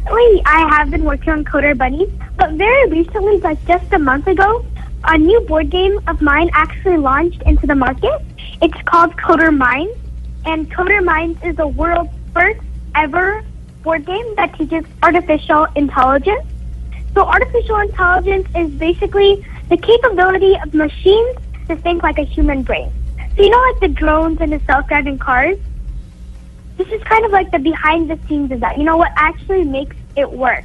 Wait, 0.09 0.41
I 0.45 0.77
have 0.77 0.89
been 0.89 1.03
working 1.03 1.33
on 1.33 1.43
Coder 1.43 1.77
Bunnies, 1.77 2.09
but 2.37 2.51
very 2.51 2.89
recently, 2.89 3.39
like 3.39 3.59
just 3.65 3.91
a 3.91 3.99
month 3.99 4.27
ago, 4.27 4.63
a 5.05 5.17
new 5.17 5.39
board 5.41 5.69
game 5.69 5.99
of 6.07 6.21
mine 6.21 6.49
actually 6.53 6.97
launched 6.97 7.41
into 7.43 7.67
the 7.67 7.75
market. 7.75 8.21
It's 8.61 8.81
called 8.85 9.15
Coder 9.17 9.55
Minds, 9.55 9.97
and 10.45 10.71
Coder 10.71 11.03
Minds 11.03 11.39
is 11.43 11.55
the 11.55 11.67
world's 11.67 12.09
first 12.33 12.61
ever 12.95 13.43
board 13.83 14.05
game 14.05 14.35
that 14.35 14.57
teaches 14.57 14.85
artificial 15.01 15.67
intelligence. 15.75 16.45
So 17.13 17.25
artificial 17.25 17.77
intelligence 17.77 18.47
is 18.55 18.71
basically 18.71 19.45
the 19.69 19.77
capability 19.77 20.55
of 20.55 20.73
machines 20.73 21.37
to 21.67 21.75
think 21.75 22.01
like 22.01 22.17
a 22.17 22.23
human 22.23 22.63
brain. 22.63 22.91
So 23.35 23.43
you 23.43 23.49
know 23.49 23.59
like 23.71 23.79
the 23.81 23.89
drones 23.89 24.39
and 24.41 24.51
the 24.53 24.59
self-driving 24.65 25.19
cars? 25.19 25.57
This 26.77 26.87
is 26.87 27.03
kind 27.03 27.25
of 27.25 27.31
like 27.31 27.51
the 27.51 27.59
behind 27.59 28.09
the 28.09 28.17
scenes 28.27 28.51
of 28.51 28.61
that. 28.61 28.77
You 28.77 28.83
know 28.83 28.97
what 28.97 29.11
actually 29.15 29.63
makes 29.63 29.95
it 30.15 30.31
work. 30.31 30.63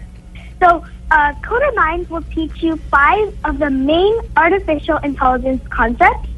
So 0.61 0.85
uh, 1.11 1.33
Coder 1.45 1.75
Minds 1.75 2.11
will 2.11 2.25
teach 2.35 2.53
you 2.61 2.79
five 2.91 3.29
of 3.45 3.59
the 3.59 3.71
main 3.71 4.15
artificial 4.37 4.99
intelligence 5.03 5.63
concepts. 5.71 6.29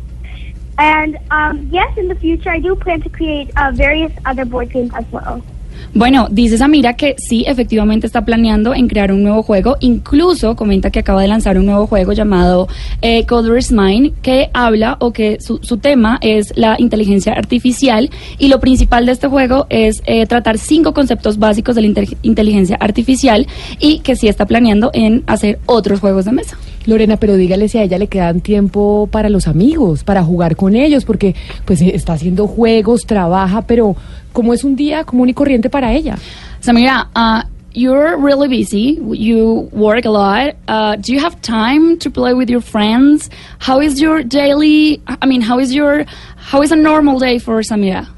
And 0.79 1.19
um, 1.31 1.69
yes, 1.71 1.89
in 1.97 2.09
the 2.09 2.15
future, 2.15 2.51
I 2.51 2.61
do 2.61 2.75
plan 2.77 3.03
to 3.03 3.11
create 3.11 3.51
uh, 3.57 3.73
various 3.75 4.13
other 4.25 4.45
board 4.45 4.73
games 4.73 4.91
as 4.97 5.05
well. 5.11 5.45
Bueno, 5.93 6.29
dice 6.31 6.57
Samira 6.57 6.95
que 6.95 7.17
sí, 7.19 7.45
efectivamente 7.47 8.07
está 8.07 8.25
planeando 8.25 8.75
en 8.75 8.87
crear 8.87 9.13
un 9.13 9.23
nuevo 9.23 9.43
juego. 9.43 9.77
Incluso 9.81 10.55
comenta 10.55 10.91
que 10.91 11.01
acaba 11.01 11.23
de 11.23 11.29
lanzar 11.29 11.59
un 11.59 11.67
nuevo 11.67 11.87
juego 11.87 12.13
llamado 12.13 12.69
eh, 13.03 13.27
Coder's 13.27 13.73
Mind, 13.73 14.13
que 14.23 14.51
habla 14.53 14.97
o 15.01 15.13
que 15.13 15.39
su, 15.41 15.59
su, 15.63 15.79
tema 15.79 16.19
es 16.21 16.53
la 16.57 16.77
inteligencia 16.79 17.33
artificial. 17.33 18.11
Y 18.39 18.49
lo 18.49 18.61
principal 18.61 19.07
de 19.07 19.13
este 19.13 19.27
juego 19.27 19.67
es 19.69 20.03
eh, 20.07 20.27
tratar 20.27 20.59
cinco 20.59 20.95
conceptos 20.95 21.39
básicos 21.39 21.75
de 21.75 21.83
la 21.83 22.05
inteligencia 22.23 22.77
artificial 22.77 23.47
y 23.79 23.99
que 24.01 24.17
sí 24.17 24.29
está 24.29 24.47
planeando 24.47 24.91
en 24.93 25.25
hacer 25.27 25.59
otros 25.67 26.01
juegos 26.01 26.25
de 26.25 26.33
mesa. 26.33 26.57
Lorena, 26.87 27.19
pero 27.19 27.37
dígale 27.37 27.69
si 27.69 27.79
a 27.79 27.83
ella 27.83 27.99
le 27.99 28.07
quedan 28.07 28.41
tiempo 28.41 29.09
para 29.11 29.29
los 29.29 29.47
amigos, 29.49 30.03
para 30.03 30.23
jugar 30.23 30.57
con 30.57 30.75
ellos, 30.75 31.05
porque 31.05 31.35
pues 31.65 31.83
está 31.83 32.15
haciendo 32.15 32.47
juegos, 32.47 33.07
trabaja, 33.07 33.63
pero 33.63 33.97
¿cómo 34.33 34.53
es 34.55 34.65
un 34.65 34.77
día 34.77 35.05
común 35.05 35.29
y 35.29 35.35
corriente 35.35 35.71
para 35.71 35.93
ella? 35.93 36.17
Samira, 36.61 37.09
uh, 37.17 37.43
you're 37.73 38.17
really 38.17 38.49
busy. 38.49 38.99
You 39.01 39.69
work 39.73 40.05
a 40.05 40.11
lot. 40.11 40.57
Uh, 40.69 40.97
do 40.97 41.13
you 41.13 41.21
have 41.21 41.41
time 41.41 41.99
to 41.99 42.11
play 42.11 42.35
with 42.35 42.51
your 42.51 42.61
friends? 42.61 43.31
How 43.59 43.81
is 43.81 44.01
your 44.01 44.23
daily? 44.23 45.03
I 45.07 45.27
mean, 45.27 45.41
how 45.41 45.59
is 45.59 45.73
your 45.73 46.05
how 46.37 46.63
is 46.63 46.73
a 46.73 46.77
normal 46.77 47.19
day 47.19 47.39
for 47.39 47.61
Samira? 47.61 48.09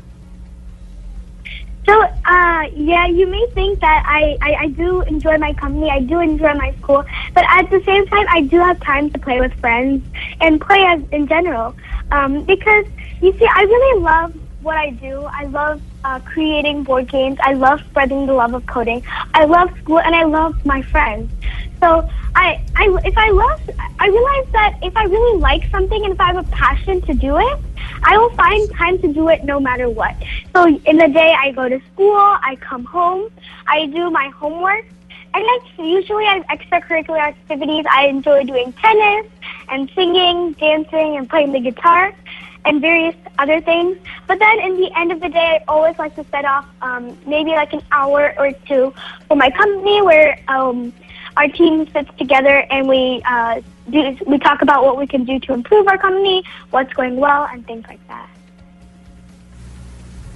So, 1.84 2.00
uh, 2.00 2.62
yeah, 2.76 3.06
you 3.08 3.26
may 3.26 3.44
think 3.54 3.80
that 3.80 4.04
I, 4.06 4.38
I, 4.40 4.54
I 4.54 4.68
do 4.68 5.00
enjoy 5.02 5.36
my 5.38 5.52
company, 5.52 5.90
I 5.90 5.98
do 5.98 6.20
enjoy 6.20 6.54
my 6.54 6.72
school, 6.80 7.04
but 7.34 7.44
at 7.48 7.68
the 7.70 7.82
same 7.84 8.06
time, 8.06 8.24
I 8.28 8.42
do 8.42 8.58
have 8.58 8.78
time 8.80 9.10
to 9.10 9.18
play 9.18 9.40
with 9.40 9.52
friends 9.54 10.06
and 10.40 10.60
play 10.60 10.84
as 10.84 11.02
in 11.10 11.26
general. 11.26 11.74
Um, 12.12 12.44
because, 12.44 12.86
you 13.20 13.36
see, 13.36 13.46
I 13.46 13.62
really 13.62 14.00
love 14.00 14.32
what 14.62 14.76
I 14.76 14.90
do. 14.90 15.22
I 15.22 15.46
love 15.46 15.82
uh, 16.04 16.20
creating 16.20 16.84
board 16.84 17.08
games. 17.08 17.38
I 17.42 17.54
love 17.54 17.80
spreading 17.90 18.26
the 18.26 18.34
love 18.34 18.54
of 18.54 18.66
coding. 18.66 19.02
I 19.34 19.44
love 19.44 19.70
school 19.78 20.00
and 20.00 20.14
I 20.14 20.24
love 20.24 20.64
my 20.64 20.82
friends. 20.82 21.32
So 21.80 22.08
I, 22.34 22.62
I, 22.76 22.98
if 23.04 23.16
I 23.16 23.30
love, 23.30 23.60
I 23.98 24.06
realize 24.08 24.52
that 24.52 24.78
if 24.82 24.96
I 24.96 25.04
really 25.04 25.38
like 25.40 25.68
something 25.70 26.04
and 26.04 26.12
if 26.12 26.20
I 26.20 26.26
have 26.32 26.36
a 26.36 26.50
passion 26.50 27.00
to 27.02 27.14
do 27.14 27.38
it, 27.38 27.58
I 28.04 28.16
will 28.16 28.30
find 28.30 28.70
time 28.72 28.98
to 29.00 29.12
do 29.12 29.28
it 29.28 29.44
no 29.44 29.60
matter 29.60 29.88
what. 29.90 30.16
So 30.54 30.66
in 30.66 30.96
the 30.96 31.08
day, 31.08 31.34
I 31.38 31.50
go 31.52 31.68
to 31.68 31.80
school, 31.92 32.16
I 32.16 32.56
come 32.60 32.84
home, 32.84 33.30
I 33.66 33.86
do 33.86 34.10
my 34.10 34.28
homework, 34.28 34.86
and 35.34 35.44
like 35.44 35.78
usually 35.78 36.26
I 36.26 36.34
have 36.34 36.46
extracurricular 36.46 37.18
activities. 37.18 37.84
I 37.90 38.06
enjoy 38.06 38.44
doing 38.44 38.72
tennis 38.74 39.26
and 39.68 39.90
singing, 39.94 40.52
dancing, 40.52 41.16
and 41.16 41.28
playing 41.28 41.52
the 41.52 41.60
guitar 41.60 42.14
and 42.64 42.80
various 42.80 43.16
other 43.38 43.60
things. 43.60 43.98
But 44.26 44.38
then 44.38 44.60
in 44.60 44.76
the 44.76 44.90
end 44.96 45.12
of 45.12 45.20
the 45.20 45.28
day, 45.28 45.60
I 45.60 45.64
always 45.68 45.98
like 45.98 46.14
to 46.16 46.24
set 46.30 46.44
off 46.44 46.66
um, 46.80 47.16
maybe 47.26 47.50
like 47.50 47.72
an 47.72 47.82
hour 47.92 48.34
or 48.38 48.52
two 48.52 48.94
for 49.28 49.36
my 49.36 49.50
company 49.50 50.02
where 50.02 50.38
um, 50.48 50.92
our 51.36 51.48
team 51.48 51.90
sits 51.92 52.10
together 52.18 52.64
and 52.70 52.88
we 52.88 53.22
uh, 53.26 53.60
do, 53.90 54.16
we 54.26 54.38
talk 54.38 54.62
about 54.62 54.84
what 54.84 54.96
we 54.96 55.06
can 55.06 55.24
do 55.24 55.38
to 55.40 55.52
improve 55.52 55.88
our 55.88 55.98
company, 55.98 56.44
what's 56.70 56.92
going 56.92 57.16
well, 57.16 57.48
and 57.50 57.66
things 57.66 57.84
like 57.88 58.06
that. 58.08 58.28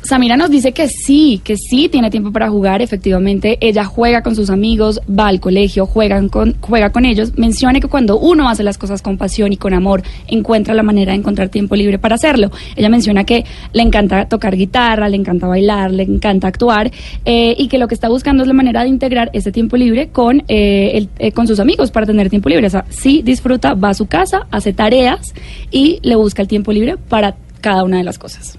Samira 0.06 0.36
nos 0.36 0.50
dice 0.50 0.72
que 0.72 0.88
sí, 0.88 1.40
que 1.42 1.56
sí 1.56 1.88
tiene 1.88 2.10
tiempo 2.10 2.30
para 2.30 2.48
jugar. 2.48 2.80
Efectivamente, 2.80 3.58
ella 3.60 3.84
juega 3.84 4.22
con 4.22 4.36
sus 4.36 4.50
amigos, 4.50 5.00
va 5.06 5.26
al 5.26 5.40
colegio, 5.40 5.84
juegan 5.86 6.28
con, 6.28 6.54
juega 6.60 6.90
con 6.90 7.04
ellos. 7.04 7.36
Menciona 7.36 7.80
que 7.80 7.88
cuando 7.88 8.18
uno 8.18 8.48
hace 8.48 8.62
las 8.62 8.78
cosas 8.78 9.02
con 9.02 9.18
pasión 9.18 9.52
y 9.52 9.56
con 9.56 9.74
amor, 9.74 10.02
encuentra 10.28 10.74
la 10.74 10.82
manera 10.82 11.12
de 11.12 11.18
encontrar 11.18 11.48
tiempo 11.48 11.74
libre 11.76 11.98
para 11.98 12.14
hacerlo. 12.14 12.50
Ella 12.76 12.88
menciona 12.88 13.24
que 13.24 13.44
le 13.72 13.82
encanta 13.82 14.28
tocar 14.28 14.56
guitarra, 14.56 15.08
le 15.08 15.16
encanta 15.16 15.46
bailar, 15.46 15.90
le 15.90 16.04
encanta 16.04 16.48
actuar 16.48 16.90
eh, 17.24 17.54
y 17.58 17.68
que 17.68 17.78
lo 17.78 17.88
que 17.88 17.94
está 17.94 18.08
buscando 18.08 18.44
es 18.44 18.46
la 18.46 18.54
manera 18.54 18.82
de 18.82 18.88
integrar 18.88 19.30
ese 19.32 19.50
tiempo 19.50 19.76
libre 19.76 20.08
con, 20.08 20.44
eh, 20.48 20.92
el, 20.94 21.08
eh, 21.18 21.32
con 21.32 21.46
sus 21.46 21.58
amigos 21.58 21.90
para 21.90 22.06
tener 22.06 22.30
tiempo 22.30 22.48
libre. 22.48 22.66
O 22.66 22.70
sea, 22.70 22.84
sí 22.90 23.22
disfruta, 23.24 23.74
va 23.74 23.90
a 23.90 23.94
su 23.94 24.06
casa, 24.06 24.46
hace 24.50 24.72
tareas 24.72 25.34
y 25.70 25.98
le 26.02 26.14
busca 26.14 26.42
el 26.42 26.48
tiempo 26.48 26.72
libre 26.72 26.96
para 26.96 27.36
cada 27.60 27.82
una 27.82 27.98
de 27.98 28.04
las 28.04 28.18
cosas. 28.18 28.58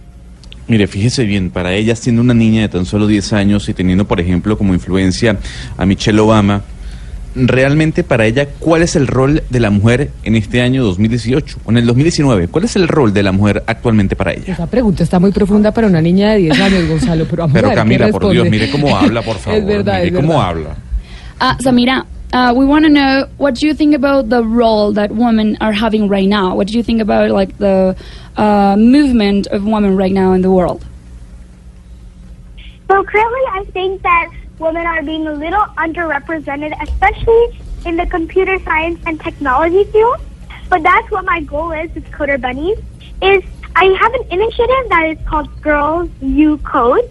Mire, 0.67 0.87
fíjese 0.87 1.23
bien, 1.23 1.49
para 1.49 1.73
ella 1.73 1.95
siendo 1.95 2.21
una 2.21 2.33
niña 2.33 2.61
de 2.63 2.69
tan 2.69 2.85
solo 2.85 3.07
10 3.07 3.33
años 3.33 3.69
y 3.69 3.73
teniendo, 3.73 4.05
por 4.05 4.19
ejemplo, 4.19 4.57
como 4.57 4.73
influencia 4.73 5.37
a 5.77 5.85
Michelle 5.85 6.19
Obama, 6.19 6.61
realmente 7.35 8.03
para 8.03 8.25
ella, 8.25 8.47
¿cuál 8.59 8.81
es 8.81 8.95
el 8.95 9.07
rol 9.07 9.43
de 9.49 9.59
la 9.59 9.69
mujer 9.69 10.11
en 10.23 10.35
este 10.35 10.61
año 10.61 10.83
2018 10.83 11.59
o 11.63 11.71
en 11.71 11.77
el 11.77 11.85
2019? 11.85 12.47
¿Cuál 12.47 12.65
es 12.65 12.75
el 12.75 12.87
rol 12.87 13.13
de 13.13 13.23
la 13.23 13.31
mujer 13.31 13.63
actualmente 13.67 14.15
para 14.15 14.33
ella? 14.33 14.53
Esa 14.53 14.67
pregunta 14.67 15.03
está 15.03 15.19
muy 15.19 15.31
profunda 15.31 15.71
para 15.71 15.87
una 15.87 16.01
niña 16.01 16.31
de 16.31 16.39
10 16.39 16.59
años, 16.59 16.89
Gonzalo, 16.89 17.25
pero 17.29 17.43
vamos 17.43 17.53
Pero 17.53 17.67
a 17.67 17.69
ver 17.69 17.75
qué 17.77 17.81
Camila, 17.81 18.07
por. 18.09 18.29
Dios, 18.31 18.49
mire 18.49 18.69
cómo 18.71 18.97
habla, 18.97 19.21
por 19.21 19.37
favor. 19.39 19.59
Es 19.59 19.65
verdad, 19.65 19.95
mire 20.03 20.07
es 20.07 20.13
cómo 20.15 20.33
verdad. 20.39 20.47
habla. 20.49 20.77
Uh, 21.39 21.63
Samira, 21.63 22.05
uh, 22.33 22.53
we 22.55 22.65
want 22.65 22.83
to 22.85 22.89
know 22.89 23.29
what 23.37 23.55
do 23.55 23.67
you 23.67 23.73
think 23.73 23.95
about 23.95 24.29
the 24.29 24.43
role 24.43 24.91
that 24.93 25.11
women 25.11 25.57
are 25.61 25.71
having 25.71 26.09
right 26.09 26.27
now? 26.27 26.55
What 26.55 26.67
do 26.67 26.73
you 26.73 26.83
think 26.83 27.01
about 27.01 27.31
like 27.31 27.57
the 27.57 27.95
uh, 28.35 28.75
movement 28.77 29.47
of 29.47 29.63
women 29.63 29.95
right 29.95 30.11
now 30.11 30.33
in 30.33 30.41
the 30.41 30.51
world? 30.51 30.85
So 32.89 33.03
currently, 33.03 33.41
I 33.51 33.65
think 33.71 34.01
that 34.03 34.31
women 34.59 34.85
are 34.85 35.03
being 35.03 35.27
a 35.27 35.33
little 35.33 35.65
underrepresented, 35.77 36.73
especially 36.81 37.59
in 37.85 37.95
the 37.95 38.05
computer 38.05 38.59
science 38.59 38.99
and 39.05 39.19
technology 39.21 39.83
field. 39.85 40.17
But 40.69 40.83
that's 40.83 41.09
what 41.11 41.23
my 41.23 41.41
goal 41.41 41.71
is 41.71 41.93
with 41.95 42.05
Coder 42.11 42.39
Bunnies. 42.39 42.77
Is 43.21 43.43
I 43.75 43.85
have 43.85 44.13
an 44.13 44.23
initiative 44.31 44.89
that 44.89 45.05
is 45.11 45.27
called 45.27 45.61
Girls 45.61 46.09
You 46.21 46.57
Code, 46.59 47.09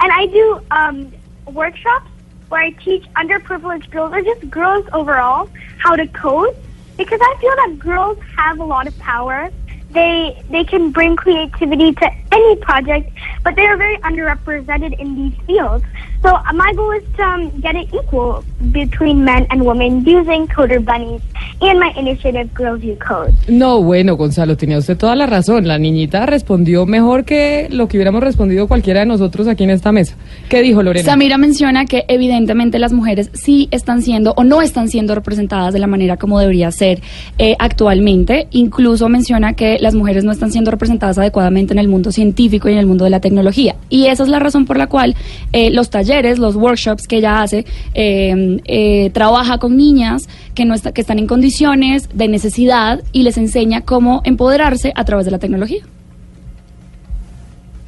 and 0.00 0.12
I 0.12 0.26
do 0.26 0.60
um, 0.70 1.12
workshops 1.52 2.10
where 2.48 2.62
I 2.62 2.70
teach 2.70 3.04
underprivileged 3.16 3.90
girls 3.90 4.12
or 4.12 4.22
just 4.22 4.48
girls 4.50 4.86
overall 4.92 5.48
how 5.78 5.96
to 5.96 6.06
code 6.08 6.54
because 6.96 7.20
I 7.22 7.34
feel 7.40 7.54
that 7.56 7.78
girls 7.78 8.18
have 8.36 8.58
a 8.58 8.64
lot 8.64 8.86
of 8.86 8.96
power. 8.98 9.50
They 9.90 10.42
they 10.50 10.64
can 10.64 10.90
bring 10.90 11.16
creativity 11.16 11.92
to 11.92 12.10
any 12.32 12.56
project, 12.56 13.10
but 13.44 13.54
they 13.56 13.66
are 13.66 13.76
very 13.76 13.96
underrepresented 13.98 14.98
in 14.98 15.14
these 15.14 15.34
fields. 15.46 15.84
So 16.22 16.32
my 16.54 16.72
goal 16.74 16.92
is 16.92 17.04
to 17.16 17.22
um, 17.22 17.50
get 17.60 17.74
it 17.74 17.88
equal 17.94 18.44
between 18.72 19.24
men 19.24 19.46
and 19.50 19.64
women 19.64 20.04
using 20.04 20.46
Coder 20.48 20.84
Bunnies 20.84 21.22
and 21.60 21.78
my 21.78 21.92
initiative 21.96 22.50
Girls 22.54 22.82
You 22.82 22.96
Code. 22.98 23.32
No, 23.48 23.82
bueno, 23.82 24.16
Gonzalo, 24.16 24.56
tenía 24.56 24.78
usted 24.78 24.96
toda 24.96 25.16
la 25.16 25.26
razón. 25.26 25.66
La 25.66 25.78
niñita 25.78 26.26
respondió 26.26 26.86
mejor 26.86 27.24
que 27.24 27.68
lo 27.70 27.88
que 27.88 27.96
hubiéramos 27.96 28.22
respondido 28.22 28.68
cualquiera 28.68 29.00
de 29.00 29.06
nosotros 29.06 29.48
aquí 29.48 29.64
en 29.64 29.70
esta 29.70 29.92
mesa. 29.92 30.16
¿Qué 30.48 30.62
dijo 30.62 30.82
Lorena? 30.82 31.04
Samira 31.04 31.38
menciona 31.38 31.86
que 31.86 32.04
evidentemente 32.08 32.78
las 32.78 32.92
mujeres 32.92 33.30
sí 33.32 33.68
están 33.70 34.02
siendo 34.02 34.34
o 34.36 34.44
no 34.44 34.62
están 34.62 34.88
siendo 34.88 35.14
representadas 35.14 35.72
de 35.72 35.78
la 35.78 35.86
manera 35.86 36.16
como 36.16 36.38
debería 36.38 36.70
ser 36.70 37.00
eh, 37.38 37.56
actualmente. 37.58 38.48
Incluso 38.50 39.08
menciona 39.08 39.54
que 39.54 39.78
las 39.80 39.94
mujeres 39.94 40.24
no 40.24 40.32
están 40.32 40.52
siendo 40.52 40.70
representadas 40.70 41.18
adecuadamente 41.18 41.72
en 41.72 41.78
el 41.78 41.88
mundo 41.88 42.12
científico 42.12 42.26
científico 42.26 42.68
y 42.68 42.72
en 42.72 42.78
el 42.78 42.86
mundo 42.86 43.04
de 43.04 43.10
la 43.10 43.20
tecnología. 43.20 43.76
Y 43.88 44.06
esa 44.06 44.24
es 44.24 44.28
la 44.28 44.38
razón 44.38 44.66
por 44.66 44.76
la 44.76 44.88
cual 44.88 45.14
eh, 45.52 45.70
los 45.70 45.90
talleres, 45.90 46.05
los 46.38 46.56
workshops 46.56 47.06
que 47.06 47.18
ella 47.18 47.42
hace, 47.42 47.64
eh, 47.94 48.60
eh, 48.64 49.10
trabaja 49.10 49.58
con 49.58 49.76
niñas 49.76 50.28
que, 50.54 50.64
no 50.64 50.74
está- 50.74 50.92
que 50.92 51.00
están 51.00 51.18
en 51.18 51.26
condiciones 51.26 52.08
de 52.14 52.28
necesidad 52.28 53.02
y 53.12 53.22
les 53.22 53.36
enseña 53.38 53.82
cómo 53.82 54.22
empoderarse 54.24 54.92
a 54.94 55.04
través 55.04 55.24
de 55.24 55.30
la 55.32 55.38
tecnología. 55.38 55.82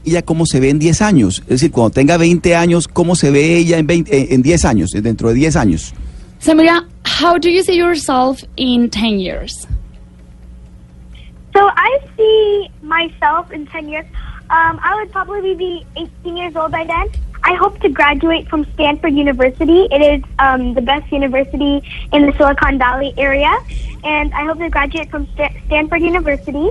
ella 0.04 0.22
cómo 0.22 0.46
se 0.46 0.58
ve 0.58 0.70
en 0.70 0.78
10 0.78 1.02
años. 1.02 1.40
Es 1.42 1.48
decir, 1.60 1.70
cuando 1.70 1.90
tenga 1.90 2.16
20 2.16 2.56
años, 2.56 2.88
cómo 2.88 3.14
se 3.14 3.30
ve 3.30 3.58
ella 3.58 3.76
en, 3.76 3.86
20 3.86 4.16
eh, 4.16 4.28
en 4.30 4.40
10 4.42 4.64
años, 4.64 4.90
dentro 4.92 5.28
de 5.28 5.34
10 5.34 5.54
años. 5.56 5.92
Samira, 6.38 6.86
how 7.20 7.38
do 7.38 7.48
you 7.50 7.62
see 7.62 7.76
yourself 7.76 8.42
in 8.56 8.88
10 8.88 9.18
years? 9.20 9.68
So 11.52 11.60
I 11.60 11.98
see 12.16 12.70
myself 12.82 13.52
in 13.52 13.66
10 13.66 13.88
years. 13.90 14.06
Um, 14.50 14.80
I 14.82 14.94
would 14.96 15.12
probably 15.12 15.54
be 15.54 15.86
18 15.96 16.36
years 16.36 16.56
old 16.56 16.72
by 16.72 16.84
then. 16.84 17.10
I 17.44 17.54
hope 17.54 17.80
to 17.80 17.88
graduate 17.88 18.48
from 18.48 18.64
Stanford 18.72 19.12
University. 19.12 19.86
It 19.90 20.00
is 20.00 20.24
um, 20.38 20.74
the 20.74 20.80
best 20.80 21.10
university 21.12 21.82
in 22.12 22.26
the 22.26 22.32
Silicon 22.36 22.78
Valley 22.78 23.12
area. 23.18 23.54
And 24.04 24.32
I 24.32 24.44
hope 24.44 24.58
to 24.58 24.70
graduate 24.70 25.10
from 25.10 25.26
Sta- 25.34 25.52
Stanford 25.66 26.00
University. 26.00 26.70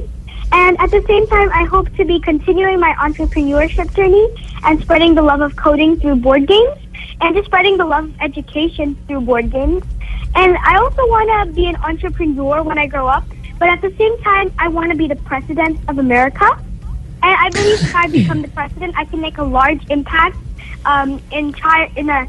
And 0.51 0.79
at 0.79 0.89
the 0.89 1.03
same 1.07 1.27
time, 1.27 1.51
I 1.53 1.65
hope 1.65 1.93
to 1.97 2.05
be 2.05 2.19
continuing 2.19 2.79
my 2.79 2.93
entrepreneurship 2.93 3.93
journey 3.95 4.27
and 4.63 4.81
spreading 4.81 5.13
the 5.13 5.21
love 5.21 5.41
of 5.41 5.55
coding 5.55 5.99
through 5.99 6.15
board 6.17 6.47
games 6.47 6.77
and 7.21 7.35
just 7.35 7.45
spreading 7.45 7.77
the 7.77 7.85
love 7.85 8.05
of 8.05 8.21
education 8.21 8.97
through 9.07 9.21
board 9.21 9.51
games. 9.51 9.83
And 10.35 10.57
I 10.63 10.77
also 10.77 11.01
want 11.07 11.47
to 11.47 11.53
be 11.53 11.67
an 11.67 11.75
entrepreneur 11.77 12.63
when 12.63 12.77
I 12.77 12.87
grow 12.87 13.07
up, 13.07 13.23
but 13.59 13.69
at 13.69 13.81
the 13.81 13.93
same 13.97 14.17
time, 14.21 14.51
I 14.57 14.67
want 14.67 14.91
to 14.91 14.97
be 14.97 15.07
the 15.07 15.15
president 15.15 15.79
of 15.87 15.99
America. 15.99 16.59
And 17.23 17.35
I 17.39 17.49
believe 17.51 17.79
if 17.83 17.93
I 17.93 18.07
become 18.11 18.41
the 18.41 18.47
president, 18.49 18.93
I 18.97 19.05
can 19.05 19.21
make 19.21 19.37
a 19.37 19.43
large 19.43 19.81
impact 19.89 20.37
um, 20.85 21.21
in 21.31 21.53
chi- 21.53 21.91
in 21.95 22.09
a 22.09 22.27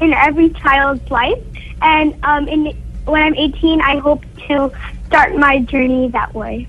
in 0.00 0.12
every 0.14 0.50
child's 0.50 1.08
life. 1.10 1.38
And 1.82 2.14
um, 2.22 2.48
in 2.48 2.72
when 3.06 3.22
I'm 3.22 3.34
18, 3.34 3.80
I 3.82 3.98
hope 3.98 4.24
to 4.48 4.70
start 5.06 5.34
my 5.36 5.64
journey 5.70 6.10
that 6.10 6.34
way. 6.34 6.66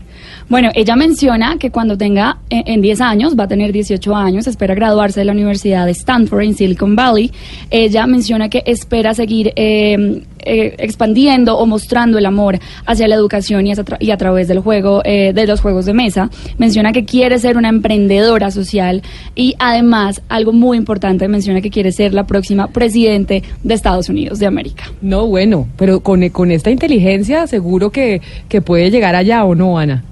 Bueno, 0.49 0.69
ella 0.73 0.95
menciona 0.95 1.57
que 1.57 1.69
cuando 1.71 1.97
tenga 1.97 2.37
eh, 2.49 2.63
en 2.65 2.81
10 2.81 3.01
años, 3.01 3.35
va 3.39 3.43
a 3.43 3.47
tener 3.47 3.71
18 3.71 4.15
años, 4.15 4.47
espera 4.47 4.73
graduarse 4.73 5.19
de 5.19 5.25
la 5.25 5.31
Universidad 5.33 5.85
de 5.85 5.91
Stanford 5.91 6.41
en 6.41 6.55
Silicon 6.55 6.95
Valley. 6.95 7.31
Ella 7.69 8.07
menciona 8.07 8.49
que 8.49 8.63
espera 8.65 9.13
seguir 9.13 9.53
eh, 9.55 10.23
eh, 10.39 10.75
expandiendo 10.79 11.57
o 11.57 11.65
mostrando 11.67 12.17
el 12.17 12.25
amor 12.25 12.57
hacia 12.85 13.07
la 13.07 13.15
educación 13.15 13.67
y, 13.67 13.73
tra- 13.73 13.97
y 13.99 14.09
a 14.11 14.17
través 14.17 14.47
del 14.47 14.59
juego, 14.59 15.01
eh, 15.05 15.33
de 15.33 15.45
los 15.45 15.61
juegos 15.61 15.85
de 15.85 15.93
mesa. 15.93 16.29
Menciona 16.57 16.91
que 16.93 17.05
quiere 17.05 17.37
ser 17.39 17.55
una 17.55 17.69
emprendedora 17.69 18.49
social 18.49 19.03
y 19.35 19.55
además, 19.59 20.21
algo 20.29 20.51
muy 20.51 20.77
importante, 20.77 21.27
menciona 21.27 21.61
que 21.61 21.69
quiere 21.69 21.91
ser 21.91 22.13
la 22.13 22.25
próxima 22.25 22.67
presidente 22.67 23.43
de 23.63 23.73
Estados 23.73 24.09
Unidos 24.09 24.39
de 24.39 24.47
América. 24.47 24.85
No, 25.01 25.27
bueno, 25.27 25.67
pero 25.77 25.99
con, 25.99 26.27
con 26.29 26.49
esta 26.51 26.71
inteligencia 26.71 27.45
seguro 27.45 27.68
que, 27.91 28.21
que 28.47 28.61
puede 28.61 28.89
llegar 28.89 29.15
allá 29.15 29.43
o 29.43 29.55
no, 29.55 29.77
Ana. 29.77 30.03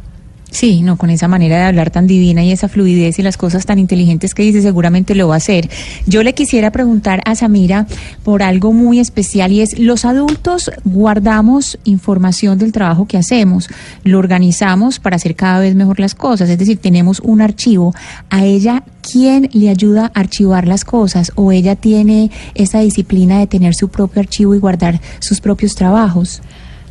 Sí, 0.50 0.82
no, 0.82 0.98
con 0.98 1.10
esa 1.10 1.28
manera 1.28 1.58
de 1.58 1.64
hablar 1.64 1.92
tan 1.92 2.08
divina 2.08 2.44
y 2.44 2.52
esa 2.52 2.70
fluidez 2.70 3.20
y 3.20 3.22
las 3.22 3.36
cosas 3.36 3.66
tan 3.66 3.80
inteligentes 3.80 4.34
que 4.34 4.44
dice, 4.44 4.62
seguramente 4.62 5.14
lo 5.14 5.28
va 5.28 5.36
a 5.36 5.38
hacer. 5.38 5.70
Yo 6.06 6.24
le 6.24 6.34
quisiera 6.34 6.72
preguntar 6.72 7.22
a 7.26 7.36
Samira 7.36 7.86
por 8.24 8.42
algo 8.42 8.72
muy 8.72 9.00
especial 9.00 9.52
y 9.52 9.62
es, 9.62 9.78
los 9.78 10.06
adultos 10.06 10.72
guardamos 10.86 11.78
información 11.84 12.58
del 12.58 12.72
trabajo 12.72 13.06
que 13.08 13.18
hacemos, 13.18 13.70
lo 14.04 14.20
organizamos 14.20 15.00
para 15.00 15.18
hacer 15.18 15.36
cada 15.36 15.60
vez 15.60 15.76
mejor 15.76 16.00
las 16.00 16.16
cosas, 16.16 16.50
es 16.50 16.58
decir, 16.58 16.78
tenemos 16.78 17.20
un 17.20 17.42
archivo. 17.42 17.94
A 18.30 18.46
ella, 18.46 18.84
¿quién 19.02 19.50
le 19.52 19.70
ayuda 19.70 20.12
a 20.14 20.20
archivar 20.20 20.66
las 20.66 20.86
cosas? 20.86 21.34
¿O 21.36 21.52
ella 21.52 21.76
tiene 21.76 22.32
esa 22.56 22.80
disciplina 22.80 23.40
de 23.40 23.48
tener 23.48 23.76
su 23.76 23.90
propio 23.90 24.22
archivo 24.22 24.56
y 24.56 24.60
guardar 24.60 25.02
sus 25.20 25.42
propios 25.42 25.76
trabajos? 25.76 26.42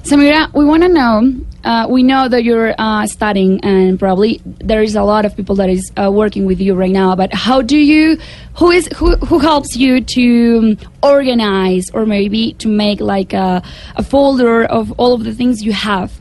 Samira, 0.06 0.52
we 0.54 0.64
want 0.64 0.84
to 0.84 0.88
know. 0.88 1.34
Uh, 1.64 1.88
we 1.90 2.04
know 2.04 2.28
that 2.28 2.44
you're 2.44 2.76
uh, 2.78 3.08
studying, 3.08 3.58
and 3.64 3.98
probably 3.98 4.40
there 4.44 4.80
is 4.80 4.94
a 4.94 5.02
lot 5.02 5.24
of 5.24 5.36
people 5.36 5.56
that 5.56 5.68
is 5.68 5.90
uh, 5.96 6.12
working 6.12 6.44
with 6.44 6.60
you 6.60 6.74
right 6.74 6.92
now. 6.92 7.16
But 7.16 7.34
how 7.34 7.60
do 7.60 7.76
you? 7.76 8.16
Who 8.58 8.70
is 8.70 8.86
who? 8.94 9.16
Who 9.16 9.40
helps 9.40 9.74
you 9.74 10.00
to 10.00 10.58
um, 10.58 10.78
organize, 11.02 11.90
or 11.92 12.06
maybe 12.06 12.52
to 12.60 12.68
make 12.68 13.00
like 13.00 13.32
a, 13.32 13.64
a 13.96 14.04
folder 14.04 14.64
of 14.66 14.92
all 14.92 15.12
of 15.12 15.24
the 15.24 15.34
things 15.34 15.64
you 15.64 15.72
have? 15.72 16.12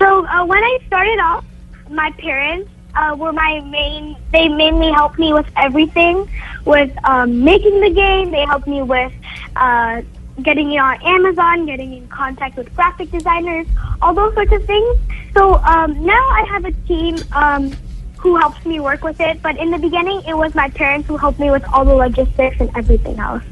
So 0.00 0.26
uh, 0.26 0.44
when 0.44 0.64
I 0.64 0.78
started 0.88 1.20
off, 1.20 1.44
my 1.88 2.10
parents 2.18 2.68
uh, 2.96 3.14
were 3.16 3.32
my 3.32 3.60
main. 3.60 4.16
They 4.32 4.48
mainly 4.48 4.90
helped 4.90 5.20
me 5.20 5.32
with 5.32 5.46
everything, 5.56 6.28
with 6.64 6.90
um, 7.04 7.44
making 7.44 7.80
the 7.80 7.90
game. 7.90 8.32
They 8.32 8.44
helped 8.44 8.66
me 8.66 8.82
with 8.82 9.12
uh, 9.54 10.02
getting 10.42 10.72
it 10.72 10.78
on 10.78 11.00
Amazon, 11.02 11.66
getting 11.66 11.92
in 11.92 12.08
contact 12.08 12.56
with 12.56 12.74
graphic 12.74 13.10
designers, 13.10 13.66
all 14.02 14.14
those 14.14 14.34
sorts 14.34 14.52
of 14.52 14.64
things. 14.64 14.98
So 15.34 15.54
um, 15.56 16.04
now 16.04 16.24
I 16.30 16.44
have 16.48 16.64
a 16.64 16.72
team 16.86 17.16
um, 17.32 17.72
who 18.18 18.36
helps 18.36 18.64
me 18.66 18.80
work 18.80 19.02
with 19.02 19.20
it. 19.20 19.40
But 19.42 19.56
in 19.56 19.70
the 19.70 19.78
beginning, 19.78 20.22
it 20.26 20.36
was 20.36 20.54
my 20.54 20.68
parents 20.70 21.08
who 21.08 21.16
helped 21.16 21.40
me 21.40 21.50
with 21.50 21.64
all 21.72 21.84
the 21.84 21.94
logistics 21.94 22.60
and 22.60 22.70
everything 22.76 23.18
else. 23.18 23.42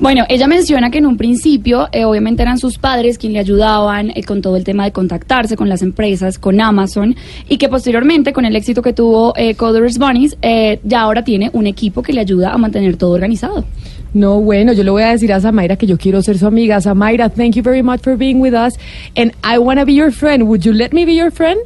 Bueno, 0.00 0.24
ella 0.28 0.48
menciona 0.48 0.90
que 0.90 0.98
en 0.98 1.06
un 1.06 1.16
principio, 1.16 1.88
eh, 1.92 2.04
obviamente 2.04 2.42
eran 2.42 2.58
sus 2.58 2.78
padres 2.78 3.16
quienes 3.16 3.34
le 3.34 3.40
ayudaban 3.40 4.10
eh, 4.10 4.24
con 4.24 4.42
todo 4.42 4.56
el 4.56 4.64
tema 4.64 4.82
de 4.84 4.90
contactarse 4.90 5.54
con 5.54 5.68
las 5.68 5.82
empresas, 5.82 6.36
con 6.36 6.60
Amazon, 6.60 7.14
y 7.48 7.58
que 7.58 7.68
posteriormente, 7.68 8.32
con 8.32 8.44
el 8.44 8.56
éxito 8.56 8.82
que 8.82 8.92
tuvo 8.92 9.34
eh, 9.36 9.54
Coders 9.54 9.98
Bunnies, 9.98 10.36
eh, 10.42 10.80
ya 10.82 11.02
ahora 11.02 11.22
tiene 11.22 11.48
un 11.52 11.68
equipo 11.68 12.02
que 12.02 12.12
le 12.12 12.22
ayuda 12.22 12.52
a 12.52 12.58
mantener 12.58 12.96
todo 12.96 13.12
organizado. 13.12 13.64
No, 14.14 14.40
bueno, 14.40 14.72
yo 14.72 14.84
le 14.84 14.90
voy 14.90 15.02
a 15.02 15.08
decir 15.08 15.32
a 15.32 15.40
Samaira 15.40 15.76
que 15.76 15.86
yo 15.86 15.98
quiero 15.98 16.22
ser 16.22 16.38
su 16.38 16.46
amiga. 16.46 16.80
Samaira, 16.80 17.28
thank 17.28 17.56
you 17.56 17.62
very 17.64 17.82
much 17.82 18.00
for 18.00 18.16
being 18.16 18.40
with 18.40 18.54
us. 18.54 18.74
And 19.16 19.32
I 19.42 19.58
want 19.58 19.80
to 19.80 19.84
be 19.84 19.92
your 19.92 20.12
friend. 20.12 20.48
Would 20.48 20.64
you 20.64 20.72
let 20.72 20.92
me 20.92 21.04
be 21.04 21.14
your 21.14 21.32
friend? 21.32 21.60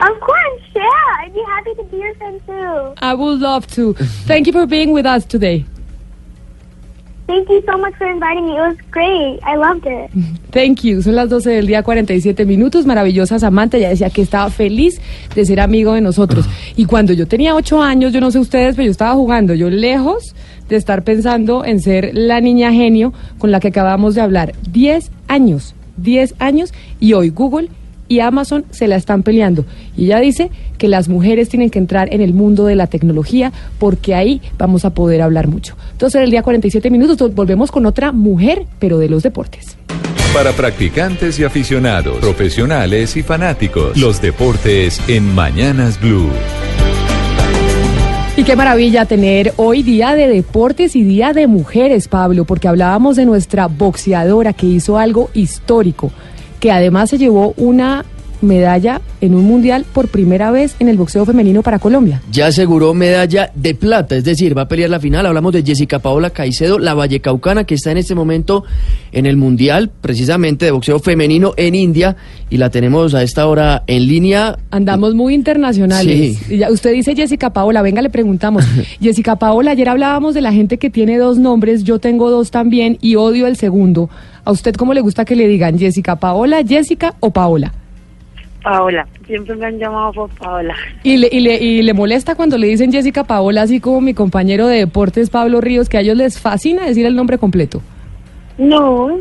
Of 0.00 0.18
course, 0.18 0.62
yeah. 0.74 0.82
I'd 1.24 1.32
be 1.32 1.40
happy 1.46 1.74
to 1.76 1.84
be 1.84 1.98
your 1.98 2.12
friend 2.16 2.40
too. 2.44 2.94
I 3.00 3.14
would 3.14 3.38
love 3.38 3.68
to. 3.76 3.94
Thank 4.26 4.48
you 4.48 4.52
for 4.52 4.66
being 4.66 4.92
with 4.92 5.06
us 5.06 5.24
today. 5.24 5.64
Thank 7.28 7.48
you 7.48 7.62
so 7.64 7.78
much 7.78 7.94
for 7.94 8.06
inviting 8.08 8.46
me. 8.46 8.56
It 8.56 8.60
was 8.60 8.76
great. 8.90 9.38
I 9.44 9.54
loved 9.54 9.86
it. 9.86 10.10
Thank 10.50 10.82
you. 10.82 11.02
Son 11.02 11.14
las 11.14 11.30
12 11.30 11.50
del 11.50 11.66
día, 11.68 11.84
47 11.84 12.44
minutos. 12.44 12.84
Maravillosa 12.84 13.38
Samantha. 13.38 13.78
Ella 13.78 13.90
decía 13.90 14.10
que 14.10 14.22
estaba 14.22 14.50
feliz 14.50 15.00
de 15.34 15.44
ser 15.46 15.60
amigo 15.60 15.94
de 15.94 16.00
nosotros. 16.00 16.46
Y 16.76 16.84
cuando 16.84 17.12
yo 17.12 17.28
tenía 17.28 17.54
8 17.54 17.80
años, 17.80 18.12
yo 18.12 18.20
no 18.20 18.32
sé 18.32 18.40
ustedes, 18.40 18.74
pero 18.74 18.86
yo 18.86 18.90
estaba 18.90 19.14
jugando. 19.14 19.54
Yo 19.54 19.70
lejos 19.70 20.34
de 20.72 20.78
estar 20.78 21.04
pensando 21.04 21.64
en 21.64 21.80
ser 21.80 22.10
la 22.14 22.40
niña 22.40 22.72
genio 22.72 23.12
con 23.38 23.50
la 23.50 23.60
que 23.60 23.68
acabamos 23.68 24.14
de 24.14 24.20
hablar. 24.20 24.52
10 24.70 25.10
años. 25.28 25.74
10 25.98 26.34
años. 26.38 26.72
Y 26.98 27.12
hoy 27.12 27.30
Google 27.30 27.68
y 28.08 28.20
Amazon 28.20 28.64
se 28.70 28.88
la 28.88 28.96
están 28.96 29.22
peleando. 29.22 29.64
Y 29.96 30.06
ella 30.06 30.20
dice 30.20 30.50
que 30.78 30.88
las 30.88 31.08
mujeres 31.08 31.48
tienen 31.48 31.70
que 31.70 31.78
entrar 31.78 32.12
en 32.12 32.20
el 32.20 32.34
mundo 32.34 32.66
de 32.66 32.74
la 32.74 32.86
tecnología 32.86 33.52
porque 33.78 34.14
ahí 34.14 34.42
vamos 34.58 34.84
a 34.84 34.90
poder 34.90 35.22
hablar 35.22 35.48
mucho. 35.48 35.76
Entonces, 35.92 36.22
el 36.22 36.30
día 36.30 36.42
47 36.42 36.90
minutos 36.90 37.34
volvemos 37.34 37.70
con 37.70 37.86
otra 37.86 38.12
mujer, 38.12 38.66
pero 38.78 38.98
de 38.98 39.08
los 39.08 39.22
deportes. 39.22 39.76
Para 40.34 40.52
practicantes 40.52 41.38
y 41.38 41.44
aficionados, 41.44 42.16
profesionales 42.18 43.16
y 43.16 43.22
fanáticos, 43.22 43.96
los 43.98 44.20
deportes 44.20 45.00
en 45.08 45.34
Mañanas 45.34 46.00
Blue. 46.00 46.30
Y 48.34 48.44
qué 48.44 48.56
maravilla 48.56 49.04
tener 49.04 49.52
hoy 49.58 49.82
día 49.82 50.14
de 50.14 50.26
deportes 50.26 50.96
y 50.96 51.02
día 51.02 51.34
de 51.34 51.46
mujeres, 51.46 52.08
Pablo, 52.08 52.46
porque 52.46 52.66
hablábamos 52.66 53.16
de 53.16 53.26
nuestra 53.26 53.66
boxeadora 53.66 54.54
que 54.54 54.64
hizo 54.64 54.96
algo 54.96 55.28
histórico, 55.34 56.10
que 56.58 56.72
además 56.72 57.10
se 57.10 57.18
llevó 57.18 57.52
una 57.58 58.06
medalla 58.42 59.00
en 59.20 59.34
un 59.34 59.44
mundial 59.44 59.84
por 59.92 60.08
primera 60.08 60.50
vez 60.50 60.76
en 60.78 60.88
el 60.88 60.96
boxeo 60.96 61.24
femenino 61.24 61.62
para 61.62 61.78
Colombia. 61.78 62.22
Ya 62.30 62.46
aseguró 62.46 62.94
medalla 62.94 63.50
de 63.54 63.74
plata, 63.74 64.16
es 64.16 64.24
decir, 64.24 64.56
va 64.56 64.62
a 64.62 64.68
pelear 64.68 64.90
la 64.90 65.00
final. 65.00 65.26
Hablamos 65.26 65.52
de 65.52 65.62
Jessica 65.62 65.98
Paola 65.98 66.30
Caicedo, 66.30 66.78
la 66.78 66.94
vallecaucana, 66.94 67.64
que 67.64 67.74
está 67.74 67.90
en 67.90 67.98
este 67.98 68.14
momento 68.14 68.64
en 69.12 69.26
el 69.26 69.36
mundial, 69.36 69.90
precisamente 70.00 70.64
de 70.64 70.70
boxeo 70.70 70.98
femenino 70.98 71.54
en 71.56 71.74
India, 71.74 72.16
y 72.50 72.56
la 72.56 72.70
tenemos 72.70 73.14
a 73.14 73.22
esta 73.22 73.46
hora 73.46 73.84
en 73.86 74.06
línea. 74.06 74.58
Andamos 74.70 75.14
muy 75.14 75.34
internacionales. 75.34 76.38
Sí. 76.46 76.62
Usted 76.70 76.92
dice 76.92 77.14
Jessica 77.14 77.52
Paola, 77.52 77.82
venga, 77.82 78.02
le 78.02 78.10
preguntamos. 78.10 78.64
Jessica 79.00 79.36
Paola, 79.36 79.72
ayer 79.72 79.88
hablábamos 79.88 80.34
de 80.34 80.40
la 80.40 80.52
gente 80.52 80.78
que 80.78 80.90
tiene 80.90 81.18
dos 81.18 81.38
nombres, 81.38 81.84
yo 81.84 81.98
tengo 81.98 82.30
dos 82.30 82.50
también 82.50 82.98
y 83.00 83.16
odio 83.16 83.46
el 83.46 83.56
segundo. 83.56 84.10
¿A 84.44 84.50
usted 84.50 84.74
cómo 84.74 84.92
le 84.92 85.00
gusta 85.00 85.24
que 85.24 85.36
le 85.36 85.46
digan 85.46 85.78
Jessica 85.78 86.16
Paola, 86.16 86.62
Jessica 86.66 87.14
o 87.20 87.30
Paola? 87.30 87.72
Paola, 88.62 89.06
siempre 89.26 89.56
me 89.56 89.66
han 89.66 89.78
llamado 89.78 90.12
por 90.12 90.30
Paola. 90.30 90.74
Y 91.02 91.16
le, 91.16 91.28
y, 91.30 91.40
le, 91.40 91.56
y 91.62 91.82
le 91.82 91.94
molesta 91.94 92.34
cuando 92.34 92.56
le 92.58 92.68
dicen 92.68 92.92
Jessica 92.92 93.24
Paola, 93.24 93.62
así 93.62 93.80
como 93.80 94.00
mi 94.00 94.14
compañero 94.14 94.66
de 94.66 94.78
deportes 94.78 95.30
Pablo 95.30 95.60
Ríos, 95.60 95.88
que 95.88 95.98
a 95.98 96.00
ellos 96.00 96.16
les 96.16 96.38
fascina 96.40 96.86
decir 96.86 97.06
el 97.06 97.16
nombre 97.16 97.38
completo. 97.38 97.82
No, 98.58 99.18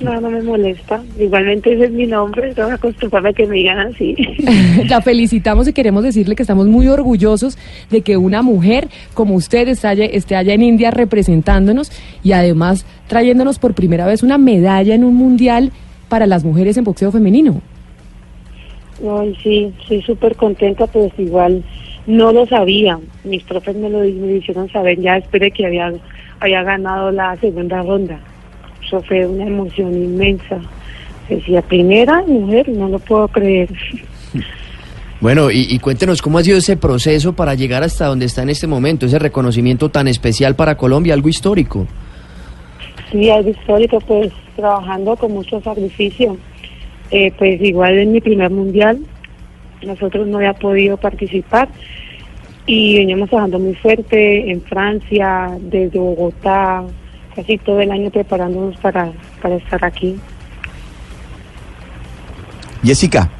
No, 0.00 0.20
no 0.20 0.30
me 0.30 0.42
molesta. 0.42 1.02
Igualmente 1.18 1.72
ese 1.72 1.86
es 1.86 1.90
mi 1.90 2.06
nombre, 2.06 2.50
estoy 2.50 2.70
acostumbrada 2.70 3.30
a 3.30 3.32
que 3.32 3.46
me 3.46 3.56
digan 3.56 3.78
así. 3.78 4.16
La 4.88 5.00
felicitamos 5.00 5.66
y 5.68 5.72
queremos 5.72 6.04
decirle 6.04 6.36
que 6.36 6.42
estamos 6.42 6.66
muy 6.66 6.88
orgullosos 6.88 7.58
de 7.90 8.02
que 8.02 8.16
una 8.16 8.42
mujer 8.42 8.88
como 9.14 9.34
usted 9.34 9.68
esté 9.68 9.88
allá, 9.88 10.04
esté 10.04 10.36
allá 10.36 10.54
en 10.54 10.62
India 10.62 10.90
representándonos 10.90 11.90
y 12.22 12.32
además 12.32 12.86
trayéndonos 13.08 13.58
por 13.58 13.74
primera 13.74 14.06
vez 14.06 14.22
una 14.22 14.38
medalla 14.38 14.94
en 14.94 15.04
un 15.04 15.14
mundial 15.14 15.72
para 16.08 16.26
las 16.26 16.44
mujeres 16.44 16.76
en 16.76 16.84
boxeo 16.84 17.10
femenino. 17.10 17.60
Ay, 19.02 19.36
sí, 19.42 19.72
estoy 19.80 20.02
súper 20.02 20.34
contenta, 20.36 20.86
pues 20.86 21.12
igual 21.18 21.62
no 22.06 22.32
lo 22.32 22.46
sabía. 22.46 22.98
Mis 23.24 23.42
profes 23.44 23.76
me 23.76 23.88
lo, 23.88 24.00
me 24.00 24.36
hicieron 24.36 24.70
saber 24.70 24.98
ya 25.00 25.14
después 25.14 25.40
de 25.40 25.50
que 25.50 25.66
había, 25.66 25.92
había 26.40 26.62
ganado 26.62 27.10
la 27.12 27.36
segunda 27.36 27.82
ronda. 27.82 28.18
Eso 28.84 29.02
fue 29.02 29.26
una 29.26 29.46
emoción 29.46 29.94
inmensa. 29.94 30.58
Decía, 31.28 31.62
primera 31.62 32.22
mujer, 32.22 32.68
no 32.70 32.88
lo 32.88 32.98
puedo 32.98 33.28
creer. 33.28 33.68
Bueno, 35.20 35.50
y, 35.50 35.66
y 35.68 35.80
cuéntenos 35.80 36.22
cómo 36.22 36.38
ha 36.38 36.44
sido 36.44 36.58
ese 36.58 36.76
proceso 36.76 37.32
para 37.32 37.56
llegar 37.56 37.82
hasta 37.82 38.06
donde 38.06 38.26
está 38.26 38.42
en 38.42 38.50
este 38.50 38.68
momento, 38.68 39.06
ese 39.06 39.18
reconocimiento 39.18 39.88
tan 39.88 40.06
especial 40.06 40.54
para 40.54 40.76
Colombia, 40.76 41.12
algo 41.12 41.28
histórico. 41.28 41.88
Sí, 43.10 43.28
algo 43.28 43.50
histórico, 43.50 43.98
pues 43.98 44.32
trabajando 44.54 45.16
con 45.16 45.32
mucho 45.32 45.60
sacrificio. 45.60 46.36
Eh, 47.10 47.32
pues 47.38 47.60
igual 47.62 47.98
en 47.98 48.12
mi 48.12 48.20
primer 48.20 48.50
mundial, 48.50 48.98
nosotros 49.82 50.26
no 50.26 50.38
había 50.38 50.52
podido 50.54 50.96
participar 50.96 51.68
y 52.66 52.98
veníamos 52.98 53.30
trabajando 53.30 53.58
muy 53.58 53.74
fuerte 53.74 54.50
en 54.50 54.60
Francia, 54.62 55.56
desde 55.58 55.98
Bogotá, 55.98 56.84
casi 57.34 57.56
todo 57.58 57.80
el 57.80 57.90
año 57.90 58.10
preparándonos 58.10 58.76
para, 58.78 59.10
para 59.40 59.56
estar 59.56 59.82
aquí. 59.84 60.16
Jessica, 62.82 63.30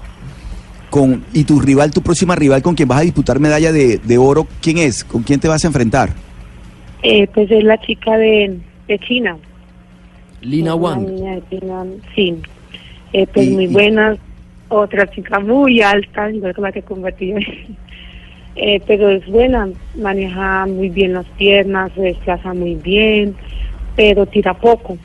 con, 0.88 1.24
¿y 1.34 1.44
tu 1.44 1.60
rival, 1.60 1.92
tu 1.92 2.00
próxima 2.00 2.34
rival 2.34 2.62
con 2.62 2.74
quien 2.74 2.88
vas 2.88 3.00
a 3.00 3.02
disputar 3.02 3.38
medalla 3.38 3.70
de, 3.70 3.98
de 3.98 4.18
oro, 4.18 4.46
quién 4.62 4.78
es? 4.78 5.04
¿Con 5.04 5.22
quién 5.22 5.40
te 5.40 5.48
vas 5.48 5.62
a 5.64 5.68
enfrentar? 5.68 6.10
Eh, 7.02 7.28
pues 7.34 7.50
es 7.50 7.62
la 7.64 7.78
chica 7.80 8.16
de, 8.16 8.58
de 8.88 8.98
China. 9.00 9.36
Lina 10.40 10.74
Wang. 10.74 11.06
niña 11.06 11.34
de 11.34 11.42
China, 11.50 11.84
sí. 12.14 12.36
Eh, 13.12 13.26
pues 13.32 13.46
Y- 13.46 13.50
muy 13.50 13.64
y- 13.64 13.68
buena, 13.68 14.16
otra 14.68 15.08
chica 15.10 15.38
muy 15.40 15.80
alta, 15.82 16.30
igual 16.30 16.54
que 16.54 16.60
la 16.60 16.72
que 16.72 16.82
combatí. 16.82 17.32
Eh, 18.60 18.82
pero 18.88 19.08
es 19.08 19.24
buena, 19.28 19.68
maneja 19.94 20.66
muy 20.66 20.88
bien 20.88 21.12
las 21.12 21.26
piernas, 21.36 21.92
se 21.94 22.00
desplaza 22.00 22.52
muy 22.54 22.74
bien, 22.74 23.36
pero 23.94 24.26
tira 24.26 24.52
poco. 24.52 24.98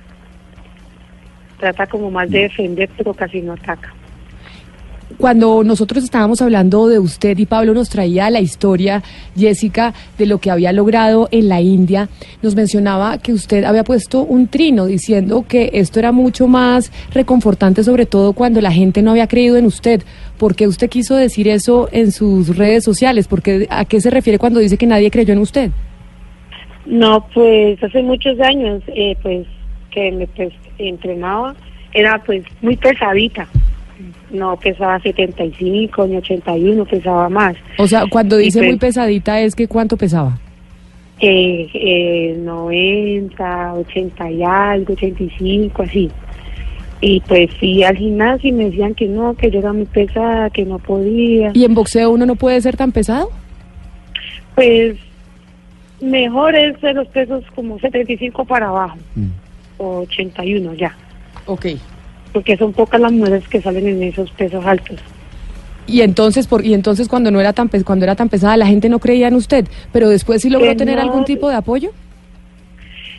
Trata 1.60 1.86
como 1.86 2.10
más 2.10 2.32
de 2.32 2.40
defender, 2.40 2.90
pero 2.98 3.14
casi 3.14 3.42
no 3.42 3.54
ataca. 3.54 3.94
Cuando 5.18 5.64
nosotros 5.64 6.04
estábamos 6.04 6.42
hablando 6.42 6.88
de 6.88 7.00
usted 7.00 7.38
y 7.38 7.46
Pablo 7.46 7.74
nos 7.74 7.90
traía 7.90 8.30
la 8.30 8.42
historia, 8.42 9.04
Jessica, 9.36 9.94
de 10.18 10.26
lo 10.26 10.40
que 10.40 10.52
había 10.52 10.72
logrado 10.74 11.28
en 11.32 11.50
la 11.50 11.62
India, 11.62 12.10
nos 12.42 12.56
mencionaba 12.56 13.18
que 13.18 13.34
usted 13.34 13.64
había 13.64 13.84
puesto 13.84 14.22
un 14.24 14.48
trino 14.48 14.86
diciendo 14.86 15.46
que 15.48 15.70
esto 15.74 16.00
era 16.00 16.12
mucho 16.12 16.48
más 16.48 16.92
reconfortante, 17.14 17.84
sobre 17.84 18.06
todo 18.06 18.34
cuando 18.34 18.62
la 18.62 18.72
gente 18.72 19.02
no 19.02 19.12
había 19.12 19.28
creído 19.28 19.58
en 19.58 19.66
usted. 19.66 20.04
¿Por 20.38 20.56
qué 20.56 20.68
usted 20.68 20.90
quiso 20.90 21.16
decir 21.16 21.48
eso 21.48 21.88
en 21.92 22.12
sus 22.12 22.58
redes 22.58 22.84
sociales? 22.84 23.28
Porque, 23.28 23.68
¿A 23.70 23.86
qué 23.86 24.02
se 24.02 24.10
refiere 24.10 24.40
cuando 24.40 24.60
dice 24.60 24.78
que 24.78 24.88
nadie 24.88 25.12
creyó 25.12 25.34
en 25.34 25.40
usted? 25.40 25.72
No, 26.86 27.26
pues 27.34 27.82
hace 27.82 28.02
muchos 28.02 28.40
años, 28.42 28.82
eh, 28.88 29.16
pues 29.22 29.48
que 29.92 30.12
me 30.12 30.28
pues, 30.28 30.54
entrenaba, 30.78 31.56
era 31.94 32.22
pues 32.26 32.44
muy 32.62 32.76
pesadita. 32.76 33.48
No 34.32 34.58
pesaba 34.58 35.00
75 35.00 36.08
ni 36.08 36.18
81, 36.18 36.86
pesaba 36.86 37.30
más. 37.30 37.56
O 37.78 37.88
sea, 37.88 38.06
cuando 38.10 38.38
dice 38.38 38.60
pues- 38.60 38.70
muy 38.70 38.80
pesadita 38.80 39.40
es 39.40 39.56
que 39.56 39.68
cuánto 39.68 39.98
pesaba. 39.98 40.38
Eh, 41.20 41.70
eh, 41.74 42.36
90, 42.38 43.74
80 43.76 44.32
y 44.32 44.44
algo, 44.44 44.94
85, 44.94 45.84
así. 45.84 46.10
Y 47.00 47.20
pues 47.22 47.54
fui 47.60 47.84
al 47.84 47.98
gimnasio 47.98 48.50
y 48.50 48.54
me 48.54 48.66
decían 48.66 48.96
que 48.96 49.08
no, 49.08 49.34
que 49.36 49.52
yo 49.52 49.60
era 49.60 49.74
muy 49.74 49.86
pesada, 49.86 50.50
que 50.50 50.66
no 50.66 50.80
podía. 50.80 51.52
¿Y 51.54 51.66
en 51.66 51.74
boxeo 51.74 52.12
uno 52.12 52.26
no 52.26 52.36
puede 52.36 52.60
ser 52.62 52.76
tan 52.78 52.92
pesado? 52.92 53.30
Pues 54.56 54.96
mejor 56.02 56.56
es 56.56 56.80
de 56.82 56.94
los 56.94 57.08
pesos 57.10 57.44
como 57.56 57.80
75 57.80 58.46
para 58.46 58.70
abajo, 58.70 58.98
o 59.78 60.00
81 60.00 60.74
ya. 60.74 60.96
Ok. 61.46 61.68
Porque 62.34 62.58
son 62.58 62.74
pocas 62.74 63.00
las 63.00 63.12
mujeres 63.14 63.48
que 63.48 63.62
salen 63.62 63.88
en 63.88 64.04
esos 64.04 64.30
pesos 64.32 64.66
altos. 64.66 65.00
Y 65.86 66.02
entonces, 66.02 66.48
por, 66.48 66.66
y 66.66 66.74
entonces 66.74 67.08
cuando 67.08 67.30
no 67.32 67.40
era 67.40 67.54
tan 67.54 67.70
cuando 67.86 68.06
era 68.06 68.16
tan 68.16 68.30
pesada, 68.30 68.58
la 68.58 68.66
gente 68.66 68.90
no 68.90 69.00
creía 69.00 69.28
en 69.28 69.36
usted, 69.36 69.66
pero 69.92 70.10
después 70.10 70.42
sí 70.42 70.50
logró 70.50 70.72
Eh, 70.72 70.76
tener 70.76 70.96
no. 70.96 71.02
algún 71.04 71.26
tipo 71.26 71.50
de 71.50 71.56
apoyo. 71.56 71.92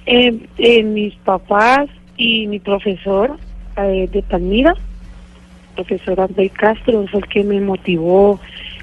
Eh, 0.06 0.36
eh, 0.58 0.82
mis 0.82 1.14
papás 1.16 1.88
y 2.16 2.46
mi 2.46 2.58
profesor 2.58 3.38
eh, 3.76 4.08
de 4.12 4.22
Palmira, 4.22 4.74
profesor 5.74 6.20
André 6.20 6.50
Castro, 6.50 7.06
fue 7.10 7.20
el 7.20 7.26
que 7.26 7.42
me 7.44 7.60
motivó, 7.60 8.38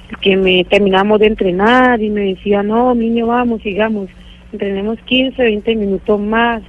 el 0.09 0.17
que 0.17 0.35
me 0.37 0.63
terminamos 0.65 1.19
de 1.19 1.27
entrenar 1.27 2.01
y 2.01 2.09
me 2.09 2.21
decía, 2.21 2.63
no, 2.63 2.93
niño, 2.95 3.27
vamos, 3.27 3.61
sigamos, 3.61 4.09
entrenemos 4.51 4.99
15, 5.05 5.41
20 5.41 5.75
minutos 5.75 6.19
más. 6.19 6.61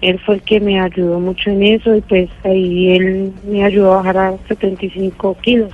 Él 0.00 0.18
fue 0.24 0.36
el 0.36 0.42
que 0.42 0.60
me 0.60 0.80
ayudó 0.80 1.20
mucho 1.20 1.50
en 1.50 1.62
eso 1.62 1.94
y 1.94 2.00
pues 2.00 2.30
ahí 2.44 2.96
él 2.96 3.32
me 3.46 3.64
ayudó 3.64 3.92
a 3.92 3.96
bajar 3.96 4.16
a 4.16 4.34
75 4.48 5.36
kilos. 5.42 5.70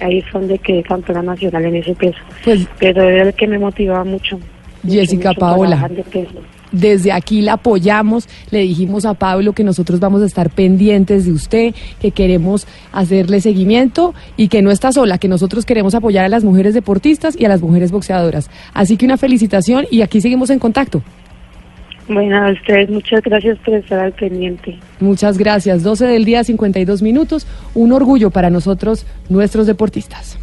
Ahí 0.00 0.20
fue 0.22 0.40
donde 0.40 0.58
quedé 0.58 0.82
campeona 0.82 1.22
nacional 1.22 1.64
en 1.64 1.76
ese 1.76 1.94
peso. 1.94 2.18
Pues, 2.44 2.66
Pero 2.78 3.02
era 3.02 3.22
el 3.22 3.34
que 3.34 3.46
me 3.46 3.58
motivaba 3.58 4.04
mucho. 4.04 4.38
Jessica 4.86 5.30
mucho 5.30 5.40
Paola. 5.40 5.76
bajar 5.76 5.92
de 5.92 6.02
peso. 6.02 6.42
Desde 6.72 7.12
aquí 7.12 7.42
la 7.42 7.54
apoyamos, 7.54 8.28
le 8.50 8.58
dijimos 8.60 9.06
a 9.06 9.14
Pablo 9.14 9.52
que 9.52 9.64
nosotros 9.64 10.00
vamos 10.00 10.20
a 10.22 10.26
estar 10.26 10.50
pendientes 10.50 11.24
de 11.24 11.32
usted, 11.32 11.74
que 12.00 12.10
queremos 12.10 12.66
hacerle 12.92 13.40
seguimiento 13.40 14.14
y 14.36 14.48
que 14.48 14.62
no 14.62 14.70
está 14.70 14.92
sola, 14.92 15.18
que 15.18 15.28
nosotros 15.28 15.64
queremos 15.64 15.94
apoyar 15.94 16.24
a 16.24 16.28
las 16.28 16.44
mujeres 16.44 16.74
deportistas 16.74 17.38
y 17.38 17.44
a 17.44 17.48
las 17.48 17.62
mujeres 17.62 17.92
boxeadoras. 17.92 18.50
Así 18.74 18.96
que 18.96 19.06
una 19.06 19.16
felicitación 19.16 19.86
y 19.90 20.02
aquí 20.02 20.20
seguimos 20.20 20.50
en 20.50 20.58
contacto. 20.58 21.02
Bueno, 22.08 22.46
a 22.46 22.52
ustedes 22.52 22.88
muchas 22.88 23.20
gracias 23.22 23.58
por 23.64 23.74
estar 23.74 23.98
al 23.98 24.12
pendiente. 24.12 24.78
Muchas 25.00 25.38
gracias. 25.38 25.82
12 25.82 26.06
del 26.06 26.24
día, 26.24 26.44
52 26.44 27.02
minutos. 27.02 27.46
Un 27.74 27.92
orgullo 27.92 28.30
para 28.30 28.50
nosotros, 28.50 29.06
nuestros 29.28 29.66
deportistas. 29.66 30.38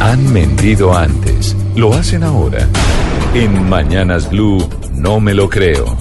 Han 0.00 0.32
mentido 0.32 0.96
antes, 0.96 1.56
lo 1.76 1.92
hacen 1.92 2.22
ahora. 2.22 2.66
En 3.34 3.68
Mañanas 3.68 4.30
Blue, 4.30 4.68
no 4.92 5.20
me 5.20 5.34
lo 5.34 5.48
creo. 5.48 5.96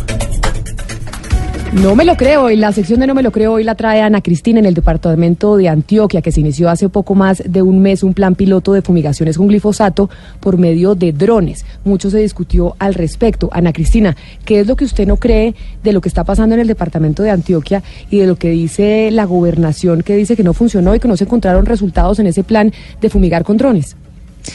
No 1.73 1.95
me 1.95 2.05
lo 2.05 2.15
creo, 2.15 2.49
y 2.49 2.55
la 2.55 2.71
sección 2.71 3.01
de 3.01 3.07
No 3.07 3.13
me 3.13 3.21
lo 3.21 3.31
creo 3.31 3.53
hoy 3.53 3.63
la 3.65 3.75
trae 3.75 4.01
Ana 4.01 4.21
Cristina 4.21 4.59
en 4.59 4.65
el 4.65 4.73
departamento 4.73 5.57
de 5.57 5.67
Antioquia, 5.67 6.21
que 6.21 6.31
se 6.31 6.39
inició 6.39 6.69
hace 6.69 6.87
poco 6.87 7.13
más 7.13 7.43
de 7.45 7.61
un 7.61 7.81
mes 7.81 8.03
un 8.03 8.13
plan 8.13 8.35
piloto 8.35 8.71
de 8.71 8.81
fumigaciones 8.81 9.37
con 9.37 9.47
glifosato 9.47 10.09
por 10.39 10.57
medio 10.57 10.95
de 10.95 11.11
drones. 11.11 11.65
Mucho 11.83 12.09
se 12.09 12.19
discutió 12.19 12.75
al 12.79 12.93
respecto. 12.93 13.49
Ana 13.51 13.73
Cristina, 13.73 14.15
¿qué 14.45 14.61
es 14.61 14.67
lo 14.67 14.77
que 14.77 14.85
usted 14.85 15.05
no 15.05 15.17
cree 15.17 15.55
de 15.83 15.91
lo 15.91 15.99
que 15.99 16.07
está 16.07 16.23
pasando 16.23 16.55
en 16.55 16.61
el 16.61 16.67
departamento 16.67 17.21
de 17.21 17.31
Antioquia 17.31 17.83
y 18.09 18.19
de 18.19 18.27
lo 18.27 18.37
que 18.37 18.49
dice 18.49 19.11
la 19.11 19.25
gobernación 19.25 20.03
que 20.03 20.15
dice 20.15 20.37
que 20.37 20.43
no 20.43 20.53
funcionó 20.53 20.95
y 20.95 20.99
que 20.99 21.09
no 21.09 21.17
se 21.17 21.25
encontraron 21.25 21.65
resultados 21.65 22.17
en 22.19 22.27
ese 22.27 22.45
plan 22.45 22.71
de 23.01 23.09
fumigar 23.09 23.43
con 23.43 23.57
drones? 23.57 23.97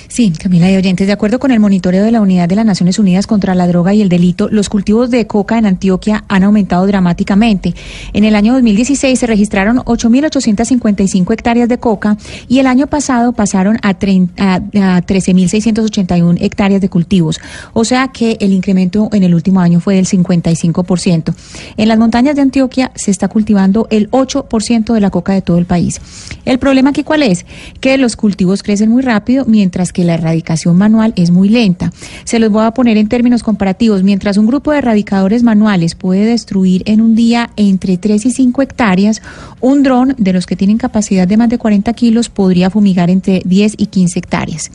Sí, 0.09 0.31
Camila 0.31 0.71
y 0.71 0.77
oyentes, 0.77 1.07
de 1.07 1.13
acuerdo 1.13 1.39
con 1.39 1.53
el 1.53 1.61
monitoreo 1.61 2.05
de 2.05 2.11
la 2.11 2.21
Unidad 2.21 2.49
de 2.49 2.57
las 2.57 2.67
Naciones 2.67 2.99
Unidas 2.99 3.27
contra 3.27 3.55
la 3.55 3.67
Droga 3.67 3.95
y 3.95 4.03
el 4.03 4.09
Delito, 4.09 4.49
los 4.51 4.69
cultivos 4.69 5.11
de 5.11 5.27
coca 5.27 5.59
en 5.59 5.67
Antioquia 5.67 6.25
han 6.29 6.45
aumentado 6.45 6.87
dramáticamente. 6.87 7.75
En 8.13 8.25
el 8.25 8.35
año 8.35 8.55
2016 8.55 9.19
se 9.19 9.27
registraron 9.27 9.79
8.855 9.79 11.33
hectáreas 11.33 11.69
de 11.69 11.79
coca 11.79 12.17
y 12.49 12.59
el 12.59 12.67
año 12.67 12.87
pasado 12.87 13.33
pasaron 13.33 13.79
a 13.83 13.99
13.681 13.99 16.39
hectáreas 16.41 16.81
de 16.81 16.89
cultivos. 16.89 17.41
O 17.73 17.85
sea 17.85 18.09
que 18.09 18.37
el 18.41 18.53
incremento 18.53 19.09
en 19.13 19.23
el 19.23 19.35
último 19.35 19.61
año 19.61 19.81
fue 19.81 19.97
del 19.97 20.07
55%. 20.07 21.35
En 21.77 21.89
las 21.89 21.99
montañas 21.99 22.37
de 22.37 22.43
Antioquia 22.43 22.93
se 22.95 23.11
está 23.11 23.29
cultivando 23.29 23.87
el 23.91 24.11
8% 24.11 24.93
de 24.93 25.01
la 25.01 25.11
coca 25.11 25.33
de 25.33 25.43
todo 25.43 25.59
el 25.59 25.67
país. 25.67 26.01
El 26.45 26.59
problema 26.59 26.91
aquí 26.91 27.03
cuál 27.03 27.23
es? 27.23 27.47
Que 27.81 27.97
los 27.99 28.17
cultivos 28.17 28.63
crecen 28.63 28.91
muy 28.91 29.03
rápido 29.03 29.45
mientras 29.47 29.82
que 29.91 30.05
la 30.05 30.15
erradicación 30.15 30.77
manual 30.77 31.15
es 31.17 31.31
muy 31.31 31.49
lenta. 31.49 31.91
Se 32.25 32.39
los 32.39 32.51
voy 32.51 32.65
a 32.65 32.73
poner 32.73 32.99
en 32.99 33.09
términos 33.09 33.43
comparativos. 33.43 34.03
Mientras 34.03 34.37
un 34.37 34.47
grupo 34.47 34.71
de 34.71 34.79
erradicadores 34.79 35.43
manuales 35.43 35.95
puede 35.95 36.27
destruir 36.27 36.83
en 36.85 37.01
un 37.01 37.15
día 37.15 37.51
entre 37.57 37.97
3 37.97 38.27
y 38.27 38.31
5 38.31 38.61
hectáreas, 38.63 39.23
un 39.61 39.83
dron 39.83 40.15
de 40.19 40.33
los 40.33 40.47
que 40.47 40.57
tienen 40.57 40.79
capacidad 40.79 41.27
de 41.27 41.37
más 41.37 41.49
de 41.49 41.59
40 41.59 41.93
kilos 41.95 42.29
podría 42.29 42.69
fumigar 42.69 43.09
entre 43.09 43.41
10 43.45 43.75
y 43.79 43.87
15 43.87 44.19
hectáreas. 44.19 44.71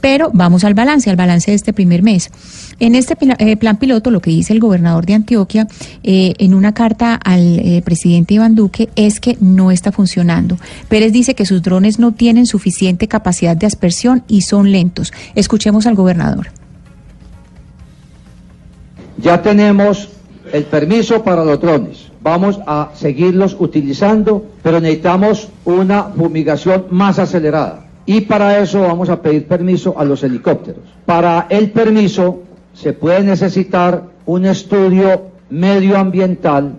Pero 0.00 0.30
vamos 0.32 0.64
al 0.64 0.74
balance, 0.74 1.10
al 1.10 1.16
balance 1.16 1.50
de 1.50 1.56
este 1.56 1.72
primer 1.72 2.02
mes. 2.02 2.30
En 2.80 2.94
este 2.94 3.16
eh, 3.38 3.56
plan 3.56 3.76
piloto, 3.78 4.10
lo 4.10 4.20
que 4.20 4.30
dice 4.30 4.52
el 4.52 4.60
gobernador 4.60 5.04
de 5.04 5.14
Antioquia 5.14 5.66
eh, 6.04 6.34
en 6.38 6.54
una 6.54 6.72
carta 6.72 7.14
al 7.14 7.58
eh, 7.58 7.82
presidente 7.84 8.34
Iván 8.34 8.54
Duque 8.54 8.88
es 8.94 9.18
que 9.18 9.36
no 9.40 9.72
está 9.72 9.90
funcionando. 9.90 10.56
Pérez 10.88 11.12
dice 11.12 11.34
que 11.34 11.44
sus 11.44 11.62
drones 11.62 11.98
no 11.98 12.12
tienen 12.12 12.46
suficiente 12.46 13.08
capacidad 13.08 13.56
de 13.56 13.66
aspersión 13.66 14.22
y 14.28 14.37
son 14.40 14.70
lentos. 14.70 15.12
Escuchemos 15.34 15.86
al 15.86 15.94
gobernador. 15.94 16.48
Ya 19.18 19.42
tenemos 19.42 20.08
el 20.52 20.64
permiso 20.64 21.22
para 21.22 21.44
los 21.44 21.60
drones. 21.60 22.08
Vamos 22.22 22.60
a 22.66 22.90
seguirlos 22.94 23.56
utilizando, 23.58 24.44
pero 24.62 24.80
necesitamos 24.80 25.48
una 25.64 26.04
fumigación 26.04 26.86
más 26.90 27.18
acelerada. 27.18 27.86
Y 28.06 28.22
para 28.22 28.58
eso 28.58 28.80
vamos 28.80 29.08
a 29.08 29.20
pedir 29.20 29.46
permiso 29.46 29.98
a 29.98 30.04
los 30.04 30.22
helicópteros. 30.22 30.82
Para 31.04 31.46
el 31.50 31.70
permiso 31.70 32.42
se 32.72 32.92
puede 32.92 33.22
necesitar 33.22 34.04
un 34.24 34.46
estudio 34.46 35.30
medioambiental 35.50 36.74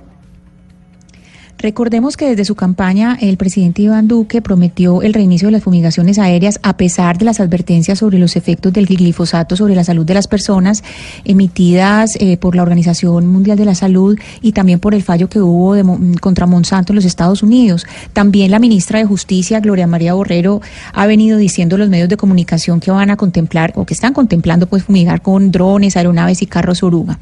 Recordemos 1.61 2.15
que 2.15 2.29
desde 2.29 2.45
su 2.45 2.55
campaña 2.55 3.17
el 3.19 3.35
presidente 3.35 3.81
Iván 3.81 4.07
Duque 4.07 4.41
prometió 4.41 5.01
el 5.01 5.13
reinicio 5.13 5.49
de 5.49 5.51
las 5.51 5.63
fumigaciones 5.63 6.17
aéreas 6.17 6.57
a 6.63 6.77
pesar 6.77 7.17
de 7.17 7.25
las 7.25 7.41
advertencias 7.41 7.99
sobre 7.99 8.17
los 8.17 8.37
efectos 8.37 8.71
del 8.71 8.85
glifosato 8.85 9.57
sobre 9.57 9.75
la 9.75 9.83
salud 9.83 10.05
de 10.05 10.13
las 10.13 10.29
personas 10.29 10.85
emitidas 11.25 12.15
eh, 12.21 12.37
por 12.37 12.55
la 12.55 12.61
Organización 12.61 13.27
Mundial 13.27 13.57
de 13.57 13.65
la 13.65 13.75
Salud 13.75 14.17
y 14.41 14.53
también 14.53 14.79
por 14.79 14.95
el 14.95 15.03
fallo 15.03 15.27
que 15.27 15.41
hubo 15.41 15.75
contra 16.21 16.45
Monsanto 16.45 16.93
en 16.93 16.95
los 16.95 17.03
Estados 17.03 17.43
Unidos. 17.43 17.85
También 18.13 18.51
la 18.51 18.59
ministra 18.59 18.99
de 18.99 19.05
Justicia, 19.05 19.59
Gloria 19.59 19.85
María 19.85 20.13
Borrero, 20.13 20.61
ha 20.93 21.07
venido 21.07 21.37
diciendo 21.37 21.75
a 21.75 21.79
los 21.79 21.89
medios 21.89 22.07
de 22.07 22.15
comunicación 22.15 22.79
que 22.79 22.91
van 22.91 23.09
a 23.09 23.17
contemplar 23.17 23.73
o 23.75 23.85
que 23.85 23.93
están 23.93 24.13
contemplando 24.13 24.67
pues 24.67 24.85
fumigar 24.85 25.21
con 25.21 25.51
drones, 25.51 25.97
aeronaves 25.97 26.41
y 26.41 26.45
carros 26.45 26.83
oruga. 26.83 27.19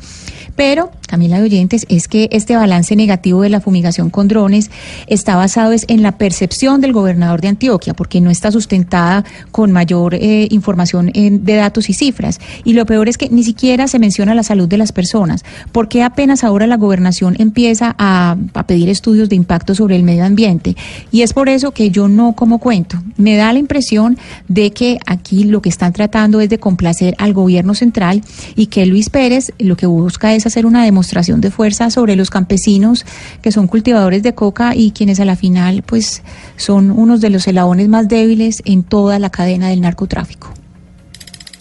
Pero, 0.57 0.89
Camila 1.07 1.38
de 1.38 1.43
Oyentes, 1.43 1.85
es 1.88 2.07
que 2.07 2.29
este 2.31 2.55
balance 2.55 2.95
negativo 2.95 3.43
de 3.43 3.49
la 3.49 3.61
fumigación 3.61 4.09
con 4.09 4.27
drones 4.27 4.71
está 5.05 5.35
basado 5.35 5.71
es 5.71 5.85
en 5.88 6.01
la 6.01 6.17
percepción 6.17 6.81
del 6.81 6.93
gobernador 6.93 7.41
de 7.41 7.49
Antioquia, 7.49 7.93
porque 7.93 8.21
no 8.21 8.31
está 8.31 8.51
sustentada 8.51 9.23
con 9.51 9.71
mayor 9.71 10.15
eh, 10.15 10.47
información 10.49 11.11
de 11.13 11.55
datos 11.55 11.91
y 11.91 11.93
cifras. 11.93 12.39
Y 12.63 12.73
lo 12.73 12.88
peor 12.88 13.07
es 13.07 13.19
que 13.19 13.29
ni 13.29 13.43
siquiera 13.43 13.88
se 13.88 13.99
menciona 13.99 14.34
la 14.34 14.41
salud 14.41 14.67
de 14.67 14.79
las 14.79 14.91
personas, 14.91 15.45
porque 15.71 16.01
apenas 16.01 16.43
ahora 16.43 16.65
la 16.65 16.77
gobernación 16.77 17.35
empieza 17.38 17.95
a, 17.99 18.35
a 18.55 18.65
pedir 18.65 18.89
estudios 18.89 19.29
de 19.29 19.35
impacto 19.35 19.75
sobre 19.75 19.95
el 19.95 20.01
medio 20.01 20.25
ambiente. 20.25 20.75
Y 21.11 21.21
es 21.21 21.34
por 21.34 21.49
eso 21.49 21.69
que 21.69 21.91
yo 21.91 22.07
no 22.07 22.34
como 22.34 22.57
cuento. 22.57 22.97
Me 23.15 23.35
da 23.35 23.53
la 23.53 23.59
impresión 23.59 24.17
de 24.47 24.71
que 24.71 24.97
aquí 25.05 25.43
lo 25.43 25.61
que 25.61 25.69
están 25.69 25.93
tratando 25.93 26.41
es 26.41 26.49
de 26.49 26.57
complacer 26.57 27.13
al 27.19 27.34
gobierno 27.34 27.75
central 27.75 28.23
y 28.55 28.65
que 28.65 28.88
Luis 28.88 29.11
Pérez 29.11 29.53
lo 29.59 29.77
que 29.77 29.85
busca 29.85 30.34
es 30.34 30.47
hacer 30.48 30.65
una 30.65 30.84
demostración 30.84 31.41
de 31.41 31.52
fuerza 31.52 31.90
sobre 31.90 32.15
los 32.15 32.30
campesinos 32.30 33.06
que 33.41 33.52
son 33.52 33.68
cultivadores 33.68 34.24
de 34.24 34.34
coca 34.34 34.76
y 34.76 34.91
quienes 34.91 35.19
a 35.19 35.26
la 35.26 35.36
final 35.36 35.84
pues 35.84 36.24
son 36.56 36.91
unos 36.91 37.22
de 37.22 37.30
los 37.30 37.48
eslabones 37.48 37.88
más 37.90 38.07
débiles 38.07 38.61
en 38.65 38.84
toda 38.84 39.19
la 39.19 39.30
cadena 39.30 39.69
del 39.69 39.82
narcotráfico. 39.82 40.53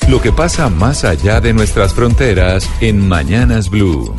Lo 0.08 0.20
que 0.20 0.32
pasa 0.32 0.70
más 0.70 1.04
allá 1.04 1.40
de 1.40 1.52
nuestras 1.52 1.92
fronteras 1.92 2.68
en 2.80 3.08
Mañanas 3.08 3.68
Blue. 3.68 4.14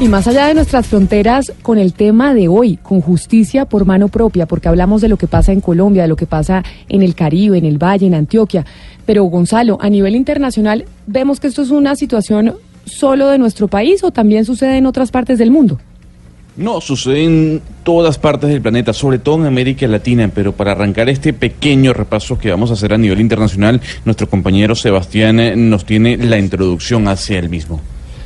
Y 0.00 0.08
más 0.08 0.26
allá 0.26 0.48
de 0.48 0.54
nuestras 0.54 0.88
fronteras, 0.88 1.52
con 1.62 1.78
el 1.78 1.94
tema 1.94 2.34
de 2.34 2.48
hoy, 2.48 2.78
con 2.82 3.00
justicia 3.00 3.64
por 3.64 3.86
mano 3.86 4.08
propia, 4.08 4.44
porque 4.46 4.68
hablamos 4.68 5.00
de 5.00 5.08
lo 5.08 5.16
que 5.16 5.28
pasa 5.28 5.52
en 5.52 5.60
Colombia, 5.60 6.02
de 6.02 6.08
lo 6.08 6.16
que 6.16 6.26
pasa 6.26 6.64
en 6.88 7.02
el 7.02 7.14
Caribe, 7.14 7.58
en 7.58 7.64
el 7.64 7.78
Valle, 7.78 8.08
en 8.08 8.14
Antioquia. 8.14 8.66
Pero 9.06 9.22
Gonzalo, 9.24 9.78
a 9.80 9.88
nivel 9.88 10.16
internacional, 10.16 10.84
vemos 11.06 11.38
que 11.38 11.46
esto 11.46 11.62
es 11.62 11.70
una 11.70 11.94
situación 11.94 12.56
solo 12.84 13.28
de 13.28 13.38
nuestro 13.38 13.68
país 13.68 14.02
o 14.04 14.10
también 14.10 14.44
sucede 14.44 14.76
en 14.76 14.86
otras 14.86 15.10
partes 15.10 15.38
del 15.38 15.50
mundo? 15.50 15.78
No, 16.56 16.80
sucede 16.80 17.24
en 17.24 17.62
todas 17.82 18.16
partes 18.18 18.48
del 18.48 18.62
planeta, 18.62 18.92
sobre 18.92 19.18
todo 19.18 19.36
en 19.36 19.46
América 19.46 19.88
Latina, 19.88 20.30
pero 20.32 20.52
para 20.52 20.72
arrancar 20.72 21.08
este 21.08 21.32
pequeño 21.32 21.92
repaso 21.92 22.38
que 22.38 22.50
vamos 22.50 22.70
a 22.70 22.74
hacer 22.74 22.92
a 22.92 22.98
nivel 22.98 23.20
internacional, 23.20 23.80
nuestro 24.04 24.28
compañero 24.28 24.76
Sebastián 24.76 25.40
eh, 25.40 25.56
nos 25.56 25.84
tiene 25.84 26.16
la 26.16 26.38
introducción 26.38 27.08
hacia 27.08 27.40
el 27.40 27.48
mismo. 27.48 27.80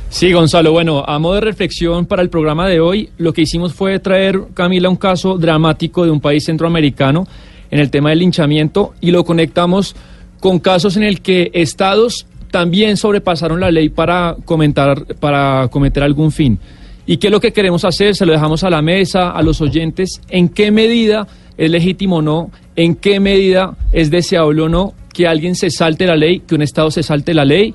Sí, 0.09 0.31
Gonzalo, 0.31 0.71
bueno, 0.71 1.03
a 1.07 1.17
modo 1.17 1.35
de 1.35 1.41
reflexión 1.41 2.05
para 2.05 2.21
el 2.21 2.29
programa 2.29 2.67
de 2.67 2.79
hoy, 2.79 3.09
lo 3.17 3.33
que 3.33 3.41
hicimos 3.41 3.73
fue 3.73 3.97
traer, 3.99 4.39
Camila, 4.53 4.89
un 4.89 4.95
caso 4.95 5.37
dramático 5.37 6.05
de 6.05 6.11
un 6.11 6.19
país 6.19 6.45
centroamericano 6.45 7.27
en 7.71 7.79
el 7.79 7.89
tema 7.89 8.09
del 8.09 8.19
linchamiento 8.19 8.93
y 9.01 9.11
lo 9.11 9.23
conectamos 9.23 9.95
con 10.39 10.59
casos 10.59 10.97
en 10.97 11.03
el 11.03 11.21
que 11.21 11.49
estados 11.53 12.25
también 12.51 12.97
sobrepasaron 12.97 13.59
la 13.59 13.71
ley 13.71 13.89
para, 13.89 14.35
comentar, 14.45 15.05
para 15.19 15.67
cometer 15.69 16.03
algún 16.03 16.31
fin. 16.31 16.59
¿Y 17.05 17.17
qué 17.17 17.27
es 17.27 17.31
lo 17.31 17.39
que 17.39 17.53
queremos 17.53 17.85
hacer? 17.85 18.15
Se 18.15 18.25
lo 18.25 18.33
dejamos 18.33 18.63
a 18.63 18.69
la 18.69 18.81
mesa, 18.81 19.31
a 19.31 19.41
los 19.41 19.61
oyentes, 19.61 20.21
en 20.29 20.49
qué 20.49 20.71
medida 20.71 21.27
es 21.57 21.71
legítimo 21.71 22.17
o 22.17 22.21
no, 22.21 22.51
en 22.75 22.95
qué 22.95 23.19
medida 23.19 23.75
es 23.91 24.11
deseable 24.11 24.61
o 24.61 24.69
no 24.69 24.93
que 25.13 25.27
alguien 25.27 25.55
se 25.55 25.69
salte 25.69 26.05
la 26.05 26.15
ley, 26.15 26.41
que 26.41 26.55
un 26.55 26.61
Estado 26.61 26.91
se 26.91 27.03
salte 27.03 27.33
la 27.33 27.45
ley 27.45 27.73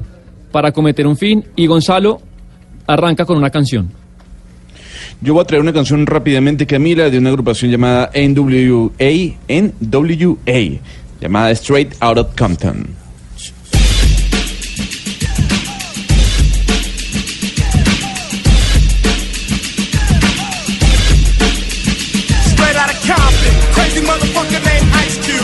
para 0.51 0.73
cometer 0.73 1.07
un 1.07 1.17
fin. 1.17 1.45
Y 1.57 1.67
Gonzalo 1.67 2.21
arranca 2.87 3.25
con 3.25 3.37
una 3.37 3.51
canción. 3.51 3.91
Yo 5.21 5.35
voy 5.35 5.43
a 5.43 5.45
traer 5.45 5.63
una 5.63 5.73
canción 5.73 6.07
rápidamente, 6.07 6.67
Camila, 6.67 7.11
de 7.11 7.19
una 7.19 7.31
agrupación 7.31 7.71
llamada 7.71 8.11
NWA, 8.15 9.35
NWA, 9.49 10.81
llamada 11.21 11.51
Straight 11.51 11.95
Out 12.01 12.19
of 12.19 12.35
Compton. 12.37 13.04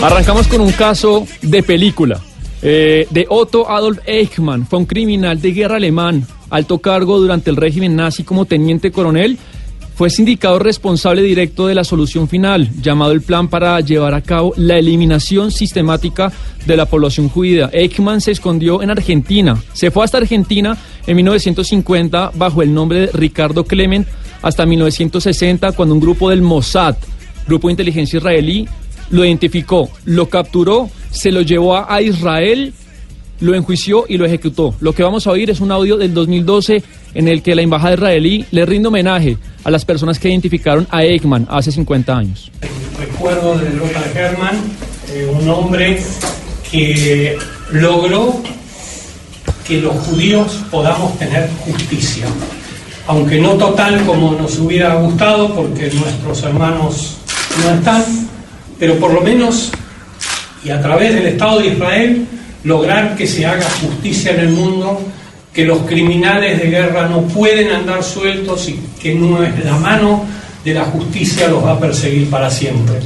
Arrancamos 0.02 0.48
con 0.48 0.62
un 0.62 0.72
caso 0.72 1.26
de 1.42 1.62
película. 1.62 2.20
Eh, 2.62 3.06
de 3.10 3.26
Otto 3.28 3.68
Adolf 3.70 3.98
Eichmann. 4.06 4.66
Fue 4.66 4.78
un 4.78 4.86
criminal 4.86 5.40
de 5.42 5.52
guerra 5.52 5.76
alemán, 5.76 6.26
alto 6.48 6.78
cargo 6.78 7.18
durante 7.18 7.50
el 7.50 7.56
régimen 7.56 7.96
nazi 7.96 8.24
como 8.24 8.46
teniente 8.46 8.90
coronel. 8.90 9.36
Fue 9.94 10.08
sindicado 10.08 10.58
responsable 10.58 11.20
directo 11.20 11.66
de 11.66 11.74
la 11.74 11.84
solución 11.84 12.28
final, 12.28 12.70
llamado 12.80 13.12
el 13.12 13.20
plan 13.20 13.48
para 13.48 13.78
llevar 13.80 14.14
a 14.14 14.22
cabo 14.22 14.54
la 14.56 14.78
eliminación 14.78 15.50
sistemática 15.50 16.32
de 16.64 16.76
la 16.78 16.86
población 16.86 17.28
judía. 17.28 17.68
Eichmann 17.70 18.22
se 18.22 18.30
escondió 18.30 18.82
en 18.82 18.90
Argentina. 18.90 19.62
Se 19.74 19.90
fue 19.90 20.04
hasta 20.04 20.16
Argentina 20.16 20.78
en 21.06 21.16
1950 21.16 22.32
bajo 22.36 22.62
el 22.62 22.72
nombre 22.72 23.00
de 23.00 23.06
Ricardo 23.12 23.64
Clement 23.64 24.08
hasta 24.40 24.64
1960 24.64 25.72
cuando 25.72 25.94
un 25.94 26.00
grupo 26.00 26.30
del 26.30 26.40
Mossad, 26.40 26.96
grupo 27.46 27.68
de 27.68 27.72
inteligencia 27.72 28.16
israelí, 28.16 28.66
lo 29.10 29.24
identificó, 29.24 29.90
lo 30.04 30.28
capturó, 30.28 30.90
se 31.10 31.32
lo 31.32 31.42
llevó 31.42 31.76
a, 31.76 32.00
Israel, 32.00 32.72
lo 33.40 33.54
enjuició 33.54 34.04
y 34.08 34.16
lo 34.16 34.24
ejecutó. 34.24 34.74
Lo 34.80 34.92
que 34.94 35.02
vamos 35.02 35.26
a 35.26 35.32
oír 35.32 35.50
es 35.50 35.60
un 35.60 35.72
audio 35.72 35.96
del 35.96 36.14
2012 36.14 36.82
en 37.14 37.28
el 37.28 37.42
que 37.42 37.54
la 37.54 37.62
embajada 37.62 37.94
israelí 37.94 38.46
le 38.50 38.64
rinde 38.66 38.88
homenaje 38.88 39.36
a 39.64 39.70
las 39.70 39.84
personas 39.84 40.18
que 40.18 40.28
identificaron 40.28 40.86
a 40.90 41.04
Eichmann 41.04 41.46
hace 41.50 41.72
50 41.72 42.16
años. 42.16 42.50
Recuerdo 42.98 43.58
de 43.58 43.70
Lothar 43.70 44.16
Hermann, 44.16 44.56
eh, 45.12 45.30
un 45.32 45.48
hombre 45.48 46.00
que 46.70 47.36
logró 47.72 48.40
que 49.66 49.80
los 49.80 49.94
judíos 50.06 50.60
podamos 50.70 51.18
tener 51.18 51.48
justicia, 51.64 52.26
aunque 53.06 53.40
no 53.40 53.52
total 53.54 54.04
como 54.04 54.32
nos 54.32 54.58
hubiera 54.58 54.94
gustado, 54.96 55.54
porque 55.54 55.90
nuestros 55.90 56.42
hermanos 56.42 57.18
no 57.62 57.74
están, 57.74 58.29
pero 58.80 58.96
por 58.96 59.12
lo 59.12 59.20
menos, 59.20 59.70
y 60.64 60.70
a 60.70 60.80
través 60.80 61.14
del 61.14 61.26
Estado 61.26 61.60
de 61.60 61.68
Israel, 61.68 62.26
lograr 62.64 63.14
que 63.14 63.26
se 63.26 63.46
haga 63.46 63.68
justicia 63.82 64.32
en 64.32 64.40
el 64.40 64.48
mundo, 64.48 65.00
que 65.52 65.64
los 65.64 65.80
criminales 65.80 66.58
de 66.58 66.70
guerra 66.70 67.06
no 67.06 67.22
pueden 67.22 67.70
andar 67.70 68.02
sueltos 68.02 68.68
y 68.68 68.80
que 69.00 69.14
no 69.14 69.42
es 69.42 69.64
la 69.64 69.76
mano 69.76 70.24
de 70.64 70.74
la 70.74 70.84
justicia 70.84 71.48
los 71.48 71.64
va 71.64 71.72
a 71.72 71.80
perseguir 71.80 72.28
para 72.30 72.50
siempre. 72.50 72.96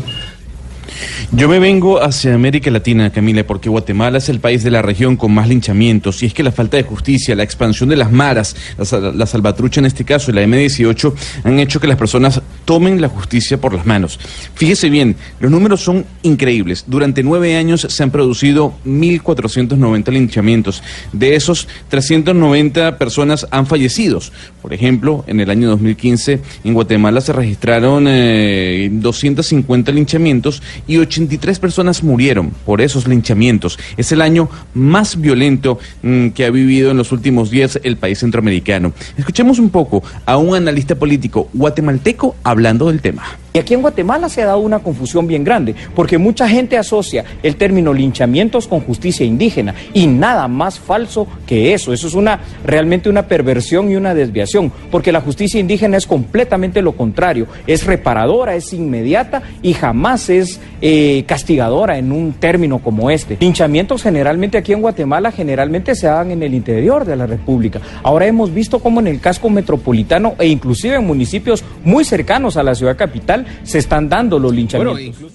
Yo 1.37 1.49
me 1.49 1.59
vengo 1.59 2.01
hacia 2.01 2.33
América 2.33 2.71
Latina, 2.71 3.11
Camila, 3.11 3.45
porque 3.45 3.69
Guatemala 3.69 4.19
es 4.19 4.29
el 4.29 4.39
país 4.39 4.63
de 4.63 4.71
la 4.71 4.83
región 4.83 5.17
con 5.17 5.35
más 5.35 5.49
linchamientos. 5.49 6.23
Y 6.23 6.27
es 6.27 6.33
que 6.33 6.45
la 6.45 6.53
falta 6.53 6.77
de 6.77 6.85
justicia, 6.85 7.35
la 7.35 7.43
expansión 7.43 7.89
de 7.89 7.97
las 7.97 8.13
maras, 8.13 8.55
la, 8.79 9.11
la 9.11 9.27
salvatrucha 9.27 9.81
en 9.81 9.87
este 9.87 10.05
caso 10.05 10.31
y 10.31 10.35
la 10.35 10.45
M18 10.45 11.13
han 11.43 11.59
hecho 11.59 11.81
que 11.81 11.89
las 11.89 11.97
personas 11.97 12.41
tomen 12.65 13.01
la 13.01 13.09
justicia 13.09 13.61
por 13.61 13.75
las 13.75 13.85
manos. 13.85 14.21
Fíjese 14.55 14.89
bien, 14.91 15.17
los 15.41 15.51
números 15.51 15.81
son 15.81 16.07
increíbles. 16.23 16.85
Durante 16.87 17.25
nueve 17.25 17.57
años 17.57 17.81
se 17.81 18.03
han 18.05 18.13
producido 18.13 18.75
1.490 18.87 20.13
linchamientos. 20.13 20.85
De 21.13 21.35
esos, 21.35 21.67
390 21.89 22.97
personas 22.97 23.49
han 23.51 23.67
fallecido. 23.67 24.21
Por 24.63 24.73
ejemplo, 24.73 25.25
en 25.27 25.41
el 25.41 25.51
año 25.51 25.69
2015 25.71 26.41
en 26.63 26.75
Guatemala 26.75 27.21
se 27.21 27.33
registraron 27.33 28.07
eh, 28.07 28.89
250 28.93 29.91
linchamientos 29.91 30.63
y 30.87 30.99
83 31.25 31.59
personas 31.59 32.03
murieron 32.03 32.51
por 32.65 32.81
esos 32.81 33.09
linchamientos. 33.09 33.79
Es 33.97 34.13
el 34.13 34.21
año 34.21 34.49
más 34.75 35.21
violento 35.21 35.79
mm, 36.03 36.29
que 36.29 36.45
ha 36.45 36.51
vivido 36.51 36.91
en 36.91 36.97
los 36.97 37.13
últimos 37.13 37.51
días 37.51 37.79
el 37.83 37.97
país 37.97 38.19
centroamericano. 38.19 38.93
Escuchemos 39.17 39.59
un 39.59 39.71
poco 39.71 40.03
a 40.27 40.37
un 40.37 40.55
analista 40.55 40.95
político 40.95 41.49
guatemalteco 41.53 42.37
hablando 42.43 42.89
del 42.89 43.01
tema. 43.01 43.25
Y 43.57 43.61
aquí 43.61 43.73
en 43.73 43.83
Guatemala 43.83 44.29
se 44.29 44.43
ha 44.43 44.47
dado 44.47 44.59
una 44.59 44.81
confusión 44.81 45.29
bien 45.29 45.45
grande, 45.45 45.77
porque 45.95 46.19
mucha 46.19 46.49
gente 46.49 46.77
asocia 46.77 47.25
el 47.41 47.55
término 47.55 47.95
linchamientos 47.95 48.67
con 48.67 48.81
justicia 48.81 49.25
indígena 49.25 49.77
y 49.93 50.09
nada 50.09 50.49
más 50.49 50.81
falso 50.81 51.29
que 51.47 51.73
eso. 51.73 51.93
Eso 51.93 52.09
es 52.09 52.15
una 52.15 52.41
realmente 52.65 53.09
una 53.09 53.29
perversión 53.29 53.93
y 53.93 53.95
una 53.95 54.13
desviación, 54.13 54.73
porque 54.91 55.13
la 55.13 55.21
justicia 55.21 55.61
indígena 55.61 55.97
es 55.97 56.09
completamente 56.09 56.83
lo 56.83 56.97
contrario, 56.97 57.47
es 57.69 57.87
reparadora, 57.87 58.57
es 58.57 58.73
inmediata 58.73 59.45
y 59.63 59.75
jamás 59.75 60.31
es 60.31 60.59
eh, 60.81 61.23
castigadora 61.29 61.97
en 61.97 62.11
un 62.11 62.33
término 62.33 62.81
como 62.81 63.09
este. 63.09 63.37
Linchamientos 63.39 64.03
generalmente 64.03 64.59
aquí 64.59 64.73
en 64.73 64.81
Guatemala 64.81 65.31
generalmente 65.31 65.95
se 65.95 66.09
dan 66.09 66.33
en 66.33 66.43
el 66.43 66.55
interior 66.55 67.05
de 67.05 67.15
la 67.15 67.29
República. 67.29 67.81
Ahora 68.03 68.27
hemos 68.27 68.53
visto 68.53 68.81
cómo 68.81 68.99
en 68.99 69.07
el 69.07 69.21
casco 69.21 69.49
metropolitano 69.49 70.35
e 70.41 70.49
inclusive 70.49 70.97
en 70.97 71.07
municipios 71.07 71.63
muy 71.85 72.05
cercanos 72.05 72.57
a 72.57 72.65
la 72.65 72.75
ciudad 72.75 72.97
capital 72.97 73.44
se 73.63 73.79
están 73.79 74.09
dando 74.09 74.39
los 74.39 74.55
linchamientos. 74.55 75.33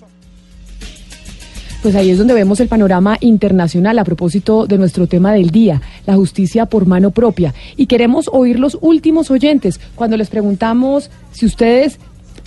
Pues 1.82 1.96
ahí 1.96 2.10
es 2.10 2.18
donde 2.18 2.34
vemos 2.34 2.60
el 2.60 2.68
panorama 2.68 3.18
internacional 3.22 3.98
a 4.00 4.04
propósito 4.04 4.68
de 4.68 4.78
nuestro 4.78 5.08
tema 5.08 5.32
del 5.32 5.50
día, 5.50 5.82
la 6.06 6.16
justicia 6.16 6.66
por 6.66 6.86
mano 6.86 7.12
propia. 7.12 7.54
Y 7.78 7.86
queremos 7.86 8.30
oír 8.34 8.60
los 8.60 8.78
últimos 8.82 9.32
oyentes 9.32 9.80
cuando 9.96 10.18
les 10.18 10.30
preguntamos 10.30 11.10
si 11.32 11.46
ustedes 11.46 11.98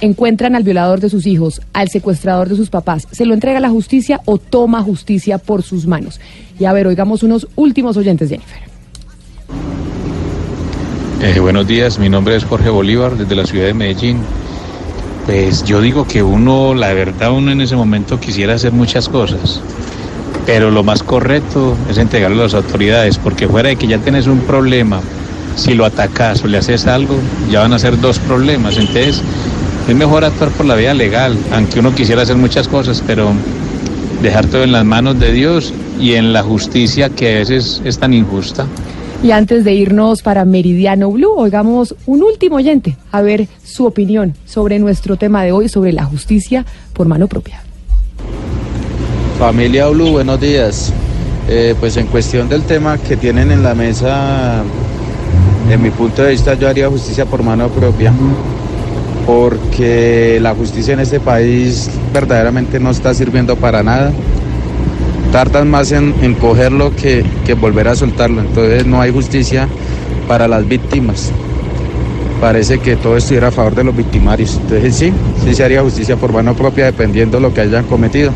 encuentran 0.02 0.54
al 0.54 0.64
violador 0.64 1.00
de 1.00 1.08
sus 1.08 1.26
hijos, 1.26 1.62
al 1.72 1.88
secuestrador 1.88 2.48
de 2.50 2.56
sus 2.56 2.68
papás, 2.68 3.08
¿se 3.10 3.24
lo 3.24 3.32
entrega 3.32 3.58
la 3.60 3.70
justicia 3.70 4.20
o 4.26 4.36
toma 4.36 4.82
justicia 4.82 5.38
por 5.38 5.62
sus 5.62 5.86
manos? 5.86 6.20
Y 6.58 6.66
a 6.66 6.72
ver, 6.74 6.86
oigamos 6.86 7.22
unos 7.22 7.48
últimos 7.56 7.96
oyentes, 7.96 8.28
Jennifer. 8.28 8.60
Eh, 11.22 11.38
buenos 11.40 11.66
días, 11.66 11.98
mi 11.98 12.08
nombre 12.08 12.36
es 12.36 12.44
Jorge 12.44 12.68
Bolívar 12.68 13.16
desde 13.16 13.36
la 13.36 13.46
ciudad 13.46 13.66
de 13.66 13.74
Medellín. 13.74 14.18
Pues 15.26 15.62
yo 15.62 15.80
digo 15.80 16.06
que 16.06 16.22
uno, 16.22 16.74
la 16.74 16.92
verdad, 16.92 17.30
uno 17.30 17.52
en 17.52 17.60
ese 17.60 17.76
momento 17.76 18.18
quisiera 18.18 18.54
hacer 18.54 18.72
muchas 18.72 19.08
cosas, 19.08 19.60
pero 20.46 20.70
lo 20.70 20.82
más 20.82 21.02
correcto 21.04 21.76
es 21.88 21.96
entregarlo 21.98 22.40
a 22.40 22.44
las 22.44 22.54
autoridades, 22.54 23.18
porque 23.18 23.46
fuera 23.46 23.68
de 23.68 23.76
que 23.76 23.86
ya 23.86 23.98
tienes 23.98 24.26
un 24.26 24.40
problema, 24.40 25.00
si 25.54 25.74
lo 25.74 25.84
atacas 25.84 26.42
o 26.42 26.48
le 26.48 26.58
haces 26.58 26.86
algo, 26.86 27.14
ya 27.50 27.60
van 27.60 27.72
a 27.72 27.78
ser 27.78 28.00
dos 28.00 28.18
problemas. 28.18 28.76
Entonces, 28.76 29.22
es 29.88 29.94
mejor 29.94 30.24
actuar 30.24 30.50
por 30.50 30.66
la 30.66 30.74
vía 30.74 30.92
legal, 30.92 31.36
aunque 31.52 31.78
uno 31.78 31.94
quisiera 31.94 32.22
hacer 32.22 32.36
muchas 32.36 32.66
cosas, 32.66 33.02
pero 33.06 33.30
dejar 34.22 34.46
todo 34.46 34.64
en 34.64 34.72
las 34.72 34.84
manos 34.84 35.20
de 35.20 35.32
Dios 35.32 35.72
y 36.00 36.14
en 36.14 36.32
la 36.32 36.42
justicia 36.42 37.10
que 37.10 37.36
a 37.36 37.38
veces 37.38 37.80
es 37.84 37.98
tan 37.98 38.12
injusta. 38.12 38.66
Y 39.22 39.30
antes 39.30 39.64
de 39.64 39.72
irnos 39.72 40.20
para 40.20 40.44
Meridiano 40.44 41.08
Blue, 41.12 41.32
oigamos 41.36 41.94
un 42.06 42.24
último 42.24 42.56
oyente 42.56 42.96
a 43.12 43.22
ver 43.22 43.46
su 43.62 43.86
opinión 43.86 44.34
sobre 44.46 44.80
nuestro 44.80 45.16
tema 45.16 45.44
de 45.44 45.52
hoy, 45.52 45.68
sobre 45.68 45.92
la 45.92 46.04
justicia 46.04 46.66
por 46.92 47.06
mano 47.06 47.28
propia. 47.28 47.62
Familia 49.38 49.86
Blue, 49.86 50.10
buenos 50.10 50.40
días. 50.40 50.92
Eh, 51.48 51.76
pues 51.78 51.96
en 51.98 52.08
cuestión 52.08 52.48
del 52.48 52.62
tema 52.62 52.98
que 52.98 53.16
tienen 53.16 53.52
en 53.52 53.62
la 53.62 53.76
mesa, 53.76 54.64
en 55.70 55.80
mi 55.80 55.90
punto 55.90 56.24
de 56.24 56.32
vista 56.32 56.54
yo 56.54 56.68
haría 56.68 56.88
justicia 56.88 57.24
por 57.24 57.44
mano 57.44 57.68
propia, 57.68 58.12
porque 59.24 60.40
la 60.42 60.52
justicia 60.52 60.94
en 60.94 61.00
este 61.00 61.20
país 61.20 61.88
verdaderamente 62.12 62.80
no 62.80 62.90
está 62.90 63.14
sirviendo 63.14 63.54
para 63.54 63.84
nada. 63.84 64.10
Tardan 65.32 65.70
más 65.70 65.90
en, 65.92 66.14
en 66.22 66.34
cogerlo 66.34 66.94
que, 66.94 67.24
que 67.44 67.54
volver 67.54 67.88
a 67.88 67.96
soltarlo, 67.96 68.42
entonces 68.42 68.86
no 68.86 69.00
hay 69.00 69.10
justicia 69.10 69.66
para 70.28 70.46
las 70.46 70.68
víctimas. 70.68 71.32
Parece 72.40 72.80
que 72.80 72.96
todo 72.96 73.16
estuviera 73.16 73.48
a 73.48 73.50
favor 73.50 73.74
de 73.74 73.84
los 73.84 73.96
victimarios. 73.96 74.58
Entonces 74.60 74.94
sí, 74.94 75.12
sí 75.44 75.54
se 75.54 75.64
haría 75.64 75.82
justicia 75.82 76.16
por 76.16 76.32
mano 76.32 76.54
propia 76.54 76.86
dependiendo 76.86 77.38
de 77.38 77.42
lo 77.42 77.54
que 77.54 77.62
hayan 77.62 77.84
cometido. 77.84 78.32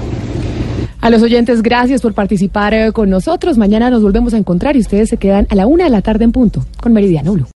A 1.00 1.10
los 1.10 1.22
oyentes, 1.22 1.62
gracias 1.62 2.02
por 2.02 2.14
participar 2.14 2.74
eh, 2.74 2.92
con 2.92 3.10
nosotros. 3.10 3.58
Mañana 3.58 3.90
nos 3.90 4.02
volvemos 4.02 4.34
a 4.34 4.38
encontrar 4.38 4.76
y 4.76 4.80
ustedes 4.80 5.08
se 5.08 5.18
quedan 5.18 5.46
a 5.50 5.54
la 5.54 5.66
una 5.66 5.84
de 5.84 5.90
la 5.90 6.02
tarde 6.02 6.24
en 6.24 6.32
punto 6.32 6.64
con 6.80 6.92
Meridiano 6.92 7.32
Blue. 7.32 7.46